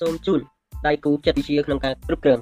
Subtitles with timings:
[0.00, 0.40] សូមជូន
[0.86, 2.40] ដៃគូចិត្តវិទ្យាក្នុងការគ្រប់គ្រង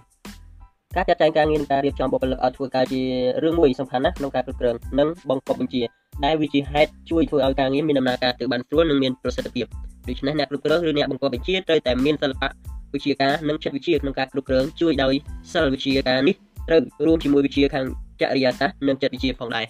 [0.97, 3.01] ការចាត់ចែងការងារនិងការរៀបចំបុគ្គលិកឲ្យធ្វើការជា
[3.43, 5.83] រឿងមួយសំខាន់ណាស់ក្នុងការគ្រប់គ្រងនិងបង្កប់បញ្ជា
[6.25, 9.67] ដែលវាជាហេតុជួយធ្វើឲ្យការងារមានដំណើរការទៅបានស្រួលនិងមានប្រសិទ្ធភាព
[10.09, 12.49] ដូច្នេះអ្នកគ្រប់គ្រងឬអ្នកបង្កប់បញ្ជាត្រូវតែមានសិល្បៈ
[12.95, 15.15] វិជ្ជាការនិងចិត្តវិទ្យាក្នុងការគ្រប់គ្រងជួយដោយ
[15.53, 16.35] សិលវិជ្ជាការនេះ
[16.69, 17.85] ត្រូវរួមជាមួយវិជ្ជាខាង
[18.21, 19.67] ចរិយាសាស្ត្រនិងចិត្តវិទ្យាផងដែរ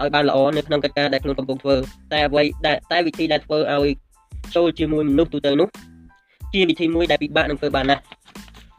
[0.00, 1.76] ឲ្យបានល្អនៅក្នុងកិច្ចការដែលខ្លួនកំពុងធ្វើ
[2.12, 3.88] តែអ្វីដែលតែវិធីដែលធ្វើឲ្យ
[4.56, 5.68] ចូលជាមួយមនុស្សទូទៅនោះ
[6.54, 8.02] ជាវិធីមួយដែលពិបាកនឹងធ្វើបានណាស់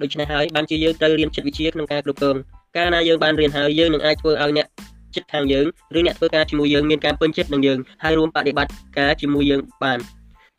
[0.01, 2.37] ដូច្នេះហើយបានជាយើងត្រូវរៀនចិត្តវិទ្យាក្នុងការគ្រប់គ្រង
[2.77, 4.67] កាលណាយើងបានរៀនហើយយើងនឹងអាចធ្វើឲ្យអ្នក
[5.15, 5.65] ចិត្តខាងយើង
[5.97, 9.99] ឬអ្នកធ្វើការជាមួយយើងមានការពេញចិត្តនឹងយើងហើយរួមបដិបត្តិការជាមួយយើងបាន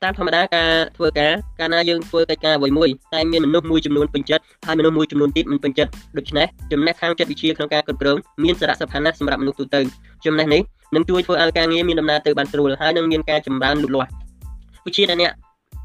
[0.02, 9.80] តាមធម្មតាការធ្វើការកាលណាយើងធ្វើកិច្ចការអ្វីមួយតែមានមនុស្សមួយចំនួនពេញចិត្តហើយមនុស្សមួយចំនួនទៀតមិនពេញចិត្តដូច្នេះចំណេះខាងចិត្តវិទ្យាក្នុងការគ្រប់គ្រងមានសារៈសំខាន់ណាស់សម្រាប់មនុស្សទូទៅ
[10.24, 10.62] ចំណេះនេះ
[10.94, 14.10] នឹងជួយធ្វើឲ្យការងារមានដំណើរទៅបានស្រួលហើយនឹងមានការចម្រើនលូតលាស់
[14.86, 15.32] វិជាដែលអ្នក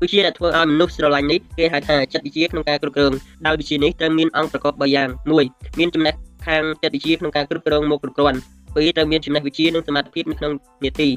[0.04, 3.14] វិជាដែលធ្វើឲ្យមនុស្សស្រឡាញ់នេះគេហៅថាចិត្តវិជាក្នុងការគ្រប់គ្រង
[3.46, 5.10] ដោយវិជានេះត្រូវមានអង្គប្រកប3យ៉ាង
[5.46, 6.14] 1មានចំណេះ
[6.48, 8.40] ខាងចិត្តវិជាក្នុងការគ្រប់គ្រងមកគ្រប់គ្រាន់
[8.74, 10.52] 2ត្រូវមានចំណេះវិជានិងសមត្ថភាពនៅក្នុង
[10.84, 11.10] នីតិ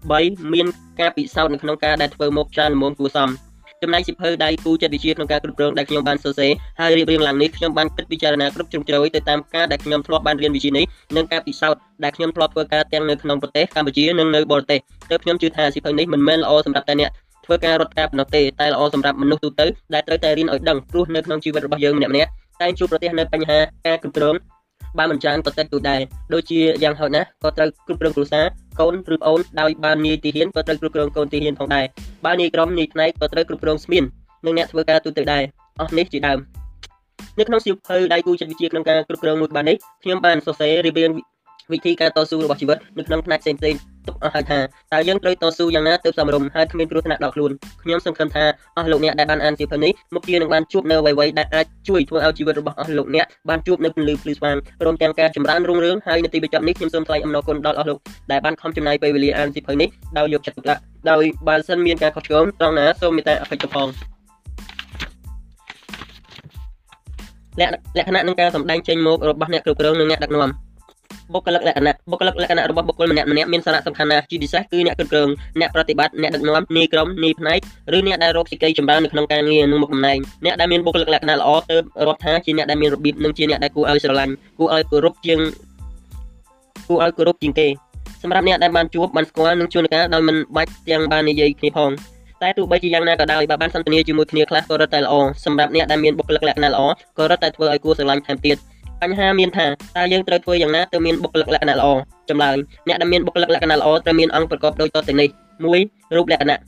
[0.00, 0.66] 3មាន
[1.00, 3.30] ការពិសោធន៍នៅក្នុងការដែលធ្វើមកច្រើនល្មមគួរសម
[3.82, 10.84] ចំណែកសិភៅដៃគូចិត្តវិទ្យាក្នុងការគ្រប់គ្រងដែលខ្ញុំបានសរសេរហើយរៀបរៀងឡើងនេះខ្ញុំបានគិតពិចារណាគ្រប់ជ្រុងជ្រោយទៅតាមការដែលខ្ញុំធ្លាប់បានរៀនវិជ្ជានេះ
[11.16, 14.80] និងការពិសោធន៍ដែលខ្ញុំធ្លាប់ធ្វើការទាំងនៅក្នុងប្រទេសកម្ពុជានិងនៅបរទេស
[15.10, 17.10] ទើបខ្ញុំជឿថាសិភៅនេះមិនមែនល្អសម្រាប់តែអ្នក
[17.46, 22.30] ធ្វើការរត់ការប៉ុណ្ណោះទេតែល្អសម្រាប់មនុស្សទូទៅដែលត្រូវតែរៀនឲ្យដឹងព្រោះនៅក្នុងជីវិតរបស់យើងម្នាក់ម្នាក់
[22.62, 24.34] តែជួបប្រទះនៅបញ្ហាការគ្រប់គ្រង
[24.98, 26.00] បើមិនច្រើនក៏តិចទូដែរ
[26.34, 28.44] ដូចជាយ៉ាងហោចណាស់ក៏ត្រូវគ្រប់គ្រងគ្រួសារ
[28.80, 31.84] កូនឬប្អូនដោយបាននាយទីហ៊ានក៏ត្រូវគ្រប់គ្រងកូនទីហ៊ានផងដែរ
[32.26, 34.04] បើនាយក្រុមនាយផ្នែកក៏ត្រូវគ្រប់គ្រងស្មាន
[34.46, 35.42] និងអ្នកធ្វើការទូទៅដែរ
[35.80, 36.38] អស់នេះជាដើម
[37.38, 41.10] នៅក្នុងសៀវភៅដៃគូចិត្តវិទ្យាក្នុងការគ្រប់គ្រងមួយក្បាលនេះខ្ញុំបានសរសេររៀបរៀង
[41.72, 44.58] វិធីការតស៊ូរបស់ជីវិតនៅក្នុងផ្នែកផ្សេងៗ ទុកអស់ហើយថា
[44.92, 47.50] តើយើងត្រូវតស៊ូយ៉ាងណាទើបសមរម្យហើយគ្មានគ្រោះថ្នាក់ដល់ខ្លួន
[47.82, 48.44] ខ្ញុំសង្ឃឹមថា
[48.76, 57.98] អស់លោកអ្នកដែលបានអានសៀវភៅនេះមុខជានឹងបានជួបនៅអ្វីៗដែលអាចជួយធ្វើឲ្យជីវិតរបស់អស់លោកអ្នកបានជួបនៅពន្លឺភ្លឺស្វាងព្រមទាំងការចម្រើនរុងរឿងហើយនៅទីបញ្ចប់នេះខ្ញុំសូមថ្លែងអំណរគុណដល់អស់លោក
[58.32, 60.80] ដែលបានខំចំណាយពេលវេលាអានសៀវភៅនេះដោយយកចិត្តទុកដាក់
[61.10, 63.88] ដោយបើសិនមានការខុសឆ្គងត្រង់ណាសូមមេត្តាអភ័យទោសផង
[67.60, 67.62] ល
[68.02, 70.50] ក្ខណៈនឹងការសម្ដែងចេញមករបស់អ្នកគ្រប់គ្រងនិងអ្នកដឹកនាំ
[71.34, 75.28] បុគ្គលិកលក្ខណៈបុគ្គលិកលក្ខណៈរបស់បុគ្គលម្នាក់ម្នាក់មានសារៈសំខាន់ណាស់ជាពិសេសគឺអ្នកគ្រប់គ្រង
[75.60, 77.58] អ្នកប្រតិបត្តិអ្នកដឹកនាំនាយក្រុមនាយផ្នែក
[77.96, 85.38] ឬអ្នកដែលរកសេចក្តីចម្រើននៅក្នុងការងារនិងមុខតំណែងអ្នកដែលមានបុគ្គលិកលក្ខណៈល្អទើបរាប់ថាជាអ្នកដែលមានរបៀបនិងជាអ្នកដែលគួរឲ្យស្រឡាញ់គួរឲ្យគោរពជាង
[86.88, 87.68] គួរឲ្យគោរពជាងគេ
[88.22, 91.90] សម្រាប់អ្នកដែលបានជួបបានស្គាល់និងជួនកាលដោយមិនបាច់ទាំងបាននិយាយគ្នាផង
[92.42, 95.14] តែទោះបីជាយ៉ាងណាក៏ដោយបើបានសន្ទនាជាមួយគ្នាខ្លះក៏រត់តែល្អ
[95.44, 96.82] សម្រាប់អ្នកដែលមានបុគ្គលិកលក្ខណៈល្អ
[97.18, 98.56] ក៏រត់តែធ្វើឲ្យគួរស្រឡាញ់ថែមទៀត
[99.02, 101.88] បញ្ហាមានថាតើយើងត្រូវធ្វើយ៉ាងណាទៅមានបុគ្គលិកលក្ខណៈល្អ
[102.30, 102.56] ចម្លើយ
[102.88, 105.28] អ្នកដែលមានបុគ្គលិកលក្ខណៈល្អត្រូវមានអង្គប្រកបដូចតទៅនេះ
[105.72, 106.58] 1រូបលក្ខណៈ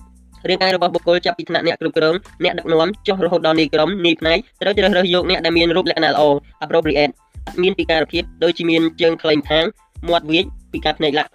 [0.49, 2.15] រាងកាយរបស់បុគ្គលចាប់ពីថ្នាក់អ្នកគ្រប់គ្រង
[2.45, 6.23] អ្នកដឹកនាំចុះរហូតដល់នាយក្រុមនាយផ្នែកត្រូវជ្រើសរើសយកអ្នកដែលមានរូបលក្ខណៈល្អ
[6.65, 7.13] appropriate
[7.47, 9.65] អត់មានពិការភាពដូចជាមានជើងខ្លីម្ខាង
[10.09, 11.31] មាត់វាចពិការភ្នែកឡាក់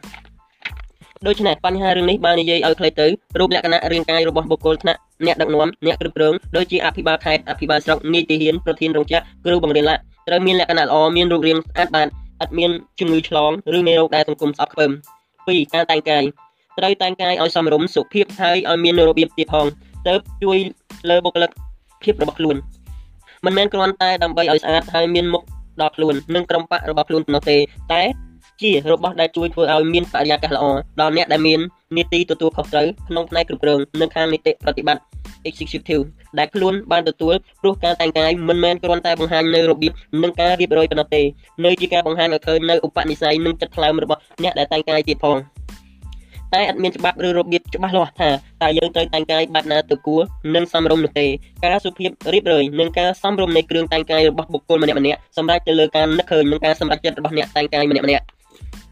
[1.27, 3.07] ដូច្នេះបញ្ហារឿងនេះបាននិយាយឲ្យខ្លីទៅ
[3.39, 9.95] រូបលក្ខណៈរាងកាយរបស់បុគ្គលថ្នាក់អ្នកដឹកនាំអ្នកគ្រប់គ្រងដូចជាអភិបាលខេត្តអភិបាលស្រុកនីតិហ៊ានប្រធានរោងចក្រគ្រូបង្រៀនឡា
[10.27, 12.07] ត្រូវមានលក្ខណៈល្អមានរូបរាងស្អាតបាត
[12.41, 14.91] អត់មានជំងឺឆ្លងឬមេរោគដែលសង្គមស្អប់ខ្ពើម
[15.31, 16.23] 2ការតែងកាយ
[16.77, 19.67] ត្រូវតែងកាយឲ្យសមរម្យសុភាពហើយឲ្យមានរបៀបទៀតផង
[20.07, 20.57] ទៅជួយ
[21.09, 21.51] លើបុគ្គលិក
[22.03, 22.55] ភាពរបស់ខ្លួន
[23.45, 25.43] មិនមែនគ្រាន់តែដើម្បីឲ្យស្អាតហើយមានមុខ
[25.81, 27.57] ដល់ខ្លួននិងក្រុមបករបស់ខ្លួនប៉ុណ្ណោះទេ
[27.93, 28.01] តែ
[28.61, 30.65] ជារបស់ដែលជួយធ្វើឲ្យមានបរិយាកាសល្អ
[31.01, 31.59] ដល់អ្នកដែលមាន
[31.97, 35.03] នីតិទទួលខុសត្រូវក្នុងផ្នែកគ្រប់គ្រងនិងខាងនីតិប្រតិបត្តិ
[35.49, 36.03] executive
[36.39, 39.91] ដែលខ្លួនបានទទួលព្រោះការតែងកាយមិនមែនគ្រាន់តែបង្ហាញនៅរបៀប
[40.23, 41.21] និងការរៀបរយប៉ុណ្ណោះទេ
[41.65, 45.37] នៅជាការបង្ហាញឲ្យឃើញនៅឧបនិស្ស័យនិងចិត្តថ្លើមរបស់អ្នកដែលតែងកាយទៀតផង
[46.53, 48.29] តែអត់មានច្បាប់ឬរបៀបច្បាស់លាស់ថា
[48.63, 50.21] តើយើងត្រូវតែងកាយបែបណាទៅគួរ
[50.55, 51.27] និងសមរម្យនោះទេ
[51.63, 54.99] ការសុភាពរៀបរយនិងការសមរម្យនៃគ្រឿងតែងកាយរបស់បុគ្គលម្នាក់ៗ
[55.37, 58.42] សម្រាប់ទៅលើការនឹកឃើញនិងការសម្រេចចិត្តរបស់អ្នកតែងកាយម្នាក់ៗ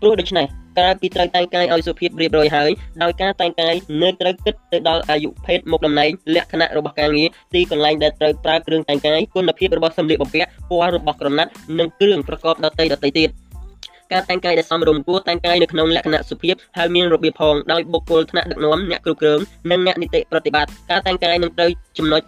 [0.01, 0.45] ព្រោះដូច្នេះ
[0.77, 2.69] ក្រៅពីត្រូវតែងកាយឲ្យសុភាពរៀបរយហើយ
[3.03, 13.29] ដោយការតែងកាយនៅត្រូវគិតទៅដល់អាយុភេទមុខតំណែងលក្ខណៈរបស់ការងារទីកន្លែងដែលត្រូវប្រើគ្រឿងតែងកាយគុណភាពរបស់សម្លៀកបំពាក់ពណ៌របស់ក្រណាត់និងគ្រឿងប្រកបដទៃដទៃទៀត
[14.11, 19.39] ការតែងកាយដែលសមរម្យគួរតែងកាយនៅក្នុងលក្ខណៈសុភាពហើយមានរបៀបផងដោយបុគ្គលថ្នាក់ដឹកនាំអ្នកគ្រប់គ្រង
[19.71, 22.21] និងអ្នកនីតិប្រតិបត្តិការតែងកាយនឹងត្រូវចំណុច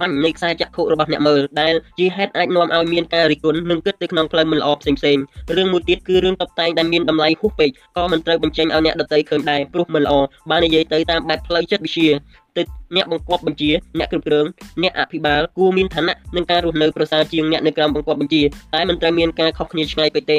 [0.00, 5.18] បាញ់នៃខ្សែចក្ខុរបស់អ្នកមើលដែលជាហេតុអាចនាំឲ្យមានការរិះគន់និងគិតទៅក្នុងផ្លូវមិនល្អផ្សេងផ្សេង
[5.56, 10.14] រឿងមួយទៀតគឺរឿងតបតែងដែលមានតម្លៃហួសពេកក៏មិនត្រូវបញ្ចេញឲ្យអ្នកដទៃឃើញដែរព្រោះមិនល្អ
[10.50, 12.10] បាននិយាយទៅតាមបែបផ្លូវចិត្តវិទ្យា
[12.56, 12.62] ទៅ
[12.96, 14.46] អ្នកបង្គាប់បញ្ជាអ្នកគ្រប់គ្រង
[14.82, 18.42] អ្នកអភិបាលគួរមានឋានៈនិងការរស់នៅប្រសើរជាងអ្នកនៅក្រោមបង្គាប់បញ្ជា
[18.74, 20.38] តែមិនត្រូវមានការខុសគ្នាឆ្ងាយពេកទេ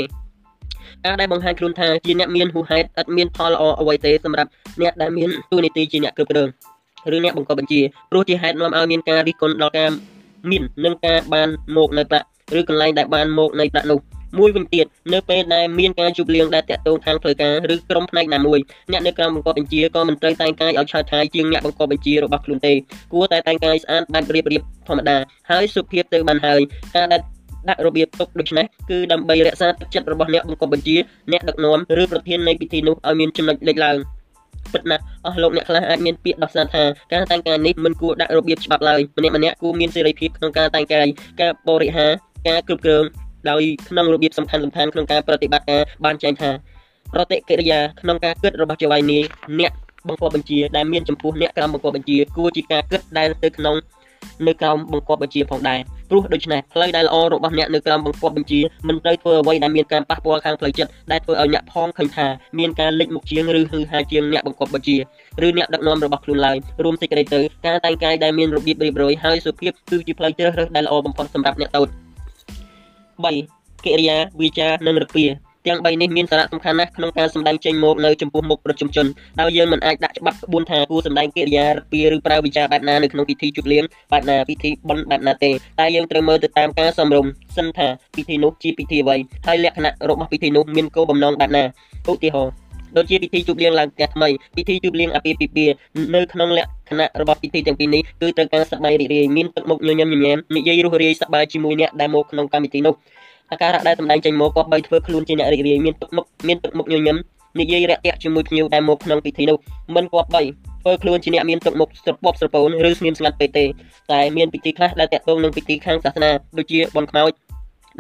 [1.06, 4.50] ការដែលបង្ហាញខ្លួនថាជាអ្នកមានហួហេតុឥតមានផលល្អអ្វីទេសម្រាប់
[4.82, 6.48] អ្នកដែលមានទួនាទីជាអ្នកគ្រប់គ្រង
[7.16, 7.82] ឬអ្នកបង្កប់បញ្ជា
[8.12, 9.90] ព្រោះជាហេតុនាំឲ្យមានការរិះគន់ដល់ការ
[10.50, 12.26] មាននិងការបានមកនៅប្រាក់
[12.60, 14.00] ឬកន្លែងដែលបានមកនៃប្រាក់នោះ
[14.38, 18.60] មួយវិញទៀតនៅពេលដែលមានការជួបលៀងដែលតាក់ទងខាងផ្លូវការឬក្រុមផ្នែកណាមួយ
[18.92, 22.74] អ្នកនៅក្រោមបង្គាប់បញ្ជាក៏មិនត្រូវតែងកាយឲ្យឆើតឆាយជាងអ្នកបង្គាប់បញ្ជារបស់ខ្លួនទេ
[23.14, 25.18] គួរតែតែងកាយស្អាតបែបរៀបរៀបធម្មតា
[25.50, 26.62] ហើយសុភាពទៅបានហើយ
[26.96, 27.22] ការដែល
[27.70, 30.96] ដាក់របៀបទុកដូច្នេះគឺដើម្បីរក្សាទឹកចិត្តរបស់អ្នកបង្គាប់បញ្ជា
[31.32, 33.98] អ្នកដឹកនាំឬប្រធាននៃពិធីនោះឲ្យមានចំណុចលេចឡើង
[34.74, 36.84] ពិតណាស់អស់លោកអ្នកខ្លះអាចមានពាក្យដោះសារថា
[37.14, 41.08] ការតែងកាយនេះមិនគួរដាក់របៀបច្បាប់ឡើយម្នាក់ម្នាក់គួរមានសេរីភាពក្នុងការតែងកាយ
[41.42, 42.12] ការបរិហារ
[42.48, 43.04] ការគ្រប់គ្រង
[43.50, 46.50] ដោយក្នុងរបៀបសំខាន់សំខាន់ក្នុងការប្រតិបត្តិការបានចែងថា
[47.14, 49.24] ប្រតិកិរិយាក្នុងការគិតរបស់ចៅហ្វាយនេះ
[49.60, 49.72] អ្នក
[50.08, 53.76] បង្គាប់បញ្ជាដែលមានចំពោះអ្នកក្រមបង្គាប់បញ្ជាគួរជាការគិតដែលទៅក្នុង
[54.48, 62.28] នៅក្រោមបង្គាប់បញ្ជាផងដែរ ព្រោះដូច្នេះផ្លូវដែលល្អរបស់អ្នកនៅក្រោមបង្គាប់បញ្ជាមិនត្រូវធ្វើអ្វីដែលមានការប៉ះពាល់ខាងផ្លូវចិត្តដែលធ្វើឲ្យអ្នកផងឃើញថា
[62.60, 64.98] មានការលិចមុខជាងឬហឺហាជាងអ្នកបង្គាប់បញ្ជា
[65.46, 71.88] ឬអ្នកដឹកនាំរបស់ខ្លួនឡើយរួមសេចក្តីទៅការតែងកាយដែលមានរបៀបរៀបរយហើយសុភាពគឺជាផ្លូវជ្រើសរើសដែលល្អបំផុតសម្រាប់អ្នកតូច
[73.28, 75.26] 3កិរិយាវាចានិងរពា
[75.70, 79.06] ទាំង3នេះមានសារៈសំខាន់ណាស់ក្នុងការសម្ដែងចេញមកនៅចំពោះមុខប្រជុំជន
[79.42, 87.26] ដោយយើងមិនអាចដាក់ច្បាប់ក្បួនថាគួរសម្ដែងកិរិយារពាឬប្រើវិចារបែបណានៅក្នុងពិធីជប់លៀងបែបណាពិធីបុណ្យបែបណាទេតែយើងត្រូវមើលទៅតាមការសំរុំ
[87.58, 87.88] សិនថា
[88.18, 89.18] ពិធីនោះជាពិធីអ្វី
[89.48, 91.64] ហើយលក្ខណៈរបស់ពិធីនោះមានគោលបំណងបែបណា
[92.12, 92.54] ឧទាហរណ៍
[92.98, 95.74] ដូចជាពិធីជប់លៀងឡើងផ្ទះថ្មីពិធីជប់លៀងអាពាហ៍ពិពាហ៍
[96.16, 102.94] នៅក្នុងលក្ខណៈរបស់ពិធីទាំងពីរនេះគឺត្រូវការសប្បាយរីករាយមានទឹកមុខញញឹមញញែមនិយាយរស់រាយសប្បាយជាមួយអ្នកដែលមកក្នុងកម្មវិធីនោះ
[103.52, 107.18] អាការៈដែលសម្ដែងចេញមកក៏បីធ្វើខ្លួនជាអ្នករីករាយមានទឹកមុខមានទឹកមុខញញឹម
[107.60, 109.58] និយាយរាក់ទាក់ជាមួយភ្ញៀវដែលមកក្នុងពិធីនោះ
[109.96, 110.42] មិនគប្បី
[110.82, 113.66] ធ្វើខ្លួនជាអ្នកមានទឹកមុខស្រពប់ស្រពោនឬស្ងៀមស្ងាត់ពេកទេ
[114.12, 117.32] តែមានពិធីខ្លះដែលតាក់ទងនឹងពិធីខាងសាសនាដូចជាបុណ្យខ្មោច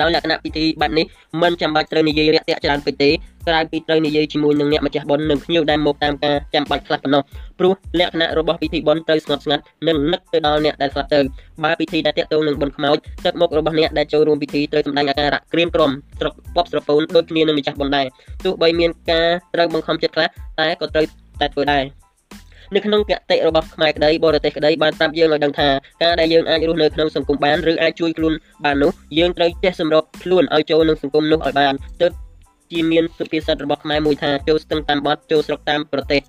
[0.01, 1.05] ដោយលក្ខណៈពិធីបែបនេះ
[1.41, 3.09] មិនចាំបាច់ត្រូវនិយាយរាក់ទាក់ច្រើនពេកទេ
[3.47, 7.21] ក្រៅពីត្រូវនិយាយជាមួយនឹងអ្នកម្ចាស់បុណ្យនិងភ្ញៀវដែលមកតាមការចាំបាច់ខ្លះប៉ុណ្ណោះ
[7.59, 11.19] ព្រោះលក្ខណៈរបស់ពិធីបុណ្យត្រូវស្ងប់ស្ងាត់និងនឹកទៅដល់អ្នកដែលស្លាប់ទៅ
[11.63, 18.05] បើពិធីដែលតាក់ទងនឹងបុណ្យខ្មោចទឹកមុខរបស់អ្នកដែលចូលរួមពិធីត្រូវសម្ដែងអាការៈក្រៀមក្រំស្រកពប់ស្រពោនដូចគ្នានឹងម្ចាស់បុណ្យដែរ
[18.45, 20.27] ទោះបីមានការត្រូវបង្ខំចិត្តខ្លះ
[20.59, 21.05] តែក៏ត្រូវ
[21.41, 21.83] តែធ្វើដែរ
[22.75, 25.69] នៅក្នុងកតិរបស់ខ្មែរក្តីបរទេសក្តីបានប្រាប់យើងឲ្យដឹងថា
[26.03, 28.33] ការដែលយើងអាចរស់នៅក្នុងសង្គមបានឬអាចជួយខ្លួន
[28.65, 32.11] បាននោះយើងត្រូវចេះសម្របខ្លួនឲ្យចូលនឹងសង្គមនោះឲ្យបានទើប
[32.71, 36.21] ជាមានសុភាសិតរបស់ខ្មែរមួយថាចូលស្ទឹងតាមបត់ចូលស្រុកតាមប្រទេស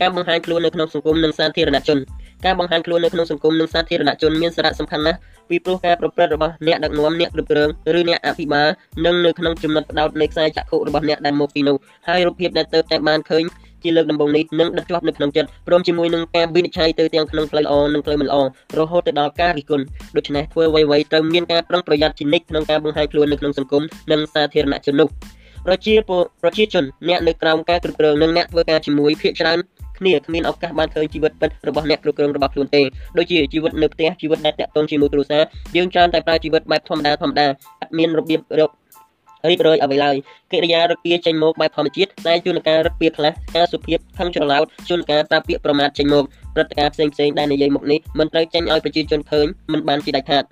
[0.00, 1.98] ការបង្ហាញខ្លួននៅក្នុងសង្គមនិងសាធារណជន
[2.44, 5.18] ការបង្ហាញខ្លួននៅក្នុងសង្គមនិងសាធារណជនមានសារៈសំខាន់ណាស់
[5.48, 7.68] ពីព្រោះការប្រព្រឹត្តរបស់អ្នកដឹកនាំអ្នកគ្រប់គ្រង
[7.98, 8.68] ឬអ្នកអភិបាល
[9.06, 11.76] នឹងនៅក្នុងចំណុចផ្ដោតនៃខ្សែចក្ខុរបស់អ្នកដែលមកពីនោះ
[12.08, 13.44] ហើយរូបភាពដែលទៅតែបានឃើញ
[13.82, 18.36] ជាលើកដំបូងនេះនឹងដិតជាប់នៅក្នុងចិត្តព្រមជាមួយនឹងការវិនិច្ឆ័យទៅទាំងក្នុងផ្លូវល្អនិងផ្លូវមិនល្អ
[18.78, 19.84] រហូតទៅដល់ការរិះគន់
[20.16, 25.08] ដូច្នេះធ្វើអ្វីៗត្រូវមានការប្រុងប្រយ័ត្នជានិច្ចក្នុងការបង្ហាញខ្លួននៅក្នុងសង្គមនិងសាធារណជននោះ
[25.66, 25.94] ប្រជា
[26.42, 29.58] ប្រជាជនអ្នកនៅក្រោមការគ្រប់គ្រងនិងអ្នកធ្វើការជាមួយភាគច្រើន
[29.98, 32.82] គ្នាគ្មានឱកាសបានឃើញជីវិតពិតរបស់អ្នកគ្រប់គ្រងរបស់ខ្លួនទេ
[33.18, 35.42] ដូចជាជីវិតនៅផ្ទះជីវិតដែលតាក់ទងជាមួយគ្រួសារ
[35.76, 37.46] យើងច្រើនតែប្រើជីវិតបែបធម្មតាធម្មតា
[37.80, 38.70] អត់មានរបៀបរក
[39.48, 40.16] រីករាយអ្វីឡើយ
[40.52, 46.24] កិរិយារឹកពីចេញមកបែបធម្មជាតិតែជួនកាលរឹកពីខ្លះការសុភាពខឹងច្រឡោតជួនកាលប្រើពាក្យប្រមាថចេញមក
[46.54, 50.44] ព្រឹត្តិការណ៍ផ្សេងផ្សេងដែលនិយាយមកនេះមិនត្រូវចេញឲ្យប្រជាជនឃើញមិនបានជាដាច់ខាត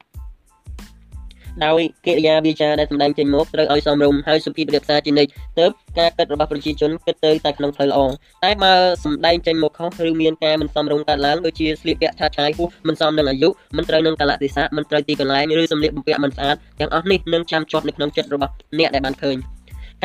[1.65, 8.01] ដោយកិរិយាវាចាដែលសម្ដែងចេញមកត្រូវឲ្យសមរម្យហើយសុភាពរៀបសារជានិច្ចទើបការគិតរបស់ប្រជាជនគិតទៅតែក្នុងផ្លូវល្អ
[8.45, 8.73] តែបើ
[9.05, 19.37] សម្ដែងចេញមកខុសឬមានការមិនសមរម្យកើតឡើងដូចជាស្លៀកពាក់ឆាតឆាយហួសមិនសមនឹងអាយុមិនត្រូវនឹងកលៈទេសៈមិនត្រូវទីកន្លែងឬសម្លៀកបំពាក់មិនស្អាតទាំងអស់នេះនឹងចាំជាប់នៅក្នុងចិត្តរបស់អ្នកដែលបានឃើញ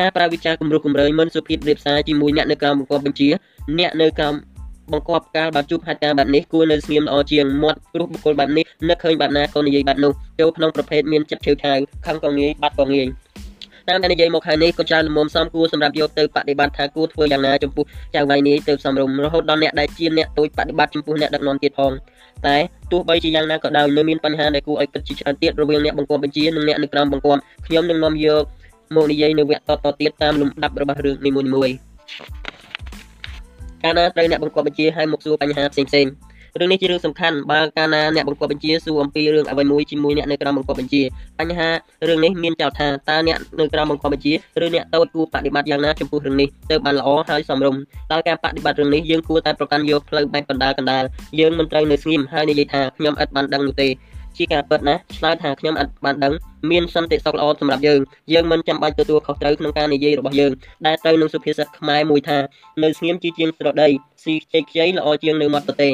[0.00, 3.28] ការប្រើវិចារគំរោះគំរើយមិនសុភាពរៀបសារជាមួយអ្នកនៅក្រោមបង្គាប់បញ្ជា
[3.78, 4.34] អ្នកនៅក្រោម
[4.92, 13.06] បង្កប់ការបើជួបហេតុការណ៍បែបនេះគួរនៅស្ងៀមល្អជាងមាត់ព្រោះបុគ្គលបែបនេះនឹកឃើញបែបណាក៏និយាយបែបនោះចូលក្នុងប្រភេទមានចិត្តឆេវឆាវខឹងក៏ងាយបាត់ក៏ងាយ
[13.88, 21.92] តាមដែលនិយាយមកខាងនេះក៏ច្រើនលមុំសំគួរសម្រាប់យកទៅបដិបត្តិថាគួរធ្វើយ៉ាងណាចំពោះចៅវាយនេះទៅសំរុំរហូតដល់អ្នកដែលជាអ្នកទូចបដិបត្តិចំពោះអ្នកដឹកនាំទៀតផង
[22.46, 22.56] តែ
[22.92, 28.44] ទោះបីជាយ៉ាងណាក៏ដោយនៅមានបញ្ហាដែលគួរឲ្យគិតជាច្រើនទៀតរវាងអ្នកបង្គាប់បញ្ជានិងអ្នកនៅក្រោមបង្គាប់ខ្ញុំនឹងនាំយក
[28.96, 31.74] មកនិយាយនៅវគ្គតទៅទៀតតាមលំដាប់របស់រឿងនីមួយៗ
[33.84, 36.12] កាលណាត្រូវអ្នកបង្គាប់បញ្ជាឲ្យមកសួរបញ្ហាផ្សេងៗ
[36.58, 41.02] រឿងនេះជារឿងសំខាន់បើកាលណាអ្នកបង្គាប់បញ្ជាសួរអំពីរឿងអ្វីមួយជាមួយអ្នកនៅក្រោមបង្គាប់បញ្ជា
[41.40, 41.68] បញ្ហា
[42.08, 44.32] រឿងនេះមានចោទថាតើអ្នកនៅក្រោមបង្គាប់បញ្ជា
[44.64, 47.80] ឬអ្នកតូចគួរបដិបត្តិយ៉ាងណាចំពោះរឿងនេះទៅបានល្អហើយសមរម្យ
[48.12, 51.04] ដោយការបដិបត្តិរឿងនេះយើងគួរតែប្រកាន់យកផ្លូវបែបកណ្ដាលកណ្ដាល
[51.40, 53.88] យើងមិនត្រូវនៅស្ងៀមហើយនិយាយថាខ្ញុំឥតបានដឹងនោះទេ
[54.40, 56.32] ជាការពិតណាឆ្លើយថាខ្ញុំអត់បានដឹង
[56.70, 58.00] មានសន្តិសុខល្អសម្រាប់យើង
[58.32, 60.52] យើងមិនចាំបាច់ទទួលខុសត្រូវក្នុងការនិយាយរបស់យើង
[60.86, 62.38] ដែលត្រូវនឹងសុភាសិតខ្មែរមួយថា
[62.82, 63.88] នៅស្ងៀមជាជាងស្រដី
[64.24, 65.90] ស៊ីខ្ចីខ្ចីល្អជាងនៅមាត់ទទេ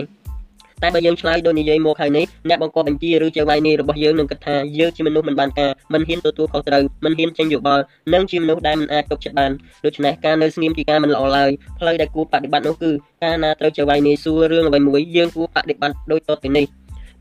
[0.82, 7.82] តែបើយើងឆ្លើយដោយនិយាយមកហើយនេះអ្នកបង្កប់បញ្ជាឬជាវាយនេះរបស់យើងនឹងគិតថាយើងជាមនុស្សមិនបានការមិនហ៊ានទទួលខុសត្រូវមិនហ៊ានចេញយោបល់
[8.14, 9.50] និងជាមនុស្សដែលមិនអាចទុកចិត្តបាន
[9.84, 12.90] ដូច្នេះការនៅស្ងៀមជាការមិនល្អឡើយផ្លូវដែលគួរបដិបត្តិនោះគឺ
[13.24, 16.66] ការណាត្រូវជាវាយនេះសួររឿងអ្វីមួយយើងគួរបដិបត្តិដូចតទៅនេះ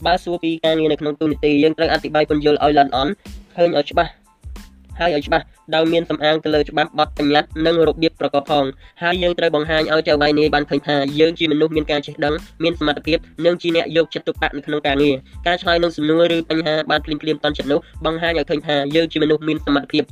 [0.06, 3.12] បើសួរពីការងារនៅក្នុងទូនីតិយើងត្រូវអធិប្បាយពន្យល់ឲ្យល្អិតអន់
[3.56, 4.12] ឃើញឲ្យច្បាស់
[5.00, 8.66] ហើយឲ្យច្បាស់ដោយមានសំអាងទៅលើច្បាប់បទបញ្ញត្តិនិងរបៀបប្រកបផង
[9.02, 12.34] ហើយយើងត្រូវបង្ហាញឲ្យចៅវាយនេះបានឃើញថាយើងជាមនុស្សមានការចេះដឹង
[12.64, 15.16] មានសមត្ថភាពនិងជាអ្នកយកចិត្តទុកដាក់នៅក្នុងការងារ
[15.48, 20.04] ការឆ្លើយនឹងសំណួរឬបញ្ហាបានភ្លាមភ្លាមតន់ចិត្តនោះបង្ហាញឲ្យឃើញថាយើងជាមនុស្សមានសមត្ថភាព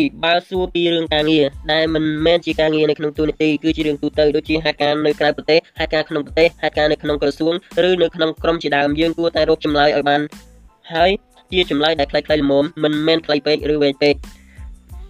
[0.00, 7.54] 2បើសួរពីរឿងការងារដែលមិនមែនជាការងារនៅក្នុងទូនីតិគឺជារឿងទូទៅដូចជាហេតុការណ៍នៅក្រៅប្រទេសហេតុការណ៍ក្នុងប្រទេសហេតុការណ៍នៅក្នុងក្រសួង
[7.88, 10.20] ឬនៅក្នុងក្រមជាដើមយើងគួរតែរកចម្លើយឲ្យបាន
[10.92, 11.10] ហើយ
[11.52, 14.14] ជាចម្លើយដែលខ្លីៗល្មមមិនមែនខ្លីពេកឬវែងពេក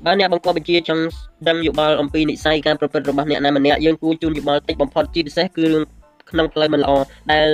[0.04, 1.02] បើអ្នកបង្កប់បញ្ជាចង់
[1.48, 5.84] ដឹងយោបល់អំពីនិស័យការប្រព្រឹត្តរបស់អ្នកណាម្នាក់យើងគួរជូនយោបល់តិចបំផុតជាពិសេសគឺរឿង
[6.30, 6.92] ក្នុងផ្លូវមិនល្អ
[7.32, 7.46] ដែល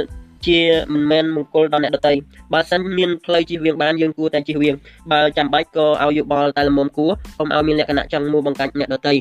[0.46, 0.60] ជា
[0.92, 2.12] មិនមែនមង្គលដល់អ្នកដទៃ
[2.52, 4.74] បើសិនមានផ្លូវជិះវៀងបានយើងគួរតែជិះវៀង
[5.12, 9.14] បើចាំបាច់ក៏ឲ្យយោបល់តែល្មមគួរកុំឲ្យមានលក្ខណៈចង់មួបង្កាច់អ្នកដទៃ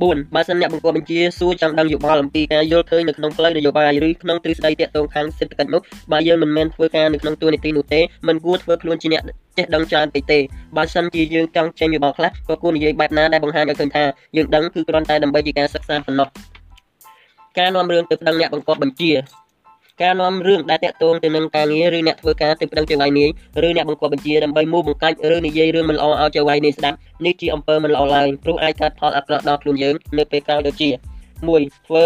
[0.00, 5.80] 4បើសិនអ្នកបង្គាប់បញ្ជាសួរចង់ដឹងយោបល់អំពីការយល់ឃើញនៅក្នុងផ្លូវនយោបាយឬក្នុងទ្រឹស្ដីទាក់ទងខាងសេដ្ឋកិច្ចនោះ
[6.12, 9.22] បើយើងមិនមែនធ្វើការនៅក្នុងតួនាទីនោះទេមិនគួរធ្វើខ្លួនជាអ្នក
[9.58, 10.38] ចេះដឹងច្រើនពេកទេ
[10.76, 14.04] បើសិនជាយើងចង់ចេញយោបល់ខ្លះក៏គួរនិយាយបែបណាដែលបង្ហាញឲ្យឃើញថា
[14.36, 16.28] យើងដឹងគឺគ្រាន់តែដើម្បីជាការសិក្សាប៉ុណ្ណោះ
[17.58, 19.10] ការនាំរឿងទៅប្តឹងអ្នកបង្គាប់បញ្ជា
[20.00, 23.28] ការនាំរឿងដែលតាក់ទងទៅនឹងការងារឬអ្នកធ្វើការទៅប្តឹងចៅហ្វាយនាយ
[23.66, 30.88] ឬអ្នកបង្គាប់បញ្ជាដើម្បីមូបង្កាច់ឬនិយាយរឿងមិនល្អឲ្យចៅហ្វាយនាយស្ដាប់នេះជាអំពើមិនល្អឡើយព្រោះអាចកើតផលអាក្រក់ដល់ខ្លួនយើងនៅពេលក្រោយដូចជា
[31.36, 32.04] 1ធ្វើ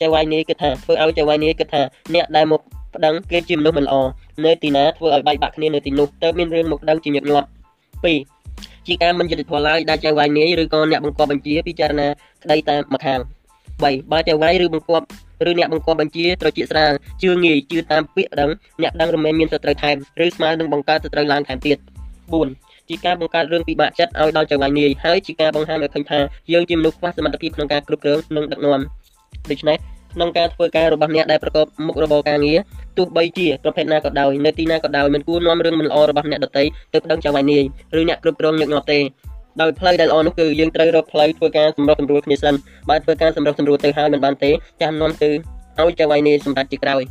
[0.00, 1.82] ចៅហ្វាយនាយគិតថាធ្វើឲ្យចៅហ្វាយនាយគិតថា
[2.14, 2.60] អ្នកដែលមក
[2.94, 3.96] ប្តឹងគេជាមនុស្សមិនល្អ
[4.44, 7.48] នៅទីណាធ្វើឲ្យបែកបាក់គ្នានៅទីនោះទៅមានរឿងមកប្តឹងជាញឹកញាប់
[8.12, 12.08] 2ជាការមិនយុត្តិធម៌ឡើយដែលចៅហ្វាយនាយឬក៏អ្នកបង្គាប់បញ្ជាពិចារណា
[12.42, 13.20] ក្តីតែម្ខាង
[13.66, 15.06] 3បើចៅហ្វាយឬបង្គាប់
[15.48, 18.50] ឬអ្នកបង្គាប់បញ្ជាត្រជាស្រាលជឿងាយជឿតាមពាក្យដឹង
[18.82, 21.78] អ្នកដឹងរមែងមានសត្រូវថែមឬស្មើនឹងបង្កើតសត្រូវឡើងថែមទៀត
[22.34, 26.18] 4ជាការបង្កើតរឿងពិបាកចិត្តឲ្យដល់ចៅហ្វាយនាយហើយជាការបង្ហាញឲ្យឃើញថា
[26.52, 28.80] យើងជាមនុស្សខ្វះសមត្ថភាពក្នុងការគ្រប់គ្រងនិងដឹកនាំ
[29.50, 29.78] ដូច្នេះ
[30.14, 32.58] ក្នុងការធ្វើការរបស់អ្នកដែលប្រកបមុខរបរការងារ
[32.98, 37.64] ទោះបីជាប្រភេទណាក៏ដោយនៅទីណាក៏ដោយមិនគួរនាំរឿងមិនល្អរបស់អ្នកដទៃទៅប្តឹងចៅហ្វាយនាយ
[37.98, 38.98] ឬអ្នកគ្រប់គ្រងញឹកញាប់ទេ
[39.60, 42.54] ដោយផ្លូវដែលល្អនោះគឺយើងត្រូវរកផ្លូវធ្វើការសម្រុះសម្រួលគ្នាសិន
[42.88, 44.50] បើធ្វើការសម្រុះសម្រួលទៅហើយមិនបានទេ
[44.82, 45.30] ចាំនាំទៅ
[45.78, 47.02] ឲ្យចៅវាយនេះសម្រាប់ជាក្រោយ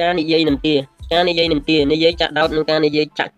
[0.00, 0.74] ការនិយាយនឹងទា
[1.12, 3.32] ការនិយាយនឹងទានិយាយចាក់ដោតនឹងការនិយាយចាក់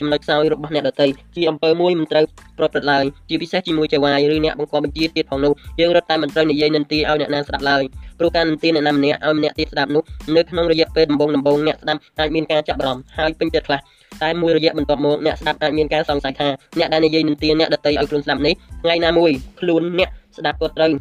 [0.00, 2.24] ចំណុចខ្សោយរបស់អ្នកដទៃជាអំពើមួយមិនត្រូវ
[2.58, 7.82] ប្រព្រឹត្តឡើយជាពិសេសជាមួយចៅវាយឬអ្នកបង្កប់បញ្ជាទៀតផងនោះយើងរត់តែមិនត្រូវនិយាយនឹងទាឲ្យអ្នកណាស្ដាប់ឡើយ
[8.18, 10.02] ព្រោះការនឹងទាអ្នកណាម្នាក់ឲ្យម្នាក់ទៀតស្ដាប់នោះ
[10.36, 13.80] នៅក្នុងរយៈពេលដំបូងដំបូងអ្នកស្ដាប់អាចមានការចាប់អារម្មណ៍ហើយពេញចិត្តខ្លះ
[14.22, 19.30] តែមួយរយៈបន្ទាប់មកអ្នកស្ដាប់អាចមានការសង្ស័យថាអ្នកដែលនិយាយនឹងទាអ្នកដតីឲ្យខ្លួនស្ដាប់នេះថ្ងៃណាមួយ
[19.60, 20.92] ខ្លួនអ្នកស្ដាប់ក៏ត្រូវ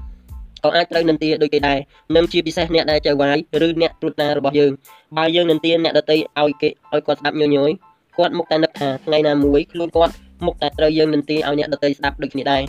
[0.64, 1.80] ក៏អាចត្រូវនឹងទាដូចគេដែរ
[2.16, 4.72] នឹងជាពិសេសអ្នកដែលចៅវាយឬអ្នកត្រួតតារបស់យើង
[5.18, 7.72] បើយើងនឹងទាអ្នកដតីឲ្យគេឲ្យគាត់ស្ដាប់ញញយ
[8.18, 10.14] គាត់មុខតែនឹកថាថ្ងៃណាមួយខ្លួនគាត់
[10.46, 12.62] មុខតែត្រូវយើងនឹងទាឲ្យអ្នកដតីស្ដាប់ដូចគ្នាដែរ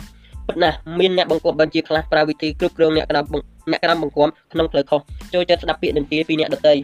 [0.47, 3.25] ពិតណាស់មានអ្នកបង្គាប់បញ្ជាខ្លះប្រើវិធីគ្រប់គ្រងអ្នកក្រោម
[3.71, 4.99] អ្នកក្រោមបង្គាប់ក្នុងផ្លូវខុស
[5.33, 6.75] ចូលចិត្តស្ដាប់ពាក្យនឹងទាពីអ្នកដតី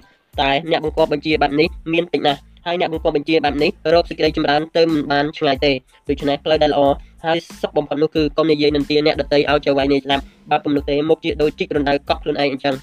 [0.42, 5.72] តែអ្នកបង្គាប់បញ្ជាបែបនេះមានតិចណាស់ហើយអ្នកបង្គាប់បញ្ជាបែបនេះរកសេចក្តីចម្រើនទៅមិនបានឆ្ងាយទេ
[6.10, 6.82] ដូច្នេះផ្លូវដែលល្អ
[7.26, 12.76] ហើយសុខបំផុតនោះគឺកុំនិយាយនឹងទាអ្នកដតីឲ្យចៅវាយនេះស្ដាប់បើពុំនោះទេមុខជាដូចជីករណ្ដៅកក់ខ្លួនឯងអញ្ចឹង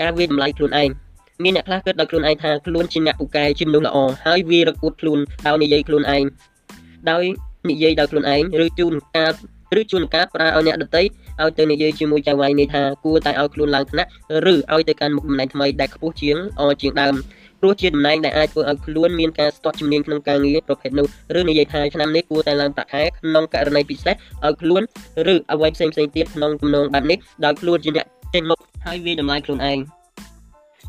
[0.00, 0.88] ការវាតម្លៃខ្លួនឯង
[1.42, 6.24] មានអ្នកខ្លះគិតដល់ខ្លួនឯងថាខ្លួនជាអ្នកពូកែជាមនុស្សល្អហើយវារកួតខ្លួនដោយនិយាយខ្លួនឯង
[7.10, 7.24] ដោយ
[7.70, 9.32] និយាយដោយខ្លួនឯងឬជួនកាល
[9.80, 14.08] ឬជួនកាលប្រើឲ្យអ្នកដតីឲ្យទៅនិយាយជាមួយចៅវាយនេះថាគួរតែឲ្យខ្លួនឡើងថ្នាក់
[14.48, 17.14] ឬឲ្យទៅកាន់មុខតំណែងថ្មីដែលខ្ពស់ជាងអជាងដើម
[17.60, 21.06] ព្រោះជាតំណែងដែលអាចធ្វើឲ្យខ្លួនមានការស្ទាត់ជំនាញក្នុងការងារប្រភេទនោះ
[21.38, 24.82] ឬនិយាយថាឆ្នាំនេះគួរតែឡើងប្រាក់ខែក្នុងករណីពិសេសឲ្យខ្លួន
[25.32, 29.78] ឬអ្វីផ្សេងៗទៀតក្នុងទំនងបែបនេះដោយខ្លួនជាអ្នកចេញមុខហើយវាតម្លៃខ្លួនឯង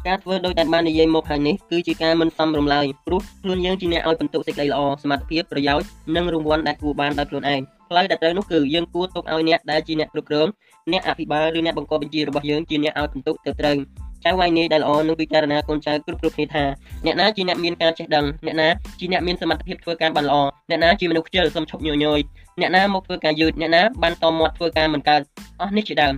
[0.07, 10.47] ការធ្វើដោយតែបាននិយាយមកខាងនេះគឺជាការមិនសមរម្លើយព្រោះខ្លួនយើងជាអ្នកឲ្យបន្ទុកសេចក្តីល្អសមត្ថភាពប្រយោជន៍និងរង្វាន់ដែលគួរបានដោយខ្លួនឯងផ្លូវដែលត្រូវនោះគឺយើងគួរទុកឲ្យអ្នកដែលជាអ្នកគ្រប់គ្រង
[10.91, 13.77] អ្នកអភិបាលឬអ្នកបង្កប់បញ្ជារបស់យើងជាអ្នកឲ្យបន្ទុកទៅត្រូវ
[14.25, 16.63] ចៅវាយនេះដែលល្អនឹងពិចារណាកូនចៅគ្រប់គ្រប់គ្នាថា
[17.05, 18.67] អ្នកណាជាអ្នកមានការចេះដឹងអ្នកណា
[18.99, 20.37] ជាអ្នកមានសមត្ថភាពធ្វើការបានល្អ
[20.69, 22.19] អ្នកណាជាមនុស្សខ្ជិលសំឈប់ញយយ
[22.59, 25.21] អ្នកណាមកធ្វើការយឺតអ្នកណាបានតមាត់ធ្វើការមិនកើត
[25.61, 26.15] អស់នេះជាដើម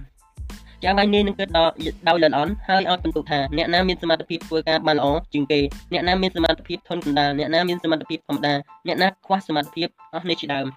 [0.86, 1.72] យ៉ាងណានេះនឹងគិតដល់
[2.08, 5.60] ដោយលន់អន់ហើយឲ្យបន្ទុកថាអ្នកណាមានសមត្ថភាពធ្វើការបានល្អជាងគេ
[5.94, 8.54] អ្នកណាមានសមត្ថភាពធន់កណ្ដាលអ្នកណាមានសមត្ថភាពធម្មតា
[8.88, 10.68] អ្នកណាខ្វះសមត្ថភាពអស់នេះជាដើម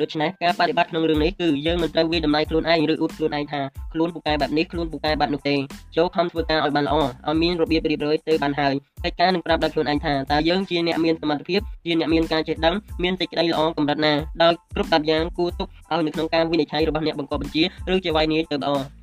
[0.00, 3.60] ដូច្នេះការបដិបត្តិក្នុងរឿងនេះគឺយើងមិនត្រូវវាតម្លៃខ្លួនឯងឬអួតខ្លួនឯងថា
[3.92, 5.56] ខ្លួនពូកែបែបនេះខ្លួនពូកែបែបនោះទេ
[5.96, 8.74] ចូលខំធ្វើការឲ្យបានល្អឲ្យមានរបៀបរៀបរយទៅបានហើយ
[9.04, 14.12] កិច្ចការនឹងប្រាប់ដល់ខ្លួនឯងថាតើយើងជាអ្នកមានសមត្ថភាពជាអ្នកមានការចេះដឹងមានសេចក្តីល្អកម្រិតណា
[14.42, 17.62] ដោយគ្រប់បែបយ៉ាងគួរទុកឲ្យនៅក្នុងការវិនិច្ឆ័យរបស់អ្នកបង្កប់បញ្ជា
[17.92, 18.99] ឬជាវាយនាយទៅល្អ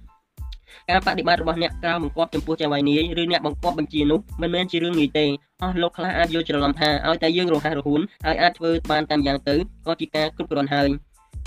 [0.89, 5.25] ការបដិបត្តិរបស់អ្នកក្រៅបង្គាប់ចំពោះចៅវាយនាយឬអ្នកបង្គាប់បញ្ជានោះមិនមែនជារឿងងាយទេ
[5.63, 9.55] អស់លោកខ្លះអាចយល់ច្រឡំថាឲ្យតែយើងរហ័សរហួនហើយអាចធ្វើបានតាមយ៉ាងទៅ
[9.87, 10.89] ក៏ជាការគ្រប់គ្រាន់ហើយ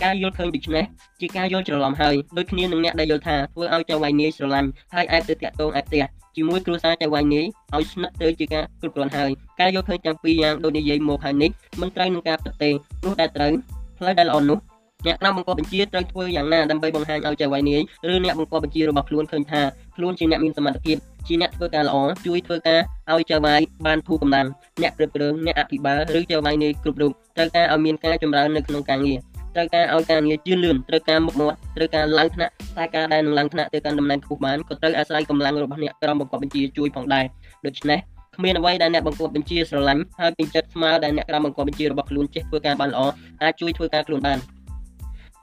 [0.03, 0.85] ការយល់ឃើញដូច្នេះ
[1.21, 6.05] ជាការយល់ច្រឡំហើយដូចគ្នានឹងអ្នកដែលយល់ថាធ្វើឲ្យចៅវាយនាយស្រឡាញ់ហើយអាចទៅតាក់ទងអាចផ្ទះ
[6.37, 7.45] ជាមួយគ្រួសារចៅវាយនាយ
[7.75, 9.31] ឲ្យស្និទ្ធទៅជាការគ្រប់គ្រាន់ហើយ
[9.61, 12.71] ការយល់ឃើញទាំងពីរយ៉ាងដូចនិយាយមកហើយនេះមិនត្រូវនឹងការពិតទេ
[13.01, 13.53] ព្រោះតែត្រូវ
[13.99, 14.59] ផ្លូវដែលល្អនោះ
[15.07, 17.81] អ្នកក្រៅបង្គាប់បញ្ជាត្រូវធ្វើយ៉ាងណាដើម្បីបង្ហាញឲ្យចៅវាយនាយ
[18.13, 19.63] ឬអ្នកបង្គាប់បញ្ជារបស់ខ្លួនឃើញថា
[19.97, 22.81] ខ្លួនជាអ្នកមានសមត្ថភាពជាអ្នកធ្វើការល្អជួយធ្វើការ
[23.13, 24.47] ឲ្យចៅវាយបានធូរកម្លាំង
[24.83, 29.19] អ្នកគ្រប់គ្រងអ្នកអភិបាលឬចៅវាយនាយគ្រប់រូបត្រូវការឲ្យមានការចម្រើននៅក្នុងការងារ
[29.55, 37.25] ត្រូវការឲ្យការងារជឿនលឿនត្រូវការមុខមាត់ត្រូវការឡើងថ្នាក់តែការដែលនឹងឡើងថ្នាក់ទៅកាន់តំណែងខ្ពស់បានក៏ត្រូវអាស្រ័យកម្លាំងរបស់អ្នកក្រមបង្គាប់បញ្ជាជួយផងដែរ
[37.67, 37.99] ដូច្នេះ
[38.37, 43.01] គ្មានអ្វីដែលអ្នកបង្គាប់បញ្ជាស្រឡាញ់ហើយពេញចិត្តស្មើដែលអ្នកក្រមបង្គាប់បញ្ជារបស់ខ្លួនចេះធ្វើការបានល្អ
[43.43, 44.39] អាចជួយធ្វើការខ្លួនបាន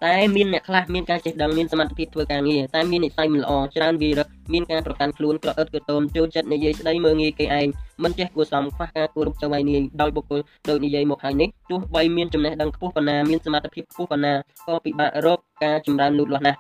[0.06, 7.68] តែមានអ្នកខ្លះមានការចេះដឹងមានសមត្ថភាពធ្វើការងារតែមាននិស្ស័យមិនល្អច្រើនវារឹកមានការប្រកាន់ខ្លួនក្រអឺតក្រទមចូលចិត្តនិយាយស្ដីមើងងាយគេឯង
[8.04, 14.34] មិនចេះគួរសមខ្វះការគោរពចៅវាយនាយដោយបុគ្គលដោយនិយាយមកហើយនេះទោះបីមានចំណេះដឹងខ្ពស់ប៉ុណ្ណាមានសមត្ថភាពខ្ពស់ប៉ុណ្ណា
[14.68, 16.60] ក៏ពិបាករកការចម្រើនលូតលាស់ណាស់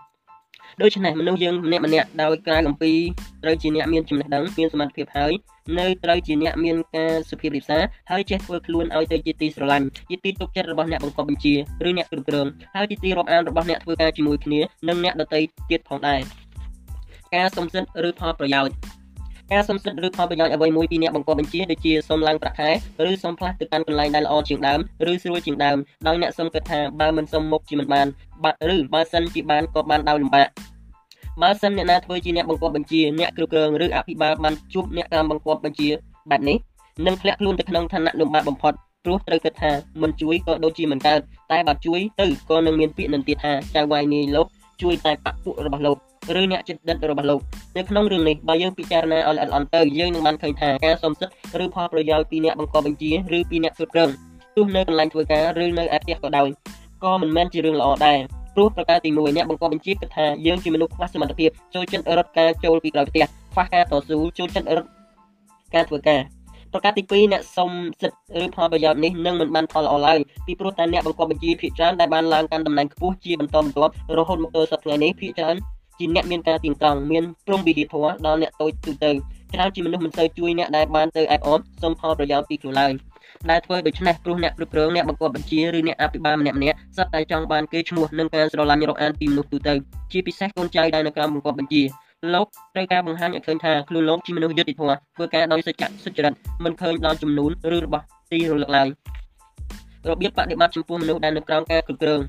[0.82, 2.92] ដូច្នេះមនុស្សយើងម្នាក់ម្នាក់ដោយក្រៅអំពី
[3.44, 5.34] ត្រូវជាអ្នកមានចំណេះដឹងមានសមត្ថភាពហើយ
[5.80, 11.54] នៅត្រូវជាអ្នកមានការសុភាពរាបសារហើយចេះធ្វើខ្លួនឲ្យទៅជាទីស្រឡាញ់ជាទីទុកចិត្តរបស់អ្នកបង្កប់បញ្ជា
[11.88, 16.22] ឬអ្នកគ្រប់គ្រងហើយជាទីរាប់អានរបស់អ្នកធ្វើការជាមួយគ្នានិងអ្នកដទៃទៀតផងដែរ
[17.36, 18.76] ការសំសិទ្ធឬផលប្រយោជន៍
[19.52, 22.70] ការសុំសិទ្ធិឬផលប្រយោជន៍អ្វីមួយពីអ្នកបង្កប់បញ្ជាដូចជាសុំឡើងប្រាក់ខែ
[23.10, 24.80] ឬសុំផ្លាស់ទៅកាន់កន្លែងដែលល្អជាងដើម
[25.12, 28.08] ឬស្រួលជាងដើមដោយអ្នកសុំគិតថាបើមិនសុំមុខជាមិនបាន
[28.44, 30.48] បាត់ឬបើសិនជាបានក៏បានដោយលំបាក
[31.42, 35.90] បើសិនអ្នកណាធ្វើជាអ្នកបង្គាប់បញ្ជាអ្នកគ្រប់គ្រងឬអភិបាលបានជួបអ្នកតាមបង្គាប់បញ្ជា
[36.30, 36.58] បែបនេះ
[37.06, 41.20] នឹងធ្លាក់ខ្លួនទៅក្នុងឋានៈលំបាកបំផុតព្រោះត្រូវគិតថាមិនជួយក៏ដូចជាមិនកើត
[41.52, 44.48] តែបើជួយទៅក៏នឹងមានពាក្យនឹងទៀតថាចៅវាយនាយលោក
[44.82, 45.98] ជួយតែបពុរបស់លោក
[46.40, 47.40] ឬអ្នកចិត្តដិតរបស់លោក
[47.78, 54.10] នៅក្នុងរឿងនេះបើយើងពិចារណាឲ្យល្អិតល្អន់ទៅយើងនឹងបានឃើញថាការសុំសិទ្ធិឬផលប្រយោជន៍ពីអ្នកបង្កប់បញ្ជាឬពីអ្នកគ្រប់គ្រង
[54.56, 56.48] ទោះនៅកន្លែងធ្វើការឬនៅឯផ្ទះក៏ដោយ
[57.04, 58.20] ក៏មិនមែនជារឿងល្អដែរ
[58.56, 64.90] ព្រោះប្រការទី1អ្នកបង្កប់បញ្ជាគិតថាយើងជាមនុស្សខ្វះសមត្ថភាពចូលចិត្តរត់ការចូលពីក្រោយផ្ទះខ្វះការតស៊ូចូលចិត្តរត់
[65.76, 66.22] ការធ្វើការ
[66.74, 67.70] ប្រការទី2អ្នកសុំ
[68.02, 75.56] សិទ្ធិឬផលប្រយោជន៍នេះនឹងមិនបានផលល្អឡើយពីព្រោះតែអ្នកបង្កប់បញ្ជាភាគច្រើនដែលបានឡើងកាន់តំណែងខ្ពស់ជាបន្តបន្ទាប់រហូតមកដល់សប្តាហ៍នេះភាគច្រើន
[76.00, 79.12] ជាអ្នកមានការទៀងត្រង់មានព្រមវិហារធម៌ដល់អ្នកតូចទូទៅ
[79.54, 82.92] ច្រើនជាមនុស្សមិនសូវជួយអ្នកដែលបានទៅអែបអបសុំផលប្រយោជន៍ពីខ្លួនឡើយ
[83.50, 89.74] ដែលធ្វើដូច្នេះព្រោះអ្នកគ្រប់គ្រងអ្នកបង្គាប់បញ្ជាឬអ្នកអភិបាលម្នាក់ម្នាក់សុទ្ធតែចង់បានគេឈ្មោះនិងការស្រឡាញ់រកអានពីមនុស្សទូទៅ
[90.12, 91.84] ជាពិសេសកូនចៅដែលនៅក្រោមបង្គាប់បញ្ជា
[92.34, 96.34] លោកត្រូវការបង្ហាញឲ្យឃើញថាខ្លួនលោកជាមនុស្សយុត្តិធម៌ធ្វើការដោយសច្ចៈសុចរិត
[96.64, 98.88] មិនឃើញដល់ចំនួនឬរបស់ទីរលឹកឡើយ
[100.10, 102.22] របៀបបដិបត្តិចំពោះមនុស្សដែលនៅក្រោមការគ្រប់គ្រង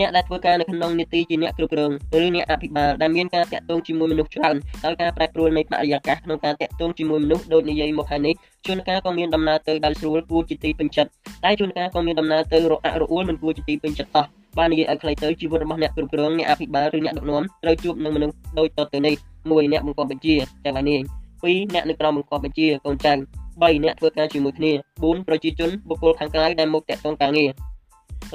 [0.00, 8.34] អ្នកដែលធ្វើការនៅក្នុងនីតិជាអ្នកគ្រប់គ្រងឬអ្នកអភិបាលដែលមានការតាក់ទងជាមួយមនុស្សច្រើនដោយការប្រែប្រួលនៃបរិយាកាសក្នុងការតាក់ទងជាមួយមនុស្សដូចនិយាយមកហើយនេះ
[8.66, 11.10] ជួនកាលក៏មានដំណើរទៅដោយស្រួលគួរជាទីពេញចិត្ត
[11.44, 14.26] តែជួនកាលក៏មានដំណើរទៅរអាក់រអួលមិនគួរជាទីពេញចិត្តតោះ
[14.58, 21.00] បាននិយាយឲ្យខ្លីទៅជីវិតរបស់អ្នកគ្រប់គ្រងអ្នកអភិបាលឬអ្នកដឹកនាំត្រូវជួបនឹងមនុស្សដូចតទៅនេះ1អ្នកបង្កប់បញ្ជាតែបាននេះ
[21.36, 27.50] 2អ្នកនៅក្រោមបង្កប់បញ្ជាកូនចៅ3អ្នកធ្វើការជាមួយគ្នា4ប្រជាជនបុគ្គលខាងក្រៅដែលមកតាក់ទងការងារ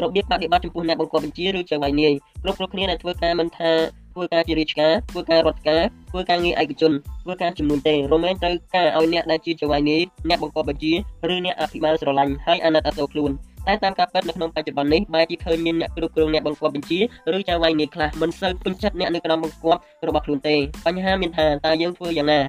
[0.03, 3.71] របៀបបដិបត្តិចំពោះអ្នកបង្កប់បញ្ជាឬចៅវាយនាយគ្រប់គ្រប់គ្នាដែលធ្វើការមិនថា
[4.13, 6.91] ធ្វើការជារាជការធ្វើការរដ្ឋការធ្វើការងារឯកជន
[7.23, 10.93] ធ្វើការចំនួនទេរមែងត្រូវការឲ្យអ្នកដែលជាចៅវាយនាយអ្នកបង្កប់បញ្ជា
[11.33, 13.31] ឬអ្នកអភិបាលស្រឡាញ់ហើយអាណិតអាសូរខ្លួន
[13.67, 16.99] តែតាមការពិតនៅក្នុងបច្ចុប្បន្ននេះបែរជាឃើញមានអ្នកគ្រប់គ្រងអ្នកបង្គាប់បញ្ជា
[17.35, 22.39] ឬចៅវាយនាយខ្លះមិនសូវពេញចិត្តអ្នកនៅក្រោមបង្គាប់របស់ខ្លួនទេបញ្ហាមានថាតើយើងធ្វើយ៉ាងណា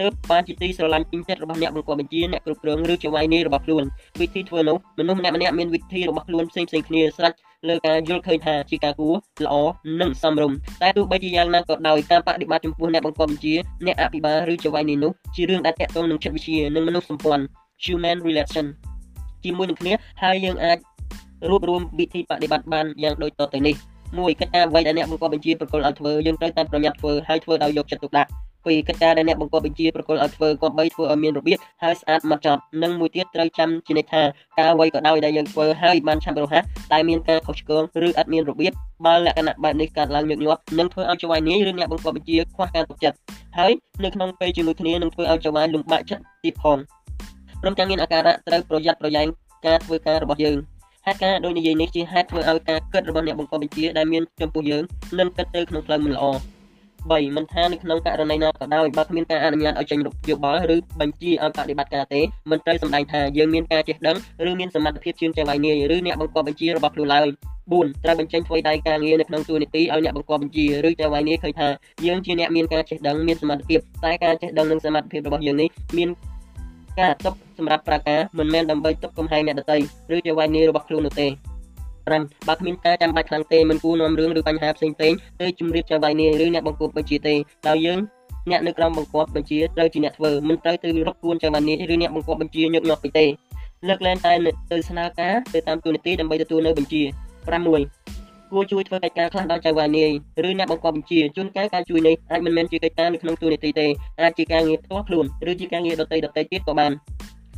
[0.00, 3.84] ទើបបានជាទីស្រឡាញ់ពេញចិត្តរបស់អ្នកបង្គាប់បញ្ជាអ្នកគ្រប់គ្រងឬជាវាយនីរបស់ខ្លួន
[4.20, 7.32] វិធីធ្វើនោះមនុស្សម្នាក់ម្នាក់មានវិធីរបស់ខ្លួនផ្សេងផ្សេងគ្នាស្រេច
[7.68, 9.54] លើការយល់ឃើញថាជាការគួរល្អ
[10.00, 13.54] និងសមរម្យតែទោះបីជាយ៉ាងណាក៏ដោយការបដិបត្តិចំពោះអ្នកបង្គាប់បញ្ជា
[13.86, 17.44] អ្នកអភិបាលឬជាវាយនីនោះជារឿងដែលតាក់ទងនឹងចិត្តវិទ្យានិងមនុស្សសម្ព័ន្ធ
[17.84, 18.66] human relation
[19.44, 20.78] ជាមួយនឹងគ្នាហើយយើងអាច
[21.50, 23.74] រួបរวมវិធីបដិបត្តិបានយ៉ាងដូចតទៅនេះ
[24.12, 28.30] 1កិច្ចការអ្វីដែលអ្នកបង្គាប់បញ្ជាប្រកល់ឲ្យធ្វើយើងត្រូវតែប្រញាប់ធ្វើហើយធ្វើដោយយកចិត្តទុកដាក់
[28.66, 34.22] ពីកិច្ចការដែលអ្នកបង្គាប់បញ្ជាប្រកល់ឲ្យធ្វើគប្បីធ្វើឲ្យមានរបៀបហើយស្អាតម៉ត់ចត់និងមួយទៀតត្រូវចាំជានិច្ចថា
[34.58, 38.72] ការអ្វីក៏ដោយដែលយើងធ្វើហើយបានឆាប់រហ័សតែមានការខុសឆ្គងឬអត់មានរបៀប
[39.06, 43.16] បើលក្ខណៈបែបនេះកើតឡើងញឹកញាប់នឹងធ្វើឲ្យចៅហ្វាយនាយឬអ្នកបង្គាប់បញ្ជាខ្វះការទុកចិត្ត
[43.58, 43.72] ហើយ
[44.04, 46.78] នៅក្នុងពេលជាមួយគ្នានឹងធ្វើឲ្យចៅហ្វាយលំបាកចិត្តទៀតផង
[47.62, 49.26] ព្រមទាំងមានអាការៈត្រូវប្រយ័ត្នប្រយែង
[49.66, 50.56] ការធ្វើការរបស់យើង
[51.06, 54.82] ហេតុការដោយនិយាយនេះជាហេតុធ្វើឲ្យការគិតរបស់អ្នកបង្កប់បញ្ជាដែលមានចំពោះយើង
[55.18, 56.24] នឹងគិតទៅក្នុងផ្លូវមិនល្អ
[57.10, 59.98] 3មិនថានៅក្នុងករណីណាក៏ដោយបើគ្មានការអនុញ្ញាតឲ្យចេញ
[60.30, 64.16] យោបល់ឬបញ្ជាឲ្យបដិបត្តិការទេមិនត្រូវសម្ដែងថាយើងមានការចេះដឹង
[64.48, 67.26] ឬមានសមត្ថភាពជាងចៅវាយនាយឬអ្នកបង្កប់បញ្ជារបស់ខ្លួនឡើយ
[67.64, 71.68] 4ត្រូវបញ្ចេញធ្វើដៃការងារនៅក្នុងទូនីតិឲ្យអ្នកបង្កប់បញ្ជាឬចៅវាយនាយឃើញថា
[72.06, 76.08] យើងជាអ្នកមានការចេះដឹងមានសមត្ថភាពតែការចេះដឹងនិងសមត្ថភាពរបស់យើងនេះមាន
[77.00, 79.76] ការຕົកសម្រាប់ប្រាការមិនមែនដើម្បីຕົកកំហែងអ្នកដទៃ
[80.14, 81.28] ឬជាវាយនីរបស់ខ្លួននោះទេ
[82.06, 87.34] 5បើគ្មានការចាំបាច់ខ្លាំងទេមិនគួរនាំរឿងឬបញ្ហាផ្សេងៗទៅជំរាបចៅវាយនីឬអ្នកបង្គាប់បញ្ជាទេ
[87.68, 87.98] ដោយយើង
[88.50, 93.26] អ្នកនៅក្រោមបង្គាប់បញ្ជាត្រូវជាអ្នកធ្វើមិនត្រូវទៅរកគួនចៅវាយនីឬអ្នកបង្គាប់បញ្ជាញឹកញាប់ពេកទេ
[93.88, 94.32] លើកលែងតែ
[94.72, 100.10] ទៅស្នើការទៅតាមទូនីតិដើម្បីទទួលនៅបញ្ជា6គួរជួយធ្វើកិច្ចការខ្លះដល់ចៅវានាយ
[100.48, 103.86] ឬអ្នកបង្កប់បញ្ជាជួនកាលការជួយនេះអាចមិនមែនជាកិច្ចការនៅក្នុងទូនីតិទេ
[104.22, 106.92] អាចជាការងារផ្ទាល់ខ្លួនឬជាការងារដទៃដទៃទៀតក៏បាន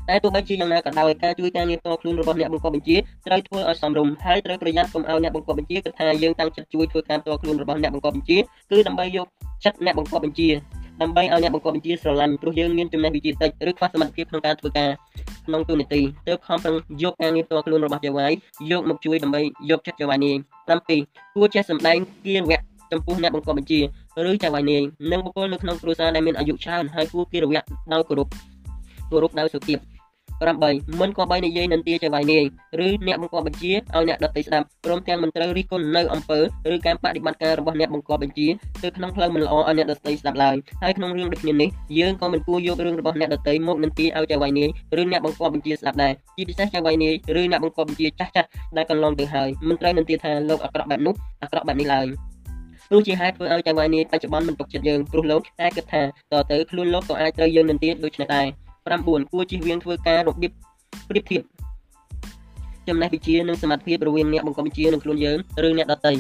[0.09, 8.38] តែទោះបីជាយ៉ាងណាក៏ដោយការជួយការងារផ្ទាល់ខ្លួនរបស់អ្នកបង្កប់បញ្ជាត្រូវធ្វើឲ្យសមរម្យហើយត្រូវប្រយ័ត្នកុំឲ្យអ្នកបង្កប់បញ្ជាគិតថាយើងតាំងចិត្តជួយធ្វើការផ្ទាល់ខ្លួនរបស់អ្នកបង្កប់បញ្ជា
[8.71, 9.27] គឺដើម្បីយក
[9.64, 10.49] ចិត្តអ្នកបង្កប់បញ្ជា
[11.03, 14.90] ដើម្បីឲ្យអ្នកបង្កប់បញ្ជាស្រឡាញ់ព្រោះយើងមានចំណេះវិជ្ជាតិចឬខ្វះសមត្ថភាពក្នុងការធ្វើការ
[15.47, 18.33] ក្នុងទូនីតិទើបខំប្រឹងយកការងារផ្ទាល់ខ្លួនរបស់ចៅវាយ
[18.71, 19.40] យកមកជួយដើម្បី
[19.71, 20.37] យកចិត្តចៅវាយនាង
[20.67, 22.61] 7គួរចេះសម្ដែងគៀរវៈ
[22.93, 23.81] ចំពោះអ្នកបង្កប់បញ្ជា
[24.29, 27.62] ឬចៅវាយនាងនិងបុគ្គលនៅក្នុងគ្រួសារដែលមានអាយុច្រើនហើយគួរគៀរវៈ
[27.93, 28.29] ដោយគោរព
[29.11, 29.93] គោរពដោយសុភាព8
[31.01, 32.44] មិនគប្បីនិយាយនន្ទាចៅវាយនាយ
[32.87, 36.40] ឬអ្នកបង្គាប់បញ្ជាឲ្យអ្នកដទៃស្ដាប់ព្រមទាំងមិនត្រូវរិះគន់នៅអំពើ
[36.75, 38.49] ឬការបដិបត្តិការរបស់អ្នកបង្គាប់បញ្ជា
[38.83, 41.68] ទៅក្នុងផ្លូវមិនល្អឲ្យអ្នកដទៃស្ដាប់ឡើយហើយក្នុងរឿងដូចគ្នានេះ
[41.99, 44.68] យើងក៏មិនគួរយករឿងរបស់អ្នកដទៃមកនន្ទាឲ្យចៅវាយនាយ
[45.01, 52.07] ឬអ្នកបង្គាប់បញ្ជាស្ដាប់ដែរជាពិសេសចៅវាយនាយឬអ្នកបង្គាប់បញ្ជាចាស់ចាស់ដែលកន្លងទៅហើយមិនត្រូវនន្ទាថាលោកអាក្រក់បែបនោះអាក្រក់បែបនេះឡើយ
[52.88, 58.47] ព្រោះជាហេតុធ្វើឲ្យចៅវាយនាយបច្ចុប្បន្នមិនទុកចិត្តយើងព្រោះលោកតែគិតថាតើទៅខ្លួនលោកក៏អាចត្រូវយើងនន្ទាដូចនេះដែរ
[58.85, 60.53] 9គួរជិះវៀងធ្វើការរបៀប
[61.09, 61.42] ប្រៀបធៀប
[62.88, 66.12] ចំណេះវិជ្ជានិងសមត្ថភាពរវាងអ្នកបង្កប់បញ្ជានិងខ្លួនយើងឬអ្នកដទៃ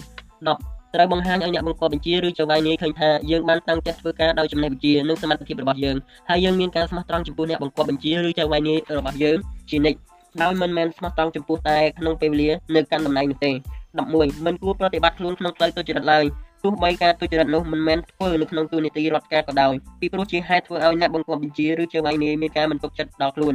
[0.44, 5.96] 10ត្រូវបង្ហាញឲ្យអ្នកបង្កប់បញ្ជាឬចៅហ្វាយនាយឃើញថាយើងបានតាំងចិត្តធ្វើការដោយចំណេះវិជ្ជានិងសមត្ថភាពរបស់យើង
[6.28, 9.38] ហើយយើងមានការស្មោះត្រង់ចំពោះអ្នកបង្កប់បញ្ជាឬចៅហ្វាយនាយរបស់យើង
[9.70, 9.98] ជានិច្ច
[10.42, 13.52] ដោយមិនមែនស្មោះត្រង់ចំពោះតែក្នុងពេលវេលានៅកាន់តំណែងនោះទេ
[13.98, 16.24] 11មិនគួរប្រតិបត្តិខ្លួនក្នុងផ្លូវទុច្ចរិតឡើយ
[16.64, 23.54] ទោះបីការទុច្ចរិតនោះមិនមែនធ្វើនៅក្នុងទូនីតិរដ្ឋការក៏ដោយពីព្រោះជាហេតុធ្វើឲ្យអ្នកបង្គាប់បញ្ជាឬជាវាយនាយមានការមិនទុកចិត្តដល់ខ្លួន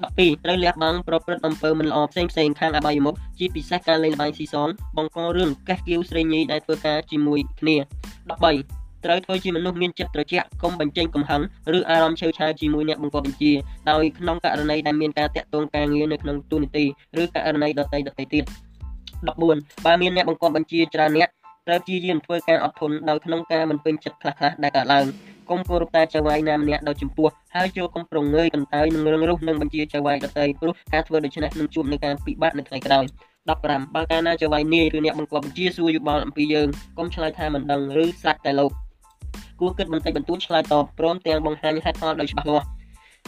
[0.00, 7.76] 12ត្រូវលះបង់ប្រព្រឹត្តអំពើមិនល្អផ្សេងផ្សេងខាងអបាយមុខជាពិសេសការលេងល្បែងស៊ីសងបង្ករឿងកេះគៀវស្រីញីដែលធ្វើការជាមួយគ្នា
[8.40, 11.42] 13ត្រូវធ្វើជាមនុស្សមានចិត្តត្រជាក់កុំបញ្ចេញកំហឹង
[11.76, 13.52] ឬអារម្មណ៍ឆេវឆាវជាមួយអ្នកបង្កប់បញ្ជា
[13.90, 16.84] ដោយក្នុងករណីដែលមានការតាក់ទងការងារនៅក្នុងទូនីតិ
[17.22, 18.44] ឬករណីដទៃដទៃទៀត
[19.20, 21.28] 14បើមានអ្នកបង្កប់បញ្ជាច្រើនអ្នក
[21.66, 25.04] ត្រូវព្យាយាមធ្វើការអត់ធន់ដោយក្នុងការមិនពេញចិត្តខ្លះៗដែលកើតឡើង
[25.50, 33.04] កុំគោរពតែចៅវាយណាម្នាក់ដោយចំពោះហើយចូលកុំប្រងើយកន្តើយនឹងរឿងរុះនឹងបញ្ជាចៅវាយដទៃព្រោះការធ្វើដូច្នេះនឹងជួបនឹងការពិបាកនៅថ្ងៃក្រោយ
[33.48, 38.70] 15បើកាលណាចៅវាយនាយឬអ្នកបង្គាប់បញ្ជាសួរយោបល់អំពីយើងកុំឆ្លើយថាមិនដឹងឬស្រាច់តែលោក
[39.60, 42.66] គួរគិតបន្តិចបន្តួចឆ្លើយតបព្រមទាំងបង្ហាញហេតុផលដោយច្បាស់លាស់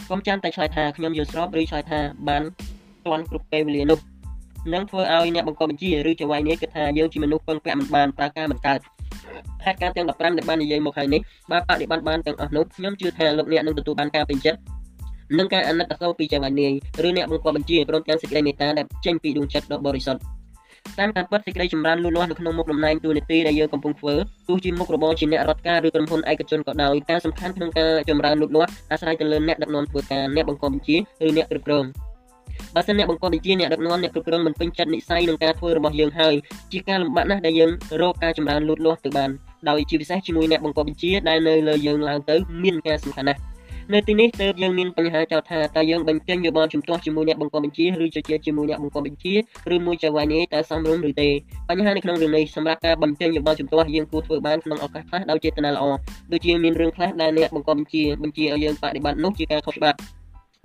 [0.09, 2.43] កុំចាំតែឆ្លើយថាខ្ញុំយល់ស្របឬឆ្លើយថាបាន
[3.05, 3.99] ទាន់គ្រប់ពេលវេលានោះ
[4.73, 8.79] នឹងធ្វើឲ្យអ្នកបង្កប់បញ្ជាឬចៅវាយនេះគិតថាយើងជាមនុស្សពឹងពាក់មិនបានប្រើការមិនកើត
[9.65, 14.59] ហេតុការណ៍ទាំង15ដែលបាននិយាយមកហើយនេះបើបដិបត្តិបានទាំងអស់នោះខ្ញុំជឿថាលោកអ្នកនឹងទទួលបានការពេញចិត្ត
[15.37, 16.71] និងការអាណិតអាសូរពីចៅវាយនាយ
[17.07, 20.21] ឬអ្នកបង្កប់បញ្ជាព្រមទាំងសេចក្តីមេត្តាដែលចេញពីដួងចិត្តដ៏បរិសុទ្ធ
[20.99, 24.15] តាមការពិតសេចក្តីចម្រើនលូតលាស់នៅក្នុងមុខតំណែងទូនាទីដែលយើងកំពុងធ្វើ
[24.47, 30.95] ទោះជាមុខរបរជាអ្នករដ្ឋការឬក្រុមហ៊ុនឯកជនក៏ដោយការសំខាន់ក្នុងការចម្រើនលូតលាស់អាស្រ័យទៅលើអ្នកដឹកនាំធ្វើការអ្នកបង្កប់បញ្ជា
[31.27, 31.85] ឬអ្នកគ្រប់គ្រង
[32.75, 36.35] បើសិនអ្នកបង្កប់បញ្ជាអ្នកដឹកនាំអ្នកគ្រប់គ្រងមិនពេញចិត្តនិស័យនឹងការធ្វើរបស់យើងហើយ
[36.71, 39.29] ជាការលំបាកណាស់ដែលយើងរកការចម្រើនលូតលាស់ទៅបាន
[39.69, 43.41] ដោយជាពិសេសជាមួយអ្នកបង្កប់បញ្ជាដែលនៅលើយើងឡើងទៅមានការសំខាន់ណាស់
[43.93, 49.33] នៅទីនេះទើបយើងមានបញ្ហាចោទថាតើយើងបញ្ចេញយោបល់ជំទាស់ជាមួយអ្នកបង្កប់បញ្ជាឬជជែកជាមួយអ្នកបង្កប់បញ្ជា
[49.73, 51.29] ឬមួយចៅហ្វាយនេះតើសមរម្យឬទេ
[51.69, 55.85] បញ្ហានៅក្នុងរឿងនេះសម្រាប់ការបញ្ចេញយោបល់ជំទាស់យើងគួរធ្វើបានក្នុងឱកាសខ្លះដោយចេតនាល្អ
[56.31, 59.97] ដូចជាមានរឿងខ្លះដែលអ្នកបង្កប់បញ្ជាបញ្ជាឲ្យយើងបដិបត្តិនោះជាការខុសច្បាប់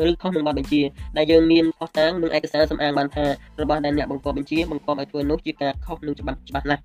[0.08, 0.82] ឬខុសនឹងបទបញ្ជា
[1.16, 3.26] ដែលយើងមានខុសតាំងនិងឯកសារសម្អាងបានថា
[3.60, 6.82] របស់ដែលអ្នកបង្កប់បញ្ជាបង្កប់ឲ្យធ្វើនោះជាការខុសនឹងច្បាប់ច្បាស់ណាស់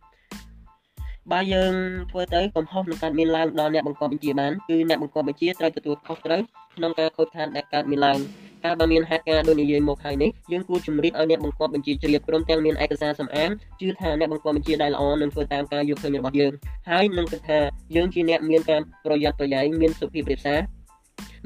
[1.31, 1.73] បើយើង
[2.11, 6.41] ធ្វើទៅកំហុសនឹងកើតមានឡើងដល់អ្នកបង្កប់បញ្ជាបានគឺអ្នកបង្កប់បញ្ជាត្រូវទទួលខុសត្រូវ
[6.75, 8.17] ក្នុងការខូចខាតដែលកើតមានឡើង
[8.63, 13.49] កាលបើមានហេតុការណ៍ដូចនិយាយមកហើយនេះយើងគួរជំរាបឲ្យអ្នកបង្កប់បញ្ជាជ្រាបព្រមទាំងមានឯកសារសម្អាង
[13.79, 16.53] ជឿថាអ្នកបង្កប់បញ្ជាដែលល្អនឹងធ្វើតាមការយកឃើញរបស់យើង
[16.89, 17.59] ហើយនឹងគិតថា
[17.95, 20.59] យើងជាអ្នកមានការប្រយ័ត្នប្រយែងមានសុភាពរាបសារ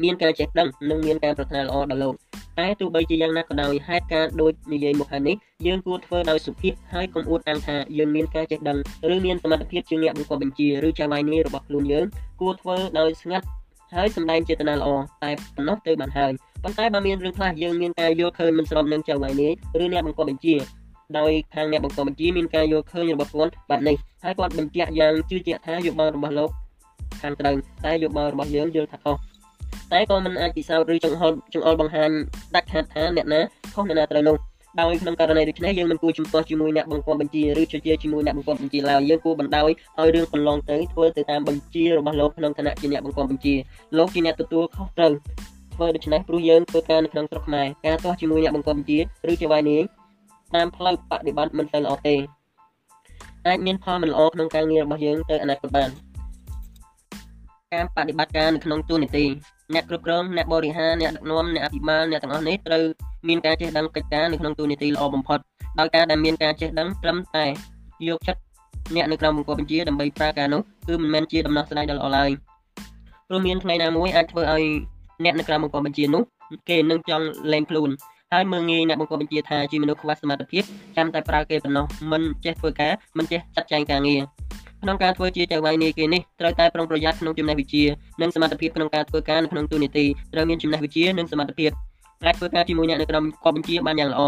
[0.04, 2.14] មានការចេះដឹងនិងមានការប្រាថ្នាល្អដល់លោក
[2.60, 5.36] តែទោះបីជាយ៉ាងណាក៏ដោយហេតុការណ៍ដូចនិយាយមកហើយនេះ
[5.68, 8.78] យើងគួរធ្វើដោយសុភាពហើយកុំអួតអាងថាយើងមានការចេះដឹង
[9.14, 12.06] ឬមានសមត្ថភាពជាងអ្នកបង្កប់បញ្ជាឬចៅហ្វាយនេះរបស់ខ្លួនយើង
[12.42, 13.46] គួរធ្វើដោយស្ងាត់
[13.96, 14.90] ហើយសម្ដែងចេតនាល្អ
[15.24, 16.32] តែប៉ុណ្ណោះទៅបានហើយ
[16.64, 19.52] ប៉ុន្តែបើមានរឿងខ្លះយើងមានការយល់ឃើញមិនស្របនឹងចៅហ្វាយនេះ
[19.84, 20.56] ឬអ្នកបង្កប់បញ្ជា
[21.18, 26.50] ដោយខាងអ្នកបង្កប់បញ្ជាមានការយល់ឃើញរបស់គាត់បែបនេះហើយគាត់បញ្ជាក់យ៉ាងជឿជាក់ថាយោបល់របស់លោក
[27.22, 27.56] ខាងត្រូវ
[27.86, 29.16] តែយោបល់របស់យើងយល់ថាខុស
[29.92, 32.10] តែក៏មិនអាចពិសោធន៍ឬចង្អុលចង្អុលបង្ហាញ
[32.56, 33.42] ដាច់ខាតថាអ្នកណា
[33.74, 34.38] ខុសអ្នកណាត្រូវនោះ
[34.80, 43.56] ដោយក្នុងករណីដូចនេះយើងមិនគួរជំទាស់ជាមួយអ្នកបង្គាប់បញ្ជាឬជជែកជាមួយអ្នកបង្គាប់បញ្ជាឡើយយើងគួរបណ្ដោយឲ្យរឿងកន្លងទៅធ្វើទៅតាមបញ្ជារបស់លោកក្នុងឋានៈជាអ្នកបង្គាប់បញ្ជា
[43.98, 45.14] លោកជាអ្នកទទួលខុសត្រូវ
[45.76, 49.00] ធ្វើដូច្នេះព្រោះយើងធ្វើការនៅក្នុងស្រុកខ្មែរការទាស់ជាមួយអ្នកបង្គាប់បញ្ជា
[49.32, 49.84] ឬជាវាយនាង
[50.56, 52.16] តាមផ្លូវបដិបត្តិមិនទៅល្អទេ
[53.48, 55.90] អាចមានផលមិនល្អក្នុងការងាររបស់យើងទៅអនាគតបាន
[57.74, 59.26] ការបដិបត្តិការនៅក្នុងទូនីតិ
[59.74, 62.84] អ្នកគ្រប់គ្រងអ្នកបរិហារអ្នកដឹកនាំអ្នកអភិបាលអ្នកទាំងអស់នេះត្រូវ
[63.28, 65.40] មានការចេះដឹងកិច្ចការនៅក្នុងទូនីតិល្អបំផុត
[65.80, 67.46] ដោយការដែលមានការចេះដឹងត្រឹមតែ
[68.08, 68.42] យកចិត្ត
[68.96, 72.30] អ្នកនៅក្រោមបង្គាប់បញ្ជាដើម្បីប្រើការនោះគឺមិនមែនជាដំណោះស្រាយដ៏ល្អឡើយ
[73.28, 74.64] ព្រោះមានថ្ងៃណាមួយអាចធ្វើឲ្យ
[75.24, 76.24] អ្នកនៅក្រោមបង្គាប់បញ្ជានោះ
[76.70, 77.90] គេនឹងចង់លែងខ្លួន
[78.34, 80.64] ហើយមើងងាយអ្នកបង្គាប់បញ្ជាថាជាមនុស្សខ្វះសមត្ថភាព
[80.98, 84.22] ចាំតែប្រើគេប៉ុណ្ណោះមិនចេះធ្វើការមិនចេះចាត់ចែងការងារ
[84.84, 87.84] ក្នុងការធ្វើជាចៅហ្វាយនាយគេនេះត្រូវតែប្រុងប្រយ័ត្នក្នុងចំណេះវិជ្ជា
[88.22, 91.72] និងសមត្ថភាពក្នុងការធ្វើការនៅក្នុងទូនីតិត្រូវមានចំណេះវិជ្ជានិងសមត្ថភាព
[92.26, 94.22] អាចធ្វើការជាមួយអ្នកនៅក្រុមបង្គាប់បញ្ជាបានយ៉ាងល្អ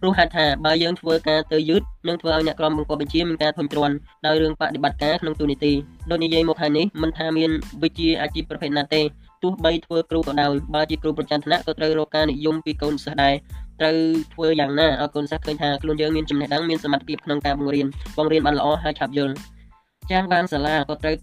[0.00, 3.94] ព្រោះហេតុថាបើយើងធ្វើការទៅយឺតនឹងធ្វើឲ្យអ្នកក្រុមបង្គាប់បញ្ជាមានការធុញទ្រាន់
[4.26, 5.72] ដោយរឿងបដិបត្តិការក្នុងទូនីតិ
[6.10, 7.50] ដូចនិយាយមកហើយនេះមិនថាមាន
[7.82, 9.02] វិជ្ជាអាជីពប្រភេទណាទេ
[9.42, 13.34] ទោះបីធ្វើគ្រូក៏ដោយបើជាគ្រូប្រចាំថ្នាក់ក៏ត្រូវរកការនិយមពីកូនសិស្សដែរ
[13.80, 13.96] ត្រូវ
[14.34, 17.86] ធ្វើយ៉ាងណាឲ្យកូនសិស្សឃើញថាខ្លួនយើងមានចំណេះដឹងមានសមត្ថភាពក្នុងការបង្រៀន
[18.18, 19.34] បង្រៀនបានល្អហើយឆាប់យល់
[20.10, 21.16] ចាងបានសាលាក៏ត្រូវ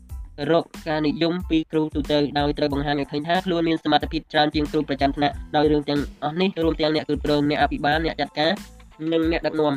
[0.52, 8.52] រកការនិយមពីគ្រូទូទៅដោយត្រូវបង្ហាញឲ្យឃើញថាខ្លួនមានសមត្ថភាពច្រើនជាងគ្រូប្រចាំថ្នាក់ដោយរឿងទាំងអស់នេះរួមទាំងអ្នកគ្រប់គ្រងអ្នកអភិបាលអ្នកចាត់ការ
[9.12, 9.74] និងអ្នកដឹកនាំ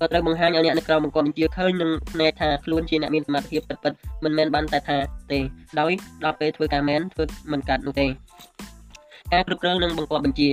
[0.00, 3.92] ក៏ត្រូវបង្ហាញឲ្យអ្នកនៅក្រៅបង្គាប់បញ្ជាឃើញនឹងផ្នែកថាខ្លួនជាអ្នកមានសមត្ថភាពពិតពិត
[4.24, 4.96] មិនមែនបានតែថា
[5.32, 5.38] ទេ
[5.80, 5.92] ដោយ
[6.24, 8.06] ដល់ពេលធ្វើការមែនធ្វើមិនកាត់នោះទេ
[9.32, 10.48] ការគ្រប់គ្រងនិងបង្គាប់បញ្ជា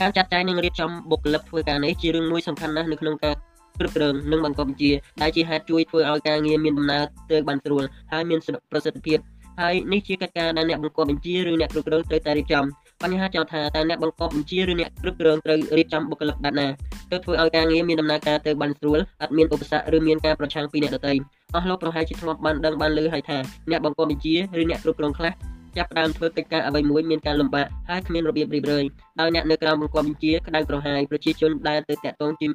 [0.00, 3.34] ការចាត់ចែងនិងរៀបចំបុគ្គលិកធ្វើការនេះជារឿងមួយសំខាន់ណាស់នៅក្នុងការ
[3.78, 8.38] គ្រប់គ្រងនិងបង្កប់បញ្ជាដែលជាហេតុជួយធ្វើឲ្យការងារមានដំណើរទៅបានស្រួលហើយមាន
[8.72, 9.18] ប្រសិទ្ធភាព
[9.60, 12.64] ហើយនេះជាកិច្ចការដែលអ្នកបង្កប់បញ្ជាឬអ្នកគ្រប់គ្រងត្រូវតែរៀបចំ
[13.02, 16.68] បញ្ហាចោទថាតើអ្នកបង្កប់បញ្ជាឬអ្នកគ្រប់គ្រងត្រូវរៀបចំបុគ្គលិកបែបណា
[17.10, 21.14] ទើបធ្វើឲ្យការងារមានដំណើរការទៅបានស្រួលអត់មានឧបសគ្គឬមានការប្រឆាំងពីអ្នកដទៃ
[21.54, 23.38] អស់លោកប្រហែលជាធ្លាប់បានដឹងបានឮហើយថា
[23.70, 25.32] អ្នកបង្កប់បញ្ជាឬអ្នកគ្រប់គ្រងខ្លះ
[25.76, 28.84] ចាប់ផ្ដើមធ្វើកិច្ចការអ្វីមួយមានការលំបាកហើយគ្មានរបៀបរៀបរយ
[29.20, 32.46] ដោយអ្នកនៅក្រៅបង្គាប់បញ្ជាក្តៅក្រហាយប្រជាជនដែលទៅតាក់ទងជា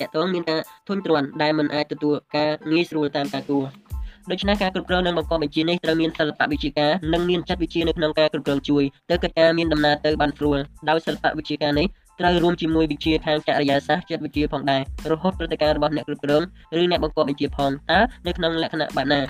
[0.00, 3.64] តាក់ទងមានការធុញទ្រាន់ដែលមិនអាចទទួលការងាយស្រួលតាមការគួរ
[4.30, 11.86] ដូច្នេះការគ្រប់គ្រងនិងបង្កប់បញ្ជានេះត្រូវមានសិល្បៈវិជ្ជាការនិងមានចិត្តវិជ្ជានៅក្នុងការគ្រប់គ្រងជួយទៅកិច្ចការមានដំណើរទៅបានស្រួលដោយសិល្បៈវិជ្ជាការនេះ
[12.20, 16.42] ត្រូវរួមជាមួយវិជ្ជាខាងចរិយាសាស្ត្រចិត្តវិទ្យាផងដែររហូតព្រឹត្តិការណ៍របស់អ្នកគ្រប់គ្រង
[16.80, 19.20] ឬអ្នកបង្កប់បញ្ជាផងតើនៅក្នុងលក្ខណៈបែបណា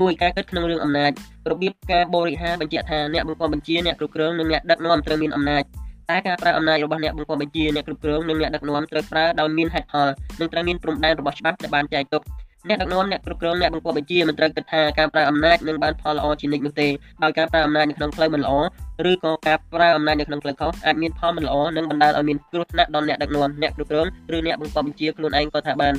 [0.00, 1.12] មួយការគិតក្នុងរឿងអំណាច
[1.50, 5.62] របៀបការបរិហារបញ្ជាក់ថាអ្នកបង្កប់បញ្ជាអ្នកគ្រប់គ្រងនិងអ្នកដឹកនាំត្រូវមានអំណាច
[6.10, 10.08] តែការប្រើអំណាចរបស់អ្នកបង្គាប់បញ្ជាអ្នកគ្រប់គ្រងនិងអ្នកដឹកនាំត្រូវប្រើដោយមានហេតុផល
[10.40, 12.22] និងត្រូវមានព្រំដែនរបស់ច្បាប់ដែលបានចែងទុក
[12.68, 16.88] អ្នកដឹកនាំអ្នកគ្រប់គ្រងអ្នកបង្គាប់បញ្ជាមិនត្រូវគិតថាការប្រើអំណាចនឹងបានផលល្អជានិច្ចនោះទេ
[17.22, 18.52] ដោយការប្រើអំណាចនៅក្នុងផ្លូវមិនល្អ
[19.10, 25.94] ឬក៏ការប្រើអំណាចនៅក្នុងផ្លូវខុសអាចមានផលមិនល្អនិងបណ្ដាលឲ្យមានគ្រោះថ្នាក់ដល់អ្នកដឹកនាំអ្នកគ្រប់គ្រងឬអ្នកបង្គាប់បញ្ជាខ្លួនឯងក៏ថាបាន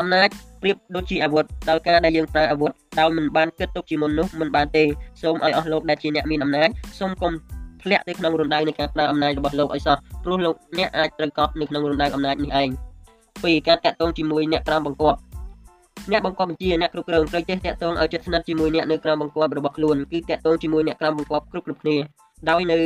[0.00, 0.28] អំណាច
[0.62, 4.84] ប្រៀបដូចជាអាវុធដោយការដែលយើងប្រើអាវុធដោយមិនបានគិតទុកជាមុននោះមិនបានទេ
[5.22, 7.32] សូមឲ្យអស់លោកដែលជាអ្នកមានអំណាចសូមកុំ
[7.84, 12.68] ធ្លាក់ទៅក្នុងរណ្ដៅនៃការប្រើអំណាចរបស់លោកឲ្យសោះព្រោះលោកអ្នកអាចត្រូវកប់នៅក្នុងរណ្ដៅអំណាចនេះឯង
[13.44, 15.18] ពីការតាក់ទងជាមួយអ្នកក្រោមបង្គាប់
[16.10, 21.96] អ្នកបង្គាប់បញ្ជាអ្នកគ្រប់គ្រងត្រូវចេះតាក់ទងឲ្យជិតស្និទ្ធជាមួយអ្នកនៅក្រោមបង្គាប់របស់ខ្លួនគឺតាក់ទងជាមួយអ្នកក្រោមបង្គាប់គ្រប់គ្រប់គ្នា
[22.50, 22.78] ដោយនៅ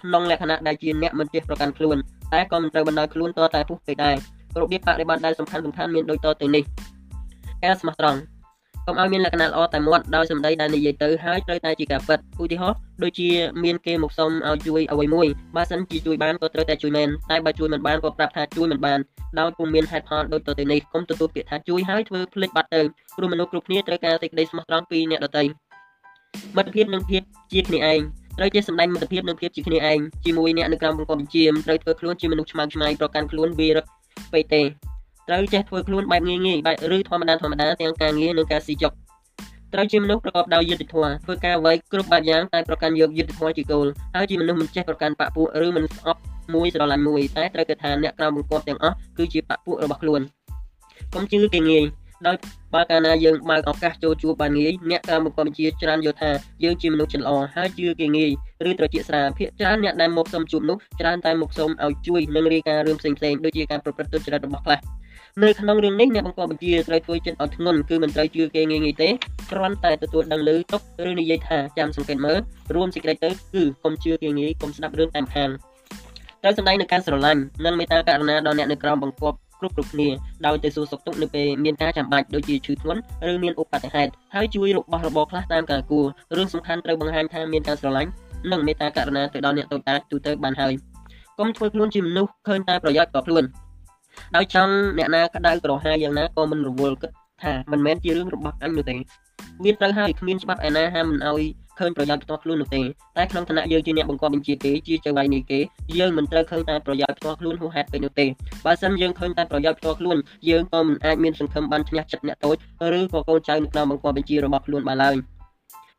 [0.00, 1.96] ក្នុងលក្ខណៈដែលជាអ្នកមិនចេះប្រកាន់ខ្លួន
[2.32, 4.16] តែក៏មិនត្រូវបណ្ដោយខ្លួនតតែពុះពេកដែរ
[4.60, 6.64] របៀបបដិបត្តិដែលសំខាន់សំខាន់មានដូចតទៅនេះ
[7.64, 8.39] ការស្មោះត្រង់កុំ
[9.00, 13.28] ឲ្យមានលក្ខណៈល្អតែមាត់ដោយសម្ដីដែលនិយាយទៅហើយត្រូវតែជាការពិតឧទាហរណ៍ដូចជា
[13.64, 15.26] មានគេមកសុំឲ្យជួយអ្វីមួយ
[15.56, 18.98] បើសិនជាជួយបានក៏ត្រូវតែជួយមែនតែបើជួយមិនបានក៏ប្រាប់ថាជួយមិនបាន
[19.38, 22.80] ដោយពុំមានហេតុផលដូចទៅនេះកុំទទួលពាក្យថាជួយហើយធ្វើភ្លេចបាត់ទៅ
[23.16, 25.42] ព្រោះមនុស្សគ្រប់គ្នាត្រូវការសេចក្តីស្មោះត្រង់ពីអ្នកដទៃ
[26.56, 27.22] មិត្តភាពនិងភាព
[27.52, 28.00] ជាគ្នាឯង
[28.38, 33.84] ត្រូវចេះសម្ដែងមិត្តភាពនិងភាពជាគ្នាឯងជាមួយអ្នកនៅក្រោមបង្គាប់បញ្ជាត្រូវធ្វើខ្លួនជាមនុស្សឆ្មើងឆ្មៃប្រកាន់ខ្លួនវារឹក
[34.32, 34.62] ពេកទេ
[35.30, 38.92] ត្រូវចេះធ្វើខ្លួនបែបងាយងាយបែបឬធម្មតាធម្មតាទាំងការងារនិងការស៊ីចុក
[39.74, 46.20] ត្រូវជាមនុស្សប្រកបដោយយុត្តិធម៌ធ្វើការអ្វីគ្រប់បែបយ៉ាងតែប្រកាន់យកយុត្តិធម៌ជាគោលហើយជាមនុស្សមិនចេះប្រកាន់បពុះឬមិនស្អប់
[46.54, 50.20] មួយស្រឡាញ់មួយតែត្រូវគិតថាអ្នកក្រៅបង្គាប់ទាំងអស់គឺជាបពុះរបស់ខ្លួន
[51.14, 51.84] កុំជឿគេងាយ
[52.26, 52.36] ដោយ
[52.74, 56.30] បើកាលណាយើងបើកឱកាសចូលជួបបានងាយអ្នកក្រៅបង្គាប់បញ្ជាច្រើនយល់ថា
[56.64, 58.30] យើងជាមនុស្សចិត្តល្អហើយជឿគេងាយ
[58.68, 64.78] ឬត្រជាក់ស្រាភាកច្រើនអ្នកដែលមកសុំជួបនោះច្រើនតែមកសុំឲ្យជួយនឹងរាយការណ៍រឿងផ្សេងៗដូចជាការប្រព្រឹត្តទុច្ចរិតរបស់ខ្លះ
[65.42, 69.08] នៅក្នុងរឿងនេះអ្នកបង្កបញ្ជាត្រូវធ្វើចិត្តឲ្យធ្ងន់គឺមិនត្រូវជឿគេងាយងាយទេ
[69.50, 72.38] គ្រាន់តែទទួលដឹងលើទុកឬនិយាយថាចាំសង្កេតមើល
[72.74, 75.50] រួមសេចក្តីទៅគឺកុំជឿគេងាយកុំស្ដាប់រឿងតាមខាន
[76.42, 80.08] ត្រូវសម្ដែងនៅការស្រឡាញ់និងមេត្តាករុណាដល់អ្នកនៅក្រោមបង្គាប់គ្រប់គ្រប់គ្នា
[80.46, 88.10] ដោយទៅសួរសុខទុក្ខនៅពេលមានការចាំបាច់ដូចជាឈឺធ្ងន់ឬមានឧបទ្ទហេតុហើយជួយរបស់របរខ្លះតាមការគួររឿងសំខាន់ត្រូវបង្ហាញថាមានការស្រឡាញ់
[88.50, 90.72] និងមេត្តាករុណាទៅដល់អ្នកតូចតាចទូទៅបានហើយ
[91.38, 93.44] កុំធ្វើខ្លួនជាមនុស្សឃើញតែប្រយោជន៍តខ្លួន
[94.36, 97.10] ដោយចង់អ្នកណាក្តៅក្រហាយយ៉ាងណាក៏មិនរវល់គិត
[97.42, 98.96] ថាមិនមែនជារឿងរបស់អញនោះទេ
[99.64, 101.44] មានត្រូវហើយគ្មានច្បាប់ឯណាហាមមិនឲ្យ
[101.78, 102.82] ឃើញប្រយោជន៍ផ្ទាល់ខ្លួននោះទេ
[103.16, 105.58] តែក្នុងឋានៈយើងជាអ្នកបង្កប់បញ្ជាគេជាចៅហ្វាយនៃគេ
[105.98, 108.26] យើងមិនត្រូវឃើញតែប្រយោជន៍ផ្ទាល់ខ្លួនហួសហេតុពេកនោះទេ
[108.64, 110.16] បើសិនយើងឃើញតែប្រយោជន៍ផ្ទាល់ខ្លួន
[110.48, 112.56] យើងក៏មិនអាចមានសង្ឃឹមបានឈ្នះចិត្តអ្នកតូច
[112.98, 115.14] ឬក៏កូនចៅនៅក្នុងបង្កប់បញ្ជារបស់ខ្លួនបានឡើយ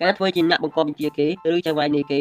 [0.02, 2.20] ការធ្វើជាអ្នកបង្កប់បញ្ជាគេឬចៅហ្វាយនៃគេ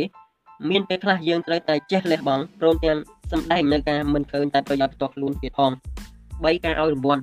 [0.69, 2.99] មានពេលខ្លះយើងត្រូវតែចេះលះបង់ព្រមទាំង
[3.33, 5.73] សម្ដែងនៅការមិនឃើញតែប្រយោជន៍ផ្ទាល់ខ្លួនទៀតផង
[6.19, 7.23] 3ការឲ្យរង្វាន់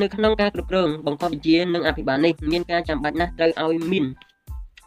[0.00, 4.04] នៅក្នុងការគ្រប់គ្រងបង្កប់វិជានិងអភិបាលនេះមានការចាំបាច់ណាស់ត្រូវឲ្យមាន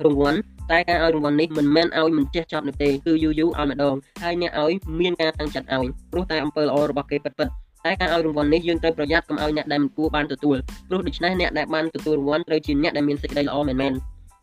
[0.05, 0.39] រង្វាន់
[0.71, 7.47] តែការឲ្យរង្វាន់នេះមិនមែនឲ្យមិនចេះចប់នោះទេគឺយូរយូរឲ្យម្ដងហើយអ្នកឲ្យមានការតាំងចិត្តឲ្យព្រោះតែអំពើល្អរបស់គេពិតពិត
[7.85, 10.57] តែការឲ្យរង្វាន់នេះយើងត្រូវប្រយ័ត្នកុំឲ្យអ្នកដែលមិនគួរបានទទួល
[10.89, 13.93] ព្រោះដូច្នេះអ្នកដែលបានទទួលរង្វាន់ត្រូវជាអ្នកដែលមានសេចក្តីល្អមែនមែន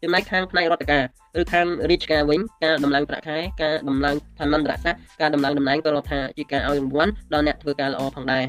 [0.03, 1.05] ចំណែកខាងផ្នែករដ្ឋការ
[1.41, 8.45] ឬខាងរាជការវិញការដំឡើងប្រាក់ខែការដំឡើងឋានន្តរស័ក្តិការដំឡើងតំណែងក៏រដ្ឋថាជាការឲ្យរង្វាន់ដល់អ្នកធ្វើការល្អផងដែរ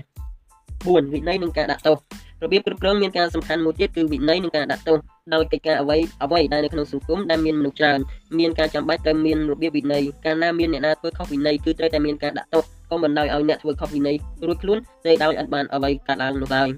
[0.53, 1.97] 4វិន័យនិងការដាក់ទោស
[2.43, 4.97] របៀបគ្រប់គ្រងមានការសំខាន់មួយទៀតគឺវិន័យនិងការដាក់ទោស
[5.33, 7.99] ដោយកិច្ចការអ្វីអ្វីដែលនៅក្នុងសង្គមដែលមានមនុស្សច្រើន
[8.39, 14.15] មានការចាំបាច់ត្រូវមានរបៀបវិន័យកាលណាមានអ្នកណាធ្វើខុសវិន័យគឺត្រូវតែមានការដាក់ទោសកុំបណ្ដោយឲ្យអ្នកធ្វើខុសវិន័យ
[14.47, 16.69] រួចខ្លួនទេដោយអត់បានអ្វីកាត់ឡើងនោះឡើយ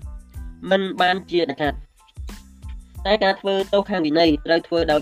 [0.72, 1.74] មិនបានជាដាច់ខាត
[3.06, 5.02] តែការធ្វើទោសខាងវិន័យត្រូវធ្វើដោយ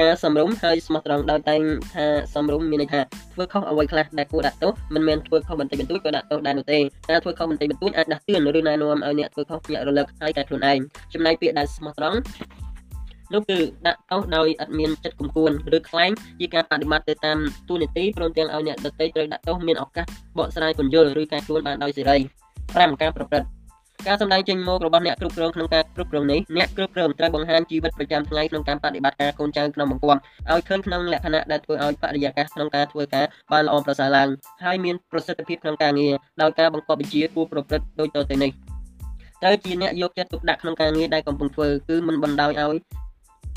[0.00, 1.60] ការសំរុំហើយស្មោះត្រង់ដោយតែង
[1.94, 3.00] ថាសំរុំមានន័យថា
[3.34, 6.78] ធ្វើខុសអ្វីខ្លះដែលគួរដាក់ទោសមិនមែនធ្វើខុសបន្តិចបន្តួចក៏ដាក់ទោសដែរនោះទេ
[7.10, 10.78] ការធ្វើខុសបន្តិចបន្តួចអាចដាស់តឿនឬណែនាំឲ្យអ្នកធ្វើខុសភ្ញាក់រលឹកហើយកែខ្លួនឯង
[11.12, 12.18] ចំណែកពាក្យដែលស្មោះត្រង់
[13.32, 20.06] នោះគឺដាក់ទោសដោយអត់មានចិត្តគំគួនឬខ្លែងជាការបដិបត្តិទៅតាមទូនីតិព្រមទាំងឲ្យអ្នកដទៃត្រូវដាក់ទោសមានឱកាស
[20.38, 22.16] បកស្រាយពន្យល់ឬកែខ្លួនបានដោយសេរី
[22.58, 23.55] 5ការប្រព្រឹត្ត
[24.06, 34.28] ការសម្ដែងចេញមករបស់អ្នកគ្រប់គ្រងក្នុងការគ្រប់គ្រងនេះអ្នកគ្រប់គ្រងត្រូវបង្ហាញជីវិតប្រចាំថ្ងៃក្នុងការបដិបត្តិការកូនចៅក្នុងបង្គាប់ឲ្យឃើញក្នុងលក្ខណៈដែលធ្វើឲ្យបរិយាកាសក្នុងការធ្វើការបានល្អប្រសើរឡើង
[34.64, 38.50] ហើយមានប្រសិទ្ធភាពក្នុងការងារដោយការបង្កប់វិជាគួរប្រព្រឹត្តដូចតទៅនេះ
[39.42, 42.76] ត្រូវជាអ្នកយកចិត្តទុកដាក់ក្នុងការងារដែលកំពុងធ្វើគឺមិនបណ្ដោយឲ្យ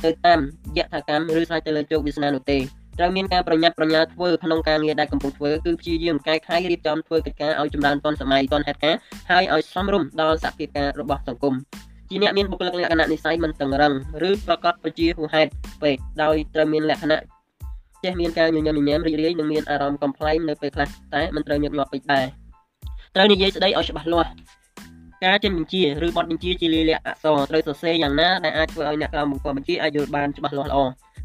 [0.06, 0.40] ទៅតាម
[0.78, 2.58] យថាកម្មឬស្រេចទៅលើជោគវាសនានោះទេ
[3.00, 9.00] ត្រូវមានការប្រញាប់ប្រញាល់ធ្វើក្នុងការងារដែលកំពុងធ្វើគឺព្យាយាមកែខៃរៀបចំធ្វើកិច្ចការឲ្យចម្រើនទាន់សម័យទាន់ហេតុការណ៍
[9.32, 11.54] ហើយឲ្យសមរម្យដល់សភាពការរបស់សង្គម
[12.10, 13.94] ជាអ្នកមានបុគ្គលិកលក្ខណៈនិស័យមិនតឹងរឹង
[14.30, 15.50] ឬប្រកបប្រជាហួហេតុ
[15.82, 17.22] ពេកដោយត្រូវមានលក្ខណៈ
[18.04, 22.26] ចេះមានការញញឹមញញែមរីករាយនិងមានអារម្មណ៍កំ pl ែងនៅពេលខ្លះតែមិនត្រូវញឹកញាប់ពេកដែរ
[23.16, 24.30] ត្រូវនិយាយស្ដីឲ្យច្បាស់លាស់
[25.26, 30.80] ការចេញបញ្ជាឬបទបញ្ជាជាលាយលក្ខណ៍អក្សរត្រូវសរសេរយ៉ាងណាដែលអាចធ្វើឲ្យអ្នកក្រោមបង្គាប់បញ្ជាអាចយល់បានច្បាស់លាស់ល្អ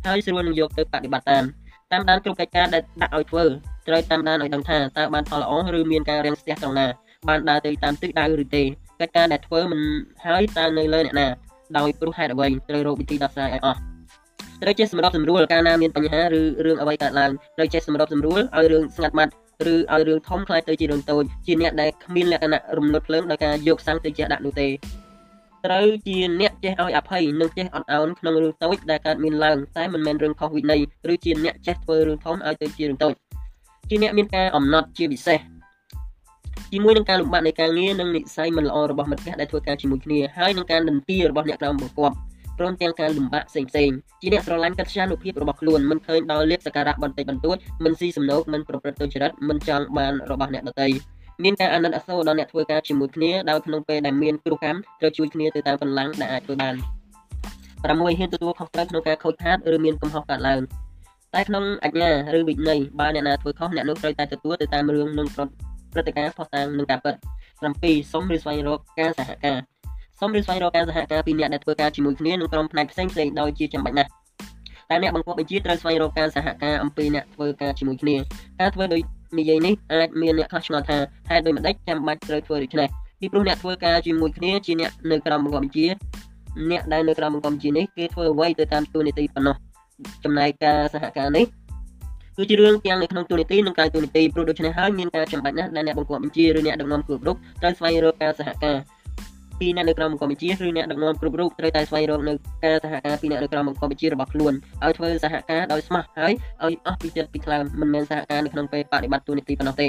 [0.06, 1.44] ហើយស្រួលនឹងយកទៅបប្រតិបត្តិតាម
[1.92, 3.44] តាមដានគ្រប់កិច្ចការដែលដាក់ឲ្យធ្វើ
[3.88, 6.86] ត្រូវតាមដានឲ្យដឹងថាតើបានផលល្អឬមានការរាំងស្ទះត្រង់ណា
[7.28, 8.62] បានដើរទៅតាមទិសដៅឬទេ
[9.00, 9.80] កិច្ចការដែលធ្វើមិន
[10.26, 11.26] ហើយតើនៅលើអ្នកណា
[11.78, 13.78] ដោយព្រោះហេតុអ្វីត្រូវរកវិធីដោះស្រាយឲ្យអស់
[14.62, 19.32] ត្រូវចេះសម្របសម្រួលកាលណាមានបញ្ហាឬរឿងអ្វីកើតឡើងត្រូវចេះសម្របសម្រួលឲ្យរឿងស្ងាត់ម៉ាត់
[19.72, 24.68] ឬឲ្យរឿងធំខ្លាយទៅជារឿងតូចជាអ្នកដែលគ្មានលក្ខណៈរំលត់ភ្លើងដោយការយកសាំងទៅជះដាក់នោះទេ
[25.66, 30.80] ត្រូវជាអ្នកចេះឲ្យអភ័យនិងចេះអត់ឱនក្នុងរឿងតូចដែលកើតមានឡើងតែមិនមែនរឿងខុសវិន័យ
[31.12, 33.14] ឬជាអ្នកចេះធ្វើរឿងធំឲ្យទៅជារឿងតូច
[33.88, 35.40] ជាអ្នកមានការអំណត់ជាពិសេស
[36.72, 42.16] ជាមួយនឹងការលំបាកនៃការងារនិងនិស័យមិនល្អរបស់មិត្តភ័ក្តិដែលធ្វើការជាមួយគ្នាហើយនឹងការដន្ទារបស់អ្នកក្រោមបង្គាប់
[42.58, 50.88] ព្រមទាំងការលំបាកផ្សេងផ្សេងជាអ្នកស្រឡាញ់កិត្តិយសភាពរបស់ខ្លួនមិនឃើញដល់លៀបសការៈបន្តិចបន្តួចមិនស៊ីសំណូកមិនប្រព្រឹត្តទុច្ចរិតមិនចង់បានរបស់អ្នកដទៃ
[51.42, 56.74] មានការអាណិតអាសូរដល់អ្នកធ្វើការជាមួយគ្នាដោយក្នុងពេលដែលមានគ្រោះកម្មត្រូវជួយគ្នាទៅតាមកម្លាំងដែលអាចធ្វើបាន
[57.84, 60.60] 6ហ៊ានទទួលខុសត្រូវក្នុងការខូចខាតឬមានកំហុសកើតឡើង
[61.34, 67.14] តែក្នុងអញ្ញាឬវិន័យបើអ្នកណាធ្វើខុសអ្នកនោះត្រូវតែទទួលទៅតាមរឿងនិងព្រឹត្តិការណ៍ផុសតាងនឹងការពិត
[67.64, 69.58] 7សុំឬស្វែងរកការសហការ
[70.20, 74.10] សុំឬស្វែងរកការសហការពីអ្នកដែលធ្វើការជាមួយគ្នានឹងក្រុមផ្នែកផ្សេងផ្សេងដោយជាចាំបាច់ណាស់
[74.90, 78.16] តែអ្នកបង្គាប់បញ្ជាត្រូវស្វែងរកការសហការអំពីអ្នកធ្វើការជាមួយគ្នា
[78.60, 79.00] ការធ្វើដោយ
[79.38, 80.98] និយាយនេះអាចមានអ្នកខ្លះឆ្ងល់ថា
[81.30, 82.88] ហេតុដូចម្ដេចចាំបាច់ត្រូវធ្វើដូច្នេះ
[83.20, 85.86] ពីព្រោះអ្នកធ្វើការជាមួយគ្នាជាអ្នកនៅក្រោមបង្គាប់បញ្ជា
[86.70, 89.56] អ្នកដែលនៅក្រោមបង្គាប់បញ្ជានេះគេធ្វើអ្វីទៅតាមទូនីតិប៉ុណ្ណោះ
[90.24, 91.46] ចំណែកការសហការនេះ
[92.36, 98.76] គឺជារឿងទាំងនៅក្នុងទូនីតិនិងក្រៅទូនីតិព្រោះដូច្នេះហើយមានការចាំបាច់ណាស់ដែលអ្នកបង្គាប់បញ្ជាឬអ្នកដឹកនាំគ្រប់រូបត្រូវស្វែងរកការសហការ
[99.60, 102.32] ពីអ្នកនៅក្រោមបង្គាប់បញ្ជាឬអ្នកដឹកនាំគ្រប់រូបត្រូវតែស្វែងរកនៅ
[102.64, 104.52] ការសហការពីអ្នកនៅក្រោមបង្គាប់បញ្ជារបស់ខ្លួន
[104.84, 106.32] ឲ្យធ្វើសហការដោយស្មោះហើយ
[106.64, 109.88] ឲ្យអស់ពីចិត្តពីខ្លាំងមិនមែនសហការនៅក្នុងពេលបដិបត្តិទូនីតិប៉ុណ្ណោះទេ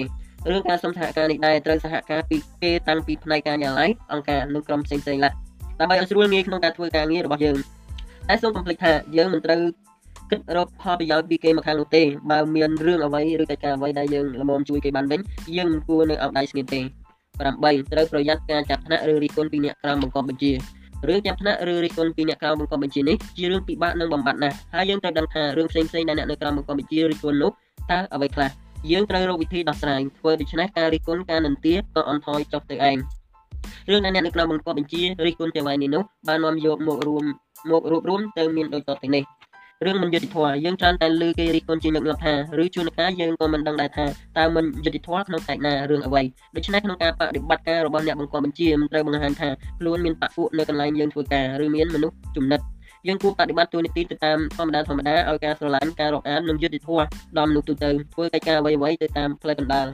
[0.50, 5.30] រឿងការសុំសហការនេះដែរត្រូវសហការពីគេតាំងពីផ្នែកការយ៉ាងឡៃអង្គការនិងក្រុមផ្សេងៗឡា
[5.80, 7.58] ដើម្បីឲ្យស្រួលងាយក្នុងការធ្វើការងាររបស់យើង
[8.30, 9.62] តែសូមកុំភ្លេចថាយើងមិនត្រូវ
[10.32, 15.22] គិតរកផលប្រយោជន៍ពីគេមកខាងនោះទេបើមានរឿងអ្វីឬកិច្ចការអ្វីដែលយើងល្មមជួយគេបានវិញ
[15.58, 16.82] យើងមិនគួរនៅអោបដៃស្ងៀមទេ
[17.40, 20.52] 8ត្រូវប្រយ័ត្នការចាប់ថ្នាក់ឬរិះគន់ពីអ្នកក្រោមបង្គាប់បញ្ជា
[21.08, 27.52] រឿងចាប់ថ្នាក់ឬរិះគន់ពីអ្នកក្រោមបង្គាប់បញ្ជានេះជារឿងពិបាកនឹងបំបត្តិណាស់ហើយយើងត្រូវដឹងថារឿងផ្សេងៗដែលអ្នកនៅក្រោមបង្គាប់បញ្ជារិះគន់នោះ
[27.92, 28.50] តើអ្វីខ្លះ
[28.92, 32.98] យើងត្រូវរកវិធីដោះស្រាយធ្វើដូច្នេះការរិះគន់ការនន្ទាក៏អន់ថយចុះទៅឯង
[33.90, 37.24] រឿងដែលអ្នកនៅក្រោមបង្គាប់បញ្ជារិះគន់ទាំងឡាយនេះនោះបាននាំយកមករួម
[37.72, 39.24] មករួបរวมទៅមានដូចតទៅនេះ
[39.86, 42.34] រឿងមិនយុត្តិធម៌យើងច្រើនតែលើគេរិះគន់ជាញឹកញាប់ថា
[42.64, 44.06] ឬជួនកាលយើងក៏មិនដឹងដែរថា
[44.38, 46.22] តើមិនយុត្តិធម៌ក្នុងផ្នែកណារឿងអ្វី
[46.56, 52.60] ដូច្នេះក្នុងការបដិបត្តិការរបស់អ្នកបង្គាប់បញ្ជាមិនត្រូវបង្ហាញថាខ្លួនមានបពុនៅកន្លែងយើងធ្វើការឬមានមនុស្សចំណិត
[53.08, 57.06] យើងគួរបដិបត្តិទូនីតិទៅតាមធម្មតាធម្មតាឲ្យការស្រឡាញ់ការរាប់អាននិងយុត្តិធម៌
[57.38, 59.88] ដល់មនុស្សទូទៅធ្វើកិច្ចការអ្វីៗទៅតាមផ្លូវកណ្ដាល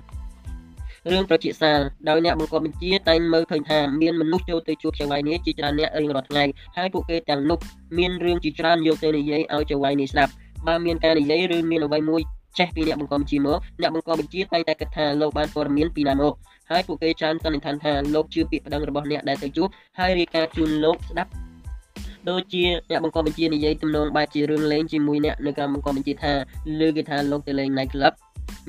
[1.10, 1.80] រឿងប្រជាសាល
[2.10, 6.44] ដោយអ្នកបង្គាប់បញ្ជាតែងមើលឃើញថាមានមនុស្សចូលទៅជួបចៅហ្វាយនេះជាច្រើនអ្នករៀងរាល់ថ្ងៃ
[6.78, 7.60] ហើយពួកគេទាំងនោះ
[7.98, 10.32] មានរឿងជាច្រើនយកទៅនិយាយឲ្យចៅហ្វាយនេះស្ដាប់
[10.68, 12.22] បើមានការនិយាយឬមានអ្វីមួយ
[12.60, 16.34] ចេះពីអ្នកបង្កប់បញ្ជាមកអ្នកបង្កប់បញ្ជាតែងតែគិតថាលោកបានព័ត៌មានពីណាមក
[16.70, 19.68] ហើយពួកគេច្រើនសន្និដ្ឋានថាលោកជឿពាក្យប្តឹងរបស់អ្នកដែលទៅជួប
[20.00, 21.32] ហើយរាយការណ៍ជូនលោកស្ដាប់
[22.30, 26.34] ដូចជាអ្នកបង្កប់បញ្ជានិយាយទំនងបែបជារឿងលេងជាមួយអ្នកនៅក្រោមបង្កប់បញ្ជាថា
[26.80, 28.14] លើគេថាលោកទៅលេង night club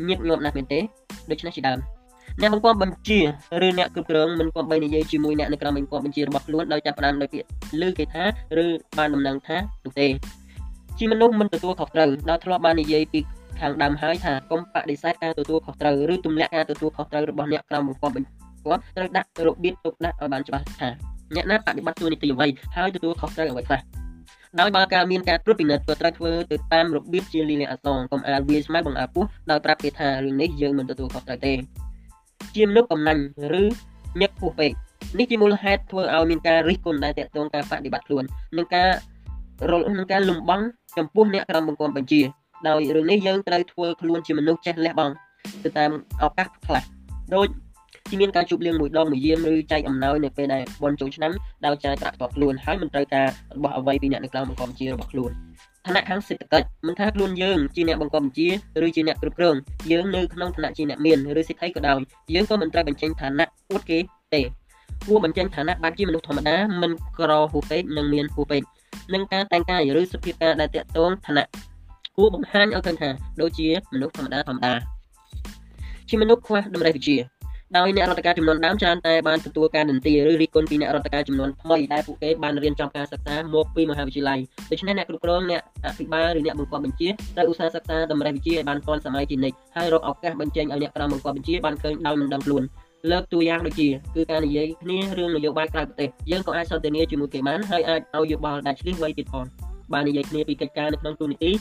[0.08, 0.80] ញឹកញាប់ណាស់មែនទេ
[1.30, 2.01] ដូច្នេះជាដើម
[2.40, 3.20] អ្នកបង្គាប់បញ្ជា
[3.66, 7.48] ឬអ្នកគ្រប់គ្រងមិនគប្បីនិយាយជាមួយអ្នកនៅក្រោមបង្គាប់បញ្ជារបស់ខ្លួនដោយចាប់ផ្ដើមដោយពាក្យ
[7.86, 8.24] ឬគេថា
[8.64, 8.66] ឬ
[8.98, 10.06] បានដំណឹងថានោះទេ
[10.98, 13.20] ជាមនុស្សមិនទទួលខុសត្រូវដោយធ្លាប់បាននិយាយពី
[13.60, 18.32] ខាងដើមហើយថាកុំបដិសេធការទទួលខុសត្រូវឬទម្លាក់ការទទួលខុសត្រូវរបស់អ្នកក្រោមបង្គាប់បញ្ជា
[18.96, 20.88] ត្រូវដាក់របៀបទុកដាក់ឲ្យបានច្បាស់ថា
[21.34, 23.80] អ្នកណាបដិបត្តិទូនីតិអ្វីហើយទទួលខុសត្រូវអ្វីខ្លះ
[24.60, 31.52] ដោយបើការមានការត្រួតពិនិត្យក៏ត្រូវធ្វើទៅតាមរបៀបជាលីលាអសងកុំអាលវាស្មៅបង្អាពោះដោយប្រាប់គេថារឿងនេះយើងមិនទទួលខុសត្រូវទេ
[32.56, 33.22] ជាមនុស្សកំណាញ់
[33.60, 33.62] ឬ
[34.20, 34.70] ញឹកពោះពេក
[35.18, 38.24] នេះជាមូលហេតុធ្វើឲ្យមានការរិះគន់ដែលតកតងការបដិបត្តិខ្លួន
[38.56, 38.88] និងការ
[39.70, 40.64] រលនឹងការលំបង់
[40.98, 42.20] ចំពោះអ្នកក្រមបង្គាប់បញ្ជា
[42.68, 45.14] ដោយរឿងនេះយើងត្រូវធ្វើខ្លួនជាមនុស្សចេះលះបង់
[45.64, 45.90] ទៅតាម
[46.22, 46.82] ឱកាសខ្លះ
[47.34, 47.48] ដូច
[48.10, 51.32] ជាមានការជួបលៀងមួយដងមួយយាមឬចែកអំណោយនៅពេលដែលបនចូលឆ្នាំ
[51.66, 53.26] ដោយចាយប្រាក់ផ្ទាល់ខ្លួនហើយមិនត្រូវការ
[53.56, 55.30] របស់អ្វីពីអ្នកនៅក្រៅបង្គាប់បញ្ជារបស់ខ្លួន
[55.86, 58.48] ឋានៈខាងសេដ្ឋកិច្ចមិនថាខ្លួនយើងជាអ្នកបង្កប់បញ្ជា
[58.84, 59.56] ឬជាអ្នកគ្រប់គ្រង
[59.90, 61.98] យើងនៅក្នុងឋានៈជាអ្នកមានឬសិទ្ធិក៏ដោយ
[62.34, 63.98] យើងក៏មិនត្រូវបញ្ចេញឋានៈអួតគេ
[64.34, 64.42] ទេ
[65.06, 68.62] គួរបញ្ចេញឋានៈបែបជាមនុស្សធម្មតាមិនក្រហួពេកនិងមានហួពេក
[69.14, 71.46] នឹងការតែងកាយឬសភាពការដែលតាក់ទងឋានៈ
[72.16, 73.08] គួរបង្ហាញឲ្យឃើញថា
[73.40, 74.72] ដូចជាមនុស្សធម្មតាធម្មតា
[76.08, 77.16] ជាមនុស្សខ្វះតម្រេះវិជ្ជា
[77.76, 92.62] ដោយអ្នករដ្ឋការចំនួនដើមច្រើនតែបានទទួលការនន្ទាឬរិះគន់ពីអ្នករដ្ឋការចំនួនថ្មីដែលពួកគេបានរៀនចប់ការសិក្សាមកពីមហាវិទ្យាល័យដូច្នេះអ្នកគ្រប់គ្រងអ្នកអភិបាលឬអ្នកបង្គាប់បញ្ជាត្រូវឧស្សាហ៍សិក្សាតម្រេះវិជ្ជាឲ្យបានទាន់សម័យជានិច្ចហើយរកឱកាសបញ្ចេញឲ្យអ្នកក្រមបង្គាប់បញ្ជាបានឃើញដោយមិនដឹងខ្លួន
[93.10, 99.46] លើកតួយ៉ាងដូចជាគឺការនិយាយគ្នារឿងនយោបាយក្រៅប្រទេសយើងក៏អាចសន្ទនាជាមួយគេបានហើយអាចឲ្យយោបល់ដែលឆ្លៀសវៃទៀតផង
[99.92, 101.52] បាននិយាយគ្នាពីកិច្ចការនៅក្នុងទូនីតិ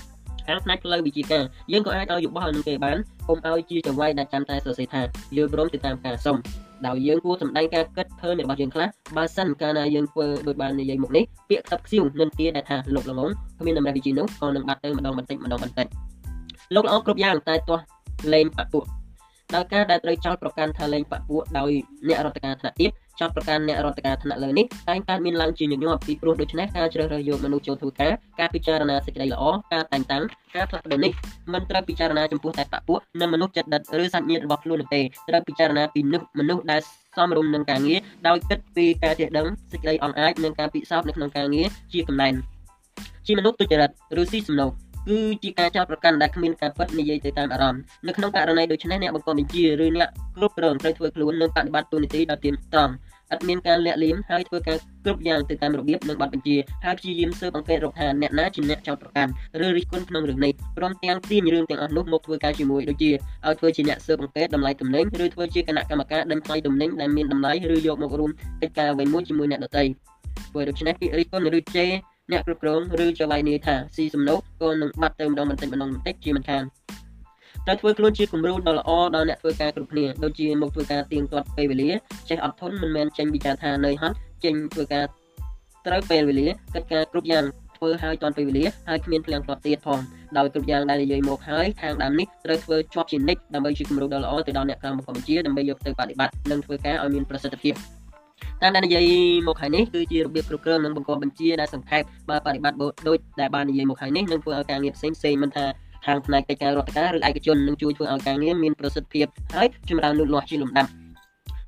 [0.47, 5.01] ខាងផ្នែកផ្លូវវិជាការយើងក៏អាចឲ្យយោបល់នឹងគេបានកុំឲ្យជាចង្វាយដែលចាំតែសរសេរថា
[5.37, 6.37] យល់ព្រមទៅតាមការសុំ
[6.87, 8.87] ដោយយើងគួរសម្ដែងការគិតធ្វើរបស់យើងខ្លះ
[9.17, 13.29] បើសិនកាលណាយើងធ្វើដូចបាននិយាយមុខនេះពាក្យខ្សឹបខ្សៀវនឹងទាដែលថាលោកល្ងង
[13.59, 15.87] គ្មានតម្រេះវិជានោះក៏នឹងបាត់ទៅម្ដងបន្តិចម្ដងបន្តិច
[16.75, 17.83] លោកល្អគ្រប់យ៉ាងតែទាស់
[18.33, 18.79] លេងបពុ
[19.55, 21.71] ដោយការដែលត្រូវចោទប្រកាន់ថាលេងបពុដោយ
[22.07, 22.91] អ្នករដ្ឋការថ្នាក់ទៀត
[23.21, 29.43] ចោតប្រកាន់អ្នករដ្ឋការថ្នាក់លើនេះតែងកើតមានឡើងជាញឹកញាប់ពីព្រោះដូច្នេះការជ្រើសរើសយកមនុស្សចូលធ្វើការការពិចារណាសេចក្តីល្អ
[29.73, 30.23] ការតែងតាំង
[30.55, 31.11] ការផ្លាស់ប្ដូរនេះ
[31.53, 35.99] មិនត្រូវពិចារណាចំពោះតែបពុនិងមនុស្សចិត្តដិតឬសាច់ញាតិរបស់ខ្លួននោះទេត្រូវពិចារណាពី
[36.39, 36.81] មនុស្សដែល
[37.15, 42.33] សមរម្យនឹងការងារដោយគិតពីការចេះដឹងសេចក្តីអន់អាចនិងការពិសោធន៍នៅក្នុងការងារជាកំណែន
[43.27, 43.89] ជាមនុស្សទុច្ចរិត
[44.21, 44.71] ឬស៊ីសំណូក
[45.09, 52.93] គឺជាការចោទប្រកាន់ដែលគ្មានការពិតនិយាយទៅតាមអារម្មណ៍នៅក្នុងករណីដូចនេះអ្នកបង្កបញ្ជាឬអ្នកគ្រប់គ្រងត្រូវធ្វើខ្លួននិងបដិបត្តិទូនីតិដោយទៀងត្រង់
[53.33, 56.55] ឥតមានការលាក់លៀមហើយធ្វើការគ្រប់យ៉ាងទៅតាមរបៀបនិងបទបញ្ជា
[56.85, 59.31] ហើយព្យាយាមស៊ើបអង្កេតរកថាអ្នកណាជាអ្នកចោទប្រកាន់
[59.65, 69.83] ឬរិះគន់ក្នុងរឿងនេះព្រមទាំងទាញរឿងទាំងអស់នោះមកធ្វើការជាមួយដូចជាឲ្យធ្វើជាអ្នកស៊ើបអង្កេតតម្លៃទំនិញឬធ្វើជាគណៈកម្មការដេញថ្លៃទំនិញដែលមានតម្លៃឬយកមករួមកិច្ចការអ្វីមួយជាមួយអ្នកដទៃ
[70.49, 71.91] ធ្វើដូច្នេះពាក្យរិះគន់ឬជេរ
[72.31, 76.63] អ្នកគ្រប់គ្រងឬចល័យនាយថាស៊ីសំណុកក៏នឹងបាត់ទៅម្ដងបន្តិចម្ដងបន្តិចជាមិនខាន
[77.65, 81.91] ត្រូវធ្វើខ្លួនជាគំរូដ៏ល្អដល់អ្នកធ្វើការគ្រប់គ្នាដូចជាមកធ្វើការទៀងទាត់ពេលវេលា
[82.29, 85.05] ចេះអត់ធន់មិនមែនចេញវិចារថានៅហត់ចេញធ្វើការ
[85.87, 87.45] ត្រូវពេលវេលាកិច្ចការគ្រប់យ៉ាង
[87.77, 89.99] ធ្វើឲ្យទាន់ពេលវេលាហើយគ្មានភ្លាំងផ្លាត់ទៀតផង
[90.37, 97.73] ដោយគ្រប់យ៉ាងដែលនិយាយមកហើយខាងដើមនេះត្រូវធ្វើជាប់ជានិច្ចដើម្បីជាគំរូដ៏ល្អទៅដល់អ្នកក្រៅមកកម្ពុជាដើម្បីយកទៅបដិបត្តិនិងធ្វើការឲ្យមានប្រសិទ្ធភាព
[98.61, 99.05] តាមដែលនិយាយ
[99.47, 105.65] មកហើយនេះគឺជារបៀបគ្រប់គ្រងនិងបង្គាប់បញ្ជាដែលសង្ខេបបើបដិបត្តិដូចដែលបាននិយាយមកហើយនេះនឹងធ្វើឲ្យការងារផ្សេងផ្សេងមិនថា
[106.05, 109.25] ខាងផ្នែកកិច្ចការរដ្ឋការឬឯកជននឹងជួយធ្វើឲ្យការងារមានប្រសិទ្ធភាព
[109.55, 110.89] ហើយចម្រើនលូតលាស់ជាលំដាប់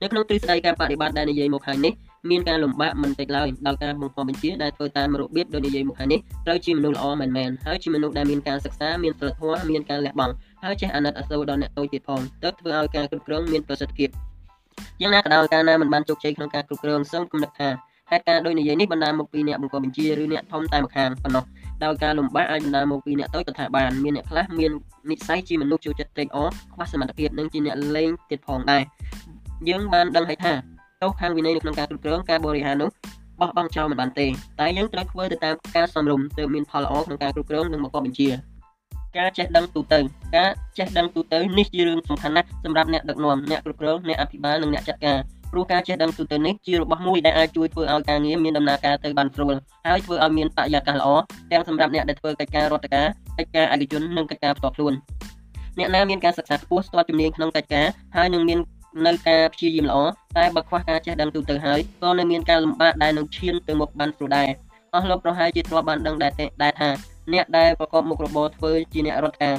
[0.01, 1.93] នៅក្នុងទ្រឹស្ដីការបដិបត្តិដែលនិយាយមកហើយនេះ
[2.29, 14.09] មានការលំបាកមិនតិចឡើយដល់ការបង្កប់បញ្ជាដែលធ្វើតាមរបៀបដូចនិយាយមកហើយនេះត្រូវជាមនុស្សល្អមែនមែនហើយជាមនុស្សដែលមានការសិក្សាមានសិលធម៌មានការលះបង់ហើយចេះអាណិតអាសូរដល់អ្នកតូចទៀតផងទើបធ្វើឲ្យការគ្រប់គ្រងមានប្រសិទ្ធភាព
[15.01, 17.69] យ៉ាងណាក៏ដោយការណាមិនបានជោគជ័យក្នុងការគ្រប់គ្រងសូមគំនិតថា
[18.11, 21.43] ហេតុការណ៍ដូចនិយាយនេះបណ្ដាលមកពីអ្នកបង្កប់បញ្ជាឬអ្នកធំតែម្ខាងប៉ុណ្ណោះ
[21.83, 24.71] ដោយការលំបាកអាចបណ្ដាលមកពីអ្នកតូចក៏ថាបានមានអ្នកខ្លះមាន
[25.09, 28.83] និស្ស័យជាមនុស្សចូលចិត្តត្រេកអរខ្វះសមត្ថភាពនិងជាអ្នកលេងទៀតផងដែរ
[29.69, 30.53] យើងបានដឹងហើយថា
[31.01, 32.89] ទោសខាងវិន័យនៅក្នុងការគ្រប់គ្រងការបរិហារនោះ
[33.39, 34.27] បោះបង់ចោលមិនបានទេ
[34.59, 38.29] តែយើងត្រូវធ្វើទៅតាមការសំរុំទើបមានផលល្អក្នុងការគ្រប់គ្រងនិងបង្កប់បញ្ជា
[39.17, 39.99] ការចេះដឹងទូទៅ
[40.35, 45.17] ការចេះដឹងទូទៅនេះជារឿងសំខាន់ណាស់សម្រាប់អ្នកដឹកនាំអ្នកគ្រប់គ្រងអ្នកអភិបាលនិងអ្នកចាត់ការ
[45.53, 49.55] ព្រោះការចេះដឹងទូទៅនេះជារបស់មួយដែលអាចជួយធ្វើឲ្យការងារមានដំណើរការទៅបានស្រួល
[49.87, 51.09] ហើយធ្វើឲ្យមានបរិយាកាសល្អ
[51.51, 54.93] ទាំងសម្រាប់អ្នកដែលធ្វើកិច្ចការរដ្ឋការកិច្ចការឯកជននិងកិច្ចការផ្ទាល់ខ្លួន
[55.79, 58.59] អ្នកណាមានការសិក្សាខ្ពស់ស្ទាត់ជំនាញក្នុងកិច្ចការហើយនឹងមាន
[59.05, 59.97] នៅការព្យាយាមល្អ
[60.37, 64.49] តែបើខ្វះការចេះដឹងទូទៅហើយក៏នៅមានការលំបាកដែលនឹងឈានទៅមុខបានស្រួលដែរ
[64.93, 66.31] អស់លោកប្រហែលជាធ្លាប់បានដឹងដែរ
[66.63, 66.89] ដែរថា
[67.33, 69.55] អ្នកដែលប្រកបមុខរបរធ្វើជាអ្នករដ្ឋការ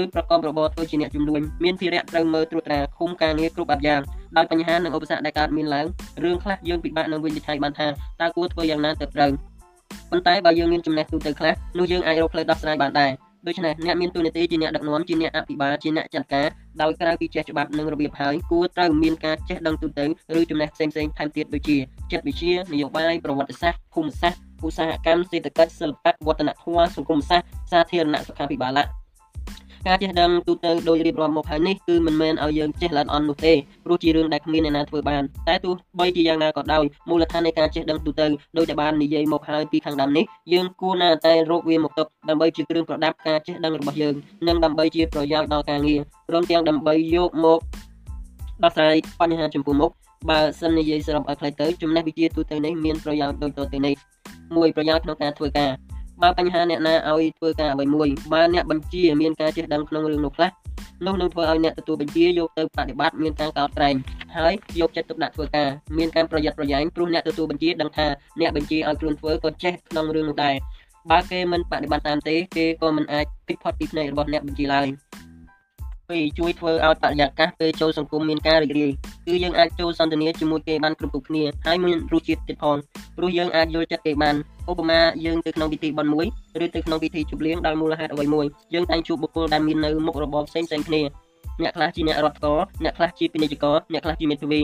[0.00, 4.00] ឬប្រកបរបរធ្វើជាអ្នកជំនួញមានភារៈត្រូវមើលត្រួតត្រាឃុំការងារគ្រប់បែបយ៉ាង
[4.36, 5.86] ដោយបញ្ហានិងឧបសគ្គដែលកើតមានឡើង
[6.24, 7.86] រឿងខ្លះយើងពិបាកនឹងវិនិច្ឆ័យបានថា
[8.20, 9.30] តើគួរធ្វើយ៉ាងណាទៅត្រូវ
[10.10, 13.12] ប៉ុន្តែបើយើងមានចំណេះទូទៅខ្លះនោះយើងអាចរកផ្លូវដោះស្រាយបានដែរ
[13.46, 16.46] ដូច្នេះអ្នកមានទូនាទីជាអ្នកដឹកនាំជាអ្នកអភិបាលជាអ្នកចាត់ការ
[16.82, 20.04] ដោយក្រៅពីចេះច្បាប់និងរបៀបហើយគួរត្រូវមានការចេះដឹងទូទៅ
[20.38, 21.76] ឬចំណេះផ្សេងៗថែមទៀតដូចជា
[22.12, 29.03] ចិត្តវិទ្យានយោបាយប្រវត្តិសាស្ត្រភូមិសាស្ត្រឧស្សាហកម្មសេដ្ឋកិច្ចសិល្បៈវឌ្ឍនធម៌សង្គមសាស្ត្រសាធារណៈសុខាភិបាលៈ
[29.86, 33.52] ការចេះដឹងទូទៅដោយរៀបរាប់មកហើយនេះគឺមិនមែនឲ្យយើងចេះល្អិតអន់នោះទេ
[33.84, 38.26] ព្រោះជារឿងដែលគ្មានអ្នកណាធ្វើបានតែទោះបីជាយ៉ាងណាក៏ដោយមូលដ្ឋាននៃការចេះដឹងទូទៅ
[38.56, 44.14] ដោយតែបាននិយាយមកហើយពីខាងដើមនេះយើងគួរណាស់តែរកវាមកទុកដើម្បីជាគ្រឿងប្រដាប់ការចេះដឹងរបស់យើង
[44.48, 47.60] និងដើម្បីជាប្រយោជន៍ដល់ការងារព្រមទាំងដើម្បីយកមក
[48.62, 49.90] ដោះស្រាយបញ្ហាចំពោះមុខ
[50.30, 53.94] បើសិននិយាយសរុបឲ្យខ្លីទៅចំណេះវិជ្ជាទូទៅនេះមានប្រយោជន៍ដូចតទៅនេះ
[54.56, 55.70] មួយប្រយោជន៍ក្នុងការធ្វើការ
[56.22, 60.50] បើបញ្ហាអ្នកណាឲ្យធ្វើការអ្វីមួយបើអ្នកបញ្ជាមានការចេះដឹងក្នុងរឿងនោះខ្លះ
[61.06, 63.94] នោះនឹងធ្វើឲ្យអ្នកទទួលបញ្ជាយកទៅបដិបត្តិមានការកោតក្រែង
[64.36, 68.06] ហើយយកចិត្តទុកដាក់ធ្វើការមានការប្រយ័ត្នប្រយែងព្រោះអ្នកទទួលបញ្ជាដឹងថា
[68.40, 70.54] អ្នកបញ្ជាឲ្យខ្លួនធ្វើក៏ចេះក្នុងរឿងនោះដែរ
[71.10, 74.88] បើគេមិនបដិបត្តិតាមទេគេក៏មិនអាចគេចផុតពីភ្នែករបស់អ្នកបញ្ជាឡើយ
[76.10, 78.90] ពីរជួយធ្វើឲ្យបរិយាកាសពេលចូលសង្គមមានការរីករាយ
[79.26, 82.76] គឺយើងអាចចូលសន្ទនាជាមួយគេបានគ្រប់គ្រប់គ្នាហើយមានរសជាតិទៀតផង
[83.16, 84.36] ព្រោះយើងអាចយល់ចិត្តគេបាន
[84.70, 86.26] ឧបមាយើងទៅក្នុងពិធីបុណ្យមួយ
[86.64, 91.02] ឬទៅក្នុងពិធីជប់លៀងដោយមូលហេតុអ្វីមួយយើងតែងជួបបុគ្គលដែលមាននៅមុខរបរផ្សេងផ្សេងគ្នា
[91.62, 92.46] អ្នកខ្លះជាអ្នករដ្ឋក
[92.84, 94.60] អ្នកខ្លះជាពាណិជ្ជករអ្នកខ្លះជាមេធាវី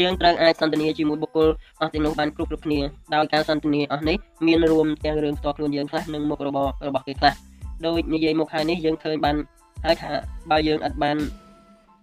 [0.00, 1.48] យើងត្រូវអាចសន្ទនាជាមួយបុគ្គល
[1.80, 2.80] អស់ទាំងនោះបានគ្រប់គ្រប់គ្នា
[3.14, 4.16] ដោយការសន្ទនាអស់នេះ
[4.46, 7.34] មានរួមទាំងរឿងផ្ទាល់ខ្លួនយើងខ្លះនិងមុខរបររបស់គេខ្លះ
[7.86, 9.36] ដោយនិយាយមកហើយនេះយើងឃើញបាន
[9.84, 10.10] ហើយថា
[10.50, 11.16] បើយើងអត់បាន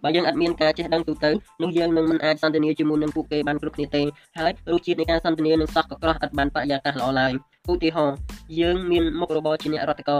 [0.04, 1.32] បើយើងអត់មានការចេះដឹងទូទៅ
[1.64, 4.04] នោះយើងនឹងមិនអាចសន្ទនាជាមួយនឹងពួកគេបានគ្រប់គ្នាទេ
[4.38, 7.32] ហើយរសជាតិនៃការសន្ទនានឹងសោះក៏ក្រោះអត់បានបរិយាកាសល្អឡើយ
[7.72, 8.18] ឧទាហរណ៍
[8.60, 10.20] យើងមានមុខរបរជាអ្នករដ្ឋកោ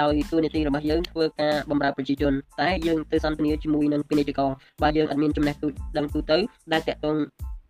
[0.00, 4.50] ដោយទូនីតិរបស់យើងធ្វើការបម្រើប្រជាជនតែយើងទៅសន្ទនាជាមួយនឹងពាណិជ្ជករ
[4.82, 6.38] បើយើងអត់មានចំណេះទូដឹងទូទៅ
[6.72, 7.16] ដែលតាក់ទង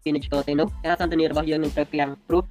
[0.04, 2.44] ពាណិជ្ជករទេនោះការសន្ទនារបស់យើងនឹងត្រូវពាំងព្រោះ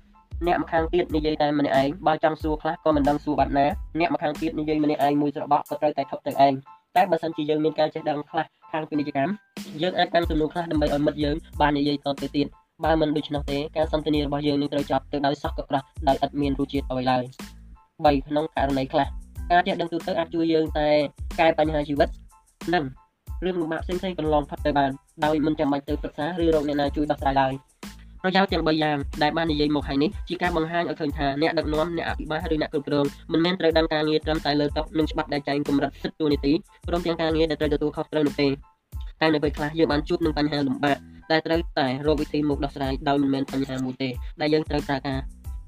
[0.47, 3.65] អ្នកម្ខាងទៀតនិយាយតែម្នាក់ឯងបើចង់សួរខ្លះក៏មិនដឹងសួរបាត់ណា
[3.99, 6.53] អ្នកម្ខាងទៀតនិយាយម្នាក់ឯងមួយស្របក់ក៏ត្រូវតែថប់ទៅឯង
[6.97, 9.33] តែបើសិនជាយើងមានការចេះដឹងខ្លះខាងពាណិជ្ជកម្ម
[9.81, 12.47] យើងអាចកាន់សំណួរខ្លះដើម្បីឲ្យមិត្តយើងបាននិយាយតទៅទៀត
[12.83, 17.23] បើមិនដូច្នោះទេការសន្ទនារបស់យើងនឹងត្រូវចាប់ទៅដោយសោះកប្រាស់ដោយឥតមានរសជាតិអ្វីឡើយ
[17.73, 19.07] 3ក្នុងករណីខ្លះ
[19.51, 20.87] ការចេះដឹងទូទៅអាចជួយយើងតែ
[21.39, 22.09] កែបញ្ហាជីវិត
[22.73, 22.83] និង
[23.45, 24.91] រឿងលំបាកផ្សេងៗកន្លងផុតទៅបាន
[25.25, 27.53] ដោយមិនចាំបាច់ទៅប្រឹក្សាឬរកអ្នកណាជួយដោះស្រាយឡើយ
[28.27, 36.53] ប្រយោជន៍ទាំង3យ៉ាងដែលបាននិយាយមកហើយនេះជាការបង្ហាញឲ្យឃើញថាអ្នកដឹកនាំអ្នកអភិបាលឬអ្នកគ្រប់គ្រងមិនមែនត្រូវដឹងការងារត្រឹមតែលើតុនិងច្បាប់ដែលចែងកម្រិតសិទ្ធិទូនីតិ
[36.87, 38.47] ព្រមទាំងការងារដែលត្រូវទទួលខុសត្រូវនោះទេ
[39.21, 40.97] តែនៅពេលខ្លះយើងបានជួបនឹងបញ្ហាលំបាក
[41.31, 44.09] ដែលត្រូវតែរកវិធីមកដោះស្រាយដោយមិនមែនបញ្ហាមួយទេ
[44.41, 45.19] ដែលយើងត្រូវប្រើការ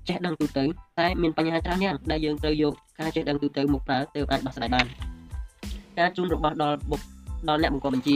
[0.07, 0.63] ចេះដឹងទូទៅ
[0.99, 4.85] តែមានបញ្ហាច្រើនយ៉ាងដែលយើងត្រូវយកការចេះដឹងទូទៅមកប្រើទៅអាចដោះស្រាយបាន
[5.99, 7.01] ការជូនរបស់ដល់បុក
[7.49, 8.15] ដល់អ្នកបង្កប់បញ្ជា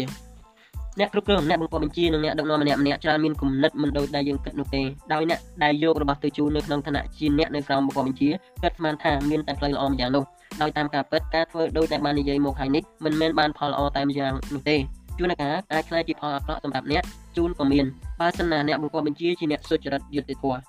[1.00, 4.82] អ្នកគ្រប់គ្រងអ្នកបង្កប់បញ្ជានិងអ្នកដឹកនាំម្នាក់ម្នាក់ច្រើនមានគំនិតមិនដូចដែលយើងគិតនោះទេ
[5.14, 8.30] ដោយអ្នកដែលយករបស់ទៅជូននៅក្នុងឋានៈជាអ្នកនៅក្រោមបង្កប់បញ្ជា
[8.64, 10.24] គិតស្មានថាមានតែផ្លូវល្អម្យ៉ាងនោះ
[10.62, 14.78] ដោយតាមការពិតការធ្វើដូចតែបាននិយាយមកហើយនេះមិនមែនបានផលល្អតែម្យ៉ាងនោះទេ
[15.18, 17.04] ជួនកាលអាចខ្លាចជាផលអាក្រក់សម្រាប់អ្នក
[17.38, 17.86] ជូនក៏មាន
[18.20, 20.60] បើសិនណាអ្នកបង្កប់បញ្ជាជាអ្នកសុចរិតយុត្តិធម៌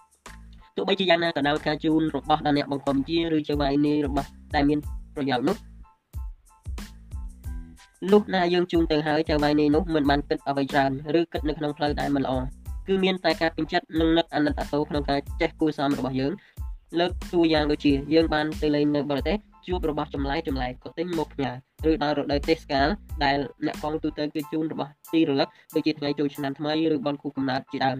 [0.76, 4.78] ទោះបីជាយ៉ាងណាក៏ដោយការជូនរបស់ដល់អ្នកបង្កប់បញ្ជាឬជាវាយនីរបស់តែមាន
[5.16, 5.56] ប្រយោជន៍នោះ
[8.12, 12.34] លុះណាយើងជូនទៅហើយចៅវាយនេះនោះមិនបានគិតអ្វីច្រើនឬគិតនៅក្នុងផ្លូវដែលមិនល្អ
[12.86, 16.32] គឺមានតែការពេញចិត្តនិងនឹកអាណិតអាសូរក្នុងការចេះគួរសមរបស់យើង
[17.00, 19.36] លើកតួយ៉ាងដូចជាយើងបានទៅលេងនៅបរទេស
[19.66, 21.50] ជួបរបស់ចម្លែកចម្លែកក៏ទិញមកផ្ញើ
[21.90, 22.88] ឬដល់រដូវទេសកាល
[23.24, 27.98] ដែលអ្នកកងទូទៅគឺជូនរបស់ទីរលឹកដូចជាថ្ងៃចូលឆ្នាំថ្មីឬបនគូកំណើតជាដើម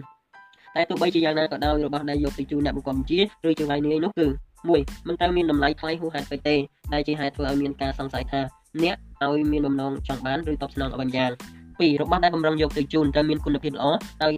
[0.75, 4.27] តែទោះបីជាយ៉ាងណាក៏ដោយរបស់ដែលយកទៅជូនអ្នកបង្កប់ជាឬចង្វាយនេះនោះគឺ
[4.67, 6.55] 1មិនត្រូវមានតម្លៃថ្លៃហួសហេតុពេកទេ
[6.93, 8.41] ដែលជាហេតុធ្វើឲ្យមានការសង្ស័យថា
[8.83, 11.31] អ្នក ឲ្យមានបំណងចង់បានឬតបស្នងអ្វីយ៉ាង
[11.65, 13.85] 2របស់ដែលបំរុងយកទៅជូនត្រូវមានគុណភាពល្អ
[14.23, 14.33] ដោយ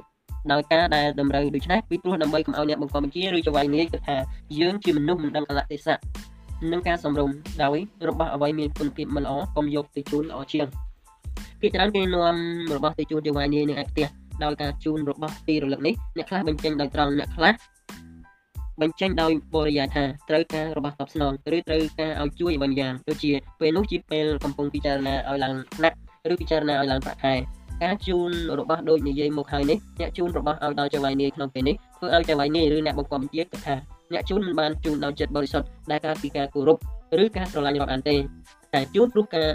[0.51, 4.17] ដោយការដែលតម្រូវដូច្នេះពីព្រោះដើម្បីកុំឲ្យអ្នកបង្កបញ្ជាឬចវាយនាយគិតថា
[4.59, 5.99] យើងជាមនុស្សមិនដឹងកលៈទេសៈ
[6.71, 7.29] និងការសម្រុំ
[7.63, 7.77] ដោយ
[8.09, 10.67] របស់អ្វីមានគុណភាពមិនល្អកុំយកទៅជូនល្អជាង
[11.61, 12.35] គេច្រើនគេនាំ
[12.75, 14.07] របស់ទៅជូនចវាយនាយនៅឯផ្ទះ
[14.43, 17.53] ដោយការជូនរបស់ទីរលឹកនេះអ្នកខ្លះបញ្ចេញដោយត្រង់អ្នកខ្លះ
[18.81, 25.95] បញ្ចេញដោយបរិយាថាត្រូវការរបស់តបស្នងឬត្រូវការឲ្យជួយអ្វីយ៉ាងដូចជាពេលនោះជាពេលកំពុងពិចារណាឲ្យឡើងថ្នាក់
[26.31, 27.33] ឬពិចារណាឲ្យឡើងប្រាក់ខែ
[27.83, 33.75] ការជូនរបស់ដូចនិយាយមកហើយនេះអ្នកជូនរបស់ឲ្យដល់ចៅហ្វាយនាយក្នុងពេលនេះធ្វើឲ្យចៅហ្វាយនាយឬអ្នកបង្កប់ជាគិតថា
[34.13, 36.77] អ្នកជូនមិនបានជូនដោយចិត្តបរិសុទ្ធដែលការពីការគោរព
[37.23, 38.15] ឬការស្រឡាញ់រាប់អានទេ
[38.73, 39.47] តែជូនព្រោះការ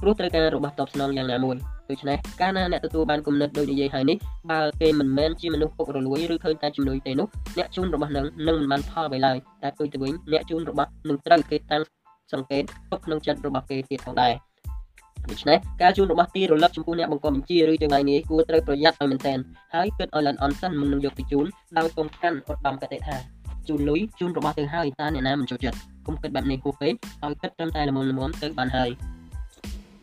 [0.00, 1.56] ព្រោះត្រូវការរបស់តបស្នងយ៉ាងណាមួយ
[1.90, 4.16] ដូច្នេះកាលណាអ្នកទទួលបានគំនិតដូចនិយាយហើយនេះ
[4.50, 7.26] បើគេមិនមែនជាមនុស្សពុករលួយឬឃើញតែជំនួយទេនោះ
[7.58, 11.82] អ្នកជូនរបស់នឹងនឹងមិនបានផលអ្វីឡើយតែផ្ទុយទៅវិញអ្នកជូនរបស់នឹងត្រូវគេតាំង
[12.32, 14.32] សង្កេតទុកក្នុងចិត្តរបស់គេទៀតផងដែរ
[15.30, 19.38] ដូច្នេះការជូនរបស់ទីរលឹកចំពោះអ្នកបង្កបញ្ជាឬទាំងនេះគួរត្រូវប្រយ័ត្នឲ្យមែនទែន
[19.74, 21.46] ហើយគិតឲ្យល្អអន់សិនមុននឹងយកទៅជូន
[21.78, 23.16] ដោយកុំកាន់ឧត្តមកតិថា
[23.68, 26.92] ជូនលុយជូនរបស់ទៅហើយតើអ្នកណាមិនចូលចិត្តកុំគិតបែបនេះហួសពេក
[27.24, 28.90] ឲ្យគិតត្រឹមតែល្មមល្មមទៅបានហើយ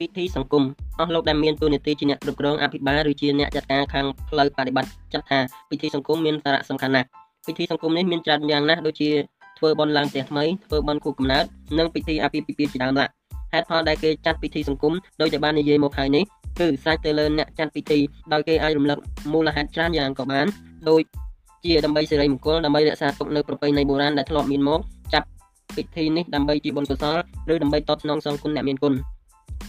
[0.01, 0.63] ពិធីសង្គម
[0.99, 5.39] អស់លោកដែលមានតួនាទីជាអ្នកគ្រប់គ្រងអភិបាលឬជាអ្នកចាត់ការខាងផ្លូវបដិបត្តិចាត់ថា
[5.69, 7.07] ពិធីសង្គមមានសារៈសំខាន់ណាស់
[7.47, 9.09] ពិធីសង្គមនេះមានច្រើនយ៉ាងណាស់ដូចជា
[9.57, 11.45] ធ្វើបន់ឡើងផ្ទះថ្មីធ្វើបន់គូកំណើត
[11.77, 13.05] និងពិធីអាពាហ៍ពិពាហ៍ជាដើមឡា
[13.53, 16.23] ហេតុផលដែលគេចាត់ពិធីសង្គមដោយតែបាននិយាយមកហើយនេះ
[16.59, 17.99] គឺសាច់ទៅលើអ្នកចាត់ពិធី
[18.33, 18.97] ដោយគេអាចរំលឹក
[19.33, 20.45] មូលហេតុច្រើនយ៉ាងក៏បាន
[20.89, 21.01] ដោយ
[21.65, 24.79] ជាដើម្បីសិរីមង្គលដើម្បីរក្សាទុកនៅប្រពៃណីបុរាណដែលធ្លាប់មានមក
[25.13, 25.27] ចាប់
[25.77, 27.17] ពិធីនេះដើម្បីជាបុណ្យកុសល
[27.53, 28.93] ឬដើម្បីតបស្នងសងគុណអ្នកមានគុណ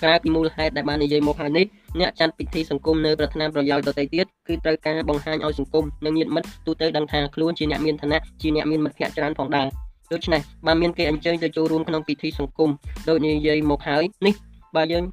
[0.03, 1.67] ក្រៅពីមូលហេតុដែលបាននិយាយមកហើយនេះ
[2.01, 9.67] អ្នកចាត់ពិធីសង្គមនៅប្រាថ្នាប្រយោជន៍ដទៃទៀតគឺត្រូវការបង្ហាញឲ្យសង្គមនិងញាតិមិត្តទូទៅដឹងថាខ្លួនជាអ្នកមានឋានៈជាអ្នកមានមិត្តភ័ក្តិច្រើនផងដែរ
[10.13, 12.71] ដូច្នេះបើមានគេអញ្ជើញទៅចូលរួមក្នុងពិធីសង្គម
[13.09, 14.35] ដូចនិយាយមកហើយនេះ
[14.77, 15.05] បើយើង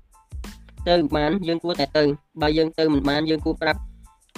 [0.88, 2.04] ទៅបានយើងគួរតែទៅ
[2.42, 3.80] បើយើងទៅមិនបានយើងគួរប្រាប់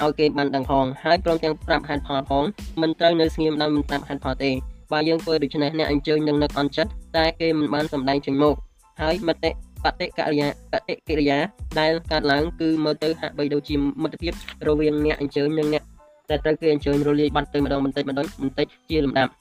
[0.01, 2.43] ឲ្យគេបានដឹងផងហើយព្រមទាំងប្រាប់ហេតុផលផង
[2.81, 4.51] មិនត្រូវនៅស្ងៀមដោយមិនប្រាប់ហេតុផលទេ
[4.91, 8.55] បើយើងធ្វើដូច្នេះអ្នកអញ្ជើញនឹងនឹកអន់ចិត្តតែគេមិនបានសម្ដែងចេញមក
[9.01, 9.51] ហើយមតិ
[9.85, 11.37] បតិកិរិយាបតិកិរិយា
[11.79, 14.33] ដែលកើតឡើងគឺមើលទៅហាក់បីដូចជាមិត្តភាព
[14.67, 15.83] រវាងអ្នកអញ្ជើញនិងអ្នក
[16.31, 19.31] ដែលត្រូវគេអញ្ជើញរលាយបាត់ទៅម្ដងបន្តិចម្ដងបន្តិចជាលំដាប់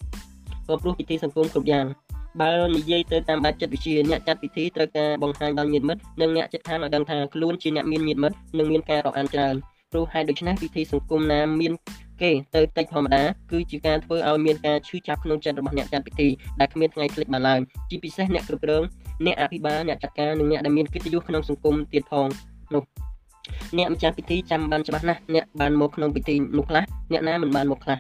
[0.67, 1.87] ក៏ព្រោះពិធីសង្គមគ្រប់យ៉ាង
[2.43, 9.55] បើនិយាយទៅតាមបែបចិត្តវិទ្យាអ្នកចាត់ពិធីត្រូវការបង្ហាញដល់ញាតិមិត្តនិងអ្នកចិត្តខាងឲ្យដឹងថាខ្លួនជាអ្នកមានញាតិមិត្តនិងមានការរាប់អានច្រើន
[9.91, 11.73] ព្រោះហេតុដូច្នេះពិធីសង្គមណាមាន
[12.23, 16.29] គេទៅតិចធម្មតាគឺជាការធ្វើឲ្យមានការឈឺចាប់ក្នុងចិត្តរបស់អ្នកចាត់ពិធី
[16.61, 17.61] ដែលគ្មានថ្ងៃភ្លេចបានឡើយ
[17.91, 18.83] ជាពិសេសអ្នកគ្រប់គ្រង
[19.27, 22.29] អ្នកអភិបាលអ្នកចាត់ការនិងអ្នកដែលមានកិត្តិយសក្នុងសង្គមទៀតផង
[22.75, 22.83] នោះ
[23.79, 27.99] អ្នកម្ចាស់ពិធីចាំបានច្បាស់ណាស់អ្នកបានមកក្នុងពិធីនោះខ្លះអ្នកណាមិនបានមកខ្លះ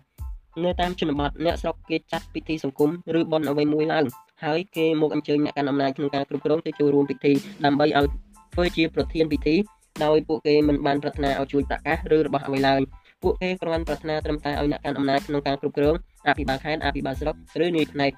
[0.64, 4.05] នៅតាមជនបទអ្នកស្រុកគេចាត់ពិធីសង្គមឬបន់អ្វីមួយឡើង
[4.45, 7.33] ហើយគេមកអញ្ជើញអ្នកកាន់អំណាចក្នុងការគ្រប់គ្រងទៅចូលរួមពិធី
[7.64, 8.07] ដើម្បីឲ្យ
[8.55, 9.57] ធ្វើជាប្រធានពិធី
[10.05, 12.81] ដោយពួកគេមិនបានប្រាថ្នាឲ្យជួយប្រកាសឬរបស់អ្វីឡើយ
[13.23, 15.95] ពួកគេគ្រាន់ប្រាថ្នាត្រឹមតែឲ្យអ្នកកាន់អំណាចក្នុងការគ្រប់គ្រង
[16.29, 18.12] អភិបាលខេត្តអភិបាលស្រុកឬនាយផ្នែក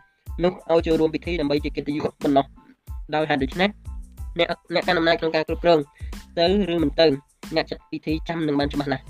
[0.45, 2.47] នោះឲ្យចូលរួមពិធីដើម្បីជាកិត្តិយសប៉ុណ្ណោះ
[3.15, 3.71] ដោយហេតុដូច្នេះ
[4.39, 5.79] អ្នកអ្នកកាន់អំណាចក្នុងការគ្រប់គ្រង
[6.39, 7.07] ទៅឬមិនទៅ
[7.57, 9.05] អ្នកចាត់ពិធីចាំនឹងបានច្បាស់ណាស់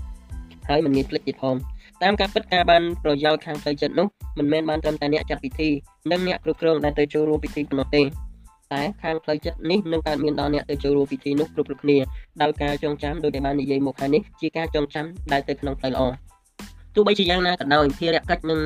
[0.69, 1.57] ហើយមិនងាយភ្លេចទៀតផង
[2.03, 4.07] តាមការពិតការបានប្រយោជន៍ខាងផ្លូវចិត្តនោះ
[4.39, 5.69] មិនមែនបានត្រឹមតែអ្នកចាត់ពិធី
[6.11, 8.03] និងអ្នកគ្រប់គ្រងដែលទៅចូលរួមពិធីប៉ុណ្ណោះទេ
[8.73, 11.99] តែខាងផ្លូវចិត្តនេះនឹងកើតមានដល់អ្នកទៅចូលរួមពិធីនោះគ្រប់គ្រប់គ្នា
[12.43, 16.03] ដោយការចងចាំដោយដែលបាននិយាយមកហើយនេះជាការចងចាំដែលទៅក្នុងផ្លូវល្អ
[16.95, 18.61] ទោះបីជាយ៉ាងណាក៏ដោយភារកិច្ចនិង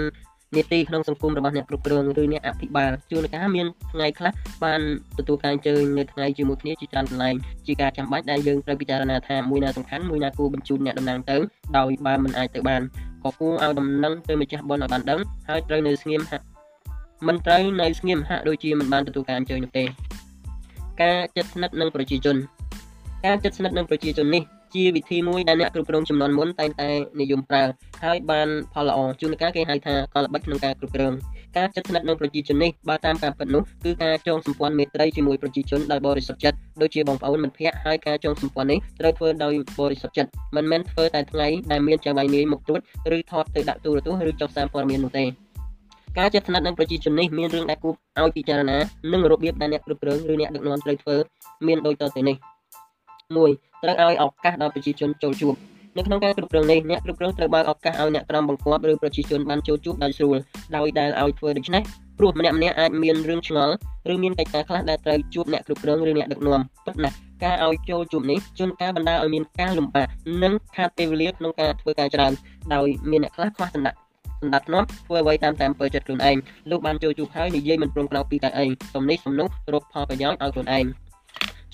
[0.55, 4.33] នីតិក្នុងសង្គមរបស់អ្នកគ្រប់គ្រងឬអ្នកអភិបាលជួនកាលមានថ្ងៃខ្លះ
[4.65, 4.81] បាន
[5.19, 7.35] ទទួលការអញ្ជើញនៅថ្ងៃជាមួយគ្នាជាច្រើនកន្លែង
[7.67, 11.37] ជាការចាំបាច់ដែលយើងត្រូវពិចារណាថាមួយណាសំខាន់មួយណាគួរបញ្ជូនអ្នកតំណាងទៅ
[11.77, 12.83] ដោយបើមិនអាចទៅបាន
[13.25, 16.45] ក៏គួរឲ្យដំណឹងទៅម្ចាស់បុណ្យឲ្យបានដឹងហើយត្រូវនៅស្ងៀមហាក់
[17.27, 19.85] មិនត្រូវនៅស្ងៀមហាក់ដូចជាមិនបានទទួលការអញ្ជើញនោះទេ
[21.03, 22.37] ការចិត្តស្និទ្ធនឹងប្រជាជន
[23.25, 24.43] ការចិត្តស្និទ្ធនឹងប្រជាជននេះ
[24.77, 26.89] ជាវិធីមួយដែលអ្នកគ្រប់គ្រងចំនួនមុនតែងតែ
[27.21, 27.65] និយមប្រើ
[28.05, 31.13] ហើយបានផលល្អជួនកាលគេហៅថាកលល្បិចក្នុងការគ្រប់គ្រង
[31.57, 42.81] ការចិត្តស្និទ្ធនឹងប្រជាជននេះបើតាមការពិតនោះគឺការចងសម្ព័ន្ធមេត្រីជាមួយប្រជាជនដោយបរិសុទ្ធចិត្តដូចជាបងប្អូនមិត្តភ័ក្តិហើយការចងសម្ព័ន្ធនេះត្រូវធ្វើដោយបរិសុទ្ធចិត្តមិនមែនធ្វើតែថ្ងៃដែលមានចៅហ្វាយនាយមកត្រួត
[43.17, 45.25] ឬថតទៅដាក់ទូរទស្សន៍ឬចុះសារព័ត៌មាននោះទេ
[46.19, 48.79] ការចិត្តស្និទ្ធនឹងប្រជាជននេះមានរឿងដែលគួរឲ្យពិចារណា
[49.13, 51.17] និងរបៀបដែលអ្នកគ្រប់គ្រងឬអ្នកដឹកនាំត្រូវធ្វើ
[51.67, 52.37] មានដូចតទៅនេះ
[53.47, 55.55] 1 ត្រូវឲ្យឱកាសដល់ប្រជាជនចូលជួប
[55.97, 60.37] នៅក្នុងការគ្រប់គ្រងនេះអ្នកគ្រប់គ្រងត្រូវបើកឱកាសឲ្យអ្នកក្រមបង្គាប់ឬប្រជាជនបានចូលជួបដោយស្រួល
[60.77, 61.83] ដោយដែលឲ្យធ្វើដូច្នេះ
[62.19, 63.75] ព្រោះម្នាក់ម្នាក់អាចមានរឿងឆ្ងល់
[64.13, 70.09] ឬមានកិច្ចការខ្លះដែលត្រូវជួបអ្នកគ្រប់គ្រងឬអ្នកដឹកនាំពិតណាស់ការឲ្យចូលជួបនេះជួនកាលបណ្ដាលឲ្យមានការលំបាក
[70.43, 72.33] និងខាតពេលវេលាក្នុងការធ្វើការច្រើន
[72.75, 73.99] ដោយមានអ្នកខ្លះខ្វះសម្ដាប់
[74.41, 76.37] សម្ដាប់ធ្នាប់ធ្វើអ្វីតាមតាមពើចិត្តខ្លួនឯង
[76.71, 80.85] លោកបានចូលជួបហើយនិយាយមិនព្រមក្រៅពីតែឯងសំនេះសំនោះរកផលប្រយោជន៍ឲ្យខ្លួនឯង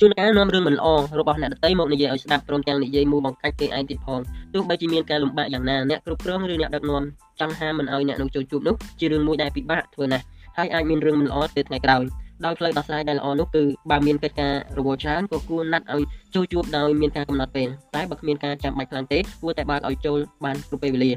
[0.04, 0.86] ជួនកាលនាំរឿងមិនល្អ
[1.20, 4.20] របស់អ្នកដតីមកនិយាយឲ្យស្ដាប់ព្រមទាំងនិយាយមូបង្កាច់គេឯងទៀតផង
[4.54, 7.02] ទោះបីជាមានការលំបាកយ៉ាងណាអ្នកគ្រប់គ្រងឬអ្នកដឹកនាំ
[7.40, 10.24] ចង់ហាមិនឲ្យអ្នកនោះចូលជួបនោះជារឿងមួយដែលពិបាកធ្វើណាស់
[10.56, 12.02] ហើយអាចមានរឿងមិនល្អទៅថ្ងៃក្រោយ
[12.44, 16.02] ដោយផ្លូវដោះស្រាយដែលល្អនោះគឺបើមានកិច្ចការរវល់ច្រើនក៏គួរណាត់ឲ្យ
[16.34, 21.12] ចូលជួបដោយមានការកំណត់ពេលតែបើគ្មានការចាំបាច់ខ្លាំងទេគួរតែបើកឲ្យចូលបានគ្រប់ពេលវេលា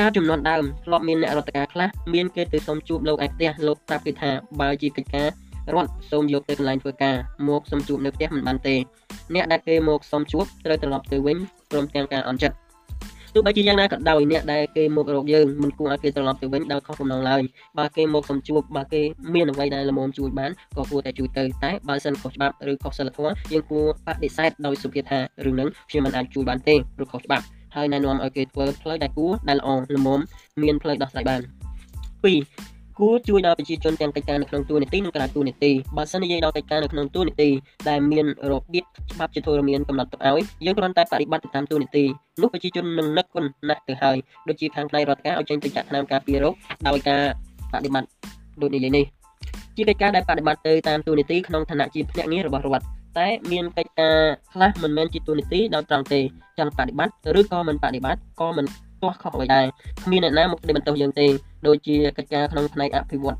[0.00, 5.28] ការចំនួនដើមធ្លាប់មានអ្នករដ្ឋការខ្លះមានគេទៅសុំជួបលោកឯផ្ទះលោកប្រាប់គេថាបើជាកិច្ចការ
[5.74, 7.16] រត់សូមយកទៅកន្លែងធ្វើការ
[7.48, 8.74] មកសុំជួបនៅផ្ទះមិនបានទេ
[9.34, 11.36] អ្នកដែលគេមកសុំជួបត្រូវត្រឡប់ទៅវិញ
[11.70, 12.56] ព្រមទាំងការអន់ចិត្ត
[13.34, 17.42] ទោះបីជាយ៉ាងណាក៏ដោយអ្នកដែលគេមករកយើងមិនគួរឲ្យគេត្រឡប់ទៅវិញដោយខុសបំណងឡើយ
[17.78, 19.02] បើគេមកសុំជួបបើគេ
[19.34, 27.44] មានអ្វីដែលល្មមជួយបានក៏គួរតែជួយទៅតែបើសិនខុសច្បាប់ឬខុសសិលធម៌យើងគួរបដិសេធដោយសុភាពថារឿងហ្នឹងខ្ញុំមិនអាចជួយបានទេឬខុសច្បាប់
[27.76, 30.20] ហើយណែនាំឲ្យគេធ្វើផ្លូវដែលគួរដែលល្អល្មម
[30.62, 31.40] មានផ្លូវដោះស្រាយបាន
[32.24, 37.48] 2 គួរជួយដល់ប្រជាជនទាំងកិច្ចការនៅក្នុងទូនីតិនិងក្រៅទូនីតិបើសិននិយាយដល់កិច្ចការនៅក្នុងទូនីតិ
[37.88, 42.04] ដែលមានរបៀបច្បាប់ជាធរមានកំណត់ទុកឲ្យយើងគ្រាន់តែបប្រតិបត្តិតាមទូនីតិ
[42.40, 44.16] នោះប្រជាជននឹងនឹកគុណណាស់ទៅហើយ
[44.48, 46.54] ដូចជាខាងផ្នែករដ្ឋការឲ្យចេញទៅចាក់ថ្នាំការពាររោគ
[46.86, 47.22] ដោយការ
[47.72, 48.08] បប្រតិបត្តិ
[48.62, 49.04] ដូចនិយាយនេះ
[49.76, 52.86] ជាកិច្ចការដែលបប្រតិបត្តិទៅតាមទូនីតិក្នុងឋានៈជាភ្នាក់ងាររបស់រដ្ឋ
[53.18, 54.16] តែមានកិច្ចការ
[54.52, 56.20] ខ្លះមិនមែនជាទូនីតិដោយត្រង់ទេ
[56.58, 58.66] ចង់បប្រតិបត្តិឬក៏មិនបប្រតិបត្តិក៏មិន
[59.02, 59.64] ទាស់ខុសអ្វីដែរ
[60.04, 61.26] គ្មានអ្នកណាមកស្ដីបន្ទោសយើងទេ
[61.66, 63.38] ដូចជាកិច្ចការក្នុងផ្នែកអភិវឌ្ឍ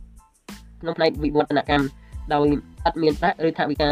[0.80, 1.86] ក្នុងផ្នែកវិវឌ្ឍនកម្ម
[2.32, 2.46] ដោយ
[2.86, 3.90] អត់មានប្រាក់ឬថវិកា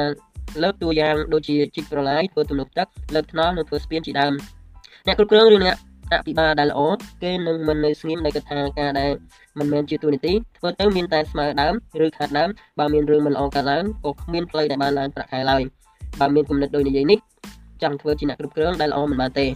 [0.62, 4.32] លើកតួយ៉ាងដូចជាជីកប្រឡាយធ្វើទំនប់ទឹកលើកថ្នល់និងធ្វើស្ពានជាដើម
[5.06, 5.76] អ្នកគ្រប់គ្រងឬអ្នក
[6.12, 6.80] អភិបាលដែលល្អ
[7.22, 9.10] គេនឹងមិននៅស្ងៀមនៅកថាការដែល
[9.58, 15.62] មិនមែនជាទូនីតិធ្វើទៅមានតែស្មើដើមឬខាតដើមបើមានរឿងមិនល្អកើតឡើងក៏គ្មានផ្លូវដែលបានឡើងប្រាក់ខែឡើយ
[16.20, 17.18] បើមានគំនិតដូចនិយាយនេះ
[17.82, 19.46] ចង់ធ្វើជាអ្នកគ្រប់គ្រងដែលល្អមិនបានទេ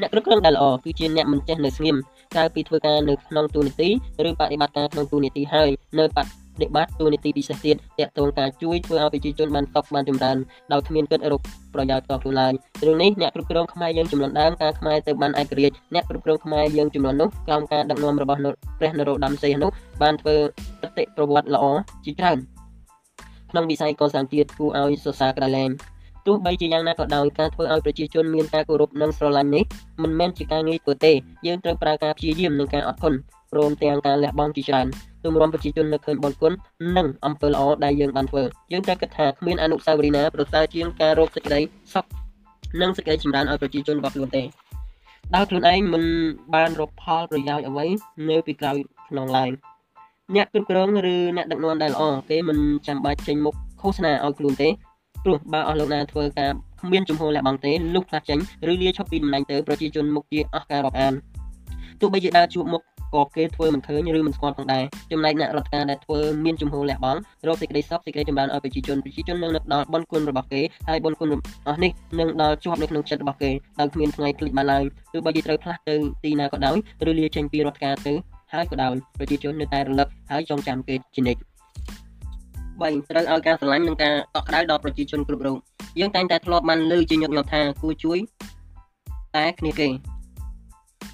[0.00, 1.96] អ្នកគ្រប់គ្រងដែលល្អគឺជាអ្នកមិនចេះនៅស្ងៀម
[2.34, 3.88] ក្រៅពីធ្វើការនៅក្នុងទូនីតិ
[4.28, 6.18] ឬបដិបត្តិការក្នុងទូនីតិហើយនៅប
[6.62, 10.36] ដិបត្តិទូនីតិពិសេសទៀតតាក់ទងការជួយធ្វើឲ្យប្រជាជនបានសុខបានចម្រើន
[10.72, 11.40] ដោយគ្មានគិតរក
[11.74, 12.52] ប្រយោជន៍ផ្ទាល់ខ្លួនឡើយ
[12.86, 18.40] រឿងនេះអ្នកគ្រប់គ្រងខ្មែរយើងចំនួនដើមការខ្មែរទៅបានឯករាជ្យអ្នកគ្រប់គ្រងខ្មែរយើងចំនួននោះក្រោមការដឹកនាំរបស់
[18.78, 19.68] ព្រះនរោត្តមសីហនុ
[20.02, 20.36] បានធ្វើ
[20.82, 21.64] អតិប្រវត្តិល្អ
[22.04, 22.38] ជាច្រើន
[23.50, 25.70] ក្នុងវិស័យកសាងជាតិគួរឲ្យសរសើរក្រលែង
[26.28, 29.64] ទោះបីជាយ៉ាងណាក៏ដោយការធ្វើឲ្យប្រជាជនមានការគោរពនិងស្រឡាញ់នេះ
[30.02, 31.12] មិនមែនជាការងាយធ្វើទេ
[31.46, 33.18] យើងត្រូវប្រើការព្យាយាមនិងការអត់ធន់
[33.52, 34.86] ព្រមទាំងការលះបង់ជាច្រើន
[35.24, 36.52] ទូមរំប្រជាជននៅឃើញបុណ្យគុណ
[36.96, 41.60] និងអំពើល្អដែលយើងបានធ្វើយើងត្រូវគិតថាគ្មានអនុស្សាវរីយ៍ណាប្រសើរជាងការរកសេចក្តី
[41.92, 42.04] សុខ
[42.80, 44.42] និងសេចក្តីចម្រើនឲ្យប្រជាជនរបស់ខ្លួនទេ
[45.34, 46.02] ដោយខ្លួនឯងមិន
[46.54, 47.86] បានរកផលប្រយោជន៍អ្វី
[48.28, 48.76] នៅពីក្រោយ
[49.08, 49.50] ខ្នងឡើយ
[50.34, 54.68] អ្នកគ្រប់គ្រងឬអ្នកដឹកនាំដែលល្អគេមិនចាំបាច់ចេញមុខឃោសនាឲ្យខ្លួនទេ
[55.28, 56.50] ព្រោះបើអស់លោកណាធ្វើការ
[56.80, 58.38] គ្មានជំហរលះបង់ទេលុះផ្លាស់ចេញ
[58.70, 61.12] ឬលាឈប់ពីតំណែងទៅប្រជាជនមុខជាអស់ការរាប់អាន
[62.00, 62.82] ទោះបីជាដើរជួបមុខ
[63.14, 71.28] ក៏គេធ្វើមិនឃើញឬមិនស្គាល់ផងដែរចំណែកអ្នករដ្ឋការដែលធ្វើមានជំហរលះបង់រកសេចក្តីសុខសេចក្តីចម្រើនឲ្យប្រជាជនប្រជាជននឹងនឹកដល់បុណ្យគុណរបស់គេហើយបុណ្យគុណ
[71.68, 73.50] អស់នេះនឹងដល់ជាប់នៅក្នុងចិត្តរបស់គេ
[73.80, 76.76] ដោយគ្មានថ្ងៃភ្លេចបានឡើយទោះបីជាត្រូវផ្លាស់ទៅទីណាក៏ដោយ
[77.08, 78.14] ឬលាចេញពីរដ្ឋការទៅ
[78.52, 81.57] ហើយក៏ដោយប្រជាជននៅតែរលឹកហើយចងចាំគេជានិច្ច
[82.86, 85.56] 3ត្រូវឲ្យការស្រឡាញ់និងការកក់ក្ដៅដល់ប្រជាជនគ្រប់រូប
[86.00, 88.18] យើងតែងតែធ្លាប់បានលើជាញឹកញាប់ថាគួរជួយ
[89.36, 89.88] តែគ្នាគេ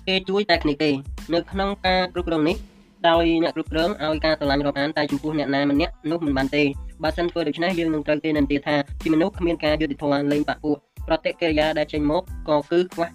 [0.08, 0.90] គេជួយតែគ្នាគេ
[1.34, 2.56] នៅក្នុងការគ្រប់គ្រងនេះ
[3.08, 6.62] ដោយអ្នកគ្រប់គ្រងឲ្យការស្រឡាញ់រាប់អានតែចំពោះអ្នកណាម្នាក់នោះមិនបានទេ
[7.02, 13.08] បើសិនធ្វើដូច្នេះយើងនឹងត្រូវគេនន្ទាថាជាមនុស្សគ្មានការយុត្តិធម៌លែងបាក់ពួកប្រតិកិរិយាដែលចេញមកក៏គឺខ្វះ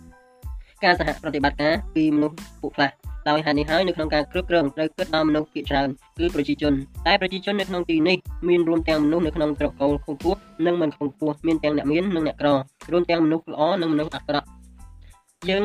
[0.83, 2.89] ការសហប្រតិបត្តិការពីមនុស្សពួកខ្លះ
[3.27, 5.89] ដោយហេតុនេះហើយនៅក្នុងការគ្រប់គ្រងត្រូវគិតដល់មនុស្សភាគច្រើន
[6.19, 6.73] គឺប្រជាជន
[7.07, 8.17] តែប្រជាជននៅក្នុងទីនេះ
[8.49, 12.49] មានរួមទាំងមនុស្សនៅក្នុងត្រកូលខ្ពស់និងមិនខ្ពស់មានទាំងអ្នកមាននិងអ្នកក្រ
[12.91, 14.47] រួមទាំងមនុស្សល្អនិងមនុស្សអាក្រក់
[15.49, 15.63] យើង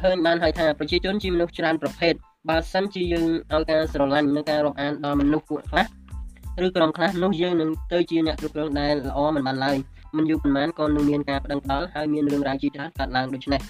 [0.00, 2.14] ឃើញបានហើយថាប្រជាជនជាមនុស្សច្រើនប្រភេទ
[2.48, 5.86] បើសិនជាយើងឲ្យការស្រឡាញ់និងការរាប់អានដល់មនុស្សពួកខ្លះ
[6.66, 9.76] ឬក្រុមខ្លះនោះយើងនឹងទៅជាអ្នកគ្រប់គ្រងដែលល្អមិនបានឡើយ
[10.16, 13.60] មិនយូរប៉ុន្មានក៏នឹងមានការប្តឹងផ្តល់ហើយមានរឿងរ៉ាវជាច្រើនកើតឡើងដូចនេះ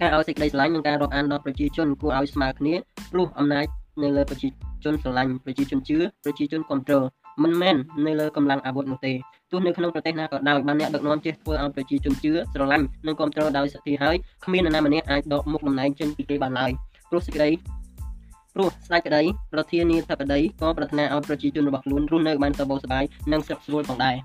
[0.00, 2.74] ការឲ្យសេចក្តីស្រឡាញ់និងការរាប់អានដល់ប្រជាជនគួរឲ្យស្មើគ្នា
[3.12, 3.66] ព្រោះអំណាច
[4.02, 4.48] នៅលើប្រជា
[4.84, 7.04] ជនស្រឡាញ់ប្រជាជនជឿប្រជាជនគ្រប់គ្រង
[7.42, 7.76] មិនមែន
[8.06, 9.12] នៅលើកម្លាំងអាវុធនោះទេ
[9.50, 16.72] ទោះនៅក្នុងប្រទេសណាក៏ដោយបានអ្នកដឹកនាំចេះធ្វើឲ្យប្រជាជនជឿស្រឡាញ់និងគ្រប់គ្រងដោយសតិហើយគ្មាននរណាម្នាក់អាចដកមុខតំណែងចេញពីគេបានឡើយ
[17.10, 17.50] ព្រោះសេចក្តី
[18.54, 19.22] ព្រោះស្ដេចក្តី
[19.52, 24.16] ប្រធានាធិបតីក៏ប្រាថ្នាឲ្យប្រជាជនរបស់ខ្លួនរស់នៅបានសុខសប្បាយនិងសុខស្រួលផងដែរ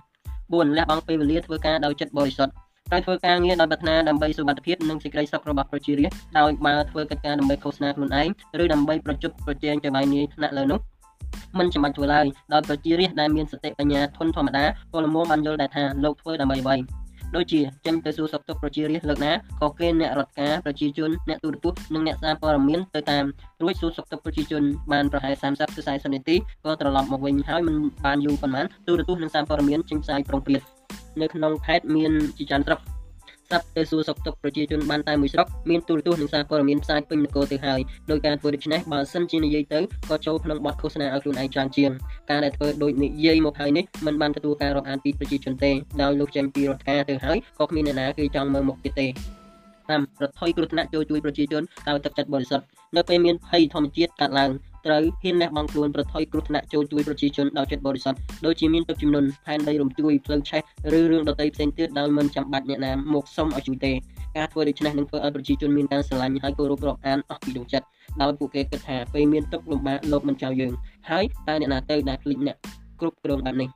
[0.53, 2.53] 4លះបង់ពេលវេលាធ្វើការដោយចិត្តបរិសុទ្ធ
[2.91, 8.29] ត្រូវធ្វើការងារដោយប្រាថ្នាដើម្បីសុវត្ថិភាពនិងសេចក្តីសុខរបស់ប្រជារាស្ត្រដោយបើធ្វើកិច្ចការដើម្បីឃោសនាខ្លួនឯង
[8.63, 10.79] ឬដើម្បីប្រជុំប្រជែងទៅឲ្យនាយថ្នាក់លើនោះ
[11.59, 16.77] មិនចាំបាច់ធ្វើឡើយដោយប្រជារាស្ត្រដែលមានសតិបញ្ញាធនធម្មតាពលមមបានយល់ដែរថាលោកធ្វើដើម្បីអ្វី
[17.35, 19.31] ដូចជាចេញទៅសួរសុខទុក្ខប្រជារាស្ត្រលើកណា
[19.61, 23.25] ក៏គេអ្នករដ្ឋការប្រជាជនអ្នកទូរទស្សន៍និងអ្នកសារព័ត៌មានទៅតាម
[23.61, 27.75] រួចសួរសុខទុក្ខប្រជាជនបានប្រហែល30ទៅ40នាទីក៏ត្រឡប់មកវិញហើយមិន
[28.05, 30.61] បានយូរប៉ុន្មានទូរទស្សន៍និងសារព័ត៌មានចេញផ្សាយប្រុងព្រាត
[31.21, 32.79] នៅក្នុងខេត្តមានជាច្រើនស្រុក
[33.49, 37.79] ស្រាប់ទៅសួរសុខទុក្ខប្រជាជនបានតែមួយស្រុកមានទូរទស្សន៍និងសារព័ត៌មានផ្សាយពេញនគរទៅហើយ
[38.11, 41.91] ដោយការធ្វើដូច្នេះបើសិនជានិយាយទៅក៏ចូលក្នុងបទឃោសនាឲ្យខ្លួនឯងច្រើនជាង
[42.29, 49.07] ការដែលធ្វើដូចនិយាយមកហើយនេះមិនបានទទួលការរាប់អានពីប្រជាជនទេដោយលោកចេញពីរដ្ឋការទៅហើយក៏គ្មានអ្នកណាគេចង់មើលមុខទៀតទេ
[49.89, 54.51] តាមរដ្ឋថយគ្រោះថ្នាក់ចូលជួយប្រជាជនដោយទឹកចិត្តបរិសុទ្ធនៅពេលមានភ័យធម្មជាតិកើតឡើង
[54.85, 60.61] ត្រូវហ៊ានលះបង់ខ្លួនប្រថុយគ្រោះថ្នាក់ចូលជួយប្រជាជនដោយចិត្តបរិសុទ្ធដូចជាមានទឹកជំនន់ផែនដីរំជួយផ្លូវឆេះ
[60.97, 63.91] ឬរឿងដទៃផ្សេងទៀតដោយមិនចាំបាច់អ្នកណាមកសុំឲ្យជួយទេ
[64.37, 67.85] ការធ្វើដូច្នេះនឹងធ្វើឲ្យប្រជាជនមានការស្រឡាញ់ហើយគោរពរាប់អានអស់ពីដួងចិត្ត
[68.21, 70.73] ដោយពួកគេគិតថាពេលមានទុកលំបាកលោកមិនចោលយើង
[71.09, 72.57] ហើយតើអ្នកណាទៅដែលភ្លេចអ្នក
[72.99, 73.69] គ្រប់គ្រងបែបនេះ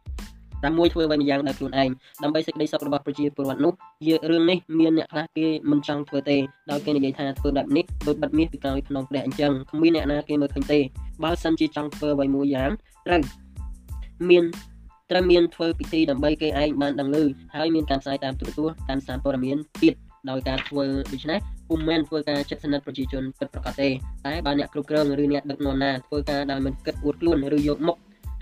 [0.63, 1.89] តាមមួយធ្វើអ្វីម្យ៉ាងដោយខ្លួនឯង
[2.23, 3.73] ដើម្បីសេចក្តីសុខរបស់ប្រជាពលរដ្ឋនោះ
[4.07, 6.37] យើរឿងនេះមានអ្នកខ្លះគេមិនចង់ធ្វើទេ
[6.71, 10.79] ដោយគេនិយាយថាធ្វើបែបនេះដូចបិទមាសពីក្រោយក្នុងព្រះអញ្ចឹងគ្មានអ្នកណាគេមើលឃើញទេ
[11.23, 12.71] បើសិនជាចង់ធ្វើអ្វីមួយយ៉ាង
[13.07, 13.21] ត្រូវ
[14.29, 14.43] មាន
[15.11, 19.93] ត្រូវមានធ្វើពិធីដើម្បីគេឯងបានដឹងឮហើយមានការផ្សាយតាមទូរទស្សន៍តាមសារព័ត៌មានទៀត
[20.29, 21.39] ដោយការធ្វើដូច្នេះ
[21.69, 23.89] ពុំមែនធ្វើការចិត្តស្និទ្ធប្រជាជនពិតប្រាកដទេ
[24.25, 27.97] តែបើអ្នកគ្រប់គ្រងឬអ្នកដឹកនាំណាធ្វើការដោយមិនគិតអួតខ្លួនឬយកមុខ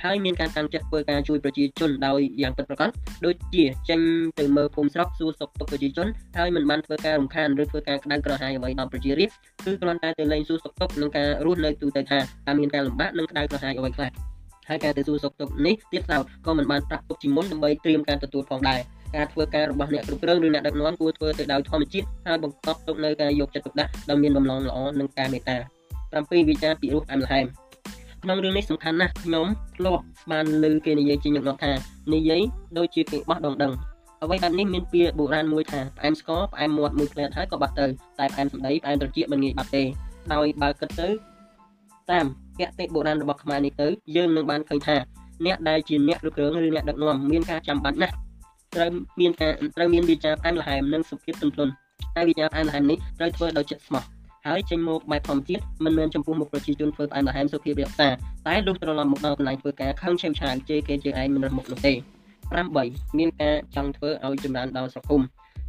[0.05, 2.89] ហើយមានការតាំងចិត្តធ្វើការជួយប្រជាជនដោយយ៉ាងពិតប្រាកដ
[3.25, 3.99] ដូចជាចេញ
[4.39, 14.09] ទៅមើលភូមិស្រុកសួរសុខទុក្ខប្រជាជនហើយមិនបានធ្វើការរំខានឬធ្វើការក្តៅក្រហាយអ្វីដល់ប្រជារាស្ត្រគឺគ្រាន់តែទៅលេងសួរសុខទុក្ខនិងការរស់នៅទូទៅថាតើមានការលំបាកនិងក្តៅក្រហាយអ្វីខ្លះ
[14.69, 18.79] ហើយការទៅសួរសុខទុក្ខនេះទៀតសោតក៏មិនបានប្រាក់ទុកជាមុនដើម្បីត្រៀមការទទួលផងដែរ
[19.15, 25.57] ការធ្វើការរបស់អ្នកគ្រប់គ្រងឬអ្នកដឹកនាំគួរធ្វើទៅដោយធម្មជាតិហើយបង្កប់ទុកនៅការយកចិត្តទុកដាក់ដែលមានបំណងល្អនិងការមេត្តា
[26.05, 27.64] 7វិចារពីរោះអែមល្ហែម
[28.25, 29.47] ក្នុងរឿងនេះសំខាន់ណាស់ខ្ញុំ
[29.77, 31.71] ធ្លាប់បានលើគេនិយាយជាញឹកញាប់ថា
[32.13, 32.41] និយាយ
[32.77, 33.71] ដូចជាគេបោះដងដឹង
[34.23, 37.85] អ្វីបែបនេះមានពាក្យបុរាណមួយថាផ្អែមស្ករផ្អែមមាត់មួយផ្លែតហើយក៏បាត់ទៅ
[38.19, 39.83] តែផ្អែមសម្ដីផ្អែមត្រចៀកមិនងាយបាត់ទេ
[40.33, 41.09] ដោយបើគិតទៅ
[42.11, 42.25] តាម
[42.59, 44.95] គតិបុរាណរបស់ខ្មែរនេះទៅយើងនឹងបានឃើញថា
[45.45, 48.13] អ្នកដែលជាអ្នកគ្រប់គ្រងឬអ្នកដឹកនាំមានការចាំបាច់ណាស់
[48.75, 48.89] ត្រូវ
[49.21, 51.71] មានការត្រូវមានវិចារផ្អែមល្ហែមនិងសុភាពទន់ភ្លន់
[52.15, 54.03] តែវិចារផ្អែមល្ហែមនេះត្រូវធ្វើដោយចិត្តស្មោះ
[54.47, 58.09] ហើយចេញមកបែបធម្មជាតិមិនមែនចំពោះមុខប្រជាជនធ្វើផ្អែមល្ហែមសុភាពរក្សា
[58.47, 61.93] តែលុះត្រឡប់មកដល់កន្លែងធ្វើការខឹងឆេវឆាវជេរគេជេរឯងមិនរត់មុខនោះទេ
[62.55, 65.21] 8មានការចង់ធ្វើឲ្យចម្រើនដល់សង្គម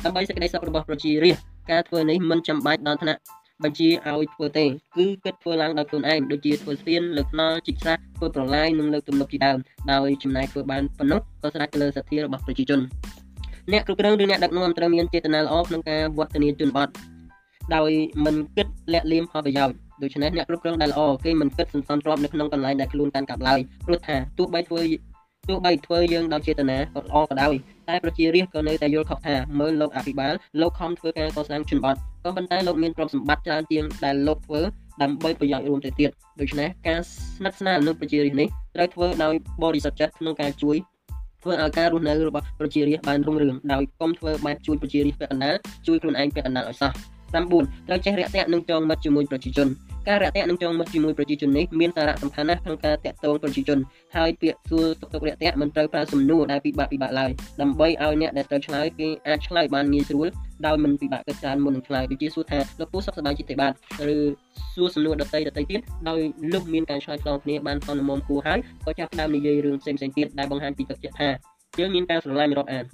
[0.05, 3.21] ដើម្បីសេចក្តីសុខរបស់ប្រជារាស្ត្រការធ្វើនេះមិនចាំបាច់ដល់ថ្នាក់
[3.65, 9.59] បញ្ជាឲ្យធ្វើទេគឺគិតធ្វើឡើងដោយខ្លួនឯងដូចជាធ្វើស្ពានលើកថ្នល់ជីកស្រះធ្វើប្រឡាយនិងលើកទំនប់ជាដើម
[9.93, 12.81] ដោយចំណាយធ្វើបានប៉ុណ្ណោះក៏ស្រេចទៅលើសទ្ធារបស់ប្រជាជន
[13.73, 16.89] អ្នកគ្រប់គ្រងឬអ្នកដឹកនាំត្រូវមានចេតនាល្អក្នុងការវឌ្ឍនាជនបទ
[17.75, 17.91] ដោយ
[18.25, 24.83] មិនគិតលាក់លៀមផលប្រយោជន៍ដូច្នេះអ្នកគ្រប់គ្រងដែលល្អគេមិនគិតសន្សំទ្រព្យនៅក្នុងកន្លែងដែលខ្លួនកាន់កាប់ឡើយព្រោះថាទោះបីធ្វើ
[25.49, 27.55] ទោះបីធ្វើយើងដោយចេតនាក៏ល្អក៏ដោយ
[27.89, 34.61] តែប្រជារាស្ត្រក៏នៅតែយល់ខុសថាមើលលោកអភិបាលលោកខំធ្វើការកសាងជនបទក៏ប៉ុន្តែលោកមានទ្រព្យសម្បត្តិច្រើនជាងដែលលោកធ្វើ
[35.03, 36.11] ដើម្បីប្រយោជន៍រួមទៅទៀត
[36.41, 40.77] ដូច្នេះការស្និទ្ធស្នាលនឹងប្រជារាស្ត្រនេះត្រូវធ្វើដោយបរិសុទ្ធចិត្តក្នុងការជួយ
[41.43, 45.55] ធ្វើឲ្យការរស់នៅរបស់ប្រជារាស្ត្របានរុងរឿងដោយកុំធ្វើបែបជួយប្រជារាស្ត្រពាក់កណ្ដាល
[45.87, 49.69] ជួយខ្លួនឯងពាក់កណ្ដាលឲ្យសោះ 9ត្រូវចេះរាក់ទាក់និងចងមិត្តជាមួយប្រជាជន
[50.09, 53.79] ការរាក់ទាក់និងចងមិត្តជាមួយប្រជាជននេះមានសារៈសំខាន់ណាស់ក្នុងការតាក់ទងប្រជាជន
[54.17, 57.31] ហើយពាក្យសួរទុកទុករាក់ទាក់មិនត្រូវប្រើសំណួរដែលពិបាកពិបាកឡើយ
[57.61, 60.29] ដើម្បីឲ្យអ្នកដែលត្រូវឆ្លើយគេអាចឆ្លើយបានងាយស្រួល
[60.67, 63.73] ដោយមិនពិបាកគិតច្រើនមុននឹងឆ្លើយដូចជាសួរថាលោកពូសុខសប្បាយចិត្តទេបាទ
[64.15, 64.17] ឬ
[64.75, 66.21] សួរសំណួរដតីដតីទៀតដោយ
[66.53, 71.31] លោកមានការឆ្លើយឆ្លងគ្នាបានផងមុំគួរហើយក៏ចាប់ផ្ដើមនិយាយរឿងផ្សេងៗទៀតដែលបង្ហាញពីទឹកចិត្តថា
[71.79, 72.85] យើងមានការស្រឡាញ់រាប់អាន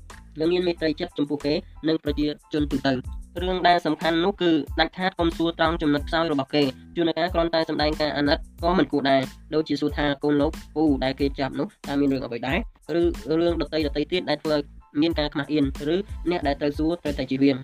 [0.40, 1.55] និងមានមេត្រីចិត្តចំពោះគេ
[1.88, 6.62] និងប្រជាជនទូទៅ រឿងដែលសំខាន់នោះគឺដាច់ខាតកុំសួរត្រង់ចំណុចខ្សោយរបស់គេ
[6.97, 9.20] ជួនកាលគ្រាន់តែសម្ដែងការអាណិតក៏មិនគួរដែរ
[9.55, 12.59] ដូចជាសួរថាកូនលោកពូដែលគេចាប់នោះតើមានរឿងអ្វីដែរ
[13.01, 13.03] ឬ
[13.41, 14.64] រឿងដតីដតីទៀតដែលធ្វើឲ្យ
[15.01, 15.64] មានការខ្មាស់អៀន
[15.95, 15.97] ឬ
[16.30, 17.57] អ្នកដែលត្រូវសួរត្រូវតែជៀសវាង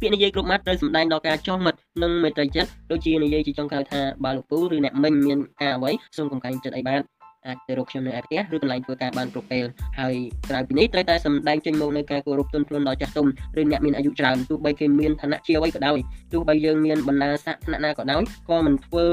[0.00, 7.00] ពាក្យនិយាយគ្រប់ម៉ាត់ត្រូវសម្ដែងដល់ការចោះមិត្តនិងមេត្រីចិត្តដូចជានិយាយជាចុងក្រោយថាបើលោកពូឬអ្នកមិញមានការអ្វីសូមកុំកាញ់ចិត្តអីបាន
[7.46, 9.64] អាចទៅរកខ្ញុំនៅឯផ្ទះឬកន្លែងធ្វើការបានគ្រប់ពេល
[9.98, 10.14] ហើយ
[10.50, 13.26] ក្រៅពីនេះត្រូវតែសម្ដែងចេញមកនៅការគោរពទុនភ្លុនដល់ចាស់ទុំ
[13.60, 15.98] ឬអ្នកមានអាយុច្រើនទោះបីគេមានឋានៈជាអ្វីក៏ដោយ
[16.32, 19.06] ទោះបីយើងមានបណ្ដាស័ក្តិឋានៈណាក៏ដោយក៏មិនធ្វើ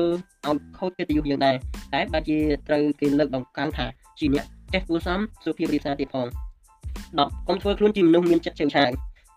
[0.48, 1.56] ឲ្យខូចកិត្តិយសយើងដែរ
[1.94, 3.86] តែបើជាត្រូវគេលើកតម្កើងថា
[4.20, 6.28] ជាអ្នកចេះគួរសមសុភាពរាបសារទៀតផង
[6.88, 8.90] 10កុំធ្វើខ្លួនជាមនុស្សមានចិត្តឆេវឆាវ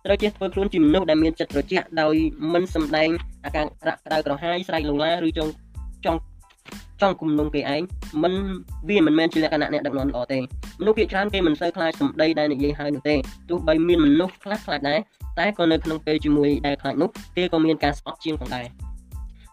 [0.04, 2.14] ត្រូវចេះធ្វើខ្លួនជាមនុស្សដែលមានចិត្តត្រជាក់ដោយ
[2.52, 3.08] មិនសម្ដែង
[3.44, 5.52] អាការរ៉ាក់ក្តៅក្រហាយស្រែកលូឡាឬចង់
[6.04, 6.20] ចង់
[7.02, 7.82] ចង់គំនុំគេឯង
[8.22, 8.32] មិន
[8.88, 10.38] វាមិនមែនជាលក្ខណៈអ្នកដឹកនាំល្អទេ
[10.80, 13.14] មនុស្សភាគច្រើនគេមិនសូវខ្លាចសម្ដីដែលនិយាយហើយនោះទេ
[13.50, 15.00] ទោះបីមានមនុស្សខ្លះខ្លាចដែរ
[15.38, 18.66] តែក៏នៅក្នុងពេលជាមួយដែលខ្លាចនោះគេក៏មានការស្អប់ជាងផងដែរ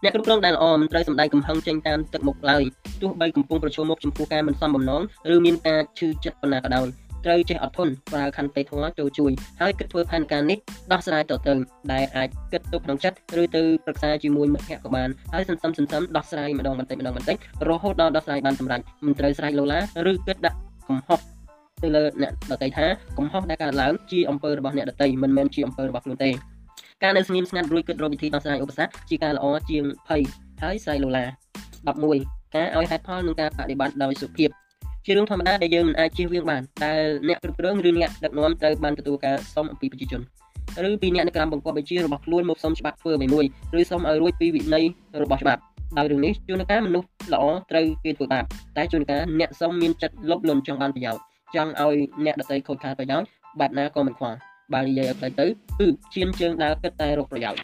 [0.02, 2.62] អ្នកគ្រប់គ្រងដែលល្អមិនត្រូវសម្ដែងកំហឹងចេញតាមទឹកមុខឡើយ
[3.02, 5.02] ទោះបីកំពុងប្រឈមមុខចំពោះការមិនសមបំណង
[5.34, 6.86] ឬមានការឈឺចិត្តប៉ុណ្ណាក៏ដោយ
[7.24, 10.58] ត្រូវចេះអត់ធន់ប្រើខន្តីធម៌ចូលជួយហើយគិតធ្វើផែនការនេះ
[10.92, 11.52] ដោះស្រាយទៅទៅ
[11.92, 17.36] ដែលអាចគិតទុកក្នុងចិត្តឬទៅប្រឹក្សាជាមួយមិត្តភក្តិក៏បានហើយសន្សំសន្សំដោះស្រាយម្ដងបន្តិចម្ដងបន្តិច
[17.68, 19.78] រហូតដល់ដោះស្រាយបានសម្រេចមិនត្រូវស្រែកលោឡា
[20.10, 20.58] ឬគិតដាក់
[20.88, 21.20] កំហុស
[21.82, 22.86] ទៅលើអ្នកដតីថា
[23.18, 26.30] កំហុសដែលកើតឡើងជាអំពើរបស់អ្នកដតីមិនមែនជាអំពើរបស់ខ្លួនទេ
[27.02, 30.22] ការនៅស្ងៀមស្ងាត់រួចគិតរកវិធីដោះស្រាយឧបសគ្គជាការល្អជាងភ័យ
[30.62, 31.24] ហើយស្រែកលោឡា
[31.90, 34.48] 11ការឲ្យហេតុផលនិងការបដិបត្តិដោយសុភាព
[35.06, 40.20] ជារឿងធម្មតាដែលយើងមិនអាចជៀសវាងបានដែលអ្នកគ្រប់គ្រងឬអ្នកដឹកនាំត្រូវបានទទួលការសុំអំពីប្រជាជន
[40.88, 43.44] ឬពីអ្នកនៅក្រោមបង្គាប់បញ្ជារបស់ខ្លួនមកសុំច្បាប់ធ្វើអ្វីមួយ
[43.78, 44.84] ឬសុំឲ្យរួចពីវិន័យ
[45.22, 45.60] របស់ច្បាប់
[45.98, 48.44] ដោយរឿងនេះជួនកាលមនុស្សល្អត្រូវគេធ្វើបាប
[48.76, 51.20] តែជួនកាលអ្នកសុំមានចិត្តលុបលន់ចង់បានប្រយោជន៍
[51.54, 53.26] ចង់ឲ្យអ្នកដទៃខូចខាតប្រយោជន៍
[53.60, 54.36] បែបណាក៏មិនខ្វល់
[54.74, 55.46] បើនិយាយឲ្យផ្លេចទៅ
[55.78, 57.60] គឺឈានជើងដើរគិតតែរកប្រយោជន៍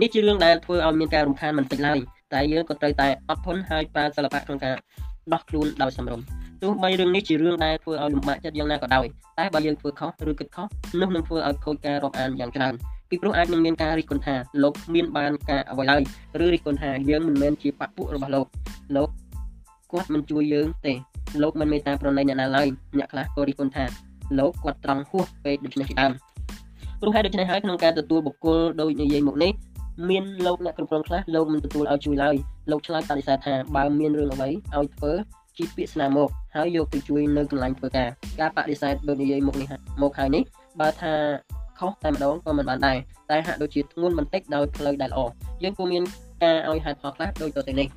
[0.00, 1.98] នេះជារឿងដែលធ្វើឲ្យមានការរំខានមិនតិចឡើយ
[2.32, 4.74] តែយើងក៏ត្រូវតែអត់ធន់ហើយប្រើសិល្បៈក្នុងការ
[5.32, 9.06] ដោះខ្លួនដោយសម្រុំ ទោះបីរឿងនេះជារឿងដែលធ្វើឲ្យលំបាកចិត្តយ៉ាងណាក៏ដោយ
[9.38, 10.66] តែបើយើងធ្វើខុសឬគិតខុស
[11.00, 12.74] នោះនឹងធ្វើឲ្យខូចការរាប់អានយ៉ាងច្រើន
[13.10, 16.02] ពីព្រោះអាចនឹងមានការរិះគន់ថាលោកមានបានការអ្វីឡើយ
[16.44, 18.46] ឬរិះគន់ថាយើងមិនមែនជាបពុរបស់លោក
[18.96, 19.08] លោក
[19.92, 20.94] គាត់មិនជួយយើងទេ
[21.42, 23.84] លោកមិនមេត្តាប្រណីអ្នកណាឡើយអ្នកខ្លះក៏រិះគន់ថា
[24.38, 26.12] លោកគាត់ត្រង់ហួសពេកដូច្នេះជាដើម
[27.00, 29.52] ព្រោះហេតុដូច្នេះហើយក្នុងការទទួលបុគ្គលដោយនិយាយមកនេះ
[30.10, 32.34] មានលោកអ្នកគ្រប់គ្រងខ្លះលោកមិនទទួលឲ្យជួយឡើយ
[32.70, 35.12] លោកឆ្លើយបដិសេធថាបើមានរឿងអ្វីឲ្យធ្វើ
[35.60, 38.08] ជាពាក្យស្នាមមកហើយយកទៅជួយនៅកន្លែងធ្វើការ
[38.40, 39.68] ការបដិសេធដូចនិយាយមុខនេះ
[40.02, 40.42] មកហើយនេះ
[40.80, 41.12] បើថា
[41.78, 42.96] ខុសតែម្ដងក៏មិនបានដែរ
[43.30, 45.20] តែហាក់ដូចជាធ្ងន់បន្តិចដោយផ្លូវដែលល្អ
[45.62, 46.02] យើងគួរមាន
[46.44, 47.88] ការឲ្យហេតុផលខ្លះដូចទៅនេះ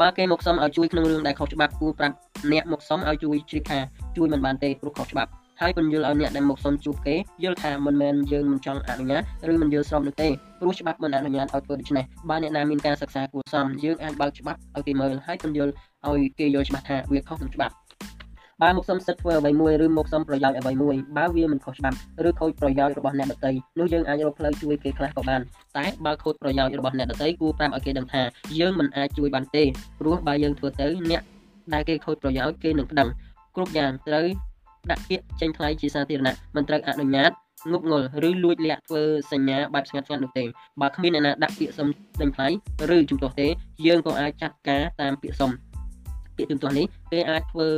[0.00, 2.14] បើគេមកសុំឲ្យជួយក្នុងរឿងដែលខុសច្បាប់គួរប្រាប់
[2.52, 3.78] អ្នកមកសុំឲ្យជួយជ្រាបថា
[4.16, 7.14] ជួយមិនបានទេព្រោះខុសច្បាប់ហើយពន្យល់ឲ្យអ្នកដែលមកសុំជួបគេ
[7.44, 10.28] យល់ថាមិនមែនយើងមិនចង់អនុញ្ញាតឬមិនយល់ស្របនោះទេ
[10.60, 15.72] ព្រោះច្បាប់មិនអនុញ្ញាតឲ្យធ្វើដូច្នេះបើអ្នកណាមានការសិក្សាគួរសមយើងអាចបើកច្បាប់ឲ្យគេមើលហើយពន្យល់
[16.06, 17.74] ឲ្យគេយល់ច្បាស់ថាវាខុសនឹងច្បាប់
[18.62, 21.96] បើមកសុំសិទ្ធធ្វើអ្វីមួយឬមកសុំប្រយោជន៍អ្វីមួយបើវាមិនខុសច្បាប់
[22.28, 25.40] ឬខូចប្រយោជន៍របស់អ្នកដទៃនោះយើងអាចរកផ្លូវជួយគេខ្លះក៏បាន
[25.76, 28.22] តែបើខូចប្រយោជន៍របស់អ្នកដទៃគួរប្រាប់ឲ្យគេដឹងថា
[28.60, 29.64] យើងមិនអាចជួយបានទេ
[30.00, 31.22] ព្រោះបើយើងធ្វើទៅអ្នក
[31.74, 33.08] ដែលគេខូចប្រយោជន៍គេនឹងប្តឹង
[33.56, 34.26] គ្រប់យ៉ាងត្រូវ
[34.90, 37.30] ដាក់ពាក្យចេញថ្លៃជាសាធារណៈមិនត្រូវអនុញ្ញាត
[37.72, 40.44] ងប់ងល់ឬលួចលាក់ធ្វើសញ្ញាបែបស្ងាត់ស្ងាត់នោះទេ
[40.80, 41.88] បើគ្មានអ្នកណាដាក់ពាក្យសុំ
[42.20, 42.48] ដេញថ្លៃ
[42.94, 43.48] ឬជំទាស់ទេ
[43.86, 45.50] យើងក៏អាចចាត់ការតាមពាក្យសុំ
[46.38, 47.68] ពាក្យជំទាស់នេះគេអាចធ្វើ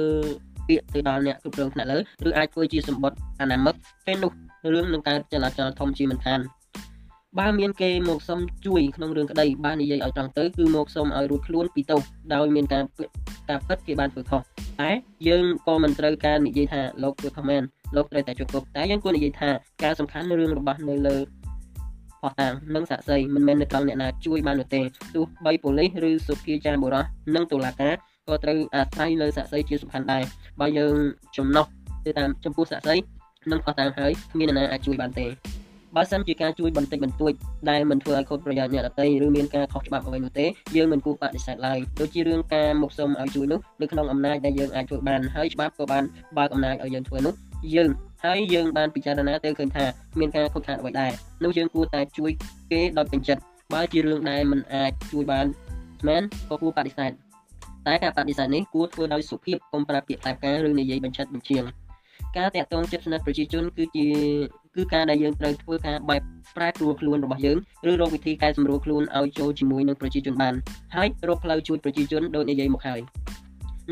[0.69, 1.99] ពាក្យទៅដល់អ្នកគ្រប់គ្រងថ្នាក់លើ
[2.29, 3.75] ឬអាចធ្វើជាសម្បត្តិអនាមិក
[4.07, 4.33] ពេលនោះ
[4.73, 6.41] រឿងនឹងកើតចលាចលធំជាមិនខាន
[7.39, 12.03] បើមានគេមកសុំជួយក្នុងរឿងក្តីបាននិយាយឲ្យត្រង់ទៅគឺមកសុំឲ្យរួចខ្លួនពីទោស
[12.35, 12.85] ដោយមានការ
[13.49, 14.41] ការពិតគេបានធ្វើខុស
[14.81, 14.91] តែ
[15.29, 17.63] យើងក៏មិនត្រូវការនិយាយថាលោកធ្វើខុសមែន
[17.97, 19.51] លោកត្រូវតែជប់តែយើងគួរនិយាយថា
[19.85, 21.17] ការសំខាន់រឿងរបស់នៅលើ
[22.21, 24.81] ផោះតាំងនិងសាក់សីមិនមែននៅត្រង់អ្នកណាជួយបាននោះទេ
[25.15, 27.05] ទោះបីប៉ូលីសឬសុភាចារបុរស
[27.35, 27.95] និងតុលាការ
[28.29, 30.23] ក៏ត្រូវអាស្រ័យលើសាក់សីជាសំខាន់ដែរ
[30.61, 30.95] បើយើង
[31.37, 31.67] ចំណុះ
[32.05, 32.97] ទៅតាមចំពោះសាក់សី
[33.51, 35.27] និងផោះតាំងហើយគ្មានអ្នកណាអាចជួយបានទេ
[35.97, 37.33] បើសិនជាការជួយបន្តិចបន្តួច
[37.71, 40.47] ដែលមិនធ្វើឲ្យខូចប្រយោជន៍អ្នកដទៃឬមានការខុសច្បាប់អ្វីនោះទេ
[40.77, 46.05] យើងមិនគួរបដិសេធឡើយដូចជារឿងការមកសុំឲ្យជួយនោះនៅក្នុងអំណាចដែលយើងអាចធ្វើបានហើយច្បាប់ក៏បាន
[46.39, 47.35] បើកអំណាចឲ្យយើងធ្វើនោះ
[47.75, 47.91] យើង
[48.25, 49.85] ហើយយើងបានពិចារណាទៅឃើញថា
[50.19, 51.13] មានការខុសខាតអ្វីដែរ
[51.45, 52.31] នោះយើងគួរតែជួយ
[52.73, 53.43] គេដោយពេញចិត្ត
[53.75, 55.47] បើជារឿងដែលមិនអាចជួយបាន
[56.09, 57.13] មែនក៏គួរបដិសេធ
[57.87, 61.65] តែការបដិសេធនេះគួរធ្វើដោយសុភាពកុំប្រើពាក្យតែការឬនិយាយបញ្ឆិតបញ្ជាង
[62.39, 64.07] ការតាក់ទងចិត្តស្និទ្ធប្រជាជនគឺជា
[64.77, 66.23] គឺការដែលយើងត្រូវធ្វើការបែប
[66.57, 67.59] ប្រែប្រួលខ្លួនរបស់យើង
[67.91, 70.55] ឬរកវិធីកែសម្រួលខ្លួនឲ្យចូលជាមួយនឹងប្រជាជនបាន
[70.97, 73.01] ហើយរកផ្លូវជួយប្រជាជនដោយនិយាយមកហើយ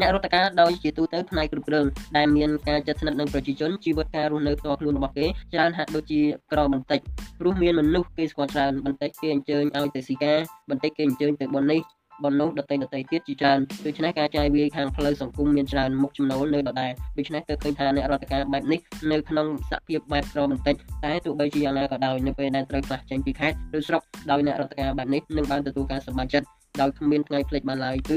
[0.00, 1.86] អ្នករដ្ឋការដោយជាទូទៅផ្នែកគ្រប់គ្រង
[2.16, 6.20] ដែលមានការចិត្តស្និទ្ធនឹងប្រជាជនជីវិតការរស់នៅផ្ទាល់ខ្លួនរបស់គេច្រើនហាក់ដូចជា
[6.52, 7.00] ក្របន្តិច
[7.40, 10.38] ព្រោះមានមនុស្សគេស្គាល់ច្រើនបន្តិចគេអញ្ជើញឲ្យទៅស៊ីការ
[10.70, 11.80] បន្តិចគេអញ្ជើញទៅបននេះ
[12.24, 26.46] បំណុលដតីដតីទៀតជាច្រើនដូច្នេះការចាយវាយខាងផ្លូវសង្គមមានច្រើនមុខចំណូលនៅដដែលដូច្នេះទើបឃើញថាអ្នករដ្ឋការបែបនេះនៅក្នុងសភាពបែបក្របន្តិចតែទោះបីជាយ៉ាងណាក៏ដោយនៅពេលដែលត្រូវផ្លាស់ចេញពីខេត្តឬស្រុកដោយអ្នករដ្ឋការបែបនេះនឹងបានទទួលការសម្បានចិត្ត
[26.80, 28.16] ដោយគ្មានថ្ងៃភ្លេចបានឡើយគឺ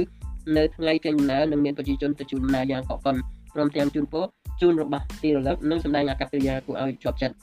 [0.57, 3.15] នៅថ្ងៃចេញដំណើរនឹងមានប្រជាជនទៅជួបដំណើរយ៉ាងកក់កុន
[3.53, 4.25] ព្រមទាំងជូនពរ
[4.61, 7.35] ជូនរបស់ទីរលឹកនិងសម្ដែងអាកប្បកិរិយាគួរឲ្យជាប់ចិត្ត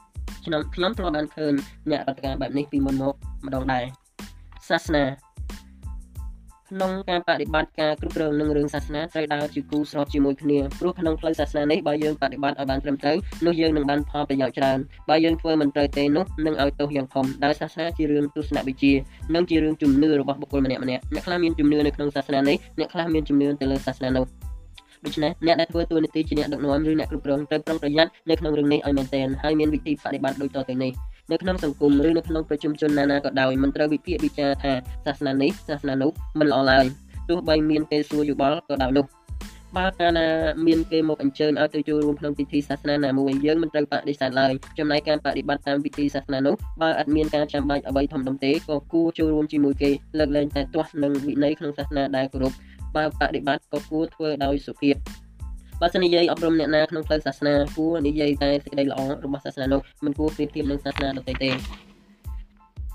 [0.45, 1.53] ខ្ញុំខ្ញុំធ្លាប់បានឃើញ
[1.91, 3.15] អ្នករដ្ឋការបែបនេះពីមុនមក
[3.47, 3.85] ម្ដងដែរ
[4.69, 5.05] សាសនា
[6.71, 13.17] ក្នុងការបដិបត្តិការគ្រប់គ្រងនឹងរឿងសាសនាត្រូវដើរជាគូស្របជាមួយគ្នាព្រោះក្នុងផ្លូវសាសនានេះបើយើងបដិបត្តិឲ្យបានត្រឹមត្រូវ
[13.47, 18.93] នោះយើងនឹងបានផលប្រយោជន៍ច្រើនបើយើងធ្វើមិនត្រូវទេនោះនឹងឲ្យទោសយ៉ាងធំដោយសាសនាជារឿងទស្សនវិជ្ជា
[19.35, 24.27] និងជារឿងជំនឿរបស់បុគ្គលម្នាក់ម្នាក់អ្នកខ្លះមានជំនឿនៅក្នុងសាសនានេះអ្នកខ្លះមានជំនឿទៅលើសាសនានោះ
[25.05, 30.93] ដូច្នេះអ្នកដែលធ្វើតួនាទីជាអ្នកដឹកនាំឬអ្នកគ្រប់គ្រងត្រូវប្រុងប្រយ័ត្ននៅក្នុងរឿងនេះឲ្យមែនទែនហើយមានវិធីបដិបត្តិដូចតទៅនេះ
[31.33, 34.73] នៅក្នុងសង្គមឬនៅក្នុងប្រជុំជនណាណាក៏ដោយមិនត្រូវវិភាគវិចារថា
[35.07, 36.11] សាសនានេះសាសនានោះ
[36.41, 36.85] មិនល្អឡើយ
[37.29, 39.07] ទោះបីមានគេសួរយោបល់ក៏ដោយនោះ
[39.77, 40.27] បើកាលណា
[40.67, 52.53] មានគេមកអញ្ជើញឲ្យទៅចូលរួមក្នុងពិធីសាសនាណាមួយយើងមិនត្រូវបដិសេធឡើយចំណែកការបដិបត្តិតាមពិធីសាសនានោះបើអត់មានការចាំបាច់អ្វីធំដុំទេក៏គួរចូលរួមជាមួយគេលើកលែងតែទាស់នឹងវិន័យក្នុងសាសនាដែលគោរព
[52.97, 54.95] បើបដិបត្តិក៏គួរធ្វើដោយសុភាព
[55.81, 61.51] បើសិននិយាយអប់រំអ្នកណាក្នុងផ្លូវសាសនាគួរនិយាយតែសេចក្តីល្អរបស់សាសនានោះមិនគួរប្រៀបធៀបនឹងសាសនាដទៃទេ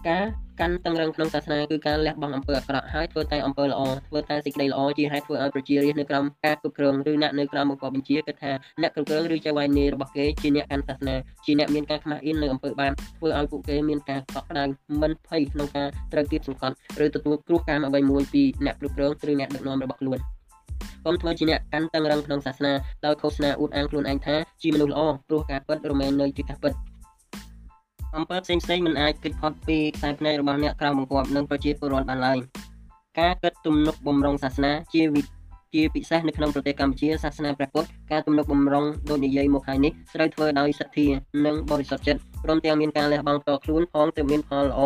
[0.10, 0.26] ការ
[0.60, 11.16] កាន់តឹងរឹងក្នុងសាសនាគឺការលះបង់អំពើអាក្រក់ហើយធ្វើតែអំពើល្អធ្វើតែសេចក្តីល្អជាហេតុធ្វើឲ្យប្រជារាស្ត្រនៅក្រោមការគ្រប់គ្រងឬអ្នកនៅក្រោមបង្គាប់បញ្ជាគិតថាអ្នកគ្រប់គ្រងឬចៅហ្វាយនីរបស់គេជាអ្នកកាន់សាសនា
[11.46, 14.64] ជាអ្នកមានការខ្មាស់អៀននៅអំពើបាបធ្វើឲ្យពួកគេមានការកក់ក្ដៅ
[15.02, 16.76] មិនភ័យក្នុងការត្រូវគៀបសង្កត់
[17.06, 20.20] ឬទទួលគ្រោះកាមអ្វីមួយពីអ្នកគ្រប់គ្រងឬអ្នកដឹកនាំរបស់ខ្លួន
[21.06, 22.74] កុំធ្វើជាអ្នកកាន់តឹងរឹងក្នុងសាសនា
[23.06, 26.74] ដោយឃោសនាអួតអាងខ្លួនឯងថាជាមនុស្សល្អព្រោះការពិតរមែងនៅជាការពិត
[28.18, 32.38] អំពើផ្សេងផ្សេងមិនអាចគិតផុតពីខ្សែភ្នែករបស់អ្នកក្រៅបង្គាប់និងប្រជាពលរដ្ឋបានឡើយ
[33.20, 35.22] ការគិតទំនុកបំរុងសាសនាជាវិ
[35.74, 41.08] ជាពិសេសនៅក្នុងប្រទេសកម្ពុជាសាសនាព្រះពុទ្ធការទំនុកបំរុងដូចនិយាយមកហើយនេះត្រូវធ្វើដោយសទ្ធា
[41.46, 44.82] និងបរិសុទ្ធចិត្តព្រមទាំងមានការលះបង់តខ្លួនផងទើបមានផលល្អ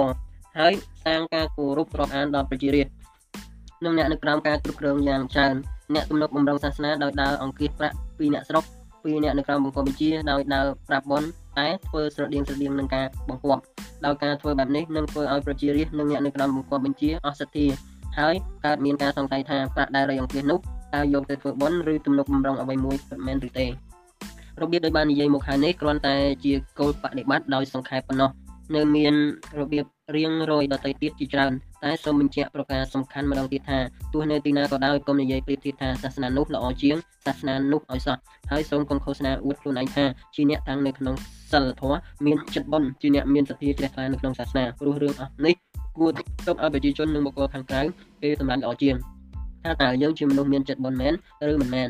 [0.59, 0.73] ហើយ
[1.05, 2.93] សាងការគោរពរាប់អានដល់ប្រជារាស្ត្រ
[3.85, 5.55] និងអ្នកនៅក្រោមការគ្រប់គ្រងយ៉ាងច្រើន
[5.95, 8.63] អ្នកទំនុកបំរុងសាសនាដោយដើរអង្គាសប្រាក់ពីអ្នកស្រុក
[9.03, 11.23] ពីអ្នកនៅក្រោមបង្គាប់បញ្ជាដោយដើរប្រាប់បន
[11.59, 13.61] តែធ្វើស្រដៀងស្រដៀងនឹងការបង្គាប់
[14.05, 17.65] ដោយការធ្វើបែបនេះនឹងធ្វើឲ្យប្រជារាស្ត្រនិងអ្នកនៅក្រោមបង្គាប់បញ្ជាអស់សទ្ធា
[18.19, 18.35] ហើយ
[18.65, 20.59] កើតមានការសង្ស័យថាប្រាក់ដែលរយអង្គាសនោះ
[20.95, 23.65] តើយកទៅធ្វើបន់ឬទំនុកបំរុងអ្វីមួយពិតមែនឬទេ
[24.61, 26.15] របៀបដោយបាននិយាយមកខាងនេះគ្រាន់តែ
[26.45, 28.29] ជាគោលបដិបត្តិដោយសង្ខេបប៉ុណ្ណោះ
[28.75, 29.13] នៅមាន
[29.59, 29.85] របៀប
[30.15, 31.51] រៀងរយដតីទៀតជាច្រើន
[31.83, 33.79] តែសូមបញ្ជាក់ប្រការសំខាន់ម្ដងទៀតថា
[34.13, 38.17] ទោះនៅទីណាក៏ដោយកុំនិយាយប្រៀបធៀបថាសាសនានោះល្អជាងសាសនានោះឲ្យសោះ
[38.51, 40.05] ហើយសូមកុំឃោសនាអួតខ្លួនឯងថា
[40.35, 41.15] ជាអ្នកតាំងនៅក្នុង
[41.51, 45.55] សិលធម៌មានចិត្តបុណ្យជាអ្នកមានសទ្ធាជ្រះថ្លានៅក្នុងសាសនាព្រោះរឿងអស់នេះ
[45.97, 46.11] គួរ
[46.47, 47.81] ទុកឲ្យប្រជាជននិងបុគ្គលខាងក្រៅ
[48.21, 48.95] គេសម្រាប់ល្អជាង
[49.63, 51.13] ថាតើយើងជាមនុស្សមានចិត្តបុណ្យមែន
[51.51, 51.89] ឬមិនមែន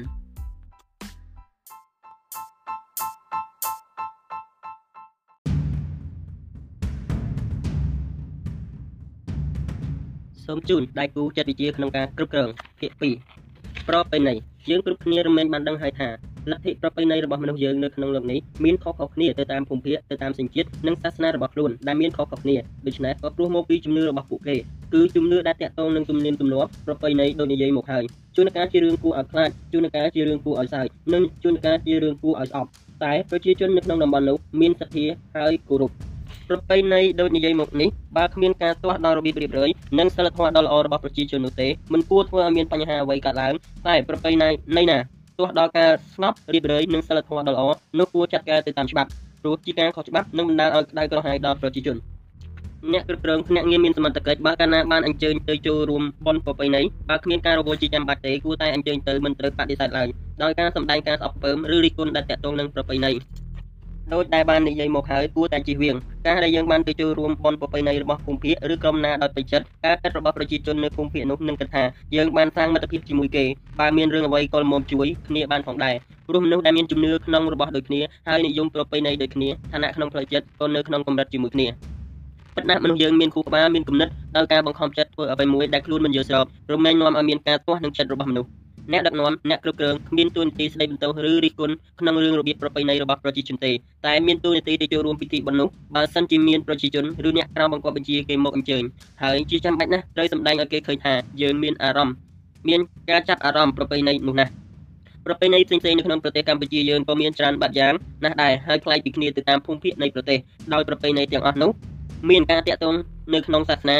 [10.47, 14.33] សូមជូនដៃគូចិត្តវិទ្យាក្នុងការគ្រប់គ្រងភាគ2ប្រពៃណី
[14.69, 16.09] យើងគ្រប់គ្នារមែងបានដឹងហើយថា
[16.51, 22.55] លទ្ធិប្រពៃណីរបស់មនុស្សយើងនៅក្នុងលោកនេះមានខុសៗគ្នាទៅតាមភូមិភាគទៅតាមសញ្ជាតិនិងសាសនារបស់ខ្លួនដែលមានខុសៗគ្នា
[22.87, 24.55] ដូច្នេះក៏ព្រោះមកពីជំនឿរបស់ពួកគេ
[24.93, 28.03] គឺជំនឿដែលតាក់ទងនឹងទំនៀមទម្លាប់ប្រពៃណីដូចនិយាយមកហើយ
[28.35, 32.69] ជួនកាលជារឿងគួរឲ្យខ្លាចជួនកាលជារឿងគួរឲ្យសើចនិងជួនកាលជារឿងគួរឲ្យស្អប់
[33.03, 35.91] តែប្រជាជននៅក្នុងតំបន់នោះមានសទ្ធាហើយគោរព
[36.49, 39.69] ប្រពៃណីដូចនិយាយមកនេះបើគ្មានការទាស់ដល់របៀបរៀបរយ
[39.99, 43.53] និងសិលធម៌ដ៏ល្អរបស់ប្រជាជននោះទេមិនគួរធ្វើឲ្យមានបញ្ហាអ្វីកើតឡើង
[43.87, 44.97] តែប្រពៃណីនៃណា
[45.37, 47.63] ទាស់ដល់ការស្ងប់រៀបរយនិងសិលធម៌ដ៏ល្អ
[47.99, 49.09] នោះគួរចាត់ការទៅតាមច្បាប់
[49.41, 51.97] ព្រោះជាការខុសច្បាប់នឹងបណ្ដាលឲ្យក្តៅក្រហាយដល់ប្រជាជន
[52.93, 60.07] អ្នកគ្រប់គ្រងភ្នាក់ងារមានសមត្ថកិច្ចបើកាលណាបានអញ្ជើញទៅចូលរួមបន់ប្រពៃណីបើគ្មានការរវល់ជាចាំបាច់ទេគួរតែអញ្ជើញទៅមិនត្រូវបដិសេធឡើយ
[60.43, 63.11] ដោយការសម្ដែងការស្អប់ពើមឬរិះគន់ដែលតាក់ទងនឹងប្រពៃណី
[64.13, 65.95] ដោយដែលបាននិយាយមកហើយគួរតែជៀសវាង
[66.27, 71.83] ការដែលយើងបានទៅចូលរួមបនប្រពៃណីរបស់ភូមិភាគឬក្រុមណាដោយពេញចិត្តការគិតរបស់ប្រជាជននៅភូមិភាគនោះនឹងគិតថា
[72.15, 73.45] យើងបានសាងមិត្តភាពជាមួយគេ
[73.79, 75.95] បើមានរឿងអ្វីក៏មុំជួយគ្នាបានផងដែរ
[76.27, 81.67] ព្រោះមនុស្សដែលមានជំនឿក្នុងរបស់ដូចគ្នាហើយនិយមប្រពៃណីដូចគ្នាឋានៈក្នុងផ្លូវចិត្តក៏នៅក្នុងកម្រិតជាមួយគ្នា
[82.55, 88.49] ប៉ុន្តែមនុស្សយើងមានគូក្បាលមានគំនិតដល់ការបង្ខំចិត្តធ្វើអ្វីមួយដែលខ្លួនមិនយល់ស្របរមែងនាំឲ្យមានការទាស់នឹងចិត្តរបស់មនុស្ស
[88.91, 93.71] អ្នកដឹកនាំអ្នកគ្រប់គ្រងគ្មានទួនាទីស្ដីបន្ទោសឬរិះគន់ក្នុងរឿងរបៀបប្រពៃណីរបស់ប្រជាជនទេ
[94.05, 98.83] តែមានទួនាទីទៅចូលរួមពិធីបុណ្យនោះបើសិនជាមានប្រជាជនឬអ្នកក្រៅបង្គាប់បញ្ជាគេមកអញ្ជើញ
[99.23, 102.15] ហើយជាចាំបាច់ណាស់ត្រូវសម្ដែងឲ្យគេឃើញថាយើងមានអារម្មណ៍
[102.67, 104.51] មានការចាប់អារម្មណ៍ប្រពៃណីនោះណាស់
[105.25, 107.93] ប្រពៃណីផ្សេងៗនៅក្នុងប្រទេសកម្ពុជាយើងក៏មានច្រើនបាត់យ៉ាង
[108.23, 110.39] ណាស់ដែរហើយប្លែកពីគ្នាទៅតាមភូមិភាគនៃប្រទេស
[110.73, 111.71] ដោយប្រពៃណីទាំងអស់នោះ
[112.29, 112.95] មានការតាក់ទង
[113.33, 113.97] នៅក្នុងសាសនា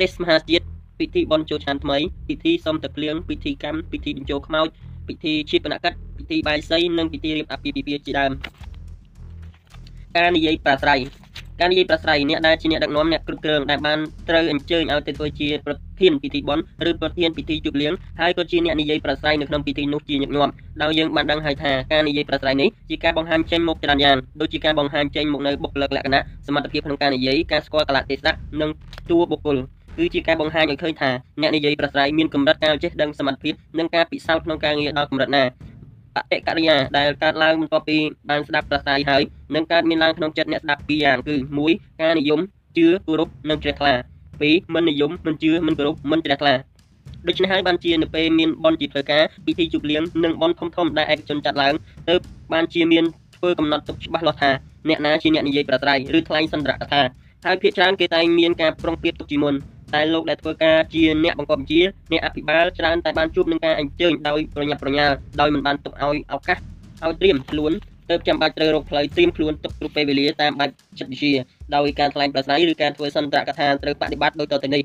[0.00, 0.64] ទេសមហាជាតិ
[1.00, 1.98] ពិធីបុណ្យចូលឆ្នាំថ្មី
[2.28, 4.66] ពិធីសុំទឹកភ្លៀងពិធីកម្មពិធីបញ្ចូលខ្មោច
[5.08, 8.32] ពិធីឈាបនកិច្ចពិធីបាយសីនិងពិធីរៀបអាពាហ៍ពិពាហ៍ជាដើម
[10.16, 11.00] ការនិយាយប្រាស្រ័យ
[11.60, 13.98] ការនិយាយប្រាស្រ័យអ្នកដែលជាអ្នកដឹកនាំអ្នកគ្រប់គ្រងដែលបាន
[14.28, 20.52] ត្រូវអញ្ជើញឲ្យទៅធ្វើជាប្រធានពិធីបុណ្យឬប្រធានពិធីជប់លៀងហើយក៏ជាអ្នកនិយាយប្រាស្រ័យនៅក្នុងពិធីនោះជាញឹកញាប់
[20.82, 28.70] ដោយយើងបានដឹងហើយថាការនិយាយប្រាស្រ័យនេះជាការបង្ហាញចេញមុខច្រើនយ៉ាងដូចជាការបង្ហាញចេញមុខនៅបុគ្គលិកលក្ខណៈសមត្ថភាពក្នុងការនិយាយការស្គាល់កលៈទេសៈនិង
[29.10, 29.56] តួបុគ្គល
[29.98, 31.10] គឺជាការបង្ហាញឲ្យឃើញថា
[31.40, 35.44] អ្នកនិយាយប្រស្រ័យមានកម្រិតការចេះដឹងសមត្ថភាពនិងការពិសោធន៍ក្នុងការងារដល់កម្រិតណា
[36.16, 37.98] បតិកិរិយាដែលកើតឡើងបន្ទាប់ពី
[38.30, 39.22] បានស្ដាប់ប្រសាយហើយ
[39.54, 41.34] នឹងកើតមានឡើងក្នុងចិត្តអ្នកស្ដាប់ពីរយ៉ាងគឺ
[41.68, 42.40] 1ការនិយម
[42.76, 43.94] ជឿគោរពនិងជ្រះថ្លា
[44.34, 46.54] 2មិននិយមមិនជឿមិនគោរពមិនជ្រះថ្លា
[47.28, 51.74] ដូច្នេះហើយបានជានៅពេលមានបនជាធ្វើការពិធីជប់លៀងនិងបនធំធំដែលឯកជនចាត់ឡើង
[52.08, 52.20] ទើប
[52.52, 53.04] បានជាមាន
[53.36, 54.50] ធ្វើកំណត់ទុកច្បាស់លាស់ថា
[54.88, 57.02] អ្នកណាជាអ្នកនិយាយប្រស្រ័យឬថ្លែងសន្ទរកថា
[57.46, 59.54] ហើយភាគច្រើនគេតែងមានការប្រុងប្រយ័ត្នទុកជាមុន
[59.94, 61.80] តែលោកដែលធ្វើការជាអ្នកបង្កប់ជា
[62.12, 66.58] អ្នកអភិបាលច្រើនតែបានជួបនឹងការអញ្ជើញដោយប្រញាប់ប្រញាល់ដោយមិនបានទុកឲ្យឱកាស
[67.04, 67.72] ឲ្យត្រៀមខ្លួន
[68.10, 71.34] ទៅចាំបាច់ត្រូវរកផ្លូវត្រៀមខ្លួនទុកគ្រប់ពេលវេលាតាមបែបចិត្តវិទ្យា
[71.76, 74.82] ដោយការថ្លែងប្រស្រ័យឬការធ្វើសន្ទរកថាត្រូវបដិបត្តិដោយតទៅនេះ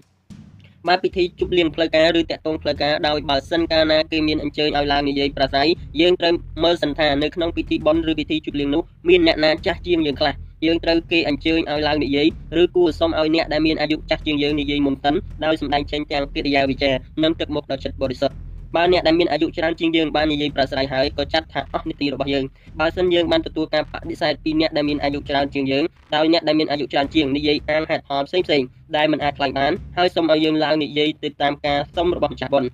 [0.88, 5.68] បើពិធីជប់លៀងផ្លូវការឬតាក់ទងផ្លូវការដោយបើសិនកាលណាគេមានអញ្ជើញឲ្យឡើងនិយាយប្រស័យ
[6.02, 6.34] យើងត្រូវ
[6.64, 10.34] មើលសិនថានៅក្នុងពិធីបុណ្យឬពិធីជប់លៀងនោះមានអ្នកណាចាស់ជាងយើងខ្លះ
[10.66, 12.28] យើងត្រូវគេអញ្ជើញឲ្យឡើងនិយាយ
[12.62, 15.16] ឬគួរសុំឲ្យអ្នកដែលមានអាយុចាស់ជាងយើងនិយាយមុនសិន
[15.46, 18.36] ដោយសម្ដែងចេញទាំងកិរិយាវិចារនិងទឹកមុខដ៏ចិត្តបរិសុទ្ធ
[18.76, 22.46] បើអ្នកដែលមានអាយុច្រើនជាងយើងបាននិយាយប្រស្រ័យហើយក៏ចាត់ថាអស់នីតិរបស់យើង
[22.80, 25.84] បើសិនយើងបានទទួលការបដិសេធពីអ្នកដែលមានអាយុច្រើនជាងយើង
[26.16, 28.62] ដោយអ្នកដែលមានអាយុច្រើនជាងនិយាយអានហេតុផលផ្សេងផ្សេង
[28.96, 32.70] ដែលមិនអាចខ្លាញ់បានហើយសូមឲ្យយើងឡើងនិយាយទៅតាមការសុំរបស់ម្ចាស់បុណ្យ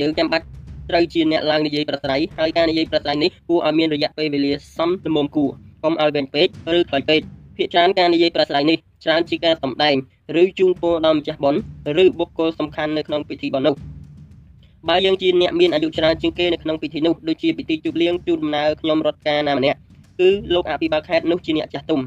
[0.00, 0.44] យើងចាំបាច់
[0.90, 5.50] ត្រូវជាអ្នកឡើងនិយាយប្រស្រ័យហើយការនិយាយប្រស្រ័យនេះគួរឲ្យមានរយៈពេលវេលាសមល្មមគួរ
[5.84, 6.46] កុំឲ្យវែងពេក
[6.76, 7.20] ឬខ្លីពេក
[7.56, 9.96] ភាគច្រើនការនិយាយប្រស្រ័យនេះច្រើនជាការសម្ដែង
[10.42, 11.60] ឬជូនពរដល់ម្ចាស់បុណ្យ
[12.02, 13.74] ឬបុគ្គលសំខាន់នៅក្នុងពិធីបុណ្យនោះ
[14.88, 19.78] បើយើងជាអ្នកមានអាយុច្រើនជាងគេនៅក្នុងពិធីនោះដូចជាពិធីជប់លៀងជូនដំណើរខ្ញុំរដ្ឋការណាម្នាក់
[20.20, 22.00] គឺលោកអភិបាលខេត្តនោះជាអ្នកចាស់ទុំ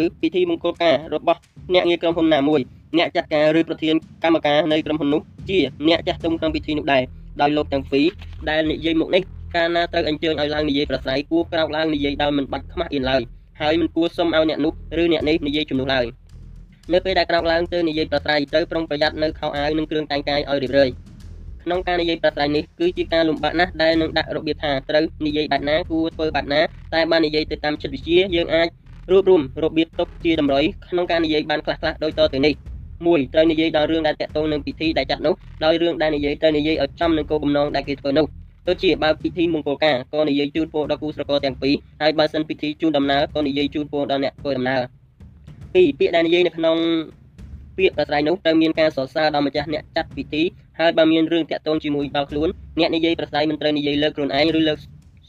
[0.00, 1.40] ឬពិធីមង្គលការរបស់
[1.74, 2.60] អ្នកងារក្រុមហ៊ុនណាមួយ
[2.98, 7.02] អ្នកចាត់ការឬប្រធានកម្មការនៃក្រុមហ៊ុននោះជាអ្នកចាស់ទុំក្នុងពិធីនោះដែរ
[7.40, 8.06] ដោយលោកទាំងពីរ
[8.48, 9.22] ដែលនិយាយមុខនេះ
[9.56, 13.22] កាលណាត្រូវអញ្ជើញឲ្យឡើងនិយាយប្រស្រ័យគួរក្រោកឡើងនិយាយដោយមិនបាច់ខ្មាស់អៀនឡើយ
[13.60, 14.72] ហើយមិនគួរសុំឲ្យអ្នកនោះ
[15.02, 16.06] ឬអ្នកនេះនិយាយជំនួសឡើយ
[16.92, 20.90] នៅពេលដែលក្រោកឡើងទៅនិយាយប្រស្រ័យត្រូវប្រុងប្រយ័ត្ននៅខោអាវនិងគ្រឿងតែងកាយឲ្យរៀបរយ
[21.64, 26.60] ក្នុងការនិយាយប្រស្រ័យនេះគឺជាការលំបាកណាស់ដែលនឹងដាក់របៀបថាត្រូវនិយាយបែបណាគួរធ្វើបែបណា
[26.94, 28.68] តែបាននិយាយទៅតាមចិត្តវិទ្យាយើងអាច
[29.10, 32.54] រួបរวมរបៀបទុកជាតម្រុយក្នុងការនិយាយបានខ្លះៗដូចតទៅនេះ
[33.06, 38.26] មួយត្រូវនិយាយដល់រឿងដែលតាក់ទងនឹងពិធីដែលចាត់នោះដោយរឿងដែលនិយាយត្រូវនិយាយឲ្យចំនឹងគោលបំណងដែលគេធ្វើនោះ
[38.68, 44.80] ដូចជាបើពិធីមង្គលការក៏និយាយជូនពរដល់គូស្រករទាំងពីរហើយបើសិនពិធីជូនដំណើរក៏និយាយជូនពរដល់អ្នកធ្វើដំណើរ
[45.74, 46.76] ពីរពាក្យដែលនិយាយនៅក្នុង
[47.78, 50.42] ពាក្យប្រស្រ័យនោះត្រូវមានការសរសើរដល់ម្ចាស់អ្នកចាត់ពិធី
[50.80, 54.78] ហើយបើមានរឿងតាក់ទងជាមួយដល់ខ្លួនអ្នកនិយាយប្រស្រ័យមិនត្រូវនិយាយលើកខ្លួនឯងឬលើក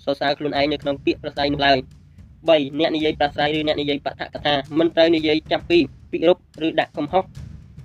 [0.06, 1.78] សរសើរខ្លួនឯងនៅក្នុងពាក្យប្រស្រ័យនោះឡើយ
[2.24, 5.80] 3អ្នកនិយាយប្រស្រ័យឬអ្នកនិយាយបឋកថាមិនត្រូវនិយាយចាប់ពី
[6.12, 7.24] ពិរុបឬដាក់កំហុស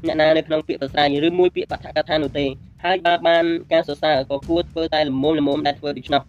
[0.06, 2.46] អ្នកណានៅក្នុងពាក្យប្រស្រ័យឬមួយពាក្យបឋកថានោះទេ
[2.84, 6.22] ហើយបើបានការសរសើរក៏គួរធ្វើតែល្មមល្មមដែលធ្វើដូច្នោះ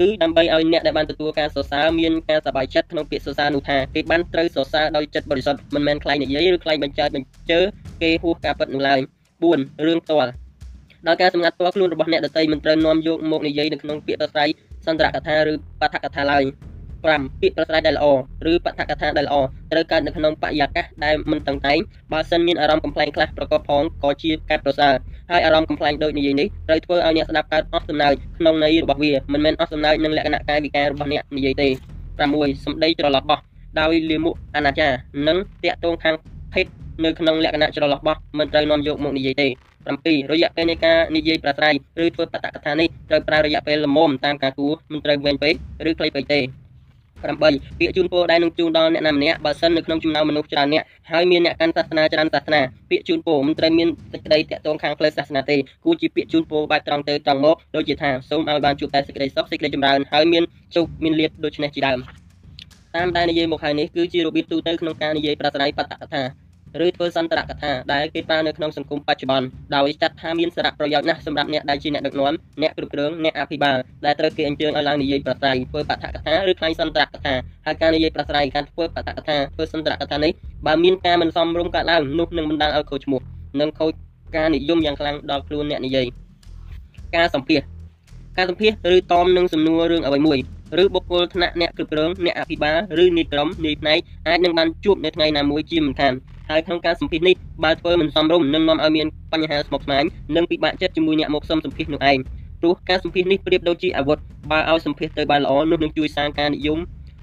[0.00, 7.60] គឺដើម្បីឲ្យអ្នកដែលបានទទួលការសរសើរមានការសប្បាយចិត្តក្នុងពាក្យសរសើរនោះថាគេបានត្រូវសរសើរដោយចិត្តបរិសុទ្ធមិនមែនខ្លាញ់និយាយឬខ្លាញ់បញ្ចើបញ្ជើ
[8.02, 8.98] គេហួសការពិតនោះឡើយ
[9.40, 10.32] 4រឿងផ្ទាល់
[11.06, 14.48] ដោយការសម្ងាត់ផ្ទាល់ខ្លួនរបស់អ្នកដតីមិនត្រូវនាំយកមកនិយាយនៅក្នុងពាក្យប្រស្រ័យ
[14.86, 16.44] សន្ទរកថាឬបឋកថាឡើយ
[17.02, 18.06] 5ពាក្យប្រស្រ័យដែលល្អ
[18.50, 19.36] ឬបឋកថាដែលល្អ
[19.72, 21.78] ត្រូវកើតនៅក្នុងបរិយាកាសដែលមិនតឹងតែង
[22.12, 24.94] បើសិនមានអារម្មណ៍កំ pl ែងខ្លះប្រកបផងក៏ជាការប្រសើរ
[25.30, 31.68] ហើយអារម្មណ៍កំ pl ែងដូចនិយាយនេះត្រូវធ្វើឲ្យអ្នកស្ដាប់កើតអស់សំណើចក្នុងន័យរបស់វាមិនមែនអស់សំណើចនឹងលក្ខណៈកាយវិការរបស់អ្នកនិយាយទេ
[32.18, 33.40] 6សម្ដីច្រឡោះបោះ
[33.80, 34.92] ដោយលាមុខអនាចារ
[35.28, 36.14] និងតាក់ទងខាង
[36.54, 36.66] ភេទ
[37.04, 39.48] នៅក្នុងលក្ខណៈច្រឡោះបោះមិនត្រូវនាំយកមកនិយាយទេ
[39.88, 41.74] 7រយៈពេលនៃការនិយាយប្រាស្រ័យ
[42.04, 45.54] ឬធ្វើបតកថានេះត្រូវប្រើរយៈពេលល្មមតាមការគួរមិនត្រូវវែងពេក
[45.88, 46.40] ឬខ្លីពេកទេ
[47.20, 52.60] 8ពាក្យជូនពរដែលនឹងជូនដល់អ្នកណាម្នាក់បើសិននៅក្នុងចំណោមមនុស្សច្រើនអ្នកហើយមានអ្នកកាន់សាសនាច្រើនសាសនា
[52.90, 60.42] ពាក្យជូនពរមិនត្រូវមានសេចក្តីតាក់ទងខាងផ្លូវសាសនាទេគួរជាពាក្យជូនពរបែបត្រង់ទៅត្រង់មកដូចជាថាសូមឲ្យបានជួបតែសេចក្តីសុខសេចក្តីចម្រើនហើយមាន
[60.76, 61.98] ជោគមានលាភដូចនេះជាដើម
[62.96, 66.22] តាមដែលនិយាយមកហើយនេះគឺជារបៀបទូទៅក្នុងការនិយាយប្រាស្រ័យបតកថា
[66.84, 73.76] ឬធ្វើសន្តរកថាដែលគេប្រើនៅក្នុងសង្គមបច្ចុប្បន្នដោយចាត់ថាមានសារៈប្រយោជន៍ណាស់សម្រាប់អ្នកដែលជាអ្នកដឹកនាំអ្នកគ្រប់គ្រងអ្នកអភិបាល
[74.06, 77.34] ដែលត្រូវគេអញ្ជើញឲ្យឡើងនិយាយប្រស្រ័យធ្វើបឋកថាឬខ្លាញ់សន្តរកថា
[77.66, 80.32] ហើយការនិយាយប្រស្រ័យការធ្វើបឋកថាធ្វើសន្តរកថានេះ
[80.66, 83.20] បើមានការមិនសមរម្យកើតឡើងនោះនឹងបណ្ដាលឲ្យខូចឈ្មោះ
[83.60, 83.92] និងខូច
[84.36, 86.06] ការនិយមយ៉ាងខ្លាំងដល់ខ្លួនអ្នកនិយាយ
[87.16, 87.60] ការសម្ភាស
[88.36, 90.38] ការសម្ភាសឬតមនឹងសំណួររឿងអ្វីមួយ
[90.82, 93.98] ឬបុគ្គលថ្នាក់អ្នកគ្រប់គ្រងអ្នកអភិបាលឬនាយក្រុមនាយផ្នែក
[94.28, 96.14] អាចនឹងបានជួបនៅថ្ងៃណាមួយជាមិនខាន
[96.50, 100.04] ហើយក្នុងការសម្ភាសនេះបើធ្វើមិនសមរម្យនឹងនាំឲ្យមានបញ្ហាស្មុគស្មាញ
[100.36, 102.18] និងពិបាកចិត្តជាមួយអ្នកមកសុំសម្ភាសនោះឯង
[102.60, 104.18] ព្រោះការសម្ភាសនេះប្រៀបដូចជាអាវុធ
[104.50, 106.78] បើឲ្យសម្ភាសទៅបានល្អនោះនឹងជួយសាងការនិយម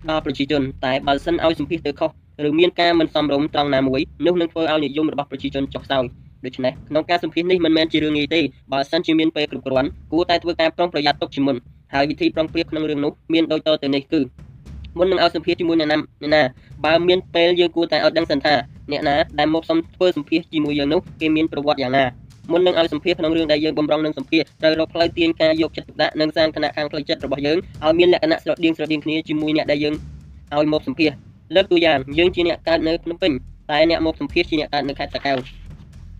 [0.09, 2.09] ដល់ប្រជាជនតែបើសិនឲ្យសម្ភាសទៅខុស
[2.47, 6.05] ឬមានការមិនសមរម្យត្រង់ណាមួយនោះនឹងធ្វើឲ្យនិយមរបស់ប្រជាជនចុះខ្សោយ
[6.45, 8.41] ដូច្នេះក្នុងការសម្ភាសនេះមិនមែនជារឿងងាយទេ
[8.71, 11.55] បើសិនជាមានពេលគ្រប់គ្រាន់គួរតែធ្វើការប្រុងប្រយ័ត្នទុកជាមុន
[11.93, 14.21] ហើយវិធីប្រុងប្រយ័ត្នក្នុងរឿងនោះមានដូចតទៅនេះគឺ
[14.97, 16.41] មុននឹងឲ្យសម្ភាសជាមួយអ្នកណាអ្នកណា
[16.85, 18.55] បើមានពេលយើងគួរតែឲ្យដឹងសិនថា
[18.91, 22.05] អ្នកណាដែលមកសុំធ្វើសម្ភាសជាមួយយើងនោះគេមានប្រវត្តិយ៉ាងណា
[22.51, 29.95] មុននឹងឲ្យសម្ភាសក្នុងរឿងដែលយើងបំរុងនឹងសម្ភាសត្រូវរកផ្លូវទាញការយកចិត្តទុកដាក់និងសាងឋានៈខាងផ្លូវចិត្តរបស់យើងឲ្យមានលក្ខណៈស្រដៀងស្រដៀងគ្នាជាមួយអ្នកដែលយើង
[30.55, 31.11] ឲ្យមកសម្ភាស
[31.55, 33.31] លើកទូយ៉ាងយើងជាអ្នកកើតនៅភ្នំពេញ
[33.71, 35.37] តែអ្នកមកសម្ភាសជាអ្នកកើតនៅខេត្តតាកែវ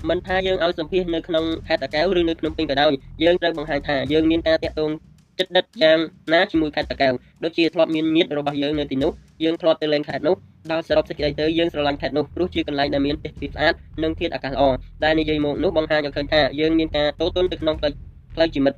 [0.10, 2.92] មិនថាយើងឲ្យសម្ភាសនៅក្នុងខេត្តតាកែវឬនៅភ្នំពេញក៏ដោយ
[3.24, 4.92] យើងត្រូវបង្ហាញថាយើងមានការតាក់ទង
[5.40, 5.98] ចិត្តដិតយ៉ាង
[6.34, 7.14] ណាជាមួយខេត្តតាកែវ
[7.44, 9.12] ដូចជាធ្លាប់មានញាតិរបស់យើងនៅទីនោះ
[9.44, 10.36] យើងធ្លាប់ទៅលេងខេត្តនោះ
[10.72, 13.74] ដល់សរុបសេចក្តីទៅយើងស្រឡាញ់ខេត្តនោះព្រោះជាកន្លែងដែលមានទេសភាពស្អាត
[14.04, 14.64] និងធាតុអាកាសល្អ
[15.04, 17.94] ដែលនិយាយមកនោះបង្ហាញឲ្យឃើញថាយើងមានការតូតន់ទៅក្នុងផ្លូវ
[18.36, 18.74] ផ្លូវជីវិត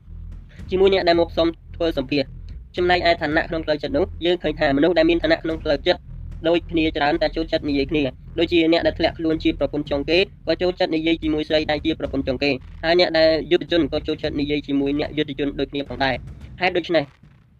[0.69, 2.23] ជាមួយអ្នកដែលមកសុំធ្វើសម្ភារ
[2.77, 5.99] ចំណែកឯឋានៈក្នុងផ្លូវចិត្តនោះយើងឃើញថាមនុស្សដែលមានឋានៈក្នុងផ្លូវចិត្ត
[6.47, 8.03] ដូចគ្នាច្រើនតែចូលចិត្តនិយាយគ្នា
[8.39, 10.17] ដូចជាអ្នកដែលធ្លាក់ខ្លួនជាប្រពន្ធចុងគេ
[10.47, 12.51] ក៏ចូលចិត្តនិយាយជាមួយស្រីដែលជាប្រពន្ធចុងគេ
[12.83, 16.15] ហើយអ្នកដែលយុទ្ធជនក៏ចូលចិត្តនិយាយជាមួយអ្នកយុទ្ធជនដូចគ្នាផងដែរ
[16.61, 17.03] ហេតុដូច្នេះ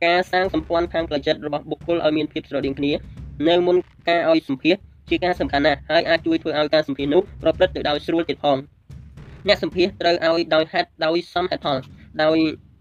[0.06, 2.92] ការសាងសម្ព័ន្ធខាងផ្លូវចិត្តរបស់បុគ្គលឲ្យមានភាពស្រដៀងគ្នា
[3.48, 3.76] នៅមុន
[4.10, 4.76] ការឲ្យសម្ភាស
[5.10, 8.58] ជាការសំខាន់ណាស់ហើយអាចជួយធ្វើឲ្យការសម្ភាសនោះប្រព្រឹត្តទៅដោយស្រួលទៀតផង
[9.48, 11.78] អ្នកសម្ភាសត្រូវឲ្យដោយហេតុដោយសមហេតុផល
[12.24, 12.38] ដោយ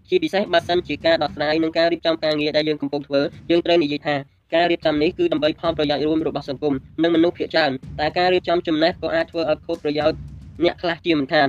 [0.09, 4.15] ជាពិសេសបើសិនជាការដោះស្រាយនិងការរៀបចំការងារដែលយើងកំពុងធ្វើយើងត្រូវនិយាយថា
[4.55, 6.73] ការរៀបចំនេះគឺដើម្បីផលប្រយោជន៍រួមរបស់សង្គម
[7.03, 10.19] និងមនុស្សភាគច្រើនតែការរៀបចំចំណេះក៏អាចធ្វើឲ្យខូចប្រយោជន៍
[10.63, 11.47] អ្នកខ្លះជាមិនខាន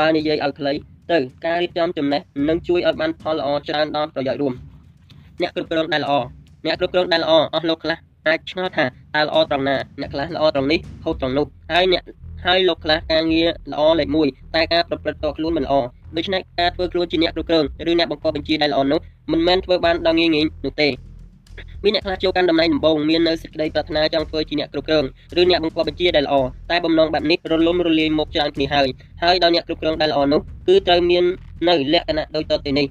[0.00, 0.72] បើនិយាយឲ្យខ្លី
[1.12, 4.52] ទៅការរៀបចំចំណេះនឹងជួយឲ្យបានផលល្អច្រើនដល់ប្រយោជន៍រួម
[5.40, 6.12] អ្នកគ្រប់គ្រងដែលល្អ
[6.66, 12.02] អ្នកគ្រប់គ្រងដែលល្អអស់លោកខ្លះ អាចឆ្ងល់ថាតើល្អត្រង់ណាអ្នកខ្លះល្អត្រង់នេះខុសត្រង់នោះហើយអ្នក
[12.44, 15.74] ហើយលោកខ្លះការងារល្អលេខ1តែការប្រព្រឹត្តតខ្លួនមិនល្អ
[16.16, 19.00] ដូច្នេះការធ្វើខ្លួនជាអ្នកគ្រប់គ្រងឬអ្នកបង្កប់បញ្ជាដែលល្អនោះ
[19.32, 20.88] មិនមែនធ្វើបានដល់ងាយងាយនោះទេ
[21.84, 25.04] មានអ្នកខ្លះចូលកាន់តំណែងដំបូងមាននៅសេចក្តីប្រាថ្នាចង់ធ្វើជាអ្នកគ្រប់គ្រង
[25.40, 26.34] ឬអ្នកបង្គាប់បញ្ជាដែលល្អ
[26.70, 28.88] តែបំណងបែបនេះរលំរលាយមកច្រើនគ្នាហើយ
[29.22, 31.24] ហើយដល់អ្នកគ្រប់គ្រងដែលល្អនោះគឺត្រូវមាន
[31.68, 32.86] នៅលក្ខណៈដូចតទៅនេះ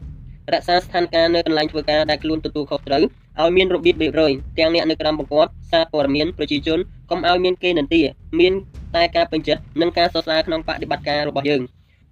[0.53, 3.03] រក្សាស្ថានភាពនៅកន្លែងធ្វើការដែលខ្លួនទទួលខុសត្រូវ
[3.41, 6.80] ឲ្យមានរបៀបរៀបរយទាំងអ្នកនៅក្រោមបង្គាប់សារព័ត៌មានប្រជាជន
[7.10, 8.01] កុំឲ្យមានគេនន្ទា
[8.39, 8.53] មាន
[8.95, 11.61] តែការពេញចិត្តនិងការសរសើរក្នុងបដិបត្តិការរបស់យើង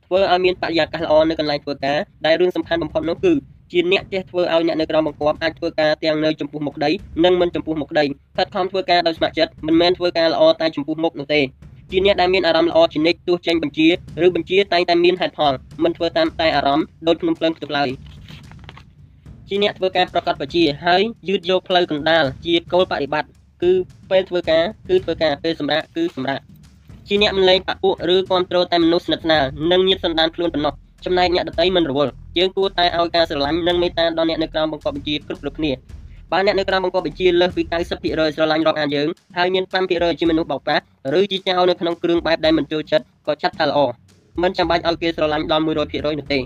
[0.06, 3.34] ធ្វើឲ្យមានបរិយាកាសល្អនៅកន្លែងធ្វើការដែលរឿងសំខាន់បំផុតនោះគឺ
[3.72, 6.91] ជាអ្នកចេះធ្វើឲ្យអ្នកនៅក្រោមបង្គាប់អាចធ្វើការទាំងនៅចំពោះមុខដី
[7.26, 8.06] និងមិនចំពោះមុខដី
[8.38, 11.41] ខិតខំធ្វើការដោយស្ម័គ្រចិត្តមិនមែនធ្វើការល្អតែចំពោះមុខនោះទេ
[11.91, 13.88] ជាអ្នកដែលមានអារម្មណ៍ល្អជានិច្ចទោះចេញបញ្ជា
[14.26, 15.53] ឬបញ្ជាតែងតែមានហេតុផល
[15.84, 17.89] មិនធ្វើតាមតែអារម្មណ៍ដូចក្នុងភ្លើងខ្ទប់ឡើយ
[19.49, 23.30] ជាអ្នកធ្វើការប្រកាសបជាហើយយឺតយកផ្លូវកណ្ដាលជាគោលបប្រតិបត្តិ
[23.64, 23.72] គឺ
[24.10, 26.40] ពេលធ្វើការគឺធ្វើការពេលសម្រាកគឺសម្រាក
[27.07, 30.74] ជាអ្នកមិនលែងបពុឬគ្រប់គ្រងតែមនុស្សស្និទ្ធស្នាលនិងញាតសន្តានខ្លួនប៉ុណ្ណោះ
[31.06, 35.72] ចំណែកអ្នកដតីមិនរវល់យើងគួរតែឲ្យការស្រឡាញ់និងមេត្តាដល់អ្នកនៅក្រោមបង្គាប់បញ្ជាគ្រប់គ្រប់គ្នា
[36.32, 37.64] បើអ្នកនៅក្រោមបង្គាប់បញ្ជាលើសពី
[37.99, 39.07] 90%ស្រឡាញ់រាប់អានយើង
[39.38, 40.84] ហើយមាន5%ជាមនុស្សបោកប្រាស់
[41.19, 43.80] ឬជាចៅនៅក្នុងគ្រឿងបែបដែលមិនចូលចិត្តក៏ចាត់ថាល្អ
[44.44, 45.69] មិនចាំបាច់ឲ្យគេស្រឡាញ់ដល់100%
[46.19, 46.40] នោះទេ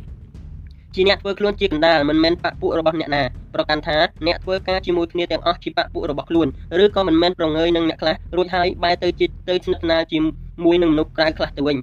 [0.95, 3.23] ជាអ្នកធ្វើខ្លួនជាកណ្ដាលមិនមែនបពុរបស់អ្នកណា
[3.53, 3.97] ប្រកាន់ថា
[4.27, 6.47] អ្នកធ្វើការជាមួយគ្នាទាំងអស់ជាបពុរបស់ខ្លួន
[6.84, 10.19] ឬក៏មិនមែនប្រងើយនឹងអ្នកខ្លះរួចហើយបែរទៅជាទៅស្និទ្ធស្នាលជា
[10.65, 11.77] មួយនឹងមនុស្សក្រៅខ្លះទៅវិញ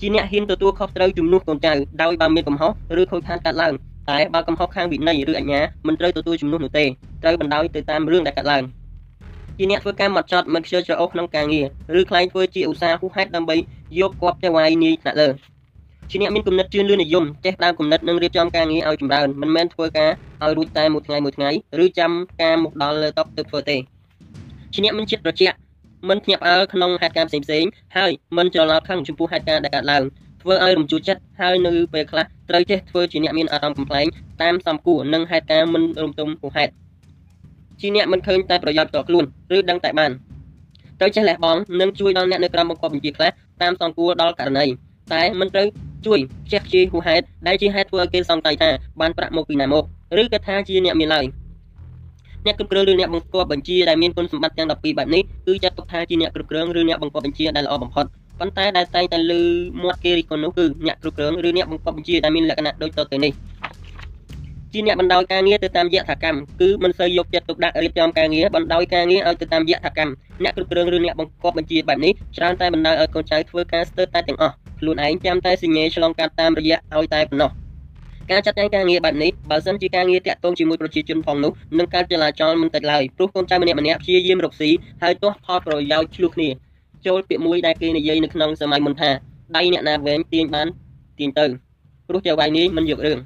[0.00, 1.72] ជាអ្នកហ៊ានទទួលខុសត្រូវជំនួសកូនចៅ
[2.02, 3.74] ដោយបើមានកំហុសឬខូចខាតកើតឡើង
[4.10, 6.84] តែបើកំហុសខាងវិន័យឬអញ្ញាមិនត្រូវទទួលជំនួសនោះទេ
[7.22, 8.62] ត្រូវបណ្ដោយទៅតាមរឿងដែលកើតឡើង
[9.58, 11.66] ជាអ្នកធ្វើការមកចត់មិនខ្ជិលច្រអូសក្នុងការងារ
[12.00, 13.56] ឬខ្លែងធ្វើជាឧស្សាហ៍ហួសហេតុដើម្បី
[14.00, 15.28] យកគប់ទៅវាយនាយថ្នាក់លើ
[16.10, 20.10] ជាអ្នកមានគំនិតជឿនលឿននិយមចេះដើមគំនិតនិងរៀបចំការងារឲ្យចម្រើនមិនមែនធ្វើការ
[20.42, 21.50] ឲ្យរួចតែមួយថ្ងៃមួយថ្ងៃ
[21.84, 22.12] ឬចាំ
[22.42, 23.76] ការមកដល់លើតុទៅធ្វើទេ
[24.72, 25.56] ជាអ្នកមានចិត្តត្រជាក់
[26.08, 30.02] មិនភ្ញាក់ផ្អើលក្នុងហេតុការណ៍ផ្សេងៗហើយមិនច្រឡោតខឹងចំពោះហេតុការណ៍ដែលកើតឡើង
[30.42, 34.06] ធ្វើឲ្យរំជួលចិត្តហើយនៅពេលខ្លះត្រូវចេះធ្វើជាអ្នកមានអារម្មណ៍កំ pl ែង
[34.42, 36.72] តាមសំគួរនិងហេតុការណ៍មិនរំទុំហួសហេតុ
[37.80, 39.24] ជាអ្នកមិនឃើញតែប្រយោជន៍តខ្លួន
[39.56, 40.10] ឬដឹងតែបាន
[41.00, 43.30] ត្រូវចេះលះបង់និងជួយដល់អ្នកនៅក្រោមបង្គាប់បញ្ជាខ្លះ
[43.62, 44.66] តាមសំគួរដល់ករណី
[45.14, 45.66] តែមិនត្រូវ
[46.06, 48.70] ជួយខ្ជះខ្ជាយហួសហេតុដែលជាហេតុធ្វើឲ្យគេសង្ស័យថា
[49.00, 49.84] បានប្រាក់មកពីណាមក
[50.20, 51.24] ឬក៏ថាជាអ្នកមានឡើយ
[52.46, 58.06] អ្នកគ្រប់គ្រងឬអ្នកបង្គាប់បញ្ជាដែលមានគុណសម្បត្តិទាំង12បែបនេះគឺចាត់ទុកថាជាអ្នកគ្រប់គ្រងឬអ្នកបង្គាប់បញ្ជាដែលល្អបំផុត
[58.40, 59.42] ប៉ុន្តែដែលតែងតែលើ
[59.82, 63.32] មាត់គេរិះគន់នោះគឺអ្នកគ្រប់គ្រងឬអ្នកបង្គាប់បញ្ជាដែលមានលក្ខណៈដូចតទៅនេះ
[64.72, 70.12] ជាអ្នកបណ្ដោយការងារទៅតាមយថាកម្មគឺមិនសូវយកចិត្តទុកដាក់រៀបចំការងារបណ្ដោយការងារឲ្យទៅតាមយថាកម្ម
[70.42, 77.50] អ្នកគ្រប់គ្រងឬអ្នកបង្គាប់បញ្ជាបែបនេះច្រើនតែបណ្ដោយឲ្យកូនចៅធ្វើការស្ទើរតែទាំងអស់ ខ្លួនឯងចាំតែសញ្ញេឆ្លងកាត់តាមរយៈឲ្យតែប៉ុណ្ណោះ
[78.30, 84.70] ការចាត់ចែងការងារបែបនេះបើសិនជាការងារតាក់ទងជាមួយប្រជាជនផងនោះនឹងកើតចលាចលមិនតិចឡើយព្រោះកូនចៅម្នាក់ម្នាក់ព្យាយាមរកស៊ី
[85.02, 86.48] ហើយទាស់ផលប្រយោជន៍ឆ្លោះគ្នា
[87.06, 89.10] ចូលពាក្យមួយដែលគេនិយាយនៅក្នុងសម័យមុនថា
[89.56, 90.68] ដៃអ្នកណាវែងទាញបាន
[91.18, 91.46] ទាញទៅ
[92.08, 93.18] ព្រោះចៅវាយនេះមិនយករឿង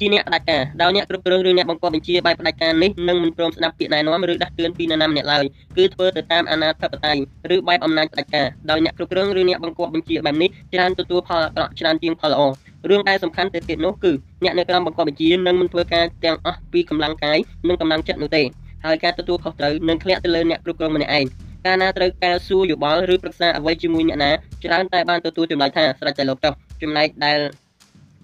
[0.00, 5.44] ជាអ្នកផ្ដាច់ការដោយអ្នកគ្រប់គ្រងឬអ្នកបង្គាប់បញ្ជាបែបផ្ដាច់ការនេះនឹងមិនព្រមស្ដាប់ពាក្យណែនាំឬដាស់តឿនពីនរណាម្នាក់ឡើយ
[5.76, 7.22] គឺធ្វើទៅតាមអាណាធិបតេយ្យ
[7.54, 12.42] ឬបែបអំណាចផ្ដាច់ការដោយអ្នកគ្រប់គ្រងឬអ្នកបង្គាប់បញ្ជាបែបនេះច្រើនទទួលផលអាក្រក់ច្រើនជាងផលល្អ
[12.90, 14.12] រឿងដែលសំខាន់ទៅទៀតនោះគឺ
[14.44, 17.38] អ្នកនៅក្រោមបង្គាប់បញ្ជានឹងមិនធ្វើការទាំងអស់ពីកម្លាំងកាយ
[17.68, 18.42] និងកម្លាំងចិត្តនោះទេ
[18.84, 21.24] ហើយការទទួលខុសត្រូវនឹងធ្លាក់ទៅលើអ្នកគ្រប់គ្រងម្នាក់ឯង
[21.66, 24.30] កាលណាត្រូវការសួរយោបល់ឬប្រឹក្សាអ្វីជាមួយអ្នកណា
[24.64, 26.52] ច្រើនតែបានទទួលចម្លើយថាស្រេចតែលោកចុះ
[26.82, 27.38] ចំណែកដែល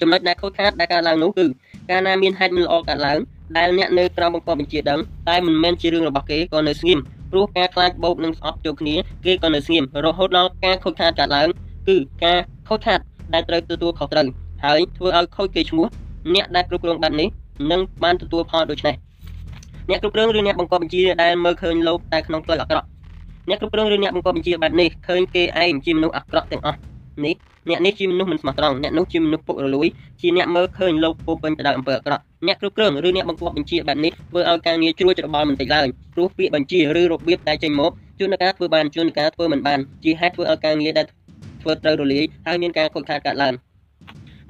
[0.01, 1.46] ចំណុចដែលខូចខាតដែលកើតឡើងនោះគឺ
[1.90, 3.19] កាលណាមានហេតុមិនល្អកើតឡើង
[3.56, 6.98] ដែលអ្នកនៅក្រោមបង្គាប់បញ្ជាដឹងតែមិនមែនជារឿងរបស់គេក៏នៅស្ងៀម
[7.31, 8.94] ព្រោះការខ្លាចបោកនិងស្អប់ចូលគ្នា
[9.27, 11.48] គេក៏នៅស្ងៀមរហូតដល់ការខូចខាតកើតឡើង
[11.89, 12.39] គឺការ
[12.69, 12.98] ខូចខាត
[13.35, 14.27] ដែលត្រូវទទួលខុសត្រូវ
[14.65, 15.86] ហើយធ្វើឲ្យខូចគេឈ្មោះ
[16.35, 17.28] អ្នកដែលគ្រប់គ្រងបែបនេះ
[17.70, 18.94] នឹងបានទទួលផលដូចនេះ
[19.90, 22.86] អ្នកគ្រប់គ្រងឬអ្នកបង្កប់បញ្ជាដែលមើលឃើញលោកតែក្នុងផ្លូវអាក្រក់
[23.48, 26.78] អ្នកគ្រប់គ្រងឬអ្នកបង្កប់បញ្ជាបែបនេះឃើញគេឯងជាមនុស្សអាក្រក់ទាំងអស់
[27.24, 27.35] នេះ
[27.69, 29.86] អ្នកនេះជាមនុស្សមិនស្មោះត្រង់អ្នកនោះជាមនុស្សពុករលួយ
[30.20, 41.07] ជាអ្នកមើលឃើញលោកពោពេញទៅដោយអំពើអាក្រក់អ្នកគ្រប់គ្រងឬអ្នកបង្គាប់បញ្ជាបែបនេះធ្វើឲ្យការងារជ្រួលច្របល់មិនតិចឡើយព្រោះពាក្យបញ្ជាឬរបៀបដែលចេញមកជួនកាលធ្វើបានជួនកាលធ្វើមិនបានជាហេតុធ្វើឲ្យការងារដែល
[41.62, 43.55] ធ្វើត្រូវរលាយហើយមានការខូចខាតកើតឡើង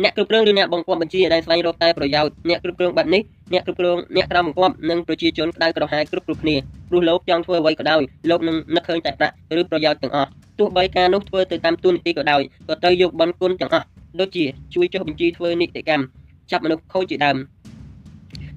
[0.03, 3.23] អ្នកគ្រប់គ្រងឬអ្នកបង្គាប់បញ្ជាដែលស្វែងរកតែប្រយោជន៍អ្នកគ្រប់គ្រងបែបនេះ
[3.53, 6.57] អ្នកគ្រប់គ្រងអ្នកក្រមបង្គាប់និងប្រជាជនក្តៅក្រហាយគ្រប់គ្រប់គ្នា
[6.89, 13.87] ព្រោះលោកចង់ធ្វើអ្វីក៏ដោយលោកនឹងនឹកឃើញតែប្រាក់ឬប្រយោជន៍ទាំងអស់ ទោះបីការនោះធ្វើទៅតាមទូនីតិក៏ដោយក៏ត្រូវយកបនគុណទាំងអស់
[14.21, 14.45] ដូចជា
[14.75, 16.05] ជួយចុះបញ្ជីធ្វើនីតិកម្ម
[16.51, 17.37] ចាប់មនុស្សខូចជាដើម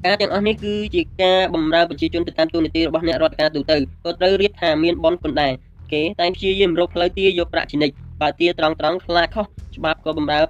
[0.06, 5.54] ការទាំងអស់នេះគឺជាការបម្រើប្រជាជនទៅតាមទូនីតិរបស់អ្នករដ្ឋការទូទៅក៏ត្រូវរៀបថាមានបនគុណដែរ
[5.94, 9.46] គេតែព្យាយាមរកផ្លូវទាយកប្រាក់ជានិច្ចបើទាត្រង់ត្រង់ខ្លាចខុស
[9.76, 10.42] ច្បាប់ក៏បម្រើ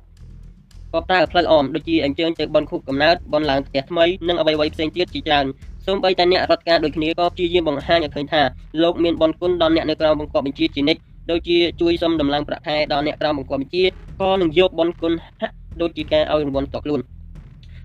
[0.94, 5.46] ក៏ប្រើផ្លូវអមដូចជាអញ្ជើញទៅបនខូបកំណើតបនឡើងផ្ទះថ្មីនិងអ្វីៗផ្សេងទៀតជាច្រើន
[5.86, 8.42] សូម្បីតែអ្នករដ្ឋការដូចគ្នាក៏ព្យាយាមបង្ហាញឲ្យឃើញថា
[8.84, 11.02] លោកមានបនគុណដល់អ្នកនៅក្រៅបង្កប់បញ្ជាជានិច្ច
[11.32, 13.84] ដូចជាជួយសុំដំឡើងប្រាក់ខែដល់អ្នកក្រៅបង្កប់បញ្ជា
[14.22, 17.02] ក៏នឹងយកបនគុណហាក់ដូចជាការឲ្យរង្វាន់តខ្លួន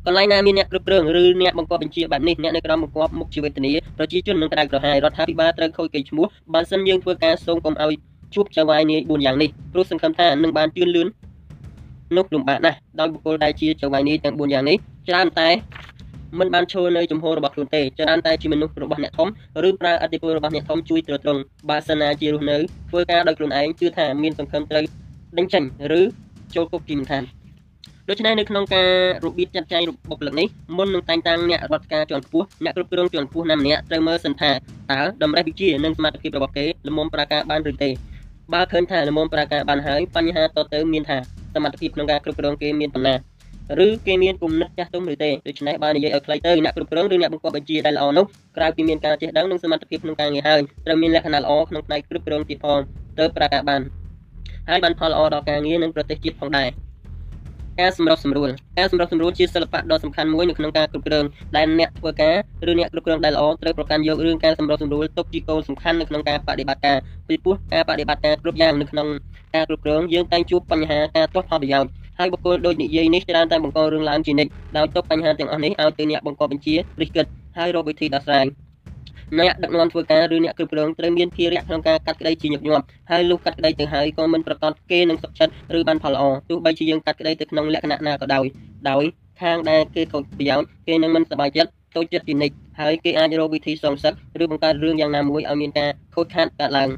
[0.07, 7.95] កន្លែងណាមានអ្នកគ្រប់គ្រងឬអ្នកបង្កប់បញ្ជាបែបនេះអ្នកនៅក្រោមបង្គាប់មុខជីវេទនីប្រជាជននឹងក្តៅក្រហាយរដ្ឋាភិបាលត្រូវខូចកេរ្តិ៍ឈ្មោះបើសិនយើងធ្វើការសូមកុំឲ្យ
[8.35, 11.09] ជួបចៅវាយនាយ4យ៉ាងនេះព្រោះសង្ឃឹមថានឹងបានជឿនលឿន
[12.17, 14.77] នោះលំបាកណាស់ដោយបុគ្គលដែលជាចៅវាយនាយទាំង4យ៉ាងនេះ
[15.09, 15.49] ច្រើនតែ
[16.39, 19.29] មិនបានឈរនៅចំហរបស់ខ្លួនទេច្រើនតែជាមនុស្សរបស់អ្នកធំ
[19.69, 22.57] ឬប្រើអធិពលរបស់អ្នកធំជួយទ្រទ្រង់បើសិនណាជារស់នៅ
[22.91, 24.85] ធ្វើការដោយខ្លួនឯងជឿថាមានសង្ឃឹមត្រូវ
[25.39, 25.63] ដេញចេញ
[25.99, 26.01] ឬ
[26.55, 27.25] ចូលគុកជាមិនខាន
[28.09, 28.89] ដូច្នេះនៅក្នុងការ
[29.25, 30.47] របៀបចាត់ចែងបុគ្គលិកនេះ
[30.77, 34.51] មុននឹងតែងតាំងអ្នករដ្ឋការជាន់ខ្ពស់អ្នកគ្រប់គ្រងជាន់ខ្ពស់ណាម្នាក់ត្រូវមើលសិនថា
[34.93, 37.91] តើតម្រេះវិជានិងសមត្ថភាពរបស់គេល្មមប្រាការបានឬទេ
[38.53, 41.19] បើឃើញថាល្មមប្រាការបានហើយបញ្ហាតទៅមានថា
[41.55, 43.15] សមត្ថភាពក្នុងការគ្រប់គ្រងគេមានប៉ុណ្ណា
[43.87, 48.25] ឬគេមានគំនិតចាស់ទុំឬទេដូច្នេះបើនិយាយឲ្យខ្លីទៅអ្នកគ្រប់គ្រងឬអ្នកបង្គាប់បញ្ជាដែលល្អនោះ
[48.57, 52.79] ក្រៅពីមានការចេះដឹងនិងសមត្ថភាពក្នុងការងារហើយត្រូវមានលក្ខណៈល្អក្នុងផ្នែកគ្រប់គ្រងទៀតផង
[53.19, 53.81] ទៅប្រកាសបាន
[54.69, 56.69] ហើយបានផលល្អដល់ការងារនិងប្រទេសជាតិផងដែរ
[57.81, 61.25] ការសម្របសម្រួលការសម្របសម្រួលជាសិល្បៈដ៏សំខាន់មួយនៅក្នុងការគ្រប់គ្រង
[61.57, 62.37] ដែលអ្នកធ្វើការ
[62.71, 66.97] ឬអ្នកគ្រប់គ្រងដែលល្អត្រូវប្រកាន់យករឿងការសម្របសម្រួលទុកជាគោលសំខាន់នៅក្នុងការបដិបត្តិការ
[67.29, 69.09] ពីព្រោះការបដិបត្តិការគ្រប់យ៉ាងនៅក្នុង
[69.55, 77.27] ការគ្រប់គ្រងយើងតែងជួបបញ្ហាការទាស់ផលប្រយោជន៍ ហើយបុគ្គលដូចនិយាយនេះច្រើនតែបង្ករឿងឡើងជានិច្ចដោយទុកបញ្ហាទាំងអស់នេះឲ្យទៅអ្នកបង្កបញ្ជារិះគិត
[77.57, 78.47] ហើយរកវិធីដោះស្រាយ
[79.39, 88.45] អ្នកដឹកនាំធ្វើការឬអ្នកគ្រប់គ្រងត្រូវមានភារៈក្នុងការកាត់ក្តីជាញឹកញាប់ហើយលុះកាត់ក្តីទៅហើយក៏មិនប្រកាសគេនឹងសុខចិត្តឬបានផលល្អទោះបីជាយើងកាត់ក្តីទៅក្នុងលក្ខណៈណាក៏ដោយ
[88.91, 89.05] ដោយ
[89.41, 96.89] ខាងដែលគេខូចប្រយោជន៍គេនឹងមិនសប្បាយចិត្តតូចចិត្តជានិច្ចហើយគេអាចរកវិធីសងសឹកឬបង្កើតរឿងយ៉ាងណាមួយឲ្យមានការខូចខាតកើតឡើង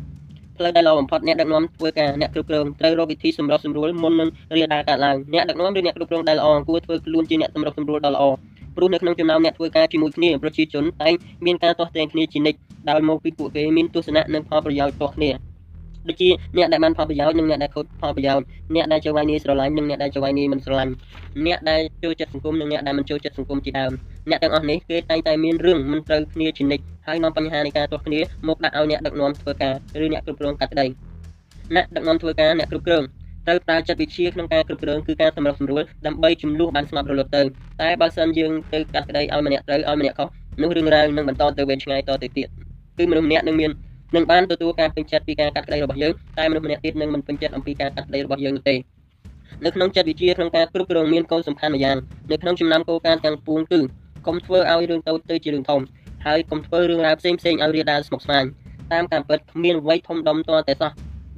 [0.59, 8.25] ផ្លូវដែលល្អបំផុតអ្នកដឹកនាំធ្វើការអ្នកគ្រប់គ្រងត្រូវរកវិធីសម្របសម្រួលមុននឹងរាលដាលកើតឡើងអ្នកដឹកនាំឬអ្នកគ្រប់គ្រងដែលល្អគួរធ្វើខ្លួនជាអ្នកសម្របសម្រួលដ៏ល្អ
[8.77, 11.15] ព្រោះនៅក្នុងចំណោមអ្នកធ្វើការជាមួយគ្នាប្រជាជនតែង
[11.47, 12.59] មានការទាស់ទែងគ្នាជានិច្ច
[12.91, 15.54] ដោយមកពីពួកគេមានទស្សនៈនិងផលប្រយោជន៍ផ្ទាល់គ្នា
[16.09, 18.45] ដូចជាអ្នកដែលបានផលប្រយោជន៍និងអ្នកដែលខូចផលប្រយោជន៍
[18.75, 20.93] អ្នកដែលចូលវាយនីស្រឡាញ់និងអ្នកដែលចូលវាយនីមិនស្រឡាញ់
[21.47, 23.93] អ្នកដែលចូលចិត្តសង្គមនិងអ្នកដែលមិនចូលចិត្តសង្គមជាដើម
[24.31, 29.75] អ្នកទាំងអស់នេះគេតែងតែមានរឿងមិនត្រូវគ្នាជានិច្ចហើយនាំបញ្ហានៃការទាស់គ្នាមកដាក់ឲ្យអ្នកដឹកនាំធ្វើការ
[30.05, 30.87] ឬអ្នកគ្រប់គ្រងកាត់ក្តី
[31.75, 33.05] អ្នកដឹកនាំធ្វើការអ្នកគ្រប់គ្រង
[33.47, 37.43] ត្រូវប្រើចិត្តវិទ្យាក្នុងការគ្រប់គ្រងគឺការសម្របសម្រួលដើម្បីជំនួសបានស្មាប់រលត់ទៅ
[37.83, 40.29] តែបើសិនយើងទៅកាត់ក្តីឲ្យម្នាក់ត្រូវឲ្យម្នាក់ខុស
[40.63, 42.49] នោះរឿងរ៉ាវនឹងបន្តទៅវែងឆ្ងាយតទៅទៀត
[42.99, 43.71] គឺមនុស្សម្នាក់នឹងមាន
[44.15, 48.75] នឹងបានទទួលការពេញចិត្តពីការកាត់ក្តីរបស់យើងតែមនុស្សម្នាក់ទៀតនឹងមិនពេញចិត្តអំពីការកាត់ក្តីរបស់យើងនោះទេ
[49.65, 51.97] នៅក្នុងចិត្តវិទ្យាក្នុងការគ្រប់គ្រងមានគោលសំខាន់មួយយ៉ាង
[52.31, 53.81] នៅក្នុងចំណោមគោលការណ៍ទាំងពួងគឺ
[54.27, 55.81] កុំធ្វើឲ្យរឿងតូចទៅជារឿងធំ
[56.27, 58.45] ហើយកុំធ្វើរឿងរ៉ាវផ្សេងផ្សេងឲ្យរាលដាលស្មុគស្មាញ
[58.93, 60.93] តាមការពិតគ្មានអ្វីធំដុំទាល់តែសោះ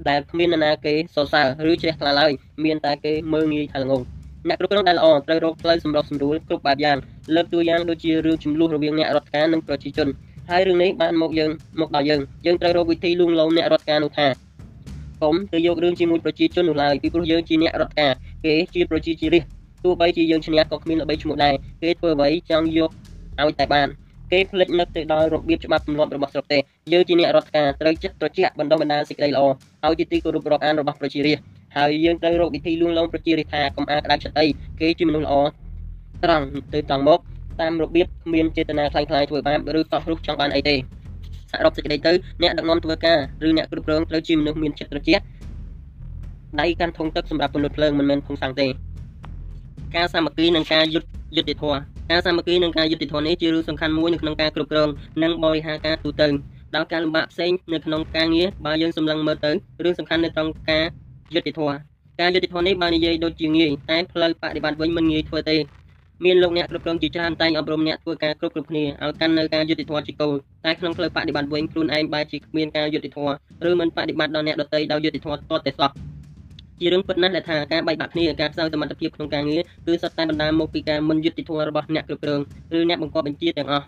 [0.09, 2.33] ដែលគ្មាននរណាគេសរសើរឬជ្រះថ្លាឡើយ
[2.65, 4.03] មានតែគេមើងងាយថាល្ងង
[4.49, 6.99] អ្នកគ្រប់គ្រងដែលល្អត្រូវរកផ្លូវសម្រុះសម្រួលគ្រប់បែបយ៉ាង
[7.35, 10.09] លើកតួយ៉ាងដូចជារឿងចំនួនរវាងអ្នករដ្ឋការនិងប្រជាជន
[10.51, 11.51] ហើយរឿងនេះបានមកយើង
[11.81, 14.27] មកដល់យើងយើងត្រូវរកវិធីលួងលោមអ្នករដ្ឋការនោះថា
[15.23, 18.13] កុំទៅយករឿងជាមួយប្រជាជននោះឡើយពីព្រោះយើងជាអ្នករដ្ឋការ
[18.45, 19.51] គេជាប្រជាជារាស្ត្រ
[19.85, 22.91] ទោះបីជាយើងឈ្នះក៏គ្មានល្បីឈ្មោះដែរគេធ្វើអ្វីចង់យក
[23.41, 23.89] ឲ្យតែបាន
[24.33, 26.59] គេផ្លិចនឹកទៅដល់របៀបច្បាប់ទម្លាប់របស់ស្រុកទេ
[26.93, 29.43] យើងជាអ្នករដ្ឋការត្រូវចិត្តត្រជាក់បណ្ដុះបណ្ដាលសេចក្តីល្អ
[29.87, 31.45] ឲ្យជាទីគោរពរាប់អានរបស់ប្រជារាស្ត្រ
[31.77, 34.47] ហើយយើងត្រូវរកវិធីលួងលោមប្រជារាស្ត្រថាកុំអាក្តៅចិត្តអី
[34.81, 35.35] គេជាមនុស្សល្អ
[36.25, 37.21] ត្រង់ទៅត្រង់មក
[37.61, 40.79] តាមរបៀបគ្មានចេតនាខ្លាំងខ្លាយធ្វើបាបឬកោះរុះចង់បានអីទេស
[41.65, 42.13] រុបសេចក្តីទៅ
[42.43, 45.25] អ្នកដឹកនាំធ្វើការឬអ្នកគ្រប់គ្រងត្រូវជាមនុស្សមានចិត្តត្រជាក់
[46.61, 48.67] ដៃកាន់ធុងទឹកសម្រាប់ពន្លត់ភ្លើងមិនមែនធុងសាំងទេ
[49.97, 51.79] ការសាមគ្គីនិងការយុទ្ធយុត្តិធម៌
[52.11, 54.89] ការសាមគ្គីនិងការយុត្តិធម៌នេះជារឿងសំខាន់មួយនៅក្នុងការគ្រប់គ្រង
[55.23, 56.29] និងបរិហារការទូទៅ
[56.77, 59.51] ដោយការលំបាកផ្សេងនៅក្នុងការងារបើយើងសម្លឹងមើលទៅ
[59.85, 60.85] រឿងសំខាន់នៅត្រង់ការ
[61.35, 61.77] យុត្តិធម៌
[62.21, 65.57] ការយុត្តិធម៌នេះបាននិយាយដូចជាងាយតែផ្លូវបដិបត្តិវិញមិនងាយធ្វើទេ
[66.25, 70.35] មានលោកអ្នកគ្រប់គ្រងជាច្រើនតែងអប់រំអ្នកធ្វើការគ្រប់គ្រប់គ្នាឲ្យកាន់នៅការយុត្តិធម៌ជាគោល
[70.65, 73.33] តែក្នុងផ្លូវបដិបត្តិវិញខ្លួនឯងបែរជាគ្មានការយុត្តិធម៌
[73.69, 75.91] ឬមិនបដិបត្តិដល់អ្នកដទៃដោយយុត្តិធម៌តតែសោះ
[76.81, 82.41] ជារឿងពិតណាស់ដែលថាការបែកបាក់គ្នាការខ្សោយសមត្ថភាពក្នុងការងារគឺសុទ្ធតែបណ្ដាលមកពីការមិនយុត្តិធម៌របស់អ្នកគ្រប់គ្រង
[82.79, 83.87] ឬអ្នកបង្គាប់បញ្ជាទាំងអស់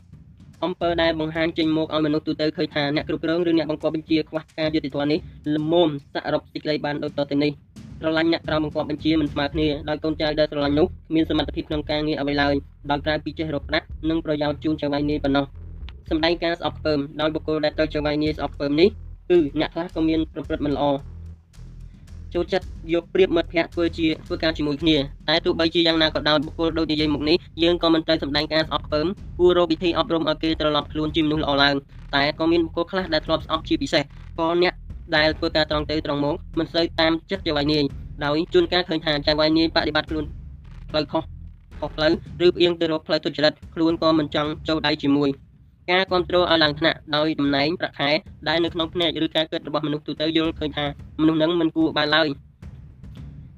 [0.64, 5.18] អំពើដែលបង្ហាញចេញមកឲ្យមនុស្សទូទៅឃើញថាអ្នកគ្រប់គ្រងឬអ្នកបង្គាប់បញ្ជាខ្វះការយុត្តិធម៌នេះ
[5.56, 7.50] ល្មមសរុបសេចក្តីបានដូចតទៅនេះ
[8.00, 12.54] ស្រឡាញ់អ្នកក្រៅបង្គាប់បញ្ជាមិនស្មើគ្នាដោយកូនចៅដែលស្រឡាញ់នោះគ្មានសមត្ថភាពក្នុងការងារអ្វីឡើយ
[12.90, 15.44] ដោយក្រៅពីចេះរកប្រាក់និងប្រយោជន៍ជូនចៅហ្វាយនាយប៉ុណ្ណោះ
[16.10, 18.88] សម្ដែងការស្អប់ខ្ពើមដោយបុគ្គលដែលត្រូវចៅហ្វាយនាយស្អប់ខ្ពើមនេះ
[19.30, 20.84] គឺអ្នកខ្លះក៏មានប្រព្រឹត្តមិនល្អ
[22.34, 24.96] ចូលចិត្តយកប្រៀបមិត្តភ័ក្តិធ្វើជាធ្វើការជាមួយគ្នា
[25.28, 29.06] តែទោះបីជាយ៉ាងណាក៏ដោយបុគ្គលដូចនិយាយមកនេះយើងក៏មិនត្រូវសម្ដែងការស្អប់ខ្ពើម
[29.38, 31.74] គួររកវិធីអប់រំឲ្យគេត្រឡប់ខ្លួនជាមនុស្សល្អឡើង
[32.14, 34.02] តែក៏មានបុគ្គលខ្លះដែលធ្លាប់ស្អប់ជាពិសេស
[34.38, 34.74] ក៏អ្នក
[35.16, 37.84] ដែលធ្វើការត្រង់ទៅត្រង់មកមិនសូវតាមចិត្តចៅហ្វាយនាយ
[38.24, 40.24] ដោយជួនកាលឃើញថាចៅហ្វាយនាយបដិបត្តិខ្លួន
[40.90, 41.24] ផ្លូវខុស
[41.80, 42.12] ខុសផ្លូវ
[42.46, 45.28] ឬផ្អៀងទៅរកផ្លូវទុច្ចរិតខ្លួនក៏មិនចង់ចូលដៃជាមួយ
[45.90, 48.10] ការគ្រប់គ្រងឲ្យឡើងថ្នាក់ដោយតំណែងប្រាក់ខែ
[48.48, 50.86] ដែលនៅក្នុងភ្នែកឬការគិតរបស់មនុស្សទូទៅយល់ឃើញថា
[51.20, 52.28] មនុស្សនឹងមិនគួរបានឡើយ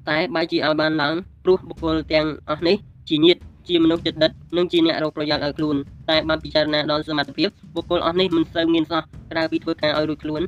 [0.09, 1.15] តែបែរជាឲ្យបានឡើង
[1.45, 2.77] ព្រោះបុគ្គលទាំងអស់នេះ
[3.09, 5.77] ជាញាតិជាមនុស្សចិត្តដិតនិងជាអ្នករកប្រយោជន៍ឲ្យខ្លួន
[6.11, 9.03] តែបានពិចារណាដល់សមត្ថភាពបុគ្គលអស់នេះមិនសូវមានសោះ
[9.33, 10.43] ក្រៅពីធ្វើការឲ្យរួចខ្លួន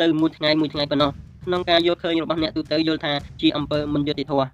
[0.00, 1.10] ទៅមួយថ្ងៃមួយថ្ងៃប៉ុណ្ណោះ
[1.44, 4.48] ក្នុងការយល់ឃើញរបស់អ្នកទូទៅយល់ថាជាអំពើមិនយុត្តិធម៌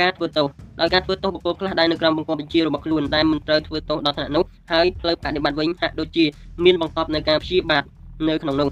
[0.00, 0.46] ការធ្វើទោស
[0.80, 6.24] ដោយការធ្វើទោសបុគ្គលខ្លះដែលនៅក្រោមបង្គាប់បញ្ជារបស់ខ្លួនដែលមិនត្រូវធ្វើទោសដល់ថ្នាក់នោះហើយផ្លូវបដិបត្តិវិញហាក់ដូចជា
[6.64, 7.84] មានបង្កប់នៅការព្យាបាទ
[8.28, 8.68] នៅក្នុងនោះ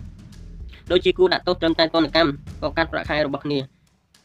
[0.93, 2.31] ដូចជាគួរដាក់ទោសត្រឹមតែទណ្ឌកម្ម
[2.63, 3.59] ក៏កាត់ប្រាក់ខែរបស់គ្នា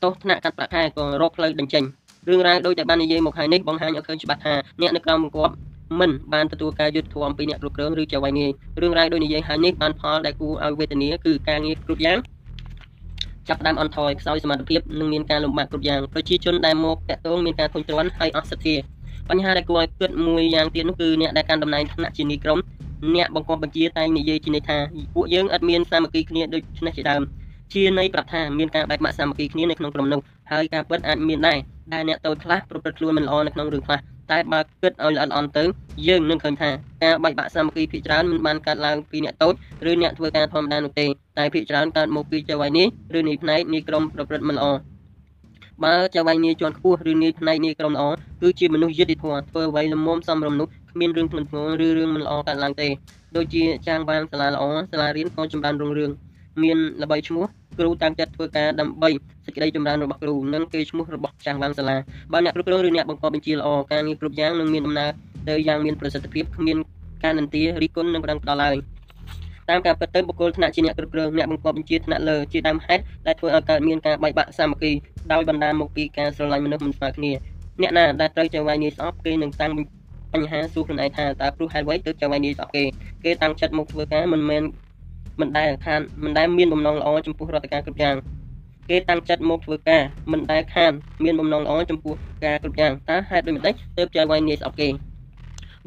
[0.03, 1.83] ទោសថ្នាក់កាត់ប្រាក់ខែក៏រកផ្លូវបញ្ចេញ
[2.29, 5.53] រឿងរ៉ាវដូចតែបាននិយាយមកហើយនេះបង្ហាញឲ្យឃើញច្បាស់ថាអ្នកនៅក្រោមបង្គាប់
[5.99, 8.51] មិនបានទទួលការយុត្តិធម៌អំពីអ្នកគ្រប់គ្រងឬចៅហ្វាយនាយ
[8.81, 12.17] រឿងរ៉ាវដូចនិយាយហើយនេះបានផលដែលគួរឲ្យវេទនាគឺការងារគ្រប់យ៉ាង
[13.47, 18.75] ចាប់ផ្ដើមអន់ថយខ្សោយសមត្ថភាពនិងមានការលំបាកគ្រប់យ៉ាងប្រជាជនដែលមកតាក់ទងមានការធុញទ្រាន់ហើយអស់សទ្ធា
[19.29, 22.59] បញ្ហាដែលគួរឲ្យគិតមួយយ៉ាងទៀតនោះគឺអ្នកដែលកាន់តំណែងថ្នាក់ជានាយក្រុម
[23.15, 24.77] អ្នកបង្គាប់បញ្ជាតែងនិយាយជាន័យថា
[25.15, 27.21] ពួកយើងអត់មានសាមគ្គីគ្នាដូចនេះជាដើម
[27.73, 30.21] ជាន័យប្រាប់ថាមានការបែកបាក់សាមគ្គីគ្នានៅក្នុងក្រុមនោះ
[30.51, 31.57] ហើយការពិតអាចមានដែរ
[31.93, 33.99] ដែលអ្នកតូចខ្លះប្រព្រឹត្តខ្លួនមិនល្អនៅក្នុងរឿងខ្លះ
[34.31, 35.63] តែបើគិតឲ្យល្អិតអន់ទៅ
[36.07, 36.69] យើងនឹងឃើញថា
[37.03, 39.53] ការបែកបាក់សាមគ្គីភាគច្រើនមិនបានកើតឡើងពីអ្នកតូច
[39.89, 41.05] ឬអ្នកធ្វើការធម្មតានោះទេ
[41.37, 42.87] តែភាគច្រើនកើតមកពីចៅហ្វាយនេះ
[43.17, 44.67] ឬនាយផ្នែកនាយក្រុមប្រព្រឹត្តមិនល្អ
[45.83, 48.05] បើចៅហ្វាយនាយជាន់ខ្ពស់ឬនាយផ្នែកនាយក្រុមល្អ
[48.41, 52.87] គឺជាមនុស្សយុត្តិធម៌ធ្វើអ្វីល្មមសមរម្យនោះគ្មានរឿងធ្ងន់ធ្ងរឬរឿងមិនល្អកើតឡើងទេ
[53.35, 56.11] ដូចជាចាងបានសាលាល្អសាលារៀនក៏ចម្រើនរុងរឿង
[56.63, 57.45] មានល្បីឈ្មោះ
[57.79, 59.09] គ្រូតាំងចិត្តធ្វើការដើម្បី
[59.45, 61.97] សេចក្តីចម្រើនរបស់គ្រូនិងកេរ្តិ៍ឈ្មោះរបស់ចាស់បានសាលា
[62.31, 65.09] បើអ្នកគ្រប់គ្រងឬអ្នកបង្កប់បញ្ជាល្អការងារគ្រប់យ៉ាងនឹងមានដំណើរ
[65.49, 66.77] ទៅយ៉ាងមានប្រសិទ្ធភាពគ្មាន
[67.23, 68.75] ការនន្ទារីគុណនិងប្រឹងផ្ដល់ឡើយ
[69.69, 74.91] តាមការពិតទៅបុគ្គលថ្នាក់ជាអ្នកគ្រប់គ្រងអ្នកបង្កប់បញ្ជាថ្នាក់លើជាដើមហេតុដែលធ្វើឲ្យកើតមានការបែកបាក់សាមគ្គី
[75.31, 77.31] ដោយបណ្ដាលមកពីការស្រឡាញ់មនុស្សមិនស្មើគ្នា
[77.81, 79.71] អ្នកណាដែលត្រូវចៅហ្វាយនាយស្អប់គេនឹងតាំង
[80.33, 82.83] បញ្ហាសួរខ្លួនឯងថាតើព្រោះហេតុអ្វីទើបចៅហ្វាយនាយស្អប់គេ
[83.23, 84.63] គេតាំងចិត្តមកធ្វើការមិនមែន
[85.39, 88.15] មិនដែលខានមិនដែលមានបំណងល្អចំពោះរដ្ឋការគ្រប់យ៉ាង
[88.89, 90.01] គេតាំងចិត្តមកធ្វើការ
[90.31, 90.91] មិនដែលខាន
[91.23, 94.89] មានបំណងល្អចំពោះការគ្រប់យ៉ាងតើហេតុដូចម្តេចទើបចៅវាយនាយស្អប់គេ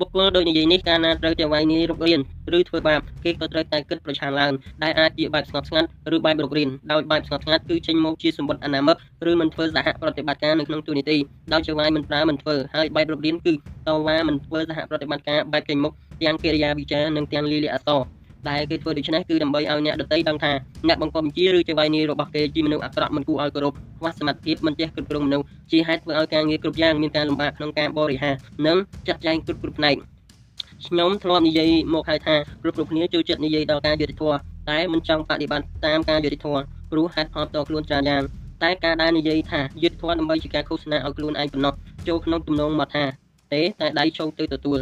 [0.00, 2.20] បុគ្គលដូចនិយាយនេះកាលណាត្រូវចៅវាយនាយរុករៀន
[2.58, 4.52] ឬធ្វើបាបគេក៏ត្រូវតែគិតប្រឆាំងឡើង
[4.82, 8.96] ដែលអាចជាបែបស្ងប់ស្ងាត់ឬបែបរុករៀនដោយបែបស្ងប់ស្ងាត់គឺចេញមកជាសម្បត្តិអនាមិក
[9.30, 11.18] ឬមិនធ្វើសហប្រតិបត្តិការនៅក្នុងទូនីតិ
[11.52, 13.56] ដោយចៅវាយមិនប្រើមិនធ្វើហើយបែបរុករៀនគឺត
[14.06, 15.92] វ៉ាមិនធ្វើសហប្រតិបត្តិការបែបចេញមុខ
[16.22, 18.17] ទាំងកិរិយាវិចារនិងទាំងលីលាអក្សរ
[18.48, 20.52] ដែលគេធ្វើដូច្នេះគឺដើម្បីឲ្យអ្នកដទៃដឹងថា
[20.88, 28.34] អ្នកបង្កប់បញ្ជាឬចៅវាយនីរបស់គេជាមនុស្សអាក្រក់មិនគួរឲ្យគោរពខ្វះសមត្ថភាពមិនចេះគ្រប់គ្រងមនុស្សជាហេតុធ្វើឲ្យការងារគ្រប់យ៉ាងមានការលំបាកក្នុងការបរិហារ
[28.66, 28.76] និង
[29.08, 29.96] ចាត់ចែងគ្រប់គ្រប់ផ្នែក
[30.86, 34.36] ខ្ញុំធ្លាប់និយាយមកហើយថាគ្រប់គ្រប់គ្នាចូលចិត្តនិយាយដល់ការយុត្តិធម៌
[34.70, 38.22] តែមិនចង់បដិបត្តិតាមការយុត្តិធម៌ព្រោះហេតុផលតខ្លួនច្រើនយ៉ាង
[38.62, 41.74] តែការដែលនិយាយថាយុទ្ធធម៌ដើម្បីជាការឃោសនាឲ្យខ្លួនឯងប៉ុណ្ណោះ
[42.08, 43.04] ចូលក្នុងទំនងមកថា
[43.54, 44.78] ទេតែដៃចូលទៅទទួល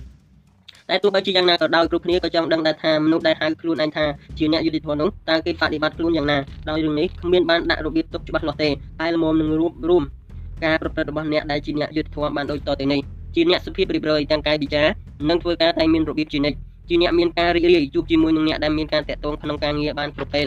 [0.90, 4.04] តែទោះបីជាយ៉ាងណាក៏ដោយគ្រប់គ្នាក៏ចង់ដឹងដែរថាមនុស្សដែលហៅខ្លួនឯងថា
[4.38, 6.38] ជាអ្នកយុតិធម៌នោះតើគេបដិបត្តិខ្លួនយ៉ាងណា
[6.68, 10.02] ដោយរឿងនេះគ្មានបានដាក់របៀបទុកច្បាស់លាស់ទេតែល្មមនឹងរួមរួម
[10.64, 13.00] ការប្រព្រឹត្តរបស់អ្នកដែលជាអ្នកយុតិធម៌បានដូចតទៅនេះ
[13.34, 14.88] ជាអ្នកសុភាពរៀបរយទាំងកាយវិការ
[15.28, 16.58] និងធ្វើការតែមានរបៀបជានិច្ច
[16.88, 20.46] ជាអ្នកមានការរីករាយជួបជាមួយនឹងអ្នកដែលមានការតាក់ទងក្នុងការងារបានគ្រប់ពេល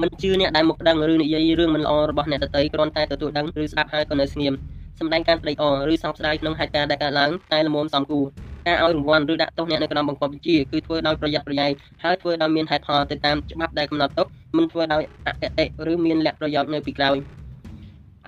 [0.00, 4.54] មិនជឿអ្នកដែលមកដឹងឬនិយាយរឿងមិនល្អរបស់អ្នកដទៃគ្រាន់តែទទួលដឹងឬស្ដាប់ហើយក៏នៅស្ងៀម
[5.00, 8.20] សម្ដែងការត្រេកអរឬសោកស្ដាយក្នុងហេតុការណ៍ដែលកើតឡើងតែល្មមសំគូ
[8.66, 11.70] ការឲ្យរង្វាន់ឬដាក់ទោសអ្នកនៅក្នុងបង្គាប់បញ្ជាគឺធ្វើដោយប្រយ័ត្នប្រយែង
[12.04, 17.16] ហើយធ្វើដោយមានហេតុផលទៅតាមច្បាប់ដែលកំណត់ទុកមិនធ្វើដោយអកតេឬមានលក្ខប្រយោជន៍នៅពីក្រោយ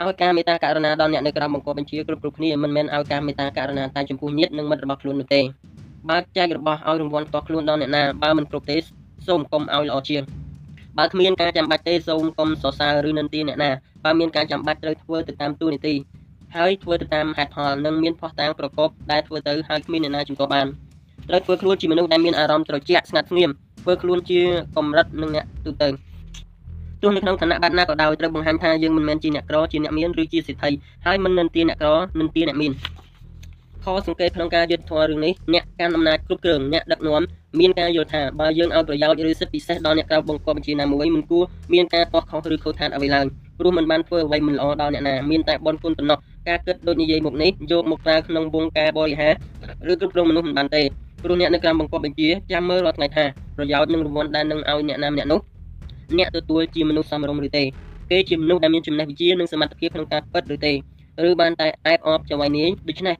[0.00, 5.40] ឲ្យការមេត្តាករុណាដល់អ្នកនៅក្រោមបង្គាប់បញ្ជាគ្រប់គ្រប់គ្នាមិនមែនឲ្យការមេត្តាករុណាតែចំពោះញាតិនិងមិត្តរបស់ខ្លួននោះទេ
[6.10, 8.76] បើចែករបស់ឲ្យរង្វាន់ផ្ទាល់ខ្លួនដល់អ្នកណាបើមិនគ្រប់ទេ
[9.26, 10.22] សូមកុំឲ្យល្អជាង
[10.98, 13.70] បើគ្មានការចាំបាច់ទេសូមកុំសរសើរឬនិន្ទាអ្នកណា
[14.04, 15.94] បើមានការចាំបាច់ត្រូវធ្វើទៅតាមទូនីតិ
[16.56, 20.66] ហើយធ្វើទៅតាមហេតុផលនិងមានផុសតាងប្រកបដែលធ្វើទៅហើយគ្មានអ្នកណាជំទាស់បាន
[21.28, 23.50] ត្រូវធ្វើខ្លួនជាមនុស្សដែលមានអារម្មណ៍ត្រជាក់ស្ងាត់ស្ងៀម
[23.82, 24.40] ធ្វើខ្លួនជា
[24.76, 25.88] កម្រិតនឹងអ្នកទូទៅ
[27.02, 30.70] ទោះនៅក្នុងឋានៈបាត់ណាក៏ដោយត្រូវបង្ហាញថាយើងមិនមែនជាអ្នកក្រជាអ្នកមានឬជាសិទ្ធិ
[31.06, 32.72] ហើយមិននិន្ទាអ្នកក្រនិន្ទាអ្នកមាន
[33.84, 37.22] ខសង្កេតក្នុងការយុទ្ធធម៌រឿងនេះអ្នកកាន់អំណាចគ្រប់គ្រងអ្នកដឹកនាំ
[37.60, 43.26] មានការយល់ថាបើយើងឲ្យប្រយោជន៍ឬសិទ្ធិពិសេសដល់អ្នកក្រៅបង្គាប់បញ្ជាណាមួយមិនគួរមានការទាស់ខុសឬខូចខាតអ្វីឡើយ
[43.58, 46.18] ព្រោះមិនបានធ្វើអ្វីមិនល្អដល់អ្នកណាមានតែបនគុណប៉ុណ្ណោះ
[46.48, 49.32] ការគិតដូចនិយាយមុខនេះយកមកប្រើក្នុងវងការបរិហារ
[49.92, 50.82] ឬគ្រប់គ្រងមនុស្សមិនបានទេ
[51.22, 53.24] ព្រោះអ្នកនៅក្រៅបង្គាប់បញ្ជាចាំមើលរាល់ថ្ងៃថា
[53.56, 55.40] ប្រយោជន៍និងរង្វាន់ដែលនឹងឲ្យអ្នកណាម្នាក់នោះ
[56.18, 57.64] អ្នកទទួលជាមនុស្សសមរម្យឬទេ
[58.10, 60.72] គេជាមនុស្សដែលមានចំណេះវិជ្ជានិងសមត្ថភាពក្នុងការពិតឬទេ
[61.28, 63.16] ឬបានតែអែបអបចវាយនាយដូច្នេះ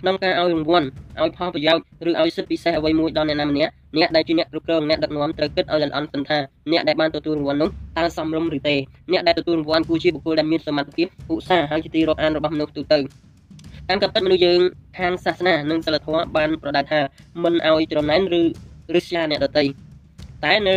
[0.00, 0.86] ក្នុងការឲ្យរង្វាន់
[1.20, 6.38] ឲ្យផលប្រយោជន៍ឬឲ្យសិទ្ធិពិសេសអ្វីមួយដល់អ្នកណាម្នាក់អ្នកដែលជាអ្នកគ្រប់គ្រងអ្នកដឹកនាំត្រូវគិតឲ្យល្អិតសិនថា
[6.72, 8.76] អ្នកដែលបានទទួលរង្វាន់នោះតើសមរម្យឬទេ
[9.12, 12.98] អ្នកដែលទទួលរង្វាន់គួរជាបុគ្គលដែលមានសមត្ថភាពឧស្សាហ៍ហើយជាទីរាប់អានរបស់មនុស្សទូទៅ
[13.88, 14.60] តាមកាពិតមនុស្សយើង
[14.98, 17.00] ខាងសាសនានិងសិលធម៌បានប្រដៅថា
[17.42, 18.42] មិនឲ្យច្រណែនឬ
[18.94, 19.64] រិះស្យាអ្នកដទៃ
[20.44, 20.76] តែនៅ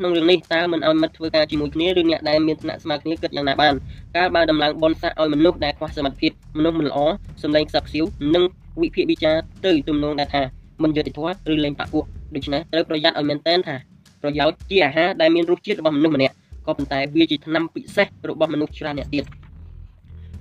[0.00, 3.74] ក្នុងរឿងនេះតើមិនឲ្យមិត្តធ្វើការជាមួយគ្នាឬអ្នកដែលមានឋានៈស្មើគ្នាគិតយ៉ាងណាបាន
[4.16, 6.98] កាលបើដំឡើងបនស័កឲ្យមនុស្សដែលខ្វះសមត្ថភាពមនុស្សមិនល្អ
[7.42, 8.04] សម្លេងខ្សឹបខ្សៀវ
[8.34, 8.44] និង
[8.82, 10.42] វិភាគវិចារទៅទំនងដែលថា
[10.82, 12.04] មិនយុត្តិធម៌ឬលេងបាក់ពួក
[12.34, 13.76] ដូច្នេះត្រូវប្រយ័ត្នឲ្យមែនតែនថា
[14.22, 16.34] ប្រយោជន៍ជាអាហារដែលមានរសជាតិរបស់មនុស្សម្នាក់
[16.66, 19.24] ក៏ប៉ុន្តែវាជាថ្នាំពិសេសរបស់មនុស្សច្រើនអ្នកទៀត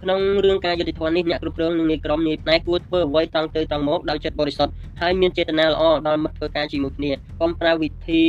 [0.04, 7.12] ក្នុងរឿងការយុតិធម៌នេះអ្នកគ្រប់គ្រងនិងនាយក្រុមនាយផ្នែកគួរធ្វើអ្វីតង់ទៅតង់មកដោយចិត្តបរិសុទ្ធហើយមានចេតនាល្អដល់មិត្តធ្វើការជាមួយគ្នា
[7.42, 8.24] កុំប្រើវិធី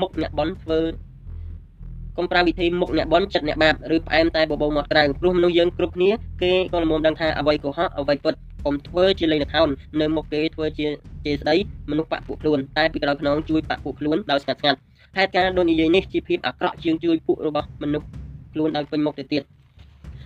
[0.00, 0.80] មុខអ្នកបន់ធ្វើ
[2.16, 6.10] កុំប្រើវិធីមុខអ្នកបន់ចិត្តអ្នកបាបឬផ្អែមតែបបោមាត់ក្រៅព្រោះមនុស្សយើងគ្រប់គ្នា
[6.42, 8.34] គេក៏ល្មមដឹងថាអ្វីកុហកអ្វីពិត
[8.66, 9.68] កុំធ្វើជាលេងល្ខោន
[10.00, 10.86] នៅមុខគេធ្វើជា
[11.24, 11.54] ជាស្ដី
[11.90, 14.78] មនុស្សបាក់ពួកខ្លួនតែពីក្រោយខ្នងជួយបាក់ពួកខ្លួនដោយស្ងាត់ស្ងាត់
[15.16, 18.06] ហេតុការណ៍ដូចនិយាយនេះជាភាពអាក្រក់ជាងជួយពួករបស់មនុស្ស
[18.52, 19.42] ខ្លួនឲ្យពេញមុខទៅទៀត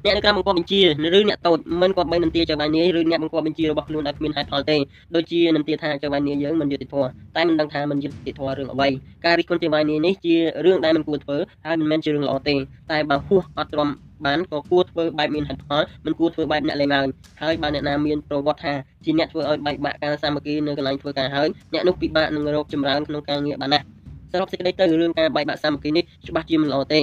[0.05, 0.81] អ្នកនៅក្រៅបង្គាប់បញ្ជា
[1.17, 4.77] ឬអ្នកតូចមិនគាត់បីនន្ទាចៅបាយនាយឬអ្នកបង្គាប់បញ្ជារបស់ខ្លួនឲ្យគ្មានហេតុផលទេ
[5.15, 8.89] ដូចជានន្ទាថាចៅបាយនាយយើងមិនយុត្តិធម៌តែមិនដឹងថាមិនយុត្តិធម៌រឿងអ្វី
[9.25, 12.55] ការរិះគន់ចៅបាយនាយនេះជារឿងដែលមិនគួរធ្វើហើយមិនមែនជារឿងល្អទេ
[12.93, 13.89] តែបើហួសអត់ទ្រាំ
[14.27, 17.07] បានក៏គួរធ្វើបែបមានហេតុផលមិនគួរធ្វើបែបអ្នកលេងឡើយ
[17.43, 18.75] ហើយបើអ្នកណាមានប្រវត្តិថា
[19.05, 23.87] ជាអ្នកធ្វើឲ្យបែកបាក់ការសាមគ្គីនៅកន្លែងធ្វើការហើយអ្នកនោះពិបាកនឹងរកចម្រើនក្នុងការងារបានណាស់
[24.33, 27.01] សរុបសេចក្តីទៅរឿងការបែកបាក់សាមគ្គីនេះច្បាស់ជាមិនល្អទេ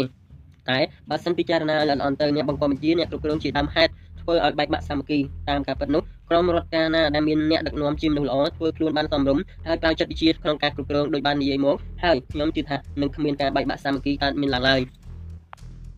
[0.72, 0.80] តែ
[1.10, 3.92] បើសិនពិចារណាល្អអន់ទៅអ្នកបង្កបញ្ជាអ្នកគ្រប់គ្រងជាដើមហេតុ
[4.22, 5.20] ធ្វើឲ្យបែកបាក់សាមគ្គី
[5.50, 14.82] តាមការពិតនោះក្រុមរដ្ឋការណាដែលមានអ្នកដឹកនាំជាមនុស្សល្អធ្វើខ្លួនបានសមរម្យហើយប្រើចិត្តវិជាក្នុងការគ្រប់គ្រងដោយបាននិយាយមកហើយខ្ញុំជឿថានឹងគ្មានការបែកបាក់សាមគ្គីកើតមានឡើងឡើយ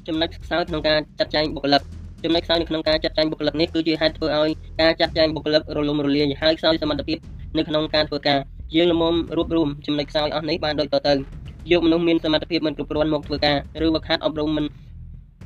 [0.07, 1.81] ចំណុចខ្សោយក្នុងការចាត់ចែងបុគ្គលិក
[2.23, 4.51] ចំណុចខ្សោយនៅក្នុងការចាត់ចែងបុគ្គលិកនេះគឺជាហេតុធ្វើឲ្យ
[4.81, 7.17] ការចាត់ចែងបុគ្គលិករលំរលាយហើយខ្សោយសមត្ថភាព
[7.57, 8.39] នៅក្នុងការធ្វើការ
[8.75, 11.13] យើងល្មមរួបរวมចំណុចខ្សោយអស់នេះបានដូចតទៅ
[11.71, 14.65] យកមនុស្សមានសមត្ថភាពមិនគ្រប់គ្រាន់មកធ្វើការឬវឹកហាត់អប់រំមិន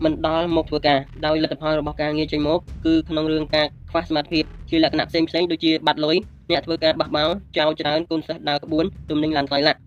[0.04, 6.16] មិនដល់មកធ្វើការដោយលទ្ធផលរបស់ការងារចេញមកគឺក្នុងរឿងការខ្វះសមត្ថភាពជាលក្ខណៈផ្សេងផ្សេងដូចជាបាត់លុយ
[6.52, 9.80] អ្នកធ្វើការបះបោរចោលច្រើនកូនសិស្សដើរក្បួនទំនិញឡើងថ្លៃឡាក់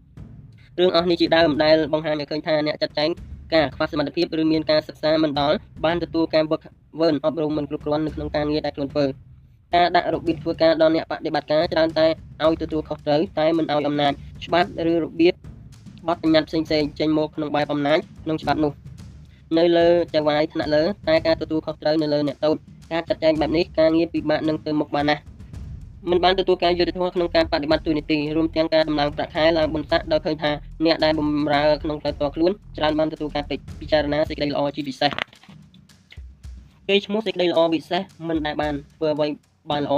[0.81, 3.11] រឿងអស់នេះជាដើមដែលបង្ហាញឲ្យឃើញថាអ្នកចាត់ចែង
[3.55, 6.61] ការខ្វះសមត្ថភាពឬមានការសិក្សាមិនដល់បានទទួលការវឹក
[7.01, 9.05] វើអប់រំមិនគ្រប់គ្រាន់នៅក្នុងការងារដែលខ្លួនធ្វើ
[9.75, 12.07] ការដាក់របៀបធ្វើការដល់អ្នកបដិបត្តិការច្រើនតែ
[12.45, 14.13] ឲ្យទទួលខុសត្រូវតែមិនឲ្យអំណាច
[14.45, 15.35] ច្បាប់ឬរបៀប
[16.09, 16.67] បទបញ្ញត្តិផ្សេងៗ
[17.01, 18.73] ចេញមកក្នុងបែបអំណាចក្នុងច្បាប់នោះ
[19.59, 22.57] នៅលើចៅហ្វាយថ្នាក់លើតែការទទួលខុសត្រូវនៅលើអ្នកតូច
[22.93, 25.23] ការចាត់ចែងបែបនេះការងារពិបាកនឹងទៅមុខបានណាស់
[26.11, 30.51] មិនបានទទួលការយុត្តិធម៌ក្នុងការបដិបត្តិទូនីតិរួមទាំងការដំឡើងប្រាក់ខែឡើងបន្តាក់ដោយឃើញថា
[30.85, 33.45] អ្នកដែលបម្រើក្នុងផ្លូវតខ្លួនច្រើនបានទទួលការ
[33.81, 35.11] ពិចារណាសេចក្តីល្អជាពិសេស
[36.89, 39.27] គេឈ្មោះសេចក្តីល្អពិសេសមិនដែលបានធ្វើអ្វី
[39.71, 39.95] បានល្អ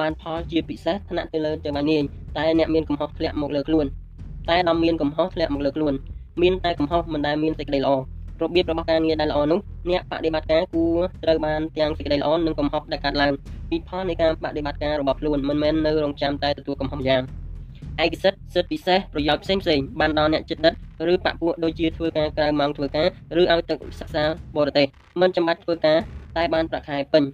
[0.00, 2.04] បានផលជាពិសេសថ្នាក់ទៅលើទៅបាននាង
[2.36, 3.86] តែអ្នកមានកំហុសធ្លាក់មកលើខ្លួន
[4.50, 5.94] តែដល់មានកំហុសធ្លាក់មកលើខ្លួន
[6.42, 7.92] មានតែកំហុសមិនដែលមានសេចក្តីល្អ
[8.42, 9.60] របៀបរបស់ការងារដែលល្អនោះ
[9.90, 13.32] អ្នកបដិបត្តិការគួរត្រូវបានទាំងសេចក្តីល្អនិងកំហុសដែលកើតឡើង
[13.70, 17.22] ពីផលនៃការបដិបត្តិការរបស់ខ្លួនមិនមែននៅរងចាំតែទទួលកំហុសយ៉ាង
[18.04, 20.74] ឯកសិទ្ធិសិទ្ធិពិសេសប្រយោជន៍ផ្សេងផ្សេងបានដល់អ្នកចិត្តដិត
[21.12, 23.06] ឬបពពួកដូចជាធ្វើការក្រៅម៉ោងធ្វើការ
[23.40, 24.24] ឬឲ្យទឹកសិក្សា
[24.56, 24.86] បរទេស
[25.20, 25.98] មិនចាំបាច់ធ្វើការ
[26.36, 27.24] តែបានប្រាក់ខែពេញ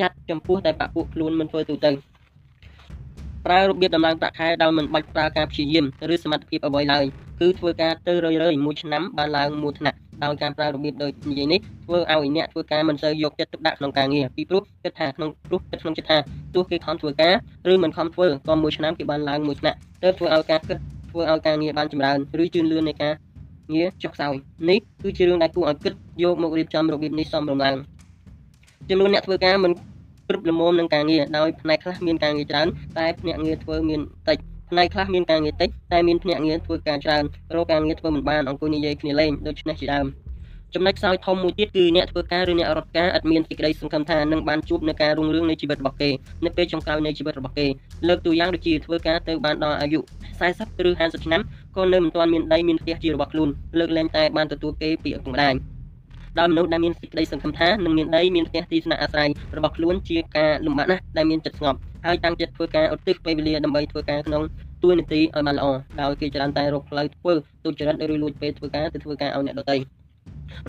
[0.00, 1.90] ចាត់ចំពោះតែបពពួកខ្លួនមិនធ្វើទូទៅ
[3.46, 7.04] ប្រើរបៀបដំឡើងប្រាក់ខែដោយមិនបាច់ប្រើការព្យាយាមឬសមត្ថភាពអ្វីឡើយ
[7.40, 16.18] គឺធ្វើការទៅរឿយៗមួយឆ្នាំបានឡើងមួយថ្នាក់ដោយការប្រើរបៀបដូចនិយាយនេះធ្វើឲ្យអ្នកធ្វើការមិនសូវយកចិត្តទុកដាក់ក្នុងការងារពីព្រោះគិតថាក្នុងព្រោះគិតក្នុងចិត្តថា
[16.54, 17.34] ទោះគេខំធ្វើការ
[17.72, 20.78] ឬមិនខំធ្វើក៏មួយឆ្នាំគេបានឡើងមួយថ្នាក់ទើបធ្វើឲ្យការគិត
[21.10, 23.14] ធ្វើឲ្យការងារបានចម្រើនឬជឿនលឿននៃការ
[23.74, 24.34] ងារចុះខ្សោយ
[24.68, 25.92] នេះគឺជារឿងដែលគួរឲ្យគិត
[26.22, 27.76] យកមករៀបចំរបៀបនេះសមរម្យឡើង
[28.90, 29.72] ចំនួនអ្នកធ្វើការមិន
[30.32, 32.68] គ្រប់ល្មមនឹងការងារដោយផ្នែកខ្លះមានការងារច្រើន
[32.98, 34.38] តែភ្នាក់ងារធ្វើមានតិច
[34.70, 40.06] ផ្នែកខ្លះមានការងារតិចតែមានភ្នាក់ងារធ្វើការច្រើនរកការងារធ្វើមិនបានអង្គុយនិយាយគ្នាលេងដូច្នេះជាដើម
[40.74, 46.10] ចំណុចខ្សោយធំមួយទៀតគឺអ្នកធ្វើការឬអ្នករត់ការអត់មានសេចក្តីសង្ឃឹមថានឹងបានជួបនឹងការរុងរឿងនៃជីវិតរបស់គេ
[46.44, 47.66] នៅពេលចុងក្រោយនៃជីវិតរបស់គេ
[48.08, 50.00] លើកទូយ៉ាងដូចជាធ្វើការទៅបានដល់អាយុ
[50.42, 51.42] 40ឬ50ឆ្នាំ
[51.76, 53.48] ក៏នៅមិនទាន់មានដីមានផ្ទះជារបស់ខ្លួន
[53.78, 55.54] លើកលែងតែបានទទួលគេពីឪពុកម្ដាយ
[56.38, 64.42] ដោយមនុស្សដែលមានសេចក្តីសង្ឃឹមថានឹងមានដីមានផ្ទះទីស្នាក់អាស្រ័យរបស់ខ្លួនជាការលំបាកណាស់ដែលមានចិត្តស្ងប់ហើយតាំងចិត្តធ្វើការឧទ្ទិសពេលវេលាដើម្បីធ្វើការក្នុង
[64.82, 65.66] ទួនាទីឲ្យបានល្អ
[66.00, 67.32] ដោយគេច្រើនតែរកផ្លូវធ្វើ
[67.64, 69.76] ទុច្ចរិតឬលួចពេលធ្វើការទៅធ្វើការឲ្យអ្នកដទៃ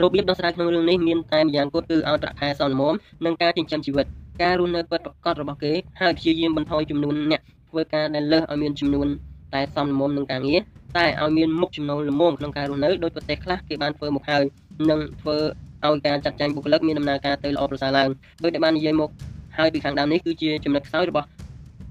[0.02, 2.94] របៀបដោះស្រាយក្នុងរឿងនេះមានតែម្យ៉ាងគត់គឺឲ្យប្រាក់ខែសមល្មម
[3.26, 4.06] និងការចិញ្ចឹមជីវិត
[4.44, 9.08] ការរស់នៅពិតប្រាកដរបស់គេហើយព្យាយាមបន្ថយចំនួនអ្នកធ្វើការដែលលើសឲ្យមានចំនួន
[9.54, 10.62] តែសមល្មមនឹងការងារ
[10.98, 14.44] តែឲ្យមានមុខចំណូលល្មមក្នុងការរស់នៅដោយប្រទេសខ្លះគេបានធ្វើមកហើយ
[14.90, 15.38] និងធ្វើ
[15.86, 18.10] ឲ្យការចាត់ចែងបុគ្គលិកមានដំណើរការទៅល្អប្រសើរឡើង
[18.44, 19.10] ដោយដែលបាននិយាយមក
[19.58, 21.28] ហើយពីខាងដើមនេះគឺជាចំណុចខ្សោយរបស់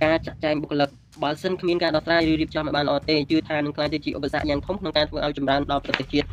[0.05, 0.89] ការចាត់ចែងបុគ្គលិក
[1.23, 6.27] បើសិនគ្មានការដោះស្រាយឬរៀបចំឲ្យបានល្អទេជឿថានឹងក្លាយទៅជាឧបសគ្គយ៉ាងធំក្នុងការធ្វើឲ្យចម្រើនដល់ប្រទេសជាតិ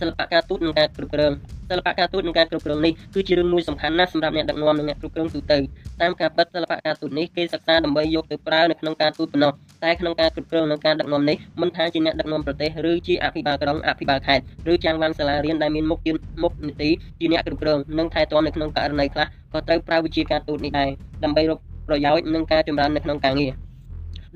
[0.00, 1.32] សិល្បៈការទូតនិងការគ្រប់គ្រង
[1.70, 5.58] សិល្បៈការទូតនិងការគ្រប់គ្រងនេះគឺជារឿងមួយសំខាន់ណាស់សម្រាប់អ្នកដឹកនាំនិងអ្នកគ្រប់គ្រងទូទៅ
[6.02, 9.52] តាមការពិតសិល្បៈការទូតនេះគេសិក្សាដើម្បីយកទៅប្រើនៅក្នុងការទូតប៉ុណ្ណោះ
[9.84, 16.00] តែក្នុងការគ្រប់គ្រងនិងការដឹកនាំនេះមិនថាជាអ្នកដឹកនាំប្រទេសឬជាអភិបាលក្រុងអភិបាលខេត្តឬចាំងបានសាលារៀនដែលមានមុខ
[16.42, 20.90] មុខនីតិជាអ្នកគ្រប់គ្រងនិងថែទាំនៅក្នុងករណីខ្លះក៏ត្រូវប្រើវិជាការទូតនេះដែរ
[21.24, 21.58] ដើម្បីរក
[21.88, 23.52] ប្រយោជន៍និងការចម្រើននៅក្នុងការងារ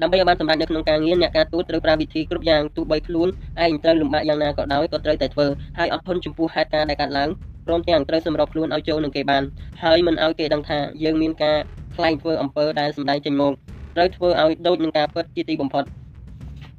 [0.02, 3.28] ដើម្បីឲ្យបានសម្រេចនៅក្នុងការងារអ្នកការទូតត្រូវប្រើវិធីគ្រប់យ៉ាងទោះបីខ្លួន
[3.64, 5.46] ឯងត្រូវលំបាកយ៉ាងណាក៏ដោយក៏ត្រូវតែធ្វើ
[5.78, 7.28] ហើយអត់ធន់ចំពោះហេតុការណ៍ដែលកើតឡើង
[7.66, 9.42] ព្រមទាំងត្រូវសម្របខ្លួនឲ្យចូលនឹងគេបាន
[9.82, 11.58] ហើយមិនឲ្យគេដឹងថាយើងមានការ
[11.96, 13.52] ខ្លែងធ្វើអំពើដែលសម្ដែងចេញមក
[13.96, 15.84] ត្រូវធ្វើឲ្យដូចនឹងការពិតជាទីបំផុត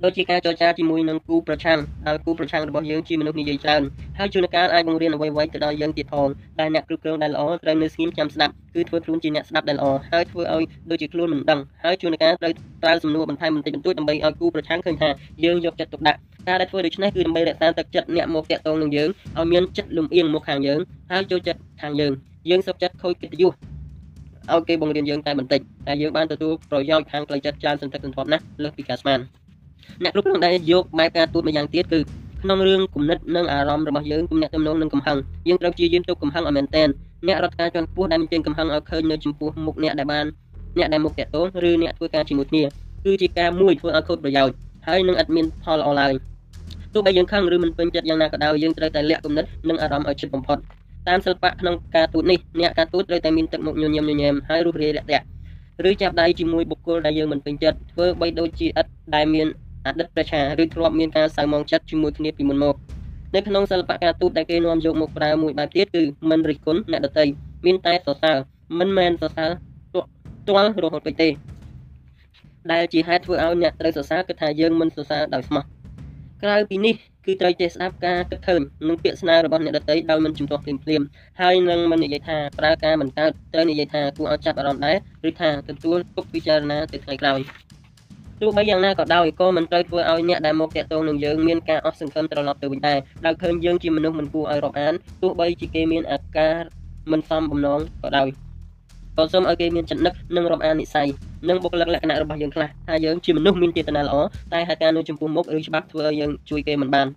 [0.03, 3.81] ដូចជាការចរចាជាមួយនឹងគូប្រឆាំងហើយគូប្រឆាំងរបស់យើងជាមនុស្សនិយាយច្រើន
[4.17, 6.27] ហើយជួនកាលអាចបង្រៀនអ្វីៗទៅដល់យើងទៀតផង
[6.59, 12.53] តែអ្នកគ្រប់គ្រងដែលល្អត្រូវនៅស្ងៀមចាំស្ដាប់គឺធ្វើខ្លួនជាអ្នកស្ដាប់ដែលល្អហើយធ្វើឲ្យដូចជាខ្លួនមិនដឹងហើយជួនកាលត្រូវ
[12.83, 15.09] ប្រើសំណួរបន្ថែមបន្តិចបន្តួចដើម្បីឲ្យគូប្រឆាំងឃើញថា
[15.43, 20.79] យើងយកចិត្តទុកដាក់ការដែលធ្វើដូច្នេះគឺដើម្បីរក្សាទឹកចិត្តអ្នកមកតាក់ទងនឹងយើងឲ្យមានចិត្តលំអៀងមកខាងយើង
[21.11, 22.13] ហើយចូលចិត្តខាងយើង
[22.49, 23.53] យើងសុខចិត្តខូចកិត្តិយស
[24.51, 29.40] ឲ្យគេបង្រៀនយើងតែបន្តិចតែយើងបានទទួលប្រយោជន៍ខាងផ្លូវចិត្តច្រើនសន្ធឹកសន្ធាប់ណាស់លើសពីការស្មាន
[30.03, 31.99] អ្នកគ្រប់គ្រងដែលយកបែបការទូតម្យ៉ាងទៀតគឺ
[32.41, 35.17] ក្នុងរឿងគំនិតនិងអារម្មណ៍របស់យើងគំនិតទំនងនិងកំហឹង
[35.47, 36.87] យើងត្រូវព្យាយាមទប់កំហឹងឲ្យមែនទែន
[37.27, 40.25] អ្នករដ្ឋការជាន់ខ្ពស់ដែលមានកំហឹងឲ្យឃើញនៅចំពោះមុខអ្នកដែលបាន
[40.77, 42.63] អ្នកដែលមកតាក់ទងឬអ្នកធ្វើការជាមួយគ្នា
[43.05, 44.55] គឺជាការមួយធ្វើឲ្យខូចប្រយោជន៍
[44.87, 46.13] ហើយនឹងអត់មានផលល្អឡើយ
[46.93, 50.57] ទោះបីយើងខឹងឬមិនពេញចិត្តយ៉ាងណាក៏ដោយយើងត្រូវតែលាក់គំនិតនិងអារម្មណ៍ឲ្យជិតបំផុត
[51.07, 55.25] តាមសិល្បៈក្នុងការទូតនេះអ្នកការទូតត្រូវតែមានទឹកមុខញញឹមញញែមហើយរួសរាយរាក់ទាក់
[55.89, 58.85] ឬចាប់ដៃជាមួយបុគ្គលដែលយើងមិនពេញចិត្តធ្វើបីដូចជាឥត
[59.15, 59.47] ដែលមាន
[59.85, 62.75] អតីតប្រជាឬធ្លាប់មានការសៅមងចិត្តជាមួយគ្នាពីមុនមក
[63.35, 67.25] នៅក្នុងសិល្បៈការទូតដែលគេនាំយកមកប្រើមួយបែបទៀតគឺមិនរិះគន់អ្នកដទៃ
[67.65, 68.37] មានតែសរសើរ
[68.79, 69.51] មិនមែនសរសើរ
[70.47, 71.29] ទាល់រហូតពេកទេ
[72.71, 75.63] ដែលជាហេតុធ្វើឲ្យអ្នកត្រូវសរសើរគឺថាយើងមិនសរសើរដោយស្មោះ
[76.43, 76.95] ក្រៅពីនេះ
[77.25, 81.01] គឺត្រូវចេះស្ដាប់ការគិតឃើញនិងពាក្យស្នើរបស់អ្នកដទៃដោយមិនជំទាស់ភ្លាមភ្លាម
[81.41, 84.97] ហើយនឹងមិននិយាយថាប្រើការមិនកើតត្រូវនិយាយថាគួរឲ្យចាប់អារម្មណ៍ដែរ
[85.29, 87.39] ឬថាទទួលទុកពិចារណាទៅថ្ងៃក្រោយ
[88.41, 96.55] ទោះបីយ៉ាងណាក៏ដោយក៏មិនត្រូវធ្វើឲ្យអ្នកដែលមកតាក់ទងនឹងយើងមានការអស់សង្ឃឹមត្រឡប់ទៅវិញដែរដោយឃើញយើងជាមនុស្សមិនគួរឲ្យរាប់អានទោះបីជាគេមានអាការ
[97.11, 98.27] មិនសមបំណងក៏ដោយ
[99.17, 101.07] ក៏សូមឲ្យគេមានចិត្តនឹកនិងរាប់អាននិស័យ
[101.49, 104.15] និងបុគ្គលិកលក្ខណៈរបស់យើងខ្លះថាយើងជាមនុស្សមានចេតនាល្អ
[104.53, 107.07] តែហេតុការណ៍នៅចំពោះមុខឬច្បាប់ធ្វើឲ្យយើងជួយគេមិនបាន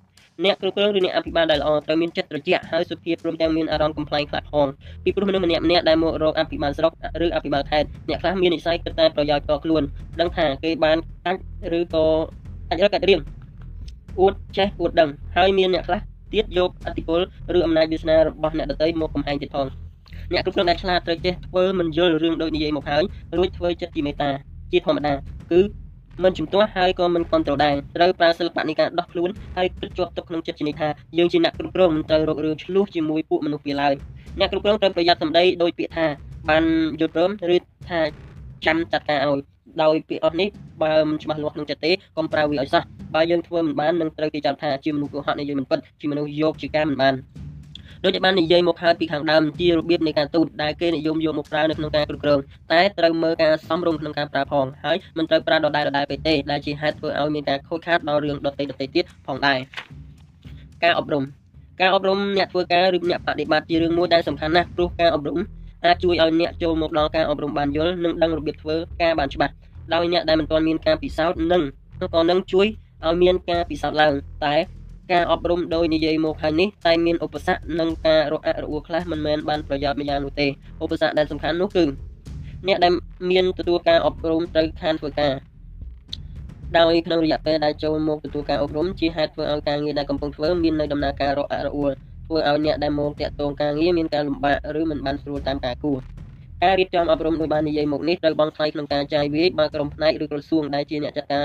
[0.43, 4.66] អ្នកគ្រប់គ្រងឬអ្នកអភិបាលដែលល្អត្រូវមានចិត្តត្រជាក់ហើយសុភាពព្រមទាំងមានអារម្មណ៍កំ pl ែងខ្លះផង
[5.05, 6.93] ពីព្រោះមនុស្សម្នាក់ម្នាក់ដែលមករកអភិបាលស្រុក
[7.24, 9.82] ឬអភិបាលខេត្តអ្នកខ្លះមាននិស្ស័យគិតតែប្រយោជន៍តខ្លួន
[10.20, 11.40] ដឹងថាគេបានកាច់
[11.78, 12.05] ឬក៏
[12.69, 13.20] កាច់រកកាច់រៀង
[14.20, 16.01] អួតចេះអួតដឹងហើយមានអ្នកខ្លះ
[16.32, 17.20] ទៀតយកអធិពល
[17.56, 19.66] ឬអំណាចវាសនារបស់អ្នកដទៃមកកំហែងទៀតផង
[20.32, 23.02] អ្នកគ្រប់គ្រងដែលឆ្លាតត្រូវចេះធ្វើមិនយល់រឿងដូចនិយាយមកហើយ
[23.36, 24.31] រួចធ្វើចិត្តជាមេត្តា
[24.73, 25.12] ជាធម្មតា
[25.51, 25.61] គឺ
[26.23, 30.89] មិនជំទាស់ហើយក៏មិនគ្រប់ត្រូវដែរត្រូវប្រើសិល្បៈនៃការដោះខ្លួនហើយគិតជាប់ទុកក្នុងចិត្តជានិច្ចថា
[31.19, 33.95] យើងជាអ្នកគ្រប់គ្រងមិនត្រូវរករឿងឆ្លោះជាមួយពួកមនុស្សពីឡើយ
[34.39, 36.07] អ្នកគ្រប់គ្រងត្រូវប្រយ័ត្នសម្ដីដោយពាក្យថា
[36.49, 36.65] បាន
[37.01, 37.57] យល់ព្រមឬ
[37.89, 38.01] ថា
[38.66, 39.41] ចាំចាត់ការឲ្យ
[39.82, 40.49] ដោយពាក្យអស់នេះ
[40.82, 42.82] បើមិនច្បាស់លាស់ក្នុងចិត្តទេកុំប្រើវាឲ្យសោះ
[43.15, 47.15] បើយើងធ្វើមិនបាននឹងត្រូវគេចាប់ថាជាមនុស្សកុហកនិយាយមិនពិតជាមនុស្សយកជាការមិនបាន
[48.05, 52.39] ដូចដែលបាននិយាយមកហើយពីខាងដើមជារបៀបនៃការទូតដែលគេនិយមយកមកប្រើនៅក្នុងការគ្រប់គ្រង
[52.72, 59.59] តែត្រូវមើលការសំរុំក្នុងការប្រើផងហើយមិនត្រូវប្រើដដែលដដែលពេកទេដែលជាហេតុធ្វើឲ្យមានការខូចខាតដល់រឿងដទៃដទៃទៀតផងដែរ
[60.82, 61.24] ការអប់រំ
[61.81, 65.39] ការអប់រំអ្នកធ្វើការឬអ្នកបដិបត្តិជារឿងមួយដែលសំខាន់ណាស់ព្រោះការអប់រំ
[65.85, 69.55] អាចជួយឲ្យអ្នកចូលមកដល់ការអប់រំបានយល់និងដឹងរបៀបធ្វើការបានច្បាស់
[69.94, 71.62] ដោយអ្នកដែលមិនទាន់មានការពិសោធន៍និង
[72.14, 72.66] ក៏នឹងជួយ
[73.06, 74.14] ឲ្យមានការពិសោធន៍ឡើង
[74.44, 74.55] តែ
[75.12, 80.47] ការអប់រំដោយនិយាយមកហើយនេះតែមានឧបសគ្គនិងការរអាក់រអួលខ្លះមិនមែនបានប្រយោជន៍ម្យ៉ាងនោះទេ
[80.82, 81.85] ឧបសគ្គដែលសំខាន់នោះគឺ
[82.68, 82.93] អ្នកដែល
[83.31, 85.35] មានទទួលការអប់រំត្រូវខានធ្វើការ
[86.78, 91.93] ដោយក្នុងរយៈពេលដែលចូលមកទទួលការអប់រំជាហេតុធ្វើឲ្យការងារដែលកំពុងធ្វើមាននៅដំណើរការរអាក់រអួល
[92.26, 95.98] ធ្វើឲ្យអ្នកដែលមកតាក់ទងការងារមានការលំបាកឬមិនបានស្រួលតាមការគួរ
[96.62, 101.44] ការរៀបចំអប់រំដោយបាននិយាយមកនេះត្រូវបង់ថ្លៃក្នុងការចាយវាយបើក្រុមផ្នែកឬក្រសួងដែលជាអ្នកចាត់ការ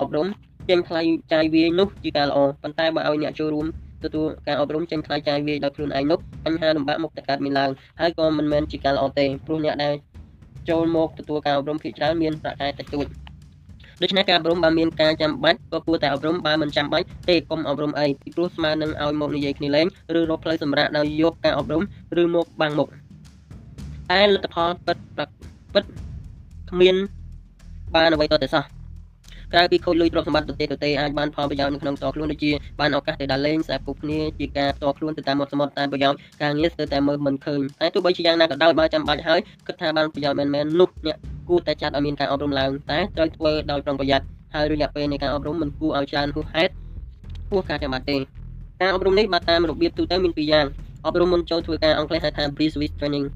[0.00, 0.26] អប់រំ
[0.68, 1.02] ចេញថ្លៃ
[1.32, 3.66] ចាយវាយនោះជាការល្អប៉ុន្តែបើឲ្យអ្នកចូលរួម
[4.04, 7.70] ទទួលការអប់រំចេញថ្លៃចាយវាយដោយខ្លួនឯងនោះបញ្ហាលំបាកមុខតែកើតមានឡើង
[8.00, 9.94] ហើយក៏មិនមែនជាការល្អទេព្រោះអ្នកដែល
[10.70, 13.06] ចូលមកទទួលការអប់រំភាគច្រើនមានប្រាក់ខែតិចតួច
[14.02, 19.86] ដូច្នេះការអប់រំបើមានការចាំបាច់ក៏គួរតែអប់រំបើមិនចាំបាច់ទេកុំអប់រំអីពីព្រោះស្មើនឹងឲ្យមកនិយាយគ្នាលេង
[20.18, 21.82] ឬរកផ្លូវសម្រាប់ដោយយកការអប់រំ
[22.22, 22.88] ឬមកបាំងមុខ
[24.10, 24.96] តែលទ្ធផលពិត
[25.74, 25.84] ពិត
[26.70, 26.96] គ្មាន
[27.94, 28.81] បានអ្វីតតែសោះ
[29.52, 32.50] ក្រៅពីខូចលុយទ្រព្យសម្បត្តិទៅទេទៅទេអាចបានផលប្រយោជន៍នៅក្នុងតខ្លួនដូចជា
[32.80, 41.16] បានឱកាសទៅដើរលេងសាពុកគ្នាជាការផ្ទាល់ខ្លួនទៅតាមមាត់សមុទ្រតែប្រយោជន៍ការងារស្ទើរតែមើលមិនឃើញតែទោះបីជាយ៉ាងណាក៏ដោយបើចាំបាច់ហើយគិតថាបានប្រយោជន៍មែនមែននោះអ្នក
[41.48, 46.72] គួរតែចាត់ឲ្យមានការអប់រំឡើងតែត្រូវធ្វើដោយប្រុងប្រយ័ត្នហើយរយៈពេលនៃការអប់រំមិនគួរឲ្យច្រើនហួសហេតុ
[47.50, 48.16] ហួសការចាំបាច់ទេ
[48.80, 50.66] ការអប់រំនេះបើតាមរបៀបទូទៅមានពីរយ៉ាង
[51.06, 53.26] អប់រំមុនចូលធ្វើការអង់គ្លេសហៅថា pre-Swiss training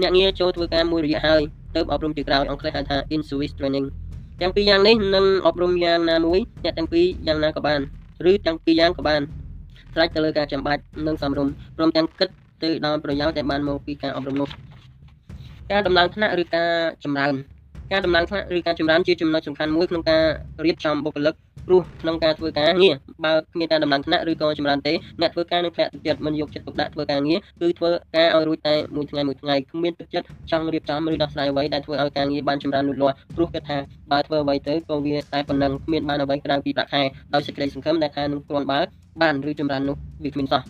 [0.00, 1.42] អ្នកងារចូលធ្វើការមួយរយៈហើយ
[1.76, 3.86] ទៅអប់រំជាក្រោយអង់គ្លេសហៅថា in-Swiss training
[4.40, 7.80] ទាំងពីរយ៉ាងនេះនឹងអប់រំយ៉ាងណាមួយអ្នកទាំងពីរយ៉ាងណាក៏បាន
[8.30, 9.22] ឬទាំងពីរយ៉ាងក៏បាន
[9.92, 12.28] ស្រេចទៅលើការចាំបាច់និងសំរុំព្រមទាំងគិត
[12.62, 14.48] ទៅដល់ប្រយោជន៍ដែលបានមកពីការអប់រំនោះ
[15.70, 16.70] ការដំឡើងថ្នាក់ឬការ
[17.04, 17.34] ចម្រើន
[17.92, 20.22] ការដំឡើងថ្នាក់ឬការចម្រើនជាចំណុចសំខាន់មួយក្នុងការ
[20.64, 21.34] រៀបចំបុគ្គលិក
[21.66, 22.94] ព្រោះក្នុងការធ្វើការងារ
[23.24, 33.78] បើគ្មានការដំឡើងថ្នាក់ឬក៏ចម្រើនទេអ្នកធ្វើការនឹងធ្លាក់ទឹកចិត្តមិនយកចិត្តទុកដាក់ធ្វើការងារគឺធ្វើការឲ្យរួចតែមួយថ្ងៃមួយថ្ងៃគ្មានទឹកចិត្តចង់រៀបចំឬដោះស្រាយអ្វីដែលធ្វើឲ្យការងារបានចម្រើនលូតលាស់ព្រោះគិតថា
[34.12, 37.02] បើធ្វើអ្វីទៅក៏វាតែប៉ុណ្ណឹងគ្មានបានអ្វីក្រៅពីប្រាក់ខែ
[37.34, 38.80] ដោយសេចក្តីសង្ឃឹមដែលថានឹងគ្រាន់បើ
[39.22, 40.62] បានឬចម្រើននោះវាគ្មានសោះ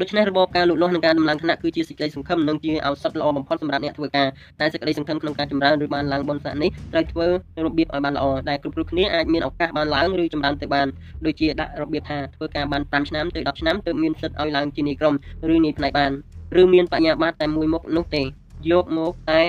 [0.00, 4.28] ដូច្នេះរបបការលូតលាស់និងការដំឡើងឋានៈគឺជាសេចក្តីសង្ឃឹមនិងជាឱសថល្អបំផុតសម្រាប់អ្នកធ្វើការ
[4.60, 7.26] តែសេចក្តីសង្ឃឹមក្នុងការចម្រើនឬបានឡើងបុណ្យស័ក្តិនេះត្រូវធ្វើ
[7.64, 10.86] របៀបឲ្យបានល្អដែលគ្រប់គ្រប់គ្នាអាចមានឱកាសបានឡើងឬចម្រើនទៅបាន
[11.26, 15.14] ដូចជាដាក់របៀបថាធ្វើការបាន5ឆ្នាំទៅ10ឆ្នាំទើបមានសិទ្ធិឲ្យឡើងជានាយក្រុម
[15.54, 16.12] ឬនាយផ្នែកបាន
[16.60, 18.22] ឬមានបញ្ញាបត្រតែមួយមុខនោះទេ
[18.70, 19.40] យកមកតែ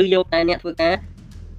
[0.00, 0.94] ឬយកតែអ្នកធ្វើការ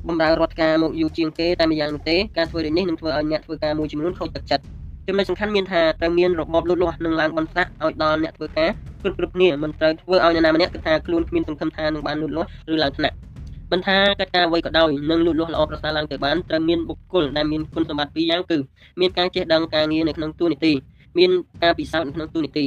[0.07, 4.63] បម្រើរដ្ឋការមកយូរជាងគេតែម្យ៉ាងនោះទេការធ្វើដូចនេះនឹងធ្វើឲ្យអ្នកធ្វើការមួយចំនួនខូចទឹកចិត្ត
[5.09, 8.69] ចំណុចសំខាន់មានថាត្រូវមានរបបលូតលាស់និងឡើងបន្សាក់ឲ្យដល់អ្នកធ្វើការ
[9.01, 13.15] គ្រប់គ្រប់គ្នាមិនត្រូវធ្វើឲ្យអ្នកណាម្នាក់គិតថាខ្លួនគ្មានសង្ឃឹមថានឹងបានលូតលាស់ឬឡើងថ្នាក់
[13.71, 18.57] មិនថាកិច្ចការអ្វីក៏ដោយនឹងលូតលាស់ល្អប្រសើរឡើងទៅបានត្រូវមានបុគ្គលដែលមានគុណសម្បត្តិពីរយ៉ាងគឺ
[18.99, 20.73] មានការចេះដឹងការងារនៅក្នុងទូនីតិ
[21.17, 21.31] មាន
[21.63, 22.65] ការពិសោធន៍នៅក្នុងទូនីតិ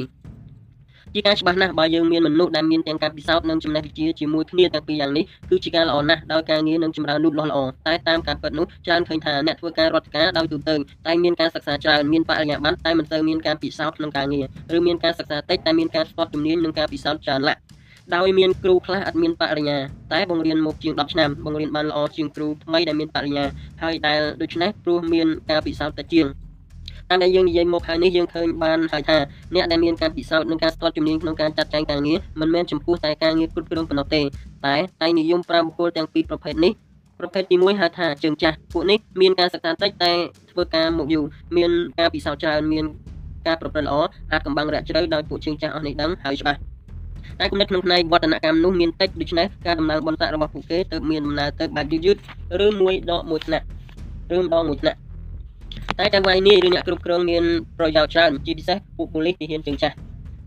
[1.15, 10.75] ជាការច្បាស់ណាស់បើយើងមានមនុស្សដែលមានទាំងការពិសោធន៍និងចំណេះវិជ្ជាជាមួយគ្នាទាំងពីរយ៉ាងនេះគឺជាការល្អណាស់ដោយការងារនឹងចម្រើនលូតលាស់ល្អតែតាមការពិតនោះច្រើនឃើញថាអ្នកធ្វើការរដ្ឋការដោយទូទៅ
[11.07, 14.45] តែមានការសិក្សាច្រើនមានបរិញ្ញាបត្រតែមិនសូវមានការពិសោធន៍ក្នុងការងារ
[14.77, 17.61] ឬមានការសិក្សាតិចតែមានការស្ទាត់ជំនាញនិងការពិសោធន៍ច្រើនឡាក់
[18.15, 19.77] ដោយមានគ្រូខ្លះអត់មានបរិញ្ញា
[20.13, 23.45] តែបង្រៀនមកជាង10ឆ្នាំបង្រៀនបានល្អជាងគ្រូថ្មីដែលមានបរិញ្ញា
[23.83, 26.27] ហើយដែលដូច្នេះព្រោះមានការពិសោធន៍តិចជាង
[27.13, 29.17] តាមដែលយើងនិយាយមកហើយនេះយើងឃើញបានហើយថា
[29.55, 36.73] អ្នកដែលមានការពិសោធន៍និងការស្ទាត់ជំនាញក្នុងការចាត់ចែងការងារមិនមែនចំពោះតែការងារគ្រប់គ្រងប៉ុណ្ណោះទេតែតែនិយមប្រើបុគ្គលទាំងពីរប្រភេទនេះ
[37.19, 40.11] ប្រភេទទី1ហៅថាជើងចាស់ពួកនេះមានការសិក្សាតិចតែ
[40.51, 41.25] ធ្វើការមកយូរ
[41.57, 42.85] មានការពិសោធន៍ច្រើនមាន
[43.47, 43.95] ការប្រព្រឹត្តល្អ
[44.31, 46.59] អាចកំបាំងរយៈជ្រៅដោយពួកជើងចាស់អស់នេះដឹងហើយច្បាស់
[47.39, 52.21] តែគំនិតក្នុងផ្នែកវឌ្ឍនកម្មនោះមានតិចដូច្នេះការដំណើរបន្តរបស់ពួកគេទៅមានដំណើរទៅបែបយឺតៗ
[52.65, 53.65] ឬមួយដកមួយថ្នាក់
[54.35, 54.97] ឬម្ដងមួយថ្នាក់
[55.99, 57.43] តែទាំងវាយនេះឬអ្នកគ្រប់គ្រងមាន
[57.77, 59.95] ប្រយោជន៍ច្រើនជាពិសេសពួកប៉ូលីសទីហ៊ានជើងចាស់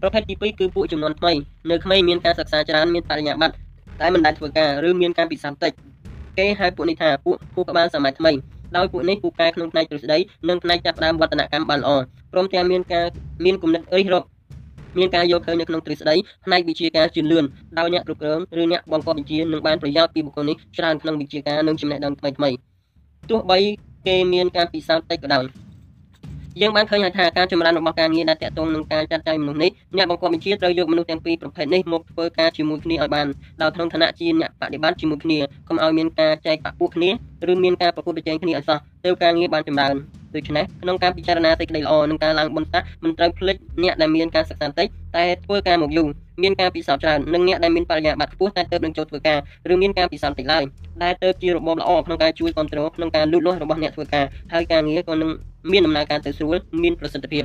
[0.01, 1.33] ប្រភេទទី2គឺពួកចំនួនថ្មី
[1.71, 3.55] នៅក្មេងមានការសិក្សាច្រើនមានបរិញ្ញាបត្រ
[4.01, 5.73] តែមិនដែលធ្វើការឬមានការពិសោធន៍តិច
[6.39, 8.33] គេហៅពួកនេះថាពួកគូក្បាលសម័យថ្មី
[8.77, 10.19] ដោយពួកនេះពូកែក្នុងផ្នែកទ្រឹស្ដី
[10.49, 11.91] និងផ្នែកចាប់ផ្ដើមវឌ្ឍនកម្មបានល្អ
[12.33, 13.05] ព្រមទាំងមានការ
[13.45, 14.25] មានគំនិតរិះរក
[14.99, 16.15] មានការយល់ឃើញនៅក្នុងទ្រឹស្ដី
[16.45, 17.45] ផ្នែកវិជាការជឿនលឿន
[17.79, 22.51] ដោយអ្នកគ្រប់គ្រងឬអ្នកបង្កប់វិជានឹងបានប្រយោជន៍ពីបុគ្គលនេះច្រើនក្នុងវិជាការនិងចំណេះដឹងថ្មីថ្មី
[23.31, 23.59] ទោះបី
[24.07, 25.45] គេមានការពិសោធន៍តិចក៏ដោយ
[26.61, 33.27] យើងបានឃើញថាការចម្រើនរបស់ការងារដែលតាក់ទងនឹងការចាត់ចែងមនុស្សនេះអ្នកបង្គាប់បញ្ជាត្រូវយកមនុស្សទាំងពីរប្រភេទនេះមកធ្វើការជាមួយគ្នាឲ្យបាន
[33.63, 35.39] ដោយក្នុងឋានៈជាអ្នកបដិបត្តិជាមួយគ្នា
[35.69, 37.11] កុំឲ្យមានការចែកបពុះគ្នា
[37.51, 39.95] ឬមានការប្រកួតប្រជែងគ្នាឲ្យសោះទើបការងារបានចម្រើន
[40.35, 46.09] ដូច្នេះក្នុងការពិចារណាសេចក្តីល្អនិងការឡើងបុណ្យស័ក្តិមិនត្រូវភ្លេចអ្នកដែលមានការសិក្សាតិចតែធ្វើការមកយូរ
[46.43, 49.39] មានការពិសោធន៍ច្រើននិងអ្នកដែលមានបរិញ្ញាបត្រខ្ពស់តែទើបនឹងចូលធ្វើការ
[49.73, 50.65] ឬមានការពិសោធន៍តិចឡើយ
[51.03, 55.31] ដែលទើបជារបបល្អក្នុងការជួយគ្រប់គ្រងក្នុងការលូតលាស់របស់អ្នកធ្វើការហើយការងារក៏នឹង
[55.73, 57.45] មានដំណើរការទៅស្រួលមានប្រសិទ្ធភាព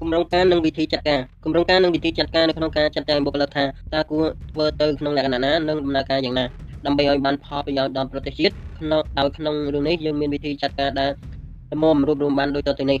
[0.00, 6.44] គម្រោងការនិងវិធីចាត់ការគម្រោងការនិងវិធីចាត់ការនៅក្នុងការចាត់ចែងបុគ្គលិកថាតើគួរធ្វើទៅក្នុងលក្ខណៈណានិងដំណើរការយ៉ាងណា
[6.86, 11.10] ដើម្បីឲ្យបានផលប្រយោជន៍ដល់ប្រទេសជាតិក្នុងដោយក្នុងរឿងនេះយើងមានវិធីចាត់ការដែល
[11.72, 12.98] ល្មមរួបរวมបានដូចតទៅនេះ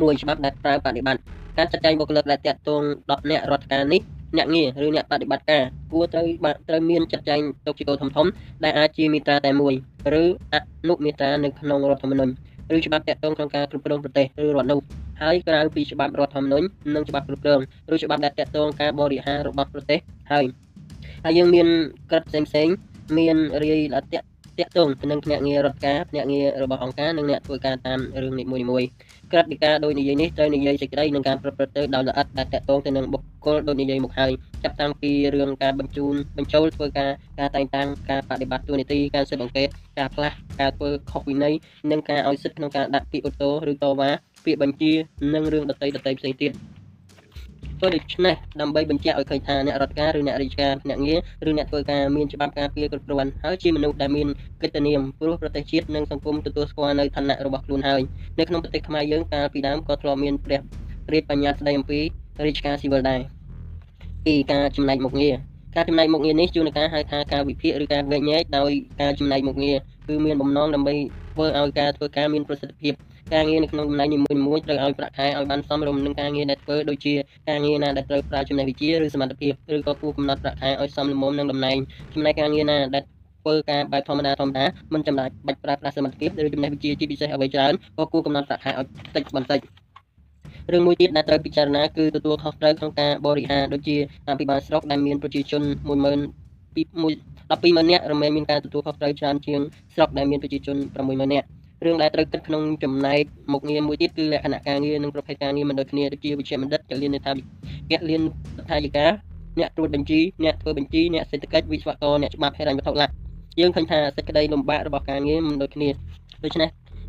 [0.00, 1.22] មួយច្បាប់ដែលប្រើបដិបត្តិ
[1.58, 4.00] ការចាត់ចែងបុគ្គលិកដែលតាក់ទងដល់អ្នករដ្ឋការនេះ
[4.36, 5.62] អ្នកងារឬអ្នកបដិបត្តិការ
[5.92, 6.26] គួរត្រូវ
[6.68, 8.26] ត្រូវមានចាត់ចែងទុកជាគោលធំធំ
[8.64, 9.74] ដែលអាចជាមេត្រាតែមួយ
[10.22, 10.56] ឬអ
[10.88, 12.32] នុមេត្រានៅក្នុងរដ្ឋធម្មនុញ្ញ
[12.74, 14.80] ឬច្បាប់តាក់ទងក្នុងការគ្រប់គ្រងប្រទេសឬរដ្ឋនោះ
[15.22, 17.60] ហើយក្រៅពីច្បាប់រដ្ឋធម្មនុញ្ញនិងច្បាប់គ្រប់គ្រង
[17.94, 19.98] ឬច្បាប់ដែលតាក់ទងការបរិហាររបស់ប្រទេស
[20.32, 20.44] ហើយ
[21.24, 21.66] ហើយយើងមាន
[22.10, 22.74] ក្រឹតផ្សេងៗ
[23.18, 24.26] មានរាយដែលតាក់
[24.58, 28.88] តាក់ទងទៅនឹងភ្នាក់ងាររដ្ឋការភ្នាក់ងាររបស់អង្គការនិងអ្នកធ្វើការតាមរឿងនីមួយៗ
[29.34, 34.32] ក្រឹតពីការដោយនិយាយនេះត្រូវនិយាយសេចក្តីនឹងការប្រព្រឹត្តទៅដោយល្អិតដែលតាក់ទងទៅនឹងបុគ្គលដោយនិយាយមកហើយ
[34.64, 41.54] ចាប់តាំងពីរឿងការបញ្ជូនបញ្ចូលធ្វើការការតែងតាំងការបដិបត្តិទូនីតិការស៊ើបអង្កេតការផ្លាស់ការធ្វើខុសវិន័យ
[41.90, 44.10] និងការឲ្យសិទ្ធិក្នុងការដាក់ពាក្យអូតូឬតវ៉ា
[44.44, 44.92] ពាក្យបញ្ជា
[45.34, 46.52] និងរឿងដតីដតីផ្សេងទៀត
[47.78, 51.18] ធ្វើដូច្នេះដើម្បីបញ្ជាក់ឲ្យឃើញថាអ្នករដ្ឋការឬអ្នករាជការភ្នាក់ងារ
[51.48, 54.28] ឬអ្នកធ្វើការមានច្បាប់ការពារគ្រប់គ្រាន់ហើយជាមនុស្សដែលមាន
[54.62, 58.00] កិត្តិនាមព្រោះប្រទេសជាតិនិងសង្គមទទួលស្គាល់នៅឋានៈរបស់ខ្លួនហើយ
[58.38, 60.60] នៅក្នុងប្រទេសខ្មែរយើងកាលពីដើមក៏ធ្លាប់មានព្រះ
[61.12, 62.00] រាជបញ្ញត្តិស្ដីអំពី
[62.44, 63.20] រាជការស៊ីវិលដែរ
[64.26, 65.36] ពីការចំណែកមុខងារ
[65.76, 68.70] ការចំណែកមុខងារនេះជួនកាលហៅថាការវិភាគឬការវែកញែកដោយ
[69.00, 69.76] ការចំណែកមុខងារ
[70.08, 70.94] គឺមានបំណងដើម្បី
[71.32, 72.94] ធ្វើឲ្យការធ្វើការមានប្រសិទ្ធភាព
[73.32, 77.14] ការងារនៅក្នុងតំណែងនីមួយៗត្រូវឲ្យប្រាក់ខែឲ្យបានសមរម្យនឹងការងារដែលធ្វើដូចជា
[77.48, 81.76] ការងារណាដែលត្រូវប្រើចំណេះវិជ្ជាឬសមត្ថភាពឬក៏គួរកំណត់ប្រាក់ខែឲ្យសមល្មមនឹងតំណែង
[82.14, 83.02] ចំណែកការងារណាដែល
[83.42, 84.64] ធ្វើការបែបធម្មតាធម្មតា
[84.94, 88.86] មិនចាំបាច់បាច់ប្រើប្រាស់សមត្ថភាពឬចំណេះវិជ្ជាជាពិសេសអ្វីច្រើនក៏គួរកំណត់ប្រាក់ខែឲ្យ
[89.16, 89.60] តិចបន្តិច
[90.72, 93.96] រឿងមួយទៀតដែលត្រូវពិចារណាគឺទទួលខុសត្រូវក្នុងការបរិហារដូចជា
[94.28, 96.44] អភិបាលស្រុកដែលមានប្រជាជន10000
[96.74, 99.60] 120,000នាក់រមែងមានការទទួលខុសត្រូវច្រើនជាង
[99.94, 101.46] ស្រុកដែលមានប្រជាជន60000នាក់
[101.84, 103.22] រឿងដែលត្រូវគិតក្នុងចំណែក
[103.52, 108.22] មុខងារមួយទៀតគឺលក្ខណៈការងារនិងប្រភេទការងារមិនដូចគ្នាដូចជាវិជ្ជាបណ្ឌិតចលនាថាវិជ្ជាលៀន
[108.70, 109.06] ថាយិកា
[109.58, 113.06] អ្នកត្រួតបញ្ជីអ្នកធ្វើបញ្ជីអ្នកសេដ្ឋកិច្ចវិស្វករអ្នកច្បាប់ហិរញ្ញវត្ថុឡា
[113.60, 115.88] យើងឃើញថាសេចក្តីលំបាករបស់ការងារមិនដូចគ្នា
[116.44, 116.68] ដូច្នេះ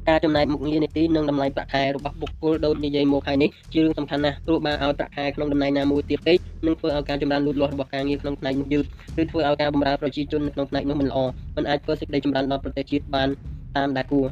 [0.10, 8.86] ការចំណាយមុខងារនីតិនិងតម្លៃប្រាក់ខែរបស់បុគ្គលដូចនិយាយមកហើយនេះជារឿងសំខាន់ណាស់ព្រោះបើឲ្យប្រាក់ខែក្នុងតំណែងណាមួយទៀតពេកនឹងធ្វើឲ្យការចម្រើនលូតលាស់របស់ការងារក្នុងផ្នែកនោះយឺត
[9.22, 11.20] ឬធ្វើឲ្យការបម្រើប្រជាជនក្នុងផ្នែកនោះមិនល្អ
[11.58, 13.30] មិនអាចធ្វើសេចក្តីចម្រើនដល់ប្រទេសជាតិបាន
[13.76, 14.28] តាមដែលគួរ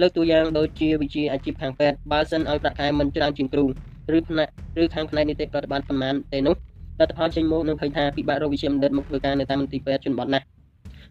[0.00, 3.64] លើកតួយ៉ាងដូចជាវិជាអាជីពខាងពេទ្យបើសិនឲ្យប្រាក់ខែមិនច្រើនជាងគ្រូ
[4.16, 4.48] ឬផ្នែក
[4.82, 6.54] ឬខាងផ្នែកនីតិប្រតិបត្តិប្រមាណទេនោះ
[7.00, 10.46] លទ្ធផលចេញមកនឹងឃើញថាពិបាករកវិជាបណ្ឌិតមកធ្វើការនៅតាមមន្ទីរពេទ្យជនបទណាស់